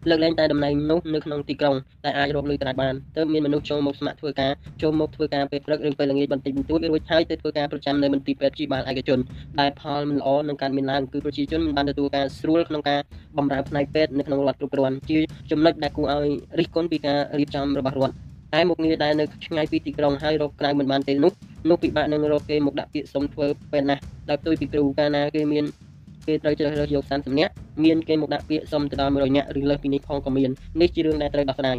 [0.08, 1.74] លើកលែងតែតំណែងនោះនៅក្នុងទីក្រុង
[2.04, 4.52] តែអាចរកលុយត្រាច់បានទើបមានមនុស្សចូលមកស្ម័គ្រធ្វើការ
[4.82, 9.18] ចូលមកធ្វើការពេលព្រឹកឬពេលល្ងាចបន្តិចបន្តួចរួចហើយទៅធ្វើការប្រចាំនៅមន្ទីរពេទ្យជីបាលឯកជន
[9.60, 13.00] ដែលផលមិនល្អនឹងការមានឡើងគឺប្រជាជនមិនបានទទួលការស្រួលក្នុងការ
[13.38, 15.18] បម្រើផ្នែកពេទ្យនៅក្នុងរដ្ឋគ្រប់គ្រាន់ជា
[15.50, 18.16] ចំណុចដែលគួរឲ្យរិះគន់ពីការរៀបចំរបស់រដ្ឋ
[18.54, 21.32] តែមុខងារដែលនៅឆ្ងាយពីទីក្រុងហើយរកក្រៅមិនបានទេនោះ
[21.68, 25.64] នោះពិបាកនឹងរកគេមកដាក់ពាក្យសុំធ្វើពេលណាស់ដោយផ្ទុយពីគ្រូកាលណាគេមាន
[26.26, 27.52] គេត្រូវជ្រើសរើសយក30នាក់
[27.84, 30.50] មានគេមកដាក់ពាក្យសុំទៅដល់100នាក់ឬលើសពីនេះផងក៏មាន
[30.80, 31.76] នេះជារឿងដែលត្រូវដោះស្រាយ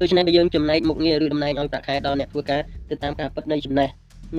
[0.00, 2.60] ដូច្នេះបើយើងចំណែកមុខងារឬតំណែងឲ្យប្រាក់ខែដល់អ្នកធ្វើការ
[2.90, 3.88] ទៅតាមការពិតនៃចំណេះ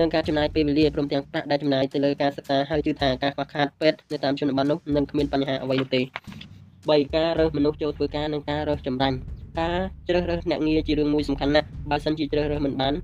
[0.00, 9.16] និងការចំណាយពេលវេលាព្រមទាំងប្រាក់ដែលចំណាយទៅលើការសិក្សាហើយជឿថាការខ្វះខាតពេទ្យនៅតាមជនបទនោះនឹងគ្មានបញ្ហាអ្វីនោះទេ3ការរើសមនុស្សចូលធ្វើការនិងការរើសចម្រាញ់
[9.60, 9.78] ការ
[10.08, 12.94] ជ្រើសរើសអ្នកងារជារឿងមួយសំខាន់ណាស់បើសិនជាជ្រើសរើសមិនបាន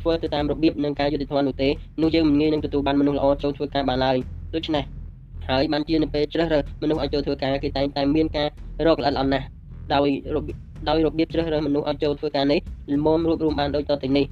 [0.00, 1.68] ធ្វើទៅតាមរបៀបនិងការយុត្តិធម៌នោះទេ
[2.02, 4.16] នោះយើងមិនងាយនឹងទទួលបានមនុស្សល្អចូលធ្វើការបានឡើយ
[4.54, 4.84] ដូច្នេះ
[5.48, 8.48] ហើយបានជានៅពេលជ្រើសរើសមនុស្សឲ្យចូលធ្វើការគេតែងតែមានការ
[8.86, 9.46] រកល្អិតល្អន់ណាស់
[9.94, 10.56] ដោយរបៀប
[10.88, 12.60] ដោយរបៀបជ្រើសរើសមនុស្សឲ្យចូលធ្វើការនេះ
[12.92, 14.26] លំមរួបរวมបានដូចតទៅនេះ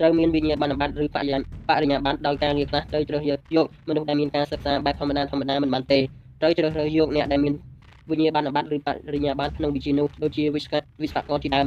[0.00, 1.38] ត្រូវមានវិញ្ញាបនបត្រឬបរិញ្ញា
[1.68, 5.98] បរិញ្ញាបត្រដោយការងារខ្លះត្រូវជ្រើសយកយកមនុស្សដែលមានការសិក្សាបែបធម្មតាធម្មតាមិនបានទេ
[6.40, 7.54] ត្រូវជ្រើសរើសយកអ្នកដែលមាន
[8.10, 10.72] វិញ្ញាបនបត្រឬបរិញ្ញាបត្រក្នុងវិជានោះដូចជាវិស្វ
[11.02, 11.66] វិស្វករជាដើម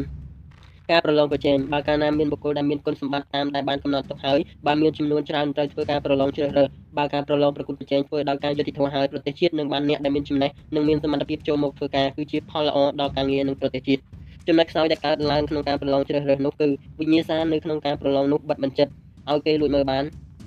[0.92, 14.02] ការប្រឡងប្រជែងបើកាលណាមានបុគ្គលដែលមានគុណសម្បត្តិតាមដែលបានកំណត់ទុកហើយបើមានចំនួនច្រើនត្រូវធ្វើការប្រឡងជ្រើសរើសបើការប្រឡងប្រកួតប្រជែងធ្វើដោយការយុត្តិធម៌ហើយប្រទេសជាតិនឹងបានអ្នកដែលមានចំណេះនិងមានសមត្ថភាពចូលមកធ្វើការគឺជាផលល្អដល់ការងារនិងប្រទេសជាតិ
[14.48, 16.68] ចំណុចខ្សោយដែលកើតឡើងក្នុងការប្រឡងជ្រើសរើសនោះគឺ
[17.00, 18.88] វិញ្ញាសានៅក្នុងការប្រឡងនោះបិទបញ្ចិត
[19.30, 20.04] ឲ្យគេលួចមើលបាន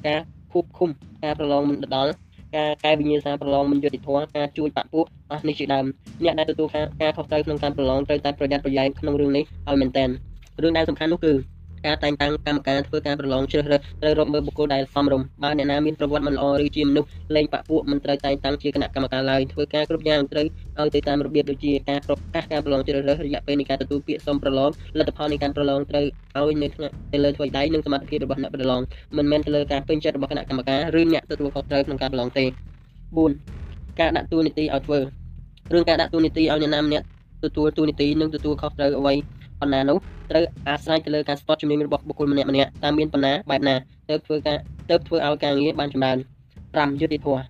[0.06, 0.20] ការ
[0.52, 0.90] គូបឃុំ
[1.24, 2.12] ការប្រឡងមិនដល់
[2.56, 5.84] ការកែវិញ្ញាសាប្រឡងមិនយុត្តិធម៌ការជួយបាក់ពួកអស់នេះជាដើម
[6.24, 6.68] អ្នកដែលទទួល
[7.02, 10.08] ការខុសត្រូវក្នុងការប្រឡងត្រូវតែប្រយ័ត្នប្រយែងក្នុងរឿងនេះឲ្យមែនទែន
[10.62, 11.32] រឿងដែលសំខាន់នោះគឺ
[11.86, 20.46] ការតែងតាំងកម្មការធ្វើការប្រឡងជ្រើសរើសត្រូវរកមើលបុគ្គលដែលសមរម្យបើអ្នកណាមានប្រវត្តិមិនល្អឬជាមនុស្សលែងបាក់ពួកមិនត្រូវតែងតាំងជាគណៈកម្មការឡើយធ្វើការគ្រប់យ៉ាងត្រូវ
[20.80, 26.04] ឲ្យទៅតាមរបៀបដូចជាការប្រកាសការប្រឡងជ្រើសរើសរយៈពេលនៃការទទួលពាក្យសុំប្រឡងលទ្ធផលនៃការប្រឡងត្រូវ
[26.38, 28.80] ឲ្យនៅក្នុងទៅលើធ្វើដៃនិងសមត្ថភាពរបស់អ្នកប្រឡង
[29.16, 32.44] មិនមែនទៅលើការពេញចិត្តរបស់គណៈកម្មការឬអ្នកទទួលខុសត្រូវក្នុងការប្រឡងទេ
[33.22, 34.98] 4ការដាក់តួនាទីឲ្យធ្វើ
[35.72, 37.06] រឿងការដាក់តួនាទីឲ្យអ្នកណាម្នាក់
[37.44, 39.14] ទទួលតួនាទីនិងទទួលខុសត្រូវអ្វី
[39.62, 39.98] ប៉ុណ្ណានោះ
[40.30, 43.74] ត្រូវអាស្រ័យទៅលើការស្ពតជំនាញរបស់បុគ្គលម្នាក់ម្នាក់តើមានប៉ុណ្ណាបែបណា
[44.08, 44.56] ទៅធ្វើការ
[44.90, 46.16] ទៅធ្វើឲ្យការងារបានចម្រើន
[46.60, 47.42] 5យុតិធម៌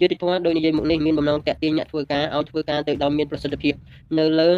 [0.00, 3.74] យុតិធម៌ដោយនិយាយមុខនេះមានបំណងតាក់ទាញអ្នកធ្វើការឲ្យធ្វើការទៅដោយមានប្រសិទ្ធភាព
[4.18, 4.50] នៅលើ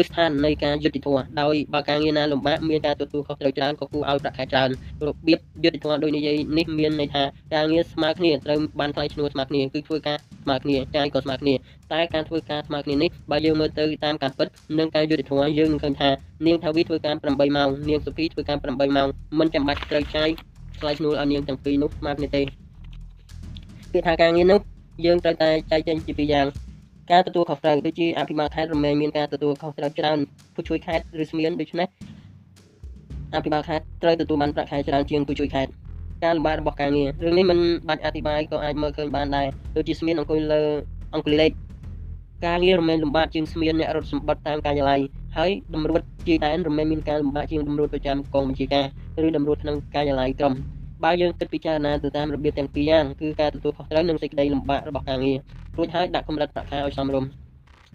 [0.00, 4.70] ឬស្ថាននៃការយុតិធម៌ដោយបើការងារណាលំបាកមានការទទួលខុសត្រូវច្រើនក៏គួរឲ្យប្រាក់ខែច្រើន
[5.06, 7.22] របៀបយុតិធម៌ដោយនិយាយនេះមានន័យថា
[7.54, 11.54] ការងារស្មើគ្នាត្រូវបានថ្លៃឈ្នួលស្មើគ្នាគឺធ្វើការស្មើគ្នាចាយក៏ស្មើគ្នា
[11.92, 14.48] តែការធ្វើការស្មើគ្នានេះបើយើងមើលទៅតាមការពិត
[14.78, 16.10] និងការយុតិធម៌យើងនឹងឃើញថា
[16.46, 19.08] នាងថាវីធ្វើការ8ម៉ោងនាងសុភីធ្វើការ8ម៉ោង
[19.38, 20.28] មិនចាំបាច់ត្រូវចាយ
[20.80, 22.42] ថ្លៃឈ្នួលឲ្យនាងទាំងពីរនោះស្មើគ្នាទេ
[23.92, 24.60] គឺថាការងារនោះ
[25.04, 26.46] យើងត្រូវតែចែកចេញជាពីរយ៉ាង
[27.12, 30.18] ការទទួលខុសត្រូវដូចជាអភិបាលខេត្តរមែងមានការទទួលខុសត្រូវច្រើន
[30.54, 31.88] ผู้ជួយខេត្តឬស្មៀនដូច្នេះ
[33.34, 35.70] អភិបាលខេត្តត្រូវទទួលបានប្រាក់ខែច្រើនជាងผู้ជួយខេត្ត
[36.24, 37.58] ការលំបាករបស់ការងាររឿងនេះមិន
[37.88, 40.62] បាច់អធិប្បាយក៏អាចមើលឃើញបានដែរដូចជាស្មៀនអង្គុយលើ
[41.14, 41.50] អង្គលេខ
[42.46, 45.00] ការងាររមែងលំបាកជាងស្មៀនអ្នករត់សម្បត្តិតាមការិយាល័យ
[45.36, 48.86] ហើយតម្រួតជាដែនរមែងមានការលំបាកជាងតម្រួតប្រចាំកងវិជាការ
[49.26, 50.54] ឬតម្រួតក្នុងការិយាល័យក្រុម
[51.04, 55.38] បើយើងគិតពិចារណាទៅតាមរបៀបទាំងពីរយ៉ាងគឺការទទួលខុសត្រូវនិងសេចក្តីលំបាករបស់ការងារ
[55.76, 57.30] រួចហើយដាក់កម្រិតប្រាក់ខែឲ្យសមរម្យ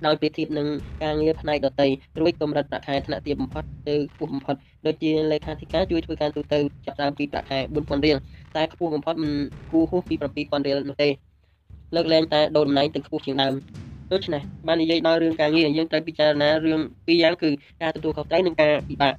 [0.05, 0.67] ដោយប្រៀបធៀបនឹង
[1.03, 1.87] ការងារផ្នែកដតី
[2.19, 4.55] រួចកម្រិតប្រាក់ខែថ្នាក់ទាបបំផុតទៅខ្ពស់បំផុត
[4.85, 8.17] ដូចជាលេខាធិការជួយធ្វើការទូទៅចាប់តាមពីប្រាក់ខែ4000រៀល
[8.55, 9.31] តែខ្ពស់បំផុតមិន
[9.71, 11.09] គួរហួសពី7000រៀលនោះទេ
[11.95, 13.53] លើកលែងតែដូរតំណែងទៅខ្ពស់ជាងដើម
[14.11, 17.49] ដូច្នេះបាននិយាយដល់រឿងការងារយើងត្រូវពិចារណារឿងពីរយ៉ាងគឺ
[17.81, 19.13] ការទទួលខុសត្រូវនិងការពិបាក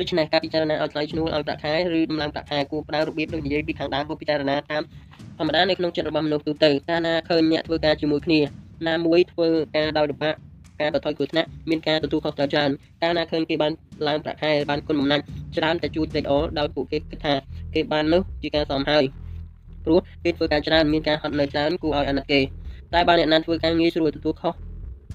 [0.00, 4.82] ដូច្នេះការពិចារណាឲ្យថ្លៃឈ្នួលឲ្យប្រាក់ខែឬដំឡើងប្រាក់ខែគួរផ្ដល់របៀបដូចនិយាយពីខាងដើមគួរពិចារណាតាម
[5.38, 8.40] ធម្មតានៅក្នុងចិត្តរបស់មនុស្សទូទៅកាលណាឃើញអ្នកធ្វើការជាមួយគ្នា
[8.88, 10.34] ណាមួយធ្វើការដោយលំបាក
[10.80, 12.70] ការបន្ថយគ្រោះថ្នាក់មានការទទួលខុសត្រូវច្រើន
[13.02, 13.72] កាលណាឃើញគេបាន
[14.08, 15.24] ឡើងប្រាក់ខែបានគុណបំណាច់
[15.56, 17.34] ច្រើនតែជួយត្រេកអរដោយពួកគេគិតថា
[17.74, 19.04] គេបាននោះជាការសមហើយ
[19.84, 22.40] ព្រោះគេធ្វើការច្រើនមានការហត់នឿយច្រើនគួរឲ្យអាណិតគេ
[22.94, 24.54] តែបើអ្នកណាធ្វើការងារស្រួលទទួលខុស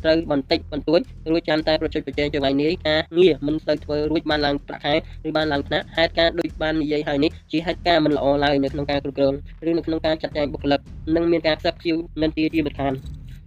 [0.03, 0.99] ត្រូវបន្តិចបន្តួច
[1.31, 4.93] រួចចាំតែប្រជុំប្រជែងចង្វាយនាយការងារមិនសូវធ្វើរួចបានឡើងប្រាក់ខែ
[5.27, 9.33] ឬបានឡើងថ្នាក់ហេតុការដូចបាននិយាយហើយនេះជាហេតុការមិនល្អឡើយនៅក្នុងការគ្រប់គ្រង
[9.69, 10.79] ឬនៅក្នុងការចាត់ចែងបុគ្គលិក
[11.15, 12.93] និងមានការខ្សឹបខ្ជៀវនិន្ទាជាមិនខាន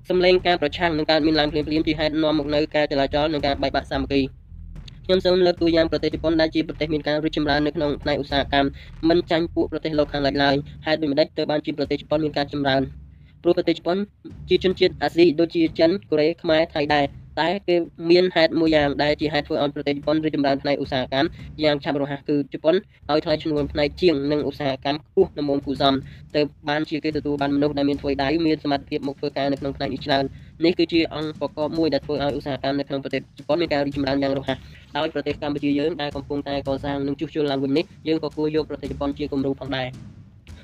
[0.09, 4.23] សម្លេងការប្រឆាំងនឹងការមានឡើងភ្លាមៗជាហេតុនាំមកនៅការចលាចលនិងការបែកបាក់សាមគ្គី
[5.05, 10.55] ខ្ញុំសូមលើកតួយ៉ាងប្រទេសជប៉ុនដែលជាប្រទេសមានការរីកចម្រើននៅក្នុងផ្នែកឧស្សាហកម្មមិនចាញ់ពួកប្រទេសលោកខាងលិចឡើយ
[10.87, 12.83] ហេតុដូចម្តេចទើបបានជាប្រទេសជប៉ុនមានការចម្រើន
[13.43, 13.99] ព្រោះប្រទេសជប៉ុន
[14.49, 17.07] ជាជនជាតិអាស៊ីដូចជាចិនកូរ៉េខ្មែរថៃដែរ
[17.41, 17.77] តែគេ
[18.11, 21.29] មានហេតុមួយយ៉ាងដែលជាហេតុធ្វើឲ្យប្រទេសជប៉ុនរីកចម្រើនផ្នែកឧស្សាហកម្ម
[21.65, 22.75] យ៉ាងឆាប់រហ័សគឺជប៉ុន
[23.11, 25.95] ឲ្យថ្លៃឈ្នួលផ្នែកជាងនិងឧស្សាហកម្មខ្ពស់នៅមុំគូសំ
[26.37, 30.25] ទៅបានជាគេទទួលបានមនុស្សដែលមានធ្វើដៃមានសមត្ថភាពមកធ្វើការនៅក្នុងផ្នែកនេះច្រើន
[30.65, 34.59] នេះគឺជាអង្គប្រកបមួយដែលធ្វើឲ្យឧស្សាហកម្មនៅក្នុងប្រទេសជប៉ុនមានការរីកចម្រើនយ៉ាងរហ័ស
[34.97, 39.89] ដោយប្រទេសកម្ពុជាយើងដែលកំពុងតែកសាងនិងជួសជុលឡើងវិញនេះយើងក៏គួរយកប្រទេសជប៉ុនជាគំរូផងដែរ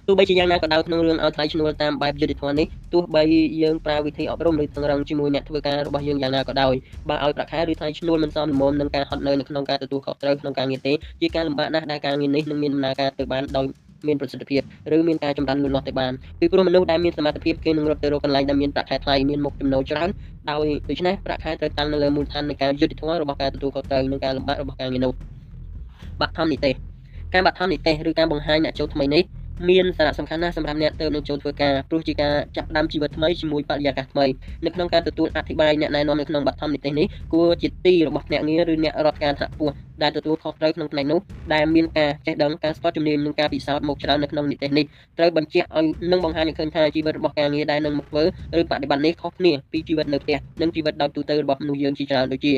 [0.08, 3.22] ទោះបីជាយ៉ាងណាក៏ដោយក្នុងរឿងឲ្យថ្លៃឈ្នួលតាមបែបយុត្តិធម៌នេះទោះបី
[3.62, 6.74] យើងប្រើវិធីអប់រំឬតឹងរឹងជាមួយអ្នកធ្វើការរបស់យើងយ៉ាងណាក៏ដោយ
[7.08, 13.66] បើឲ្យប្រាក់ខែឬថ្លៃឈ្នួលមិនសមល្មមនឹងការហត់នឿយនៅក្នុងការទទួលខុសត្រូវក្នុងការងារទេជាការលំបាកណាស់ដែលការងារនេះនឹងមានដំណើរការទៅបានដោយ
[14.06, 14.62] មានប្រសិទ្ធភាព
[14.96, 20.08] ឬមានការចម្រើនលូតលាស់ទៅបានពីព្រោះមនុស្សដែលមានសមត្ថភាពគេនឹងរត់ទៅរកកន្លែងដែលមានប្រាក់ខែថ្លៃមានមុខចំណូលច្រើន
[20.50, 25.12] ដោយដូច្នេះប្រាក់ខែត្រូវតាំងនៅលើមូលដ្ឋាននៃការយុត្តិធម៌របស់ការទទួលខុសត្រូវនិងការលំបាករបស់ការងារនោះ
[26.20, 26.74] បាក់ធម្មនិទេស
[27.34, 29.22] ការបាក់ធម្មនិទេសឬការបង្ហាញអ្នកចូលថ្មីនេះ
[29.70, 34.26] មានសារៈសំខាន់ណាស់សម្រាប់អ្នកទើបនឹងចូលធ្វើការព្រោះជាការចាប់ផ្ដើមជីវិតថ្មីជាមួយបរិយាកាសថ្មី
[34.64, 41.20] នៅក្នុងការទទួលអធិប្បាយអ្នកណែនាំនៅក្នុងបទធម្មនិទេសនេះគួរជាទីរបស់ភ្នាក់ងារឬអ្នករដ្ឋការថ្នាក់ខ្ពស់ដែលទទួលខុសត្រូវក្នុងផ្នែកនោះ
[41.54, 44.84] ដែលមានការចេះដឹងការស្ទាត់ជំនាញនិងការពិសោធន៍មកច្រើននៅក្នុងនិទេសនេះ
[45.18, 48.22] ត្រូវបញ្ជាក់ឲ្យនឹងបង្ហាញឲ្យឃើញថាជីវិតរបស់ការងារដែលនឹងមកធ្វើ
[48.58, 52.54] ឬបប្រតិបត្តិនេះខុសគ្នាពីជីវិតនៅផ្ទះនិងជីវិតដោយទូទៅរបស់មនុស្សយើងជាច្រើនដូចជា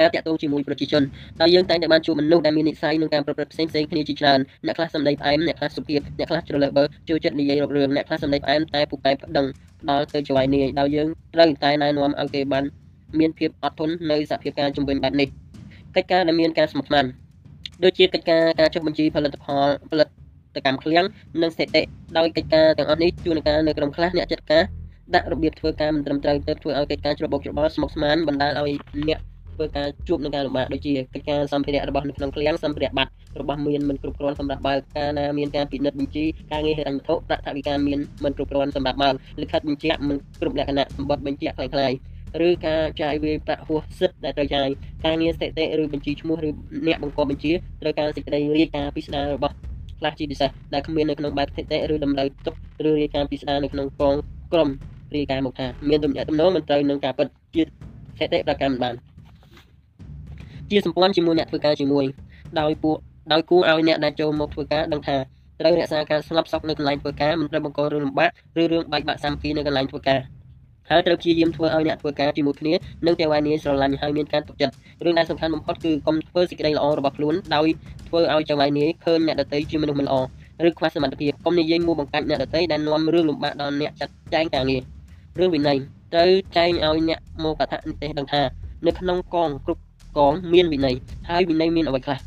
[0.00, 1.02] ការតាក់ទងជាមួយប្រជាជន
[1.40, 9.46] ដោយយើងតែងតែបានជួបមនុស្សដែលមាននិស្ស័យនិងការប្រព្រឹត្តផ្សេងផ្សេងគ្នាជាច្រើនអ្នកខ្លះសម្ដីផ្អែមអ្នកខ្លះសុភាពអ្នកខ្លះជ្រលើបើចូលចិត្តនិយាយរករឿងអ្នកខ្លះសម្ដីផ្អែមតែពូកែប្តឹង
[9.82, 12.64] ផ្ដល់ទៅចវាយនាយដោយយើងត្រូវតែណែនាំឲ្យគេបាន
[13.18, 15.28] មានភាពអត់ធន់នៅសភាពការជំវិញបែបនេះ
[15.96, 17.04] កិច្ចការដែលមានការស្មុគស្មាញ
[17.84, 20.08] ដូចជាកិច្ចការការចុះបញ្ជីផលិតផលផលិត
[20.66, 21.06] កម្មឃ្លាំង
[21.42, 21.82] និងស្ថិតិ
[22.18, 24.64] ដោយកិច្ចការទាំងអស់នេះជួនកាលនៅក្រុមខ្លះអ្នកចាត់ការ
[25.14, 28.76] ដាក់របៀបធ្វើការមិនត្រឹមត្រូវទៅធ្វើឲ្យកិច្ចការច្របូកច្របល់ស្មុគស្មាញបណ្ដាលឲ្យ
[29.08, 29.20] អ្នក
[29.55, 41.97] ធ្វើការជួបនឹងការលំបាកដូចជាកិច្ចការសម្ភារៈរបស់នៅក្នុងឃ្លាំងសម្ភារៈបាត់របស់មានមិនគ្រប់គ្រាន់សម្រាប់បើកការណាមានការពិនិត្យបញ្ជីការងារហិរញ្ញវត្ថុប្រាក់ថវិកាមានមិនគ្រប់គ្រាន់សម្រាប់បើកលិខិតបញ្ជាក់មិនគ្រប់លក្ខណៈសម្បត្តិបញ្ជាក់คล้ายៗ
[42.47, 44.67] ឬការចាយវាយប្រាក់ហួសសិទ្ធដែលត្រូវចាយ
[45.05, 46.49] ការងារស្ថិតិឬបញ្ជីឈ្មោះឬ
[46.87, 47.51] អ្នកបង្កប់បញ្ជា
[47.81, 49.53] ត្រូវការសេចក្តីរាយការណ៍ពីស្ដាររបស់
[49.99, 52.55] ខ្លះជាពិសេសដែលគ្មាននៅក្នុងបែបស្ថិតិឬតម្រូវទុក
[52.87, 54.15] ឬរាយការណ៍ពីស្ដារនៅក្នុងកង
[54.53, 54.69] ក្រុម
[55.15, 58.95] រាយការណ៍មកថាមានទំនាក់ទំនងមិនត្រូវនឹងការពិតជាស្ថិតិប្រកាន់បាន
[60.70, 62.04] ជាសម្ព័ន្ធជាមួយអ្នកធ្វើការជាមួយ
[62.60, 62.96] ដោយពួក
[63.32, 65.16] ដោយគួរឲ្យអ្នកដែលចូលមកធ្វើការដឹងថា
[65.60, 68.30] ត្រូវរក្សាការស្ងប់សុខនៅកន្លែងធ្វើការមិនត្រូវបង្ករឿងលំបាក
[68.60, 70.20] ឬរឿងបែកបាក់សាមគ្គីនៅកន្លែងធ្វើការ
[70.90, 72.72] ហើយត្រូវព្យាយាមធ្វើឲ្យអ្នកធ្វើការជាមួយគ្នា
[73.06, 74.74] និងតែវាយនីស្រឡាញ់ហើយមានការទុកចិត្ត
[75.04, 77.66] រឿងដែលសំខាន់បំផុតគឺកុំធ្វើសេចក្តីល្អរបស់ខ្លួនដោយ
[78.08, 80.16] ធ្វើឲ្យចៅវាយនីឃើញអ្នកដទៃជាមនុស្សមិនល្អ
[80.66, 84.82] ឬខ្វះសមត្ថភាពកុំនិយាយមួបង្កាច់អ្នកដទៃដែលនាំរឿងលំបាកដល់អ្នកចាត់ចែងការងារ
[85.38, 85.78] រឿងវិន័យ
[86.12, 88.42] ត្រូវចែងឲ្យអ្នកមកកថានិទេសដឹងថា
[88.86, 89.82] នៅក្នុងកងគ្រប់
[90.18, 90.94] កងមានវិន័យ
[91.28, 92.18] ហើយវិន័យមានអ្វីខ្លះ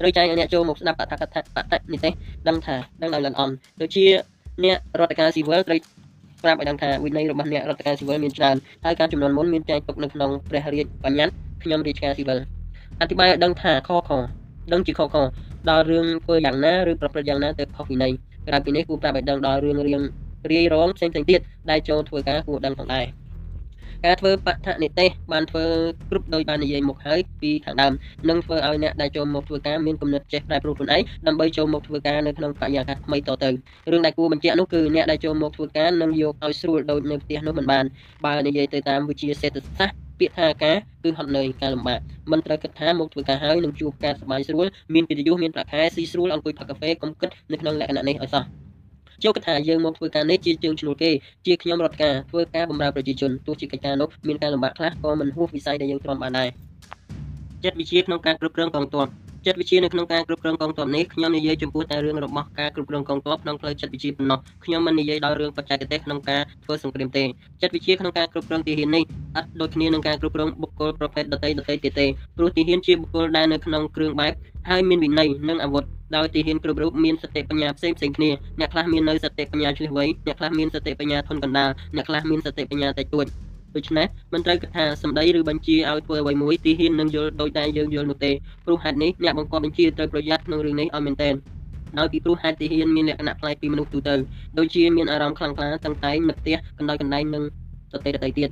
[0.00, 2.12] ត្រូវចែងឲ្យអ្នកចូលមកស្ដាប់បតកថាបតនិទេស
[2.48, 4.04] ដឹងថាដឹងដោយលន់អន់ដូចជា
[4.64, 5.80] អ្នករដ្ឋការស៊ីវិលត្រូវ
[6.42, 12.38] ប្រាប់ឲ្យដឹងថាវិន័យរបស់អ្នករដ្ឋការស៊ីវិលមានច្រើនហើយការចំនួនមុនមានចែងទុកនៅក្នុងព្រះរាជបញ្ញត្តិខ្ញុំរាជការស៊ីវិល
[13.00, 14.10] អធិប្បាយឲ្យដឹងថាខខ
[14.72, 15.16] ដឹងជាខខ
[15.70, 18.12] ដល់រឿងធ្វើយ៉ាងណាឬប្រព្រឹត្តយ៉ាងណាទៅខុសវិន័យ
[18.48, 20.02] ក្រៅពីនេះគួរប្រាប់ឲ្យដឹងដល់រឿងរៀង
[20.52, 21.40] រាយរងផ្សេងៗទៀត
[21.70, 23.04] ដែលចូលធ្វើការគួរដឹងផងដែរ
[24.04, 25.64] ការធ្វើបឋនិទេសបានធ្វើ
[26.10, 27.92] គ្រប់ដោយបាននិយាយមកហើយពីខាងដើម
[28.28, 33.50] នឹងធ្វើឲ្យអ្នកដែលចូលមកធ្វើការមានគំនិតចេះប្រែប្រួលខ្លួនឯងដើម្បីចូលមកធ្វើការនៅក្នុងបរិយាកាសថ្មីតទៅ
[33.92, 37.84] រឿងដែលគួរបញ្ជាក់នោះគឺអ្នកដែលចូលមកធ្វើការនឹងយកឲ្យស្រួលដូចនៅផ្ទះនោះមិនបាន
[38.26, 42.00] បើនិយាយទៅតាមវិជាសេដ្ឋសាស្ត្រពាក្យថាការគឺហត់នឿយការលំបាក
[42.30, 48.65] មិនត្រូវគិតថាមកធ្វើការហើយនឹងជួបការសប្បាយស្រួលមានកិត្តិយសមានប្រាក់ខែស៊ីស្រួលអង្គុយផឹកកាហ្វេកុំគិតនៅក្នុងលក្ខណៈនេះឲ្យសោះ
[49.22, 51.10] ចូលគិតថាយើងមកធ្វើការនេះជាជើងឈ្នួលគេ
[51.46, 56.48] ជាខ្ញុំរដ្ឋការធ្វើការបម្រើប្រជាជនទោះជាកិច្ចការនោះមានការលំបាកខ្លះក៏មិនហួសវិស័យដែលយើងទ្រាំបានដែរ
[57.64, 59.06] ចិត្តវិជាក្នុងការគ្រប់គ្រងកងទ័ព
[59.46, 67.24] ចិត្តវិជានៅក្នុងការគ្រប់គ្រងកងទ័ពនេះខ្ញុំនិយាយចំពោះតែរឿងរបស់ការគ្រប់គ្រងកងទ័ពក្នុងផ្លូវចិត្តវិជាប៉ុណ្ណោះខ្ញុំមិននិយាយដល់រឿងបច្ចេកទេសក្នុងការធ្វើសង្គ្រាមទេ
[67.62, 69.04] ចិត្តវិជាក្នុងការគ្រប់គ្រងទាហាននេះ
[69.36, 72.06] អត់ដូចគ្នានឹងការគ្រប់គ្រងបុគ្គលប្រភេទដតីដតីទៀតទេ
[72.36, 74.32] ព្រោះទាហានជាបុគ្គលដែលនៅក្នុងគ្រឿងបែប
[74.68, 75.84] ហើយមានវិន័យនិងអាវុធ
[76.16, 83.26] ដោយទាហានគ្រប់រូបមានសតិបញ្ញាផ្សេងផ្សេងគ្នាអ្នកខ្លះមាននៅសតិបញ្ញាឆ្លៀសវៃអ្នកខ្លះមានសតិបញ្ញាធន់កណ្ដាលអ្នកខ្លះមានសតិបញ្ញាតិចតួច
[83.76, 88.32] ដូច្នេះមិនត្រូវគិតថាសម្ដីឬបញ្ជាឲ្យធ្វើអ្វីមួយទីហ៊ាននឹងយល់ដោយតែយើងយល់នោះទេ
[88.64, 91.34] ព្រោះហេតុនេះអ្នកបង្គាប់បញ្ជាត្រូវប្រយ័ត្នក្នុងរឿងនេះឲ្យមែនទែន
[91.98, 94.14] ដោយពីព្រោះហេតុទីហ៊ានមានលក្ខណៈប្លែកពីមនុស្សទូទៅ
[94.58, 97.42] ដូចជាមានអារម្មណ៍ខ្លាំងក្លាតាំងតែងនឹកផ្ទះកណ្ដោយកណ្ដែងនិង
[97.92, 98.50] សតិដតីទៀត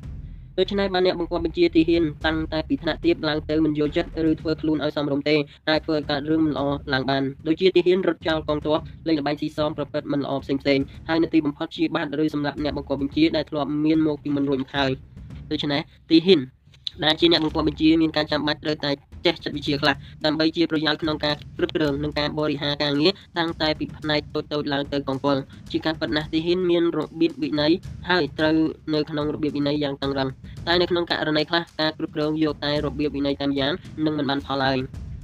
[0.59, 5.36] ដូច្នេះបានអ្នកបង្គាប់បញ្ជាទីហ៊ានតាំងតែពីថ្នាក់ទាបឡើងទៅមិនយល់ចិត្តឬធ្វើខ្លួនឲ្យសមរម្យទេ
[5.68, 8.78] អាចធ្វើឲ្យកើតរឿងមិនល្អឡើងបានដូចជាទីហ៊ានរត់ចោលកងទ័ព
[9.09, 14.90] លេងល្បែងស៊ីសងប្រព្រឹត្តមិនល្អផ្សេងផ្សេងហើយនៅទីបំផុតជាបាត់ឬសម្រាប់អ្នកបង្គាប់បញ្ជាដែលធ្លាប់មានមកពីមុនរួចមកហើយ
[15.51, 16.40] ដូច្នេះទីហ៊ាន
[17.05, 18.90] ដែលជាអ្នកបង្គាប់បញ្ជាមានការចាំបាច់ត្រូវតែ
[19.26, 19.94] ចេះចិត្តវិទ្យាខ្លះ
[20.24, 25.36] ដើម្បីជាប្រយោជន៍ក្នុងការគ្រប់គ្រងនិងការបរិហារការងារតាំងតែពីផ្នែកតូចតូចឡើងទៅកងពល
[25.72, 27.72] ជាការប៉ັດណាស់ទីហ៊ានមានរបៀបវិន័យ
[28.10, 28.56] ហើយត្រូវ
[28.94, 30.28] នៅក្នុងរបៀបវិន័យយ៉ាងតឹងរ៉ឹង
[30.66, 33.72] តែនៅក្នុងករណីខ្លះការគ្រប់គ្រងយកតែរបៀបវិន័យតាមយ៉ាង
[34.05, 34.78] នឹងមិនបានផលឡើយ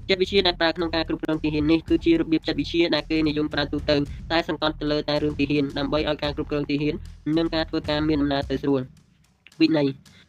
[0.09, 3.97] ចិត្តវិទ្យាដែលប្រើក្នុងការគ្រប់គ្រងទីហ៊ាននេះគឺជារបៀបចិត្តវិទ្យាដែលគេនិយមប្រើទូទៅ
[4.33, 6.95] តែសង្កត់ទៅលើតែរឿងទីហ៊ានដើម្បីឲ្យការគ្រប់គ្រងទីហ៊ាន
[7.37, 8.81] និងការធ្វើការមានដំណើរទៅស្រួល
[9.61, 9.89] វិន័យ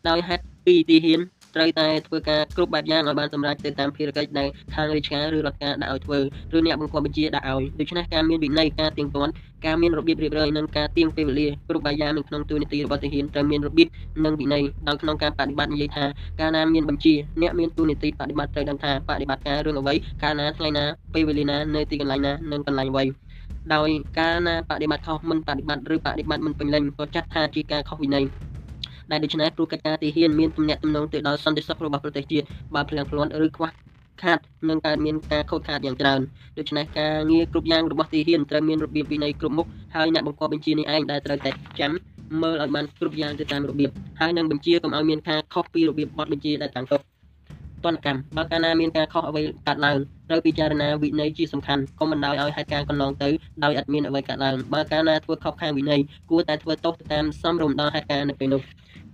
[0.10, 1.22] ដោយហេតុពីទីហ៊ាន
[1.56, 6.20] ត្រូវតែធ្វើការគ្រប់បែបយ៉ាងឲ្យបានសម្រេចទៅតាមភារកិច្ចដែលខាងរាជការឬរដ្ឋការដាក់ឲ្យធ្វើ
[6.58, 9.32] ឬអ្នកបង្គាប់បញ្ជាដាក់ឲ្យដូច្នេះការមានវិន័យការទៀងទាត់
[9.66, 13.88] ការមានរបៀបរៀបរយនិងការទៀងពេលវេលាគ្រប់បែបយ៉ាងនៅក្នុងទូនីតិរបស់ទាហានត្រូវមានរបៀប
[14.26, 16.06] និងវិន័យដោយក្នុងការបដិបត្តិនិយាយថា
[16.40, 23.04] កាលណាមានបញ្ជាអ្នកមានទូនីតិបដិបត្តិត្រូវដឹងថាបដិបត្តិការរឿងអ្វីកាលណាថ្ងៃណាពេលវេលាណានៅទីកន្លែងណានិងកន្លែងអ្វី
[23.74, 28.26] ដោយការណាបដិបត្តិខុសមិនបដិបត្តិឬបដិបត្តិមិនពេញលេញក៏ចាត់ថាជាការខុសវិន័យ
[29.12, 33.70] ដែលដូច្នេះព្រោះកិច្ចការទីហ៊ានមានទំនាក់ទំនងទៅដល់សន្តិសុខរបស់ប្រទេសជាតិបើភ្លៀងភ្លាន់ឬខ្វះ
[34.24, 34.40] ខាត
[34.70, 36.20] នឹងកើតមានការខូចខាតយ៉ាងច្រើន
[36.58, 41.92] ដូច្នេះការងារគ្រប់យ៉ាងរបស់ទីហ៊ានត្រូវមានរបៀបវិន័យគ្រប់មុខហើយអ្នកបង្គាប់បញ្ជានេះឯងដែលត្រូវតែចាំ
[42.42, 43.90] មើលឲ្យបានគ្រប់យ៉ាងទៅតាមរបៀប
[44.20, 47.02] ហើយនឹងបញ្ជាកុំឲ្យមានការខុសពីរបៀបបទបញ្ជាដែលតាំងទុក
[47.86, 49.98] ទណ្ឌកម្មបើកាលណាមានការខុសអ្វីកើតឡើង
[50.30, 53.30] ត្រូវពិចារណាវិន័យជាសំខាន់កុំបណ្ដោយឲ្យហេតុការណ៍កន្លងទៅ
[53.64, 58.62] ដោយអត់មានអ្វីកើតឡើងបើកាលណាធ្វើខុសខាងវិន័យគួរតែធ្វើទោសទៅតាមសមរម្យដល់ហេតុការណ៍នៅពេលនោះ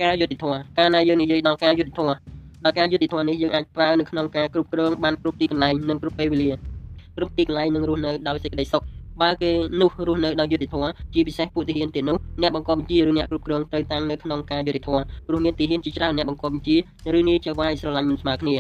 [0.04, 2.16] ការយុតិធម៌កាលណាយើងនិយាយដល់ការយុតិធម៌
[2.64, 6.52] ដល់ការយុតិធម៌នេះយើងអាចប្រើនៅក្នុងការគ្រប់គ្រងបានគ្រប់ទីកន្លែងនិងគ្រប់ពេលវេលា
[7.18, 8.84] គ្រប់ទីកន្លែងនឹងរស់នៅដោយសេចក្តីសុខ
[9.22, 9.52] បើគេ
[9.82, 16.78] នោះរស់នៅដោយយុតិធម៌ជាពិសេសពួកទាហានទៀតនោះអ្នកបង្កប់បញ្ជាឬអ្នកគ្រប់គ្រងត្រូវតាំងនៅក្នុងការយុតិធម៌ព្រោះមានទាហានជាច្រើនអ្នកបង្កប់បញ្ជា
[17.18, 18.58] ឬនាយចៅវាយស្រឡាញ់មិនស្មើគ្នា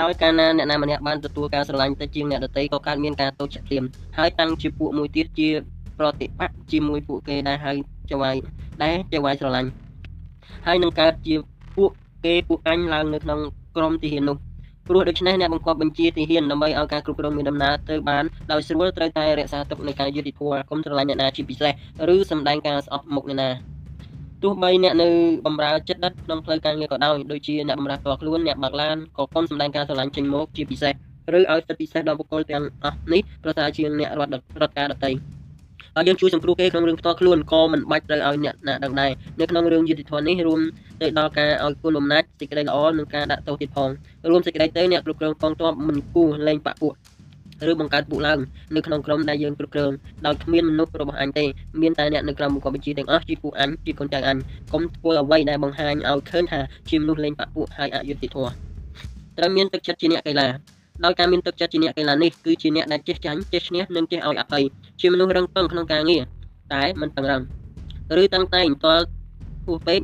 [0.00, 3.84] ដោយកាលណាអ្នកណាម្នាក់បានទទួលការស្រឡាញ់ទៅជាងអ្នកដទៃក៏កើតមានការតូចចាក់ភ្លាម
[4.18, 5.48] ហើយតាំងជាពួកមួយទៀតជា
[5.98, 7.72] ប្រតិបត្តិជាមួយពួកគេដែលហៅ
[8.10, 8.36] ចៅវាយ
[8.82, 9.68] ដែលចៅវាយស្រឡាញ់
[10.68, 11.34] ហើយនឹងកើតជា
[11.76, 11.90] ពួក
[12.24, 13.38] គេពួកអញឡើងនៅក្នុង
[13.76, 14.36] ក្រុមទីហ៊ាននោះ
[14.88, 21.72] ព្រោះដូច្នេះអ្នកបង្គាប់បញ្ជាទីហ៊ានដើម្បីឲ្យការគ្រប់គ្រងមានដំណើរទៅបានដោយស្រួលត្រូវតែរក្សាទុកនៃការយុត្តិធម៌កុំស្រឡាញ់អ្នកណាជាពិសេស
[22.14, 23.50] ឬសម្ដែងការស្អប់មុខអ្នកណា
[24.42, 25.08] ទោះបីអ្នកនៅ
[25.46, 30.94] បំរើចិត្តដិតក្នុងផ្លូវការងារក៏ដោយដូចជាអ្នកបម្រើផ្ទាល់ខ្លួនអ្នកបើកឡានក៏កុំសម្ដែងការស្រឡាញ់ចេញមកជាពិសេស
[31.34, 34.32] ឬឲ្យសិទ្ធិពិសេសដល់បុគ្គលទាំងអស់នេះប្រសើរជាងអ្នករដ្ឋ
[34.62, 35.10] រដ្ឋការដទៃ
[35.98, 39.10] ហើយយើងជួយសង្គ្រោះគេក្នុងរឿងផ្ទាល់ខ្លួនក៏មិនបាច់ត្រូវឲ្យអ្នកណាដឹងដែរ
[39.40, 40.60] នៅក្នុងរឿងយុតិធម៌នេះរួម
[41.02, 43.90] ទៅដល់ការឲ្យគុណបំណាច់សេចក្តីល្អនិងការដាក់ទោសទៀតផង
[44.30, 46.94] រួមសេចក្តីទៅអ្នកគ្រប់គ្រងកងទ័ពមិនគួរលែងបាក់ពួក
[47.70, 48.38] ឬបង្កើតពួកឡើង
[48.74, 49.92] នៅក្នុងក្រុមដែលយើងគ្រប់គ្រង
[50.26, 51.44] ដោយគ្មានមនុស្សរបស់អញទេ
[51.82, 54.36] មានតែអ្នកនៅក្រោមបង្គាប់បញ្ជាទាំងអស់ជាពួកអញជាកូនចៅអញ
[54.72, 58.52] កុំធ្វើអ្វីដែលបង្ហាញឲ្យឃើញថាជាមនុស្សលេងបាក់ពួកហើយអយុត្តិធម៌
[59.38, 64.64] ត្រូវមានទឹកចិត្តជាអ្នកកីឡា ដោយការមានទឹកចិត្តជាអ្នកកីឡានេះគឺជាអ្នកដែលចេះចាញ់ចេះឈ្នះនិងចេះឲ្យអភ័យ
[65.00, 66.22] ជាមនុស្សរឹងប៉ឹងក្នុងការងារ
[66.74, 67.42] តែមិនតឹងរឹង
[68.22, 69.04] ឬតាំងតែងតល់
[69.66, 70.00] ហួសពេក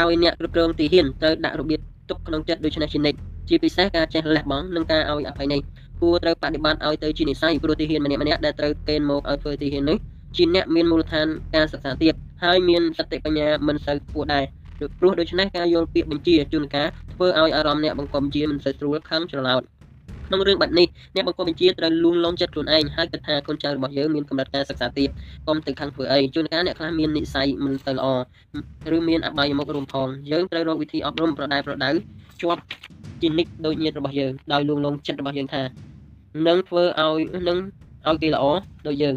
[0.00, 1.80] ដោយអ្នកគ្រប់គ្រងទីហ៊ានត្រូវដាក់របៀប
[2.10, 5.60] ទុកក្នុងចិត្តដូចនេះជានិច្ចជាពិសេសការចេះលះបង់និងការឲ្យអភ័យនេះ
[6.00, 9.98] គួរត្រូវបដិបត្តិឲ្យទៅជានិស័យព្រោះទីហ៊ានម្នាក់ម្នាក់ដែលត្រូវកេណ្ឌមកឲ្យធ្វើទីហ៊ាននេះ
[10.36, 14.44] ជាអ្នកមានមូលដ្ឋានការសិក្សាទៀតហើយមានសតិបញ្ញាមិនសូវខ្ពស់ដែរ
[14.98, 19.62] ព្រោះដូច្នេះការយល់ពាក្យបញ្ជាជួនកាលធ្វើឲ្យអារម្មណ៍អ្នកបង្កប់បញ្ជាមិនសូវស្រួលខឹងច្រឡោត
[20.34, 25.10] ក្នុងរឿងបែបនេះអ្នកបង្កប់បញ្ជាត្រូវលួងលោមចិត្តខ្លួនឯងហើយគិតថាកូនចៅរបស់យើងមានកម្រិតការសិក្សាទៀត
[25.46, 28.06] កុំទៅខាងធ្វើអីជួនកាលអ្នកខ្លះមាននិស្ស័យមិនទៅល្អ
[28.96, 31.90] ឬមានអបាយមុខរួមផងយើងត្រូវរកវិធីអប់រំប្រដៅប្រដៅ
[32.40, 32.62] ជាប់
[33.20, 35.62] ជានិច្ចដូចញាតិរបស់យើងដោយលួងលោមចិត្តរបស់យើងថា
[36.46, 37.58] នឹងធ្វើឲ្យនឹង
[38.08, 38.44] ឲ្យគេល្អ
[38.86, 39.14] ដូចយើង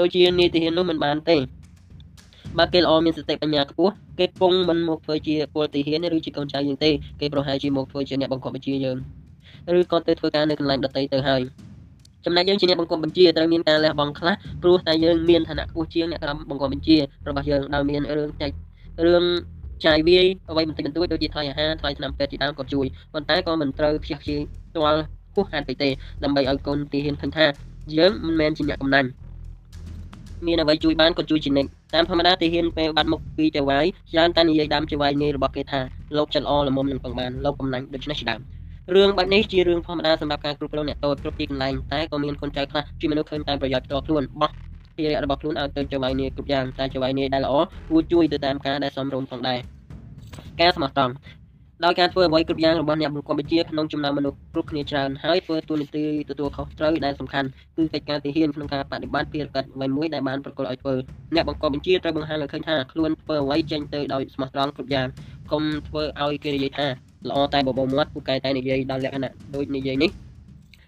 [0.00, 1.36] ដូចជានីតិហ៊ាននោះមិនបានទេ
[2.58, 6.90] បើគេល្អមានសតិបញ្ញាខ្ពស់គេគង់មិនមកធ្វើជាពលទីហ៊ានឬជាកូនចៅយើងទេ
[7.20, 8.98] គេប្រហែលជាមកធ្វើជាអ្នកបង្កប់បញ្ជាយើង
[9.78, 11.42] ឬក៏ទៅធ្វើការនៅកន្លែងដតីទៅហើយ
[12.24, 16.96] ចំណែកយើងជាអ្នកបង្គាប់បញ្ជាត្រូវមានការលះបង់ខ្លះព្រោះតែយើងមានឋានៈខ្ពស់ជាងអ្នកក្រុមបង្គាប់បញ្ជា
[17.28, 18.50] របស់យើងដោយមានរឿងចែក
[19.06, 19.24] រឿង
[19.86, 25.00] ចាយវាយអ្វីបន្តិចបន្តួចដូចជាថ្លៃអាហារថ្លៃថ្នាំពេទ្យជាដើមក៏ជួយប៉ុន្តែក៏មិនត្រូវខ្ជះខ្ជាយផ្ទាល់
[25.34, 25.88] ហួសហេតុពេកទេ
[26.24, 27.46] ដើម្បីឲ្យកូនទីហ៊ានឃើញថា
[27.98, 29.08] យើងមិនមែនជាអ្នកកំណាញ់
[30.46, 35.80] មានអ្វីជួយបានក៏ជួយជានិច្ចតាមធម្មតាទីហ៊ានពេលបាត់មុខពីចៅវាយច្រើនតែនិយាយដើមចៅវាយនេះរបស់គេថា
[36.16, 38.40] លោកចិត្តល្អល្មមនឹងពឹងបានលោកកំណាញ់ដូច្នេះជាដើម
[38.92, 44.50] រឿងបែបនេះជារឿងធម្មតាសម្រាប់ការគ្រប់គ្រងអ្នកតូចគ្រប់ទីកន្លែងតែក៏មានកូនចៅខ្លះជាមនុស្សឃើញតែប្រយោជន៍ផ្ទាល់ខ្លួនបោះ
[44.96, 47.54] ភារៈរបស់ខ្លួនឲ្យទៅចៅវាយនេះគ្រប់យ៉ាងតែចៅវាយនេះដែលល្អ
[47.88, 49.58] គួរជួយទៅតាមការដែលសមរម្យផងដែរ
[50.60, 51.12] ការស្មោះត្រង់
[51.84, 60.94] ដោយការធ្វើអ្វីគ្រប់យ៉ាងរបស់អ្នកបង្គាប់បញ្ជាក្នុងចំណោមមនុស្សគ្រប់គ្នាច្រើនហើយធ្វើទូនីតិទទួលខុសត្រូវដែលសំខាន់គឺកិច្ចការទាហានក្នុងការបដិបត្តិភារកិច្ចអ្វីមួយដែលបានប្រកល់ឲ្យធ្វើ
[61.34, 65.06] អ្នកបង្គាប់បញ្ជាត្រូវបង្ហាញឲ្យឃើញថាខ្លួនធ្វើអ្វីចេញទៅដោយស្មោះត្រង់គ្រប់យ៉ាង
[65.52, 70.10] កុំធ្វើឲ្យគេនិយាយថា ល្អតែបបោមាត់ពូកែតែនិយាយដល់លក្ខណៈដូចនិយាយនេះ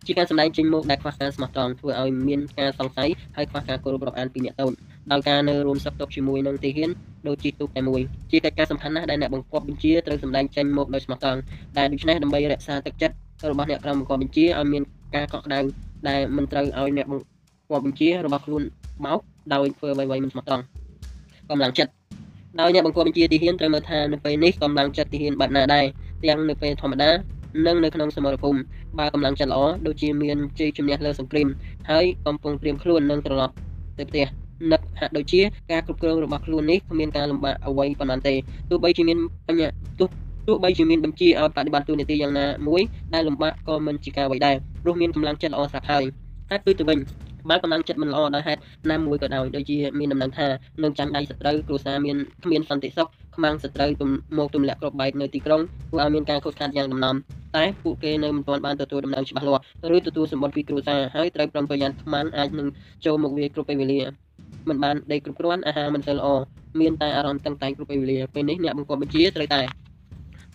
[0.06, 4.72] ជាការសម្ដែងចេញមកដែលខ្វះការស្មោះត្រង់ធ្វើឲ្យមានការសង្ស័យហើយខ្វះការគោរពរាប់អានពីអ្នកតូច
[5.12, 6.90] ដោយការនៅរួមសឹកតុបជាមួយនឹងទីហ៊ាន
[7.28, 8.00] ដូចជាទូកតែមួយ
[8.30, 11.40] ជាកិច្ចការសំខាន់ណាស់ដែលអ្នកបង្គាប់បញ្ជាត្រូវសម្ដែងចេញមកដោយស្មោះត្រង់
[11.78, 13.14] ដែលដូច្នេះដើម្បីរក្សាទឹកចិត្ត
[13.50, 14.82] របស់អ្នកក្រមបង្គាប់បញ្ជាឲ្យមាន
[15.14, 15.60] ការកក់ក្ដៅ
[16.08, 18.62] ដែលមិនត្រូវឲ្យអ្នកបង្គាប់បញ្ជារបស់ខ្លួន
[19.04, 19.20] បោក
[19.54, 20.62] ដោយធ្វើអ្វីៗមិនស្មោះត្រង់
[21.50, 21.90] កម្លាំងចិត្ត
[22.60, 25.84] ដោយអ្នកបង្គាប់បញ្ជាទីហ៊ានត្រូវមើលថានៅពេលនេះកម្លាំងចិត្តទីហ៊ានបាត់ណាដែរ
[26.28, 27.10] ទាំងនៅពេលធម្មតា
[27.66, 28.60] និងនៅក្នុងសមរភូមិ
[28.98, 31.48] បើកម្លាំងចិត្តល្អដូចជាមានជ័យជំនះលើសង្គ្រាម
[31.90, 33.54] ហើយកំពុងត្រៀមខ្លួននឹងត្រឡប់
[33.98, 34.26] ទៅផ្ទះ
[34.72, 35.40] នឹកហាក់ដូចជា
[35.70, 38.34] ការគ្រប់គ្រងរបស់ខ្លួននេះគ្មានការលំបាកអ្វីប៉ុន្មានទេ
[38.70, 40.08] ទោះបីជាមានបញ្ញាទោះ
[40.48, 42.82] ទោះបីជាមានបញ្ជាឲ្យបដិបត្តិទូនាទីយ៉ាងណាមួយ
[43.14, 46.04] ដែលលំបាកក៏មិនជាការអ្វីដែរព្រោះមានកម្លាំងចិត្តល្អស្រាប់ហើយ
[46.50, 46.98] តែគឺទៅវិញ
[47.50, 48.60] បើកម្លាំងចិត្តមិនល្អដោយហេតុ
[48.90, 50.46] ណាមួយក៏ដោយដូចជាមានដំណឹងថា
[50.82, 53.90] នឹងចាំដៃសត្រូវគ្រួសារមានគ្មានសន្តិសុខខ្មាំងសត្រូវ
[54.38, 55.60] មកទម្លាក់គ្រាប់បែកនៅទីក្រុង
[55.90, 57.16] ធ្វើឲ្យមានការខូចខាតយ៉ាងដំណំ
[57.56, 59.62] តែពួកគេនៅមិនទាន់បានទទួលដំណឹងច្បាស់លាស់
[59.96, 62.68] ឬទទួលសម្បត្តិពីគ្រួសារហើយត្រូវប្រុងប្រយ័ត្នខ្មាំងអាចនឹង
[63.06, 64.00] ចូលមកវាគ្រប់ពេលវេលា
[64.68, 66.28] មិនបានដេកគ្រប់គ្រាន់អាហារមិនសូវល្អ
[66.80, 69.60] មានតែអារម្មណ៍តឹងតែងគ្រប់ពេលវេលាពេលនេះអ្នកបង្គាប់បញ្ជាត្រូវតែ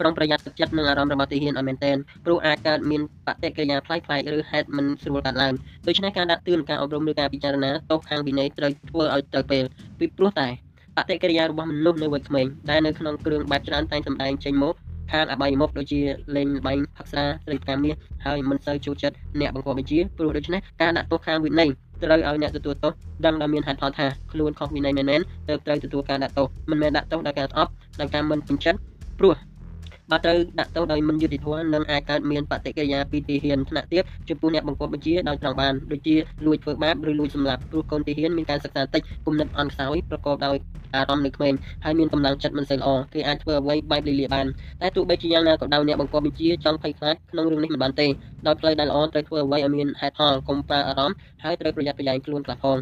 [0.01, 5.53] ប្រុងប្រយ័ត្នទឹកចិត្តនិងអារម្មណ៍របស់ទាហានឲ្យមែនទែនព្រោះអាចកើតមានបតិកិរិយាផ្លែកផ្លែកឬហេតុមិនស្រួលកើតឡើង
[5.87, 9.63] ដូច្នេះការដាក់ទឿនការអប់រំឬការពិចារណាទោសខាងវិន័យត្រូវធ្វើឲ្យត្រូវពេល
[9.99, 10.47] ពីព្រោះតែ
[10.97, 14.75] បតិកិរិយារបស់មនុស្សនៅវ័យក្មេងដែលនៅក្នុងគ្រឿងបែបច្រើនតែងសម្ដែងចេញមក
[15.11, 16.01] ខាងអបាយមុខដូចជា
[16.35, 17.95] លេងបាញ់ផឹកស្រាស្រីផ្កាមាស
[18.25, 21.69] ហើយមិនសូវចូលចិត្តអ្នកបង្គាប់បញ្ជាព្រោះដូច្នេះការដាក់ទោសខាងវិន័យ
[22.03, 22.93] ត្រូវឲ្យអ្នកទទួលទោស
[23.25, 28.79] ដឹងដល់មានហេតុផលថាខ្លួនខុសវិន័យមែនៗទើបត្រូវទទួលការដាក់ទោសមិនមែនដាក់ទោសដោយការស្អប់ដោយការមិនពេញចិត្ត
[29.19, 29.33] ព្រោះ
[30.11, 36.15] បើត្រូវដាក់ទោសដោយមិនយុត្តិធម៌នឹងអាចកើតមានបតិកិរិយាពីទីហ៊ានថ្នាក់ទៀតចំពោះអ្នកបង្គាប់បញ្ជាដោយត្រង់បានដូចជា
[36.45, 40.55] លួចធ្វើបាបឬលួចសម្លាប់ព្រោះកូនទីហ៊ានមានការសិក្សាតិចគុណិតអន់ខ្សោយប្រកបដោយ
[40.95, 44.45] អារម្មណ៍នៅក្មេងហើយមានកម្លាំងចិត្តមិនសូវល្អគេអាចធ្វើអ្វីបែបលីលាបាន
[44.81, 48.07] តែទោះបីជាយ៉ាងណាក៏ដោយអ្នកបង្គាប់បញ្ជាចង់ភ័យខ្លាចក្នុងរឿងនេះមិនបានទេ
[48.47, 52.77] ដោយផ្លូវដែលល្អត្រូវធ្វើអ្វីឲ្យមានហេតុផលកុំប្រើអារម្មណ៍ហើយត្រូវប្រយ័ត្នប្រយែងខ្លួនខ្លះផង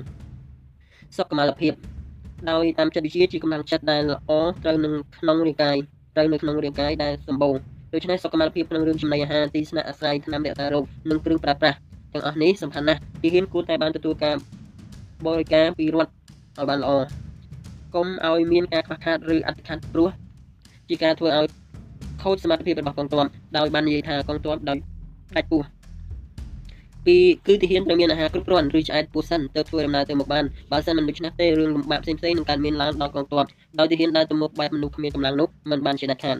[1.18, 1.74] សុខុមាលភាព
[2.50, 4.32] ដោយតាមចិត្តវិទ្យាជាកម្លាំងចិត្តដែលល្អ
[4.64, 5.78] ត្រូវនឹងក្នុងរាងកាយ
[6.20, 7.56] ត្រូវនៅក្នុងរាងកាយដែលសម្បូរ
[7.94, 11.78] ដូច្នេះសុខុមាលភាពក្នុងរឿងចំណីអាហារទីស្នាក់អាស្រ័យថ្នាំរក្សារោគនិងគ្រឿងប្រើប្រាស់
[12.14, 14.36] ទាំងអស់នេះសំខាន់ណាស់ទីហ៊ានគួរតែបានទទួលការ
[15.26, 16.92] បរិការពីរដ្ឋឲ្យបានល្អ
[17.96, 20.10] កុំឲ្យមានការខ្វះខាតឬអត្តខាតព្រោះ
[20.90, 21.46] ជាការធ្វើឲ្យ
[22.24, 23.26] ខូចសមត្ថភាពរបស់កងទ័ព
[23.58, 24.78] ដោយបាននិយាយថាកងទ័ពដោយ
[25.36, 25.62] ដាច់ពោះ
[27.06, 27.18] ពី
[27.48, 33.46] គឺទីហ៊ានត្រូវមានអាហារគ្រប់គ្រាន់ឬឆ្អែតពោះសិនទៅធ្វើដំណើរទៅមុខបានបើសិនមិនដូច្នេះទេរឿងលំបាកផ្សេងៗនឹងកើតមានឡើងដល់កងទ័ព
[33.80, 36.38] ដោយទីហ៊ានដើរទៅមុខបែបមនុស្សគ្មានកម្លាំងនោះមិនបានជាដាច់ខាត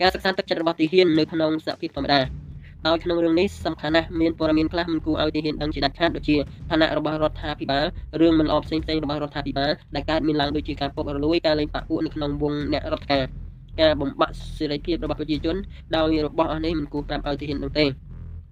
[0.00, 2.20] ការសិក្សាទឹកចិត្តរបស់ទីហ៊ាននៅក្នុងសហភាពធម្មតា
[2.86, 6.36] ដោយក្នុងរឿងនេះសំខាន់ណាស់មានព័ត៌មានខ្លះមិនគួរឲ្យទីហ៊ានដឹងជាដាច់ខាតដូចជា
[6.70, 7.84] ឋានៈរបស់រដ្ឋាភិបាល
[8.20, 13.24] រឿងមិនល្អផ្សេងៗរបស់រដ្ឋាភិបាលដែលកើតមានឡើងដូចជាការពុករលួយការលេងបាក់ពួកនៅក្នុងវងអ្នករដ្ឋការ
[13.80, 15.56] ការបំបាក់សេរីភាពរបស់ប្រជាជន
[15.96, 17.84] ដោយរបស់អស់នេះមិនគួរប្រាប់ឲ្យទីហ៊ានដឹងទេ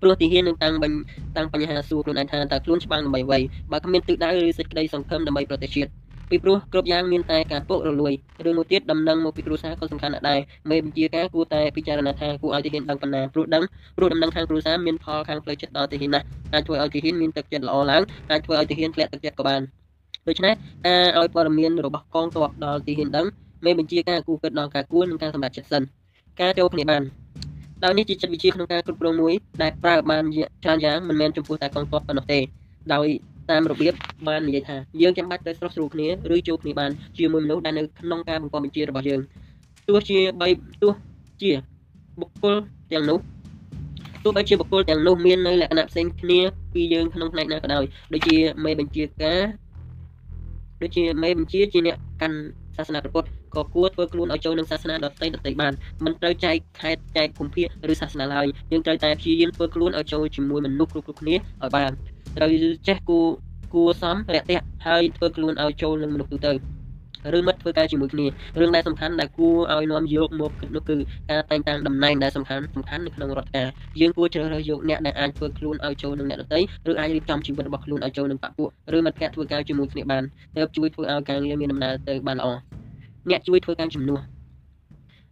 [0.01, 3.39] ព្រោះទីហ៊ាននឹងតាំងបញ្តាំងបញ្ហាសួរខ្លួនឯងថាតើខ្លួនច្បាំងដើម្បីអ្វី
[3.73, 5.91] បើគ្មានទិសដៅឬសេចក្តីសង្ឃឹមដើម្បីប្រទេសជាតិ
[6.31, 8.13] ពីព្រោះគ្រប់យ៉ាងមានតែការពុករលួយ
[8.45, 10.41] រឿងមួយទៀតដំណឹងមកពីគ្រួសារក៏សំខាន់ដែរ
[10.71, 13.63] មេបញ្ជាការគួរតែពិចារណាថាគួរឲ្យទីហ៊ានដឹងប៉ុណ្ណាព្រោះដឹង
[13.97, 19.61] ព្រោះដំណឹងខាងគ្រួសារមានផលខាងផ្លូវចិត្តដល់ទីហ៊ានណាស់អាចធ្វើឲ្យទីហ៊ានមានទឹកចិត្តល្អឡើងអាចធ្វើឲ្យទីហ៊ានធ្លាក់ទឹកចិត្តក៏បាន
[20.29, 20.55] ដូច្នេះ
[20.87, 23.27] ការឲ្យព័ត៌មានរបស់កងទ័ពដល់ទីហ៊ានដឹង
[23.65, 25.83] មេបញ្ជាការគូគិតដល់ការគួរនិងការសម្រេចចិត្តសិន
[26.41, 27.03] ការចូលគ្នាបាន
[27.85, 30.25] ដោយនេះជាចិត្តវិទ្យាក្នុងការគ្រប់គ្រងមួយដែលប្រើបាន
[30.65, 32.39] ច្រើនយ៉ាងមិនមែនចំពោះតែកងទ័ពប៉ុណ្ណោះទេ
[32.95, 33.07] ដោយ
[33.51, 33.95] តាមរបៀប
[34.29, 39.21] បាននិយាយថាយើងចាំបាច់ត្រូវស្រស់ស្រួលគ្នាឬជួបគ្នាបានជាមួយមនុស្សដែលនៅក្នុងការបង្គាប់បញ្ជារបស់យើង
[39.89, 40.49] ទោះជាបី
[40.83, 40.93] ទោះ
[41.43, 41.51] ជា
[42.21, 42.57] បុគ្គល
[42.93, 43.19] ទាំងនោះ
[44.25, 46.41] ទោះបីជាបុគ្គលទាំងនោះមាននៅលក្ខណៈផ្សេងគ្នា
[46.75, 49.41] ពីយើងក្នុងផ្នែកណាក៏ដោយដូចជាមេបញ្ជាការ
[50.83, 52.37] ដូចជាមេបញ្ជាជាអ្នកកាន់
[52.77, 55.73] សាសនាពុទ្ធ ក៏គួរធ្វើខ្លួនឲ្យចូលនឹងសាសនាដតីដតីបាន
[56.05, 61.91] មិនត្រូវចែកខេតចែកភូមិភាគឬសាសនាឡើយយើងត្រូវតែព្យាយាមធ្វើខ្លួនឲ្យចូលជាមួយមនុស្សគ្រប់គ្រប់គ្នាឲ្យបាន
[62.37, 62.51] ត្រូវ
[62.89, 63.21] ចេះគួ
[63.75, 66.53] គួសមរាក់ទាក់ហើយធ្វើខ្លួនឲ្យចូលនឹងមនុស្សទូទៅ
[67.37, 68.27] ឬមិត្តធ្វើការជាមួយគ្នា
[68.61, 70.97] រឿងដែលសំខាន់ដែលគួរឲ្យនាំយកមកនោះគឺ
[71.31, 73.69] ការតែងតាំងតំណែងដែលសំខាន់សំខាន់នៅក្នុងរដ្ឋការ
[74.01, 76.61] យើងគួរជ្រើសរើសយកអ្នកដែលអាចធ្វើខ្លួនឲ្យចូលនឹងអ្នកដទៃ
[76.91, 78.65] ឬអាចរៀបចំជីវិតរបស់ខ្លួនឲ្យចូលនឹងបពុ
[78.97, 80.23] ឬមិត្តភក្តិធ្វើការជាមួយគ្នាបាន
[80.57, 82.49] ទើបជួយធ្វើឲ្យការងារមានដំណើរទៅបានល្អ
[83.31, 84.21] អ្នកជួយធ្វើការជំនួស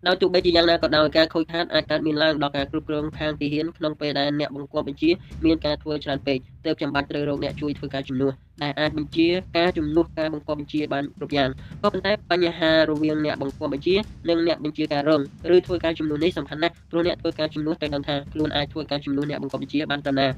[0.07, 5.11] ដោយទោះបីជាយ៉ាងណាក៏ដោយការខូចខាតអាចកើតមានឡើងដល់ការគ្រប់គ្រងខាងទីហ៊ានក្នុងពេលដែលអ្នកបង្គាប់បញ្ជា
[5.45, 8.33] មានការធ្វើច្រើនពេកទើបចាំបាច់ត្រូវរកអ្នកជួយធ្វើការជំនួស
[8.63, 9.29] ដែលអាចបញ្ជា
[9.59, 11.51] ការជំនួសការបង្គាប់បញ្ជាបានគ្រប់យ៉ាង
[11.83, 13.95] ក៏ប៉ុន្តែបញ្ហារវាងអ្នកបង្គាប់បញ្ជា
[14.29, 15.21] និងអ្នកបញ្ជាការរង
[15.55, 20.29] ឬធ្វើការជំនួសនេះសំខាន់ណាស់ព្រោះអ្នកធ្វើការជំនួសត្រូវដឹងថាខ្លួនអាចធ្វើការជំនួសអ្នកបង្គាប់បញ្ជាបានត្រឹមណា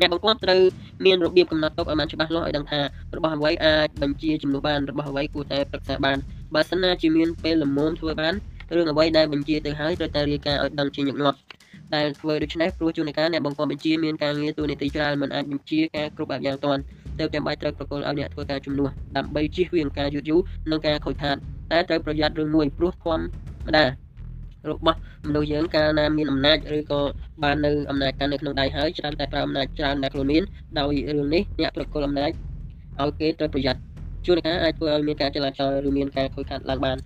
[0.00, 0.60] អ្នកបង្គាប់ត្រូវ
[1.06, 2.80] មានរបៀបកំណត់ទុកឲ្យបានច្បាស់លាស់ឲ្យដឹងថា
[3.16, 6.18] របស់អ្វីអាចបញ្ជាជំនួសបានរបស់អ្វីគួរតែប្រឹក្សាបាន
[6.54, 8.34] បើសិនណាជាមានពេលល្មមធ្វើបាន
[8.74, 11.38] រឿងអ្វីដែលបញ្ជាទៅហើយត្រូវតែរាយការណ៍ឲ្យដឹងជាញឹកញាប់
[11.94, 16.80] ដែលធ្វើដូច្នេះព្រោះជួនកាលអ្នកបង្គាប់បញ្ជាមានការងារទូនីតិច្រើនមិនអាចបញ្ជាការគ្រប់បែបយ៉ាងទាន់
[17.18, 20.40] ទើបចាំបាច់ត្រូវប្រកល់ឲ្យអ្នកធ្វើការជំនួសដើម្បីជៀសវាងការយឺតយូរ
[20.70, 21.36] និងការខូចខាត
[21.72, 23.84] តែត្រូវប្រយ័ត្នរឿងមួយព្រោះធម្មតា
[24.70, 24.98] របស់
[25.28, 27.00] មនុស្សយើងកាលណាមានអំណាចឬក៏
[27.42, 30.42] បាននៅអំណាចកាន់នៅក្នុងដៃហើយច្រើនតែប្រើអំណាចច្រើនដែលខ្លួនមាន
[30.78, 32.30] ដោយរឿងនេះអ្នកប្រកល់អំណាច
[33.02, 33.80] ឲ្យគេត្រូវប្រយ័ត្ន
[34.26, 36.96] ជួនកាលអាចធ្វើឲ្យមានការចលាចលឬមានការខូចខាតឡើងបាន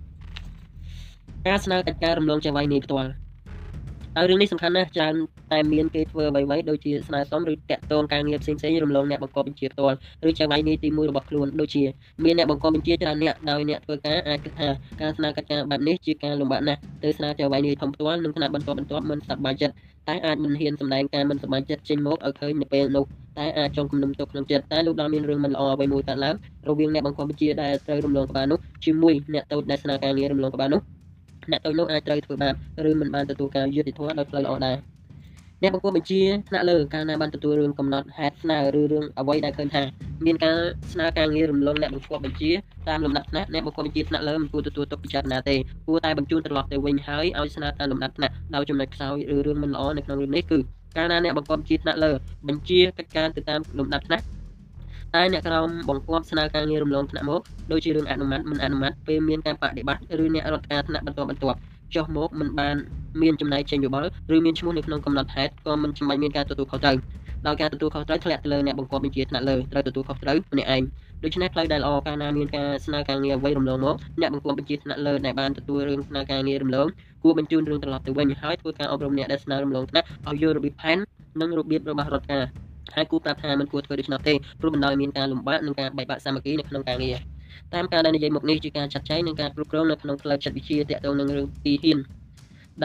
[1.47, 3.09] ការស្នើកិច្ចការរំលងចង្វាយនេះផ្ទាល់
[4.15, 5.13] ហើយរឿងនេះសំខាន់ណាស់ច្រើន
[5.51, 11.83] តែមានគេធ្វើអ្វីៗដូចជាស្នើសុំឬតាក់ទងការងារផ្សេងៗរំលងអ្នកបង្កប់បញ្ជាផ្ទាល់ឬចង្វាយនេះទី1របស់ខ្លួនដូចជា
[12.23, 14.69] មានអ្នកបង្កប់បញ្ជាច្រើនអ្នកដោយអ្នកធ្វើការអាចគិតថា
[15.01, 19.73] ការស្នើកិច្ចការបែបនេះជាការលំបាកណាស់ទៅស្នើចង្វាយនេះធំផ្ទាល់នឹងថ្នាក់បន្តបន្ទាប់មិនសប្បាយចិត្ត
[20.07, 23.05] តែអាចមិនហ៊ានសម្ដែងការមិនសប្បាយចិត្តចេញមកឲ្យឃើញនៅពេលនោះ
[23.37, 26.35] តែអាចចង់គំនុំទុកក្នុងចិត្តតែលោកដល់មានរឿងមិនល្អអ្វីមួយកើតឡើង
[26.67, 30.81] រវាងអ្នកបង្កប់បញ្ជាដែលត្រូវរំលងក្បាលនោះជាមួយអ្នកតូចដែលស្នើការងាររំលងក្បាលនោះ
[31.51, 32.53] អ្នកតូចនោះអាចត្រូវធ្វើបាប
[32.89, 34.77] ឬមិនបានទទួលការយុត្តិធម៌ដោយផ្លូវល្អដែរ
[35.63, 39.83] អ្នកបង្គាប់បញ្ជាថ្នាក់លើកាលណាបានទទួលរឿងកំណត់ហេតុស្នើឬរឿងអ្វីដែលឃើញថា
[40.25, 40.57] មានការ
[40.93, 42.51] ស្នើការងាររំលងអ្នកបង្គាប់បញ្ជា
[42.89, 45.55] តាមលំដាប់ថ្នាក់អ្នកបង្គាប់បញ្ជាថ្នាក់លើមិនគួរទទួលទុកពិចារណាទេ
[45.87, 50.59] គួរតែបញ្ជូនត្រឡប់ទៅវិញហើយឲ្យស្នើតាមលំដាប់ថ្នាក់ដោយចំណុចខ្សោយឬរឿងមិនល្អនៅក្នុងរឿងនេះគឺ
[50.97, 52.11] កាលណាអ្នកបង្គាប់បញ្ជាថ្នាក់លើ
[52.47, 54.23] បញ្ជាកិច្ចការទៅតាមលំដាប់ថ្នាក់
[55.15, 57.41] តែអ្នកក្រមបង្គាប់ស្នើការងាររំលងថ្នាក់មក
[57.71, 61.57] ដូចជារឿងអនុម័តមិនអនុម័តពេលមានការបដិបត្តិឬអ្នករដ្ឋការថ្នាក់បន្តបន្ទាប់
[61.95, 62.75] ចុះមកមិនបាន
[63.21, 66.95] មានចំណាយចេញយោបល់ឬមានឈ្មោះនៅក្នុងកំណត់ហេតុក៏មិនចាំបាច់មានការទទួលខុសត្រូវ
[67.47, 70.83] ដោយការទទួលខុសត្រូវធ្លាក់ទៅលើអ្នកបង្គាប់បញ្ជាថ្នាក់លើត្រូវទទួលខុសត្រូវម្នាក់ឯង
[71.23, 76.87] ដូច្នេះផ្លូវដែលល្អកាលណាមានការស្នើការងារអ្វីរំលងមកអ្នកបង្គាប់បញ្ជាថ្នាក់លើដែលបានទទួលរឿងស្នើការងាររំលង
[77.23, 80.97] គួរបញ្ជូនរឿងត្រឡប់ទៅវិញហើយធ្វើការអប់រំអ្នកដែលស្នើរំលងថ្នាក់ឲ្យយល់របៀបផែន
[81.41, 82.43] និងរបៀបរបស់រដ្ឋការ
[82.95, 87.17] ហើយគូប្រាប់ថាមិនគួរធ្វើដូច្នោះទេព្រោះបណ្ដោយមានការលំបាកនិងការបែកបាក់សាមគ្គីនៅក្នុងការងារ
[87.73, 91.99] តាមការដែលនិយាយមកនេះជាការចាត់ចែងនិងការគ្រប់គ្រងនៅក្នុងផ្លូវចិត្តវិទ្យាទាក់ទងនឹងរឿងទីហ៊ាន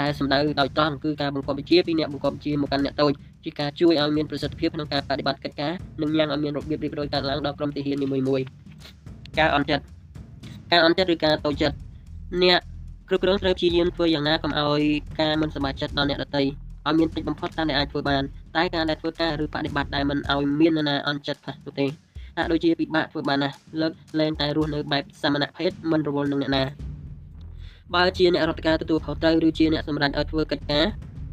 [0.00, 3.12] ដែលសម្ដៅដោយត្រង់គឺការបង្កប់វិជាពីអ្នកបង្កប់វិជាមកកាន់អ្នកតូច
[3.44, 5.72] ជាការជួយឲ្យមានប្រសិទ្ធភាពក្នុងការបដិបត្តិកិច្ចការ
[6.02, 8.46] និងញ៉ាំងឲ្យមានរបៀបរៀបរយកើតឡើងដល់ក្រុមទីហ៊ាននីមួយៗ
[9.38, 9.84] ការអន់ចិត្ត
[10.72, 11.76] ការអន់ចិត្តឬការតូចចិត្ត
[12.42, 12.60] អ្នក
[13.08, 14.82] គ្រប់គ្រងត្រូវព្យាយាមធ្វើយ៉ាងណាកុំឲ្យ
[15.20, 16.42] ការមិនសប្បាយចិត្តដល់អ្នកដទៃ
[16.86, 18.22] ឲ្យមានតិចបំផុតតាមដែលអាចធ្វើបាន
[18.56, 21.86] តែការដែលធ្វើការឬបដិបត្តិដែលមិនឲ្យមាននរណាអន់ចិត្តខ្លះនោះទេ
[22.36, 26.62] ហាក់ដូចជាពិបាកធ្វើបានណាស់លើកលែងតែរស់នៅបែបសមណភេទមិនរវល់នឹងអ្នកណា
[27.94, 30.84] បើជាអ្នករដ្ឋការទទួលខុសត្រូវឬជាអ្នកសម្រេចឲ្យធ្វើកិច្ចការ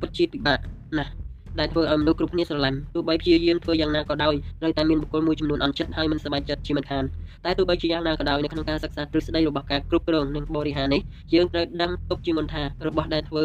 [0.01, 0.59] ពិតជាពិបាក
[0.99, 1.11] ណាស់
[1.59, 7.03] ដែលធ្វើឲ្យមនុស្សគ្រប់គ្នាស្រឡាញ់ទោះបីព្យាយាមធ្វើយ៉ាងណាក៏ដោយត្រូវតែមានបុគ្គលមួយចំនួនអន់ចិត្តហើយមិនសប្បាយចិត្តជាមិនខាន
[7.45, 11.01] តែទោះបីជាយ៉ាងណាក៏ដោយនៅក្នុងការសិក្សាទ្រឹស្ដីរបស់ការគ្រប់គ្រងនិងបរិហារនេះ
[11.33, 13.43] យើងត្រូវដឹងទុកជាមុនថារបស់ដែលធ្វើ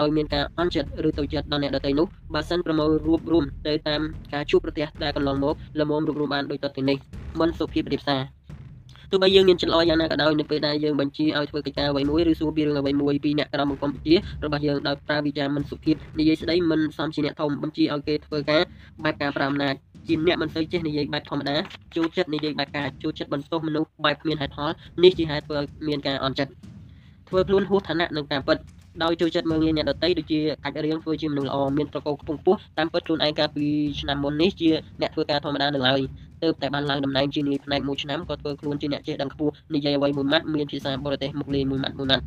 [0.00, 4.00] ឲ្យមានការអន់ចិត្តឬទៅចិត្តដល់អ្នកដទៃនោះបើសិនប្រមូលរួបរមទៅតាម
[4.34, 6.96] ការជួបប្រទះដែលកន្លងមកលមមរួបរមបានដោយតទៅនេះ
[7.40, 8.22] មិនសុភាពរៀបសារ
[9.10, 14.14] ទោះបីយើងមានចិត្តល្អយ៉ាងណាក៏ដោយនៅពេលដែលយើងបញ្ជាឲ្យធ្វើកិច្ចការអ្វីមួយឬសួរពីរឿងអ្វីមួយពីអ្នកក្រមកម្ពុជា
[14.44, 18.62] របស់យើងដោយប្រើវិចារមិនសុភាពនិយាយស្ដីមិនសមជាអ្នកធំបញ្ជាឲ្យគេធ្វើការ
[19.04, 19.74] បែបការប្រាំអំណាច
[20.08, 21.56] ជាអ្នកមិនសូវចេះនិយាយបែបធម្មតា
[21.96, 24.70] ចូលចិត្តនិយាយបែបការចូលចិត្តបន្ទោសមនុស្សបែបគ្មានហេតុផល
[25.02, 26.52] នេះជាហេតុធ្វើឲ្យមានការអន់ចិត្ត
[27.28, 28.56] ធ្វើខ្លួនហួសឋានៈនឹងតាមពិត
[29.02, 33.66] ដោយចូលចិត្តមើលងាយអ្នកដទៃដូចជាកាច់រៀងធ្វើជាមនុស្សល្អមានប្រកបខ្ពង់ខ្ពស់តាមពិតខ្លួនឯងកាលពី
[34.00, 36.00] ឆ្នាំមុននេះជាអ្នកធ្វើការធម្មតានៅឡើយ
[36.42, 42.24] ទើបតែបានឡើងតំណែងជានាយផ្នែកមួយឆ្នាំក៏ធ្វើខ្លួនជាអ្នកចេះដឹងខ្ពស់និយាយអ្វីមួយម៉ាត់មានភាសាបរទេសមុខលេងមួយម៉ាត់មួយម៉ាត់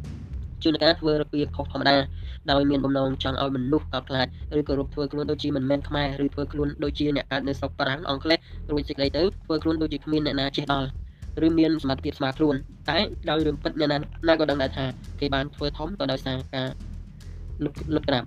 [0.63, 1.95] ជួនកាលធ្វើរបៀបខុសធម្មតា
[2.51, 4.27] ដោយមានបំណងចង់ឲ្យមនុស្សកោតខ្លាច
[4.57, 8.39] ឬគោរពធ្វើខ្លួនដូចជាមិនមែនខ្មែរឬធ្វើខ្លួនដូចជាអ្នកកើតនៅស្រុកបារាំងអង់គ្លេស
[8.71, 10.87] រួចសេចក្តីទៅធ្វើខ្លួនដូចជាគ្មានអ្នកណាចេះដល់
[11.45, 12.55] ឬមានសមត្ថភាពស្មើខ្លួន
[12.89, 12.97] តែ
[13.29, 13.97] ដោយរឿងពិតអ្នកណា
[14.29, 14.85] ណាក៏ដឹងដែរថា
[15.19, 16.67] គេបានធ្វើធំក៏ដោយសារការ
[17.63, 18.25] លុបលុបក្រាប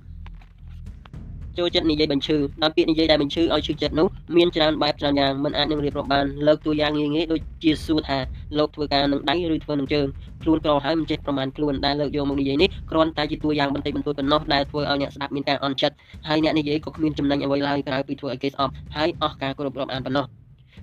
[1.59, 4.07] ចូលចិត្តនិយាយបញ្ឈឺដល់ពាក្យនិយាយដែលបញ្ឈឺឲ្យឈឺចិត្តនោះ
[4.37, 8.19] មានច្រើនបែបច្រើនយ៉ាងមិនអាចនឹងរៀបរាប់បានលើកតួយ៉ាងងាយងាយដូចជាសួរថា
[8.59, 10.07] លោកធ្វើការនឹងដៃឬធ្វើនឹងជើង
[10.43, 15.97] ខ្លួនក្រហើយមិនចេះប្រមាណខ្លួនដែលលើកយកមកនិយាយនេះគ្រាន់តែជាតួយ៉ាងបន្តិចបន្តួចប៉ុណ្ណោះដែលធ្វើឲ្យអ្នកស្ដាប់មានការអន់ចិត្ត
[16.29, 20.27] ហើយអ្នកនិយាយក៏គ្មានចំណេញអ្វីឡើយក្រៅពីធ្វើឲ្យគេស្អប់ហើយអស់ការគោរពរាប់អានប៉ុណ្ណោះ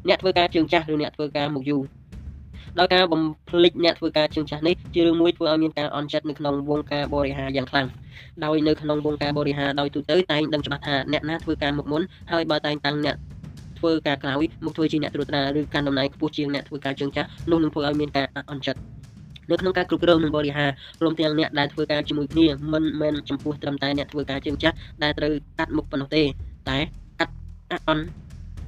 [0.07, 1.81] អ្នកធ្វើការជើងចាស់ឬអ្នកធ្វើការមកយូរ
[2.79, 7.87] ដោយការបំភ្លេចអ្នកធ្វើការជើងចាស់នេះជារឿងមួយធ្វើឲ្យមានការអន់ចិត្តនៅក្នុងវងការបរិហារយ៉ាងខ្លាំង
[8.45, 13.15] ដោយនៅក្នុងវងការបរិហារដោយទូទៅតែងដឹងច្បាស់ថាអ្នកណាធ្វើការមុខមុនហើយបើតែងតាំងអ្នក
[13.79, 18.79] ធ្វើការក្រោយមកធ្វើជាអ្នកត្រួតត្រាឬកាន់តំណែងខ្ពស់ជាងអ្នកធ្វើការជើងចាស់នោះនឹងធ្វើឲ្យមានការអន់ចិត្ត
[19.51, 20.69] នៅក្នុងការគ្រប់គ្រងនិងបរិហារ
[20.99, 26.23] ព្រមទាំងអ្នកដែលធ្វើការជាមួយគ្នាមិនមែនចំពោះត្រឹមតែអ្នកធ្វើការជើងចាស់ដែលត្រូវកាត់មុខប៉ុណ្ណោះទេ
[26.69, 26.77] តែ
[27.19, 27.33] កាត់
[27.87, 28.03] អន់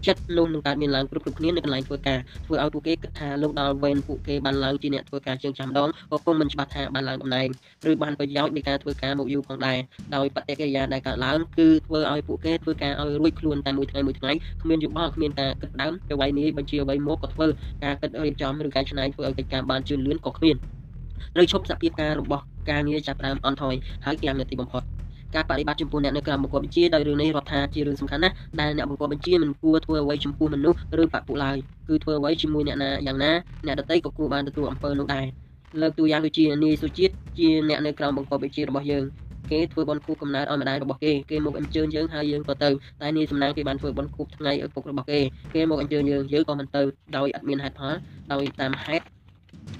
[0.07, 7.47] ចិត្តនោះនឹងកើតមានឡើងគ្រប់គ្រប់គ្នានៅកន្លែងធ្វើការធ្វើឲ្យពួកគេគិតថាលោកដល់វេនពួកគេបានឡើងជាអ្នកធ្វើការជើងចាំដងក៏គង់មិនច្បាស់ថាបានឡើងតំណែង
[7.89, 9.77] ឬបានប្រយោជន៍នៃការធ្វើការមកយូរផងដែរ
[10.15, 14.31] ដោយបដិកិរិយាដែលកើតឡើងគឺធ្វើឲ្យពួកគេធ្វើការឲ្យរួចខ្លួនតែមួយថ្ងៃមួយថ្ងៃ
[14.61, 17.47] គ្មានយោបល់គ្មានការគិតដើមទៅវាយនេះបញ្ជាអ្វីមកក៏ធ្វើ
[17.83, 20.55] ការគិតរៀបចំឬកែច្នៃធ្វើឲ្យកិច្ចការបានជឿនលឿនក៏គ្មាន
[21.41, 24.83] ឬឈប់សភាពការរបស់ការងារចាប់ផ្ដើមអន់ថយហើយយ៉ាងនាទីបំផុត
[25.35, 31.57] ការបដិបត្តិចំពោះអ្នកនៅក្រៅបង្គាប់បញ្ជាដោយរឿងនេះរដ្ឋថាជារឿងសំខាន់ណាស់ដែលអ្នកបង្គាប់បញ្ជាមិនគួរធ្វើអ្វីចំពោះមនុស្សឬបពុឡើយ
[31.87, 33.31] គឺធ្វើអ្វីជាមួយអ្នកណាយ៉ាងណា
[33.65, 35.25] អ្នកដទៃក៏គួរបានទទួលអំពើនោះដែរ
[35.81, 39.05] លើកតួយ៉ាងដូចជានាយសុជាតិជាអ្នកនៅក្រៅបង្គាប់បញ្ជារបស់យើង
[39.51, 42.69] គេធ្វើបន់ខួបកំណើតឲ្យម្ដាយរបស់គេគេមកអញ្ជើញយើងហើយយើងក៏ទៅ
[43.01, 45.19] តែនាយសំណាងគេបានធ្វើបន់ខួបថ្ងៃឪពុករបស់គេ
[45.55, 46.81] គេមកអញ្ជើញយើងយើងក៏មិនទៅ
[47.17, 47.95] ដោយអត់មានហេតុផល
[48.33, 49.03] ដោយតាមហេតុ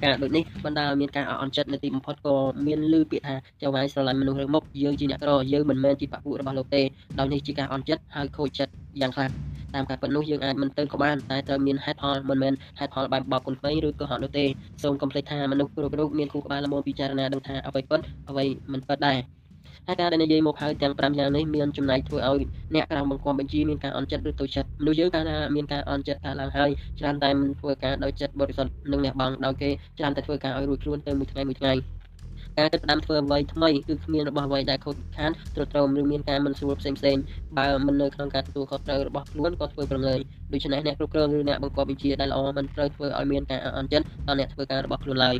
[0.03, 2.35] ការដូចនេះបណ្ដាលឲ្យមានការអន់ចិត្តនៅទីបំផុតក៏
[2.67, 6.81] មានលឺពាក្យថាចៅវាយស្រឡាញ់មនុស្សរើមុខយើងជាអ្នកក្រយើងមិនមែនជាបពុរបស់លោកទេ
[7.19, 8.71] ដោយនេះជាការអន់ចិត្តហើយខូចចិត្ត
[9.01, 9.31] យ៉ាងខ្លាំង
[9.75, 14.45] តាមការពិតនោះយើងអាចមិនទៅក៏បានតែត្រូវមានហេតុផលមិនមែនហេតុផលបែបបបគុណថ្មីឬក៏ហត់នោះទេ
[14.83, 17.99] សូមកុំភ្លេចថាមនុស្សគ្រប់រូបមានគូក្បាលល្មមពិចារណាដឹងថាអ្វីពិត
[18.29, 19.38] អ្វីមិនពិតដែរ
[19.89, 22.41] ហើយការដែលនិយាយមកហើយទាំង5យ៉ាងនេះមានចំណែកធ្វើឲ្យ
[22.75, 31.73] អ្នកក្រៅបង្គាប់បញ្ជីមានការអន់ចិត្តឬទៅចិត្តមនុស្សយើងកាលណាមានការអន់ចិត្តកើតឡើងហើយច្រើនតែមិនធ្វើការដោយចិត្តបរិសុទ្ធនិងអ្នកបងដោយគេច្រើនតែធ្វើការឲ្យរួចខ្លួនទៅមួយថ្ងៃមួយថ្ងៃ
[32.57, 37.17] ការគិតផ្ដាំធ្វើអ្វីថ្មីគឺគ្មានរបស់អ្វីដែលខូចខាតទ្រុឌទ្រោមឬមានការមិនស្រួលផ្សេងផ្សេង
[37.57, 40.19] បើមិននៅក្នុងការទទួលខុសត្រូវរបស់ខ្លួនក៏ធ្វើប្រងើយ
[40.53, 45.35] ដូច្នេះអ្នកគ្រប់គ្រងឬអ្នកបង្គាប់វិជាដែលល្អមិនត្រូវធ្វើឲ្យមានការអន់ចិត្តដល់អ្នកធ្វើការរបស់ខ្លួនឡើយ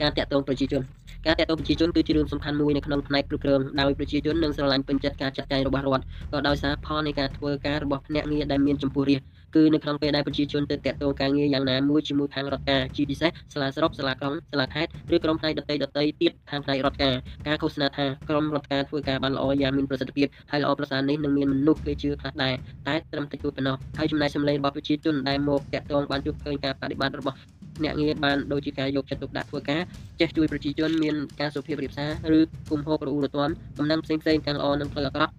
[0.00, 0.95] ការតាក់ទងប្រជាជន
[1.26, 9.22] ការតេតងប្រជាជនគឺជារឿងសំខាន់មួយនៅក្នុងផ្នែកគ្រប់គ្រងដោយប្រជាជននឹងស្រឡាញ់ពេញចិត្តការចាត់ចែងរបស់រដ្ឋក៏ដោយសារផលនៃការធ្វើការរបស់ភ្នាក់ងារដែលមានចំពោះរាជ
[9.56, 17.14] គឺនៅក្នុងពេលដែលប្រជាជនទៅតាក់ទងការងារយ៉ាងណាមួយជាមួយខាងរដ្ឋការជាពិសេសសាលាស្រុកសាលាក្រុងសាលាខេត្តឬក្រុមផ្នែកដតីដតីទៀតខាងផ្នែករដ្ឋការ
[17.46, 22.54] ការឃោសនាថាក្រុមរដ្ឋការធ្វើការបានល្អយ៉ាងមានប្រសិទ្ធភាពហើយល្អប្រសើរនេះនឹងមានមនុស្សគេជឿខ្លះដែរ
[22.88, 27.36] តែត្រឹមតិចតួចប៉ុណ្ណោះហើយចំណែកសម្លេងរបស់ប្រជាជនដែលមកតាក់ទងបានជួបឃើញការបដិបត្តិរបស់
[27.84, 29.82] អ្នកងារបានដូចជាការយកចិត្តទុកដាក់ធ្វើការ
[30.20, 32.40] ចេះជួយប្រជាជនមានការសុភាពរៀបសារឬ
[32.70, 35.32] គុំហូបរអ៊ូរទាំដំណឹងផ្សេងៗទាំងល្អនិងផ្លូវអាក្រក់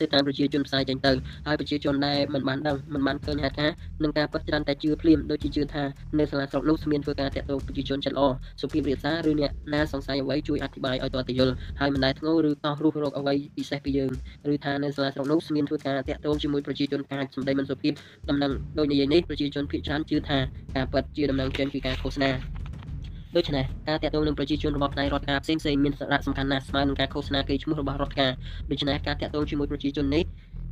[0.00, 1.12] ទៅតាមប្រជាជនផ្សាយចេញទៅ
[1.46, 5.84] ហើយប្រជាជនដែលមិនបានដឹងមិនបានឃើញហេតុការណ៍នឹងការពិតច្រើនតែជឿភ្លាមដូចជាជឿថា
[6.18, 8.26] នៅសាលាស្រុកនោះមានធ្វើការតាក់ទងប្រជាជនចិត្តល្អ
[8.60, 14.10] សុភាពរាបសារឬអ្នកណាសង្ស័យអ្វីជួយអធិប្បាយឲ្យតទៅយល់ហើយមិនដែលធ្ងោឬតោះរស់រោគអ្វីពិសេសពីយើង
[14.52, 17.92] ឬថានៅសាលាស្រុកនោះមានធ្វើការតាក់ទងជាមួយប្រជាជនកាចសម្ដីមិនសុភាព
[18.28, 20.38] ដំណឹងដូចនិយាយនេះប្រជាជនភាគច្រើនជឿថា
[20.76, 22.32] ការពិតជាដំណឹងចេញពីការឃោសនា
[23.38, 28.32] ដូច្នេះការតាក់ទងនឹងប្រជាជនរបស់ផ្នែករដ្ឋការផ្សេងៗមានសារៈសំខាន់ណាស់ស្មើនឹងការឃោសនាកេរ្តិ៍ឈ្មោះរបស់រដ្ឋការ
[28.70, 30.22] ដូច្នេះការតាក់ទងជាមួយប្រជាជននេះ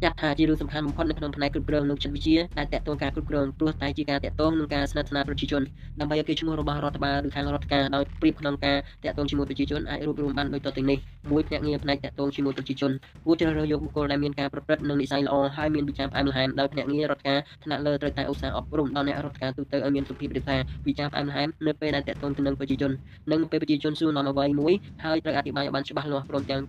[0.05, 5.63] ចាត់ថាជារឿងសំខាន់បំផុតនៅក្នុងផ្នែកគ្រប់គ្រងនិងចិត្តវិទ្យាដែលតាក់ទងការគ្រប់គ្រងព្រោះតែជាការតាក់ទងនឹងការស្និទ្ធស្នាលប្រជាជន
[6.01, 10.99] ដើម្បីឲ្យគេឈ្មោះរបស់រដ្ឋបាលឬខាងរដ្ឋការដោយប្រៀបក្នុងការតាក់ទងជាមួយប្រជាជនអាចរួបរวมបានដូចតទៅនេះ
[11.31, 12.93] មួយភ្នាក់ងារផ្នែកតាក់ទងជាមួយប្រជាជន
[13.25, 22.93] គួរជ្រើសរើសយកបុគ្គលដែលមានការប្រព្រឹត្តនិងនិស័យល្អហើយមានវិជ្ជាផ្អែមល្ហែមដោយភ្នាក់ងាររដ្ឋការថ្នាក់លើត្រូវតែឧស្សាហ៍អប់រំដល់អ្នករដ្ឋការទូទៅឲ្យមានសុភាពរាបសារវិជ្ជាផ្អែមល្ហែមនៅពេលដែលតាក់ទងទៅនឹងប្រជាជន
[23.33, 24.73] និងពេលប្រជាជនសួរនាំអ្វីមួយ
[25.05, 26.63] ហើយត្រូវអធិប្បាយឲ្យបានច្បាស់លាស់ព្រមទាំង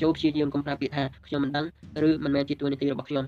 [0.00, 1.66] ចូលព្យាយាមកុំប្រើពាក្យថាខ្ញុំមិនដឹង
[2.08, 3.26] ឬមិនមែនជាតួនាទីរបស់ខ្ញុំ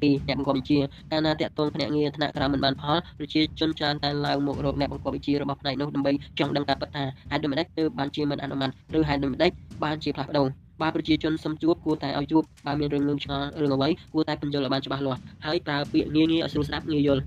[0.00, 0.78] 2អ្នកបង្កប់វិជា
[1.10, 9.50] កាលណាតាក់ទងភ្នាក់ងារថ្នាក់ក្រោមមិនបានផលប្រជាជនច្រើនតែឡើងមករកអ្នកបង្កប់វិជារបស់ផ្នែកនោះដើម្បីចង់ដឹងការពិតថាហេតុដូចម្តេចទើបបានជាមិនអនុម័តឬហេតុដូចម្តេច
[9.84, 10.46] បានជាផ្លាស់ប្ដូរ
[10.82, 17.22] បើប្រជាជនសុំជួបគួរតែឲ្យជួបបើមានរឿងងើឆ្ងល់រឿងអ្វីគួរតែពន្យល់ឲ្យបានច្បាស់លាស់ហើយប្រើពាក្យងាយងាយឲ្យស្រួលស្ដាប់ងាយយល់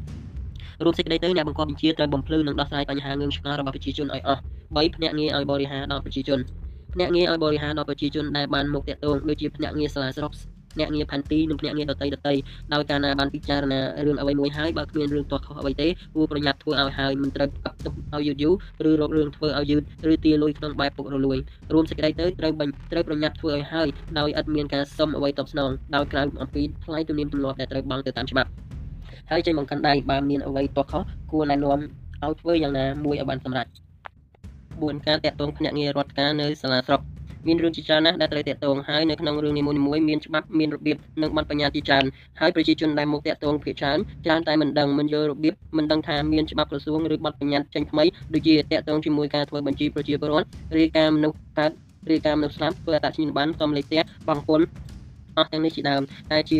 [0.83, 4.41] រួមសេចក្តីទៅអ្នកបង្កប់វិជាត្រូវបំភ្លឺនិងដោះស្រាយបញ្ហាងឿងឆ្ងល់របស់ប្រជាជនឲ្យអស់
[4.73, 6.39] 3ភ្នាក់ងារឲ្យបរិហារដល់ប្រជាជន
[6.93, 10.31] ភ្នាក់ងារឲ្យបរិហារដល់ប្រជាជនដែលបានមកតាក់ទងដូចជាភ្នាក់ងារសាលាស្រុក
[10.79, 12.35] អ្នកងារផាន់ទីនិងភ្នាក់ងារដតីដតី
[12.73, 19.81] ដោយការណាបានពិចារណារឿងអ្វីមួយហើយបើគ្មានរឿងទាស់ខុសអ្វីទេគួរប្រញាប់ធ្វើឲ្យហើយមិនត្រូវកាប់ទុកឲ្យយូរយូរឬរករឿងធ្វើឲ្យយឺត
[20.13, 21.37] ឬទាលុយក្នុងបែបពុករលួយ
[21.73, 22.51] រួមសេចក្តីទៅត្រូវ
[22.91, 23.87] ត្រូវប្រញាប់ធ្វើឲ្យហើយ
[24.19, 28.49] ដោយឥតមានការសុំអ្វីតបស្នងដោយក្រៅអំពីថ្លៃទំនៀមទម្លាប់ដែលត្រូវបង់ទៅតាមច្បាប់
[29.31, 31.79] ហើយចេញបង្កាន់ដៃបើមានអ្វីទាស់ខុសគួរណែនាំ
[32.23, 33.67] ឲ្យធ្វើយ៉ាងណាមួយឲ្យបានសម្រេច
[34.81, 37.01] 4ការតាក់ទងភ្នាក់ងាររដ្ឋការនៅសាលាស្រុក
[37.47, 42.05] មានរឿងជាច្រើនណាស់ដែលត្រូវតាក់ទងហើយនៅក្នុងរឿងនីមួយៗមានច្បាប់មានរបៀបនិងបទបញ្ញត្តិជាច្រើន
[42.39, 50.47] ហើយប្រជាជនដែលមកតាក់ទងភាគច្រើនច្រើនតែមិនដឹងមិនយល់របៀបមិនដឹងថាមានច្បាប់ក្រសួងឬបទបញ្ញត្តិចេញថ្មីដូចជាតាក់ទងជាមួយការធ្វើបញ្ជីប្រជាពលរដ្ឋ
[50.77, 51.71] រាយការណ៍មនុស្សកើត
[52.11, 54.65] រាយការណ៍មនុស្សស្លាប់ធ្វើអត្តសញ្ញាណប័ណ្ណសំលេខផ្ទះបង្គន់
[55.37, 56.01] អស់ទាំងនេះជាដើម
[56.31, 56.57] តែជា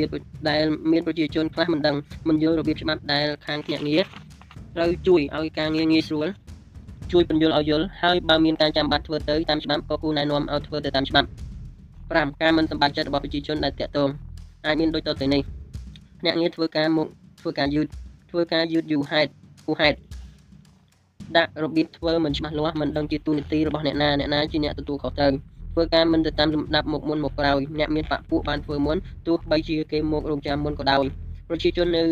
[0.50, 1.96] ដែលមានប្រជាជនខ្លះមិនដឹង
[2.28, 4.02] មិនយល់របៀបច្បាប់ដែលខាងភ្នាក់ងារ
[4.76, 6.28] ត្រូវជួយឲ្យការងារងាយស្រួល
[7.12, 11.28] ជួយពន្យល់ឲ្យយល់ហើយបើមានការចាំបាច់ធ្វើទៅតាមច្បាប់ក៏គួរណែនាំឲ្យធ្វើទៅតាមច្បាប់
[11.84, 14.10] 5ការមិនសម្បត្តិចិត្តរបស់ប្រជាជនដែលតាក់ទង
[14.66, 15.42] អាចមានដូចតទៅនេះ
[16.26, 17.08] អ្នកងារធ្វើការមក
[17.42, 17.88] ធ្វើការយឺត
[18.32, 19.30] ធ្វើការយឺតយូរហេតុ
[19.66, 19.98] គូហេតុ
[21.38, 25.32] ដាក់របៀបធ្វើមិនច្បាស់លាស់មិនដឹងជាទូនីតិរបស់អ្នកណាអ្នកណាជាអ្នកទទួលខុសត្រូវ
[25.74, 28.98] ធ្វើការមិនទៅតាមលំដាប់មកមុនមកក្រោយអ្នកមានបាក់ពួកបានធ្វើមុន
[29.28, 31.04] ទោះបីជាគេមករងចាំមុនក៏ដោយ
[31.50, 32.04] ប្រជាជននៅ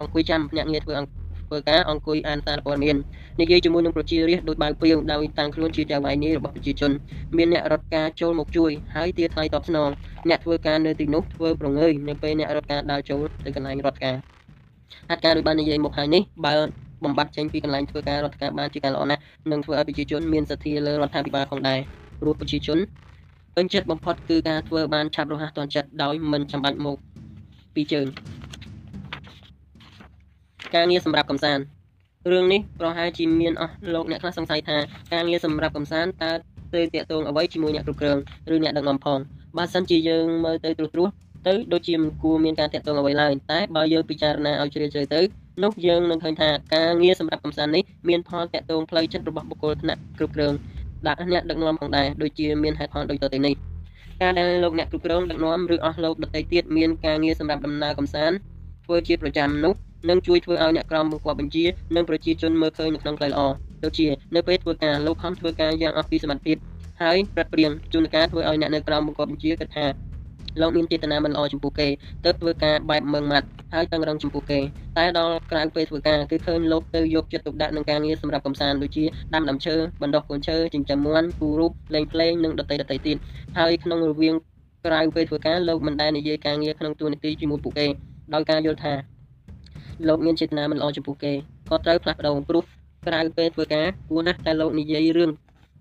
[0.00, 0.94] អង្គុយចាំអ្នកងារធ្វើ
[1.48, 2.96] ធ្វើការអង្គុយអានសារព័ត៌មាន
[3.40, 6.90] និយាយជាមួយនឹងប្រជារាស្ត្រដោយបើកព្រាវដោយតាំងខ្លួនជាចៅវាយនេះរបស់ប្រជាជន
[7.36, 9.88] មានអ្នករដ្ឋការចូលមកជួយហើយទាថ្លៃតបស្នង
[10.28, 14.16] អ្នកធ្វើការនៅទីនោះធ្វើប្រងើយនៅពេលអ្នករដ្ឋការដើរចូលទៅកន្លែងរដ្ឋការ
[15.10, 16.54] ហេតុការដោយបាននិយាយមកហើយនេះបើ
[17.04, 21.80] បំបត្តិចេញពីកន្លែងធ្វើការរដ្ឋការបានជាការល្អណាស់នឹងធ្វើឲ្យប្រជាជនមានសទ្ធាលើរដ្ឋាភិបាលផងដែរ
[22.20, 22.78] ព្រោះប្រជាជន
[23.56, 26.96] ពេញចិត្តបំផុតគឺការធ្វើបានឆាប់រហ័សទាន់ចិត្តដោយមិនចាំបាច់មក
[27.74, 28.06] ពីជើង
[30.74, 31.64] ការងារសម្រាប់កំសាន្ត
[32.28, 34.76] រឿងនេះប្រហែលជាមានអស់លោកអ្នកខ្លះសង្ស័យថា
[35.12, 36.32] ការងារសម្រាប់កំសាន្តតើ
[36.74, 38.18] ទៅតាក់ទងអ្វីជាមួយអ្នកគ្រប់គ្រង
[38.54, 39.18] ឬអ្នកដឹកនាំផង
[39.56, 41.10] បើសិនជាយើងមើលទៅត្រួសត្រាស
[41.46, 45.20] ទៅដូចជាមិនគួរមានការតាក់ទងអ្វីឡើយតែបើយើងពិចារណាឲ្យជ្រាលជ្រៅទៅ
[45.62, 50.52] នោះយើងនឹងឃើញថាការងារសម្រាប់កំសាន្តនេះមានផលតាក់ទងផ្លូវចិត្តរបស់បុគ្គលថ្នាក់គ្រប់គ្រង
[51.06, 53.54] ដាក់អ្នកដឹកនាំផងដែរដូចជាមានហេតុផលដូចទៅនេះ
[54.22, 58.36] ការដែលលោកអ្នកគ្រប់គ្រងដឹកនាំឬអស់លោកដទៃទៀតមានការងារសម្រាប់ដំណើរកំសាន្ត
[58.84, 59.74] ធ្វើជាប្រចាំនោះ
[60.08, 61.64] និងជួយធ្វើឲ្យអ្នកក្រមបង្គាប់បញ្ជា
[61.96, 63.40] និងប្រជាជនមើលឃើញនៅក្នុងផ្លូវល្អ
[63.84, 66.56] ដូចជានៅពេលធ្វើការលោកខំធ្វើការយ៉ាងអស់ពីសមត្ថភាព
[67.02, 69.86] ហើយប្រត់ព្រៀងជួនកាលធ្វើឲ្យអ្នកនៅក្រមបង្គាប់បញ្ជាគិតថា
[70.60, 71.88] លោកមានចេតនាមិនល្អចំពោះគេ
[72.24, 74.60] ទើបធ្វើការបែបមើងម៉ាត់ហើយតឹងរឹងចំពោះគេ
[74.98, 79.04] តែដល់ក្រៅពេលធ្វើការគឺឃើញលោកទៅយកចិត្តទុកដាក់នឹងការងារសម្រាប់កំសាន្តដូចជា
[79.34, 83.16] ដាំដើមឈើបណ្ដុះកូនឈើចិញ្ចឹមមាន់គូរូបលេងភ្លេងនិងដតីដតីទៀត
[83.58, 84.34] ហើយក្នុងរវាង
[84.86, 87.86] ក្រៅពេលធ្វើការលោកមិនដែលនិយាយការងារក្នុងទូនាទីជាមួយពួកគេ
[88.34, 88.94] ដោយការយល់ថា
[90.08, 91.32] លោកមានចេតនាមិនល្អចំពោះគេ
[91.70, 92.64] ក៏ត្រូវផ្លាស់ប្ដូរព្រោះ
[93.06, 95.30] ក្រៅពេលធ្វើការគួរណាស់តែលោកនិយាយរឿង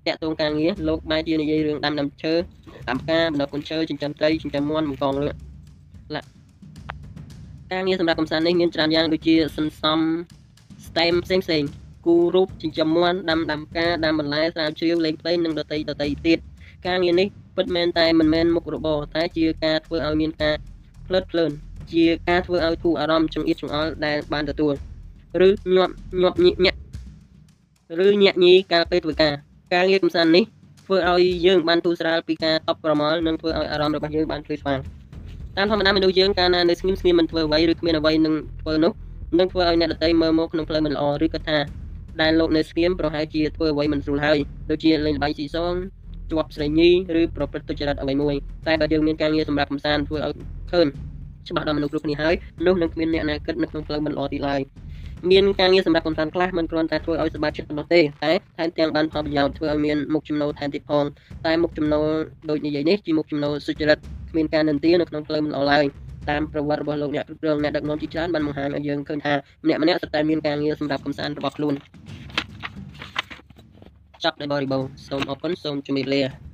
[0.08, 2.34] តាក់ទងការងារលោកបែរជានិយាយរឿងដាំដើមឈើ
[2.88, 5.30] តាមការបណ្ដុះកូនឈើចិញ្ចឹមត្រីចិញ្ចឹមមាន់បង្កងលឿ
[6.16, 6.22] ឡា
[7.74, 10.00] ការងារសម្រាប់កំសាន្តនេះមានច្រើនយ៉ាងដូចជាសន្សំ
[10.88, 11.64] STEM ផ្សេងផ្សេង
[12.06, 16.40] គូរូបចិញ្ចឹមមាន់ដាំដាំការដាំបន្លែស្រាវជ្រាវលេងភ្លេងនិងដតីដតីទៀត
[16.88, 20.56] ការងារនេះពិតមែនតែមិនមែនមុខរបរតែជាការធ្វើឲ្យមានការ
[21.08, 21.52] ផ្លើតភ្លើន
[21.94, 24.74] ជាការធ្វើឲ្យគូអារម្មណ៍ចង្អៀតចង្អល់ដែលបានទទួល
[25.46, 26.78] ឬញាប់ញាប់ញញាក់
[28.06, 29.34] ឬញាក់ញីកាលពេលធ្វើការ
[29.74, 30.44] ការងារកំសាន្តនេះ
[30.86, 34.80] ធ្វើឲ្យយើងបានទូស្រាលពីការតប់ប្រមល់និងធ្វើឲ្យអារម្មណ៍របស់យើងបានភ្លឺស្វាង
[35.58, 38.92] តាមធម្មតាមនុស្សយើងកាលណានៅស្ងៀមស្ងៀមមិនធ្វើអ្វីឬគ្មានអ្វីនឹងធ្វើនោះ
[39.40, 41.58] នឹងធ្វើឲ្យអ្នកដទៃមើលមកក្នុងផ្លូវមិនល្អឬក៏ថា
[42.22, 45.74] ដែលលោកនៅស្ងៀមប្រហែលជាធ្វើអ្វីមិនស្រួលហើយដូចជាលេងល្បែងស៊ីសង
[46.32, 48.36] ជាប់ស្រីញីឬប្រព្រឹត្តទុច្ចរិតអ្វីមួយ
[48.68, 50.34] តែបើយើងមានការងារសម្រាប់កំសាន្តធ្វើឲ្យ
[50.72, 50.88] ឃើញ
[51.48, 52.36] ច្បាស់ដល់មនុស្សគ្រប់គ្នាហើយ
[52.66, 54.62] នោះនឹងគ្មានអ្នកណាគិតនៅក្នុងផ្លូវមិនល្អទីឡើយ
[55.32, 61.06] មានការងារសម្រាប់កំសាន្តខ្លះមិនគ្រាន់តែធ្វើឲ្យសប្បាយចិត្តប៉ុណ្ណោះទេតែថែមទាំងបានផលប្រយោជន៍ធ្វើឲ្យមានមុខចំណូលថែមទៀតផង
[61.46, 62.08] តែមុខចំណូល
[62.50, 63.98] ដូចនិយាយនេះជាមុខចំណូលសុចរិត
[64.32, 65.86] គ្មានការនិន្ទានៅក្នុងផ្លូវមិនល្អឡើយ
[66.30, 71.74] តាមប្រវត្តិរបស់លោកអ្នកគ្រប់គ្រងអ្នកដឹកនាំជាច្រើនបានបង្ហាញឲ្យយើងឃើញថាម្នាក់ម្នាក់សុទ្ធតែមានការងារសម្រាប់កំសាន្តរបស់ខ្លួន
[74.24, 76.49] ចប់ដោយបរិបូរណ៍សូមអរគុណសូមជម្រាបលា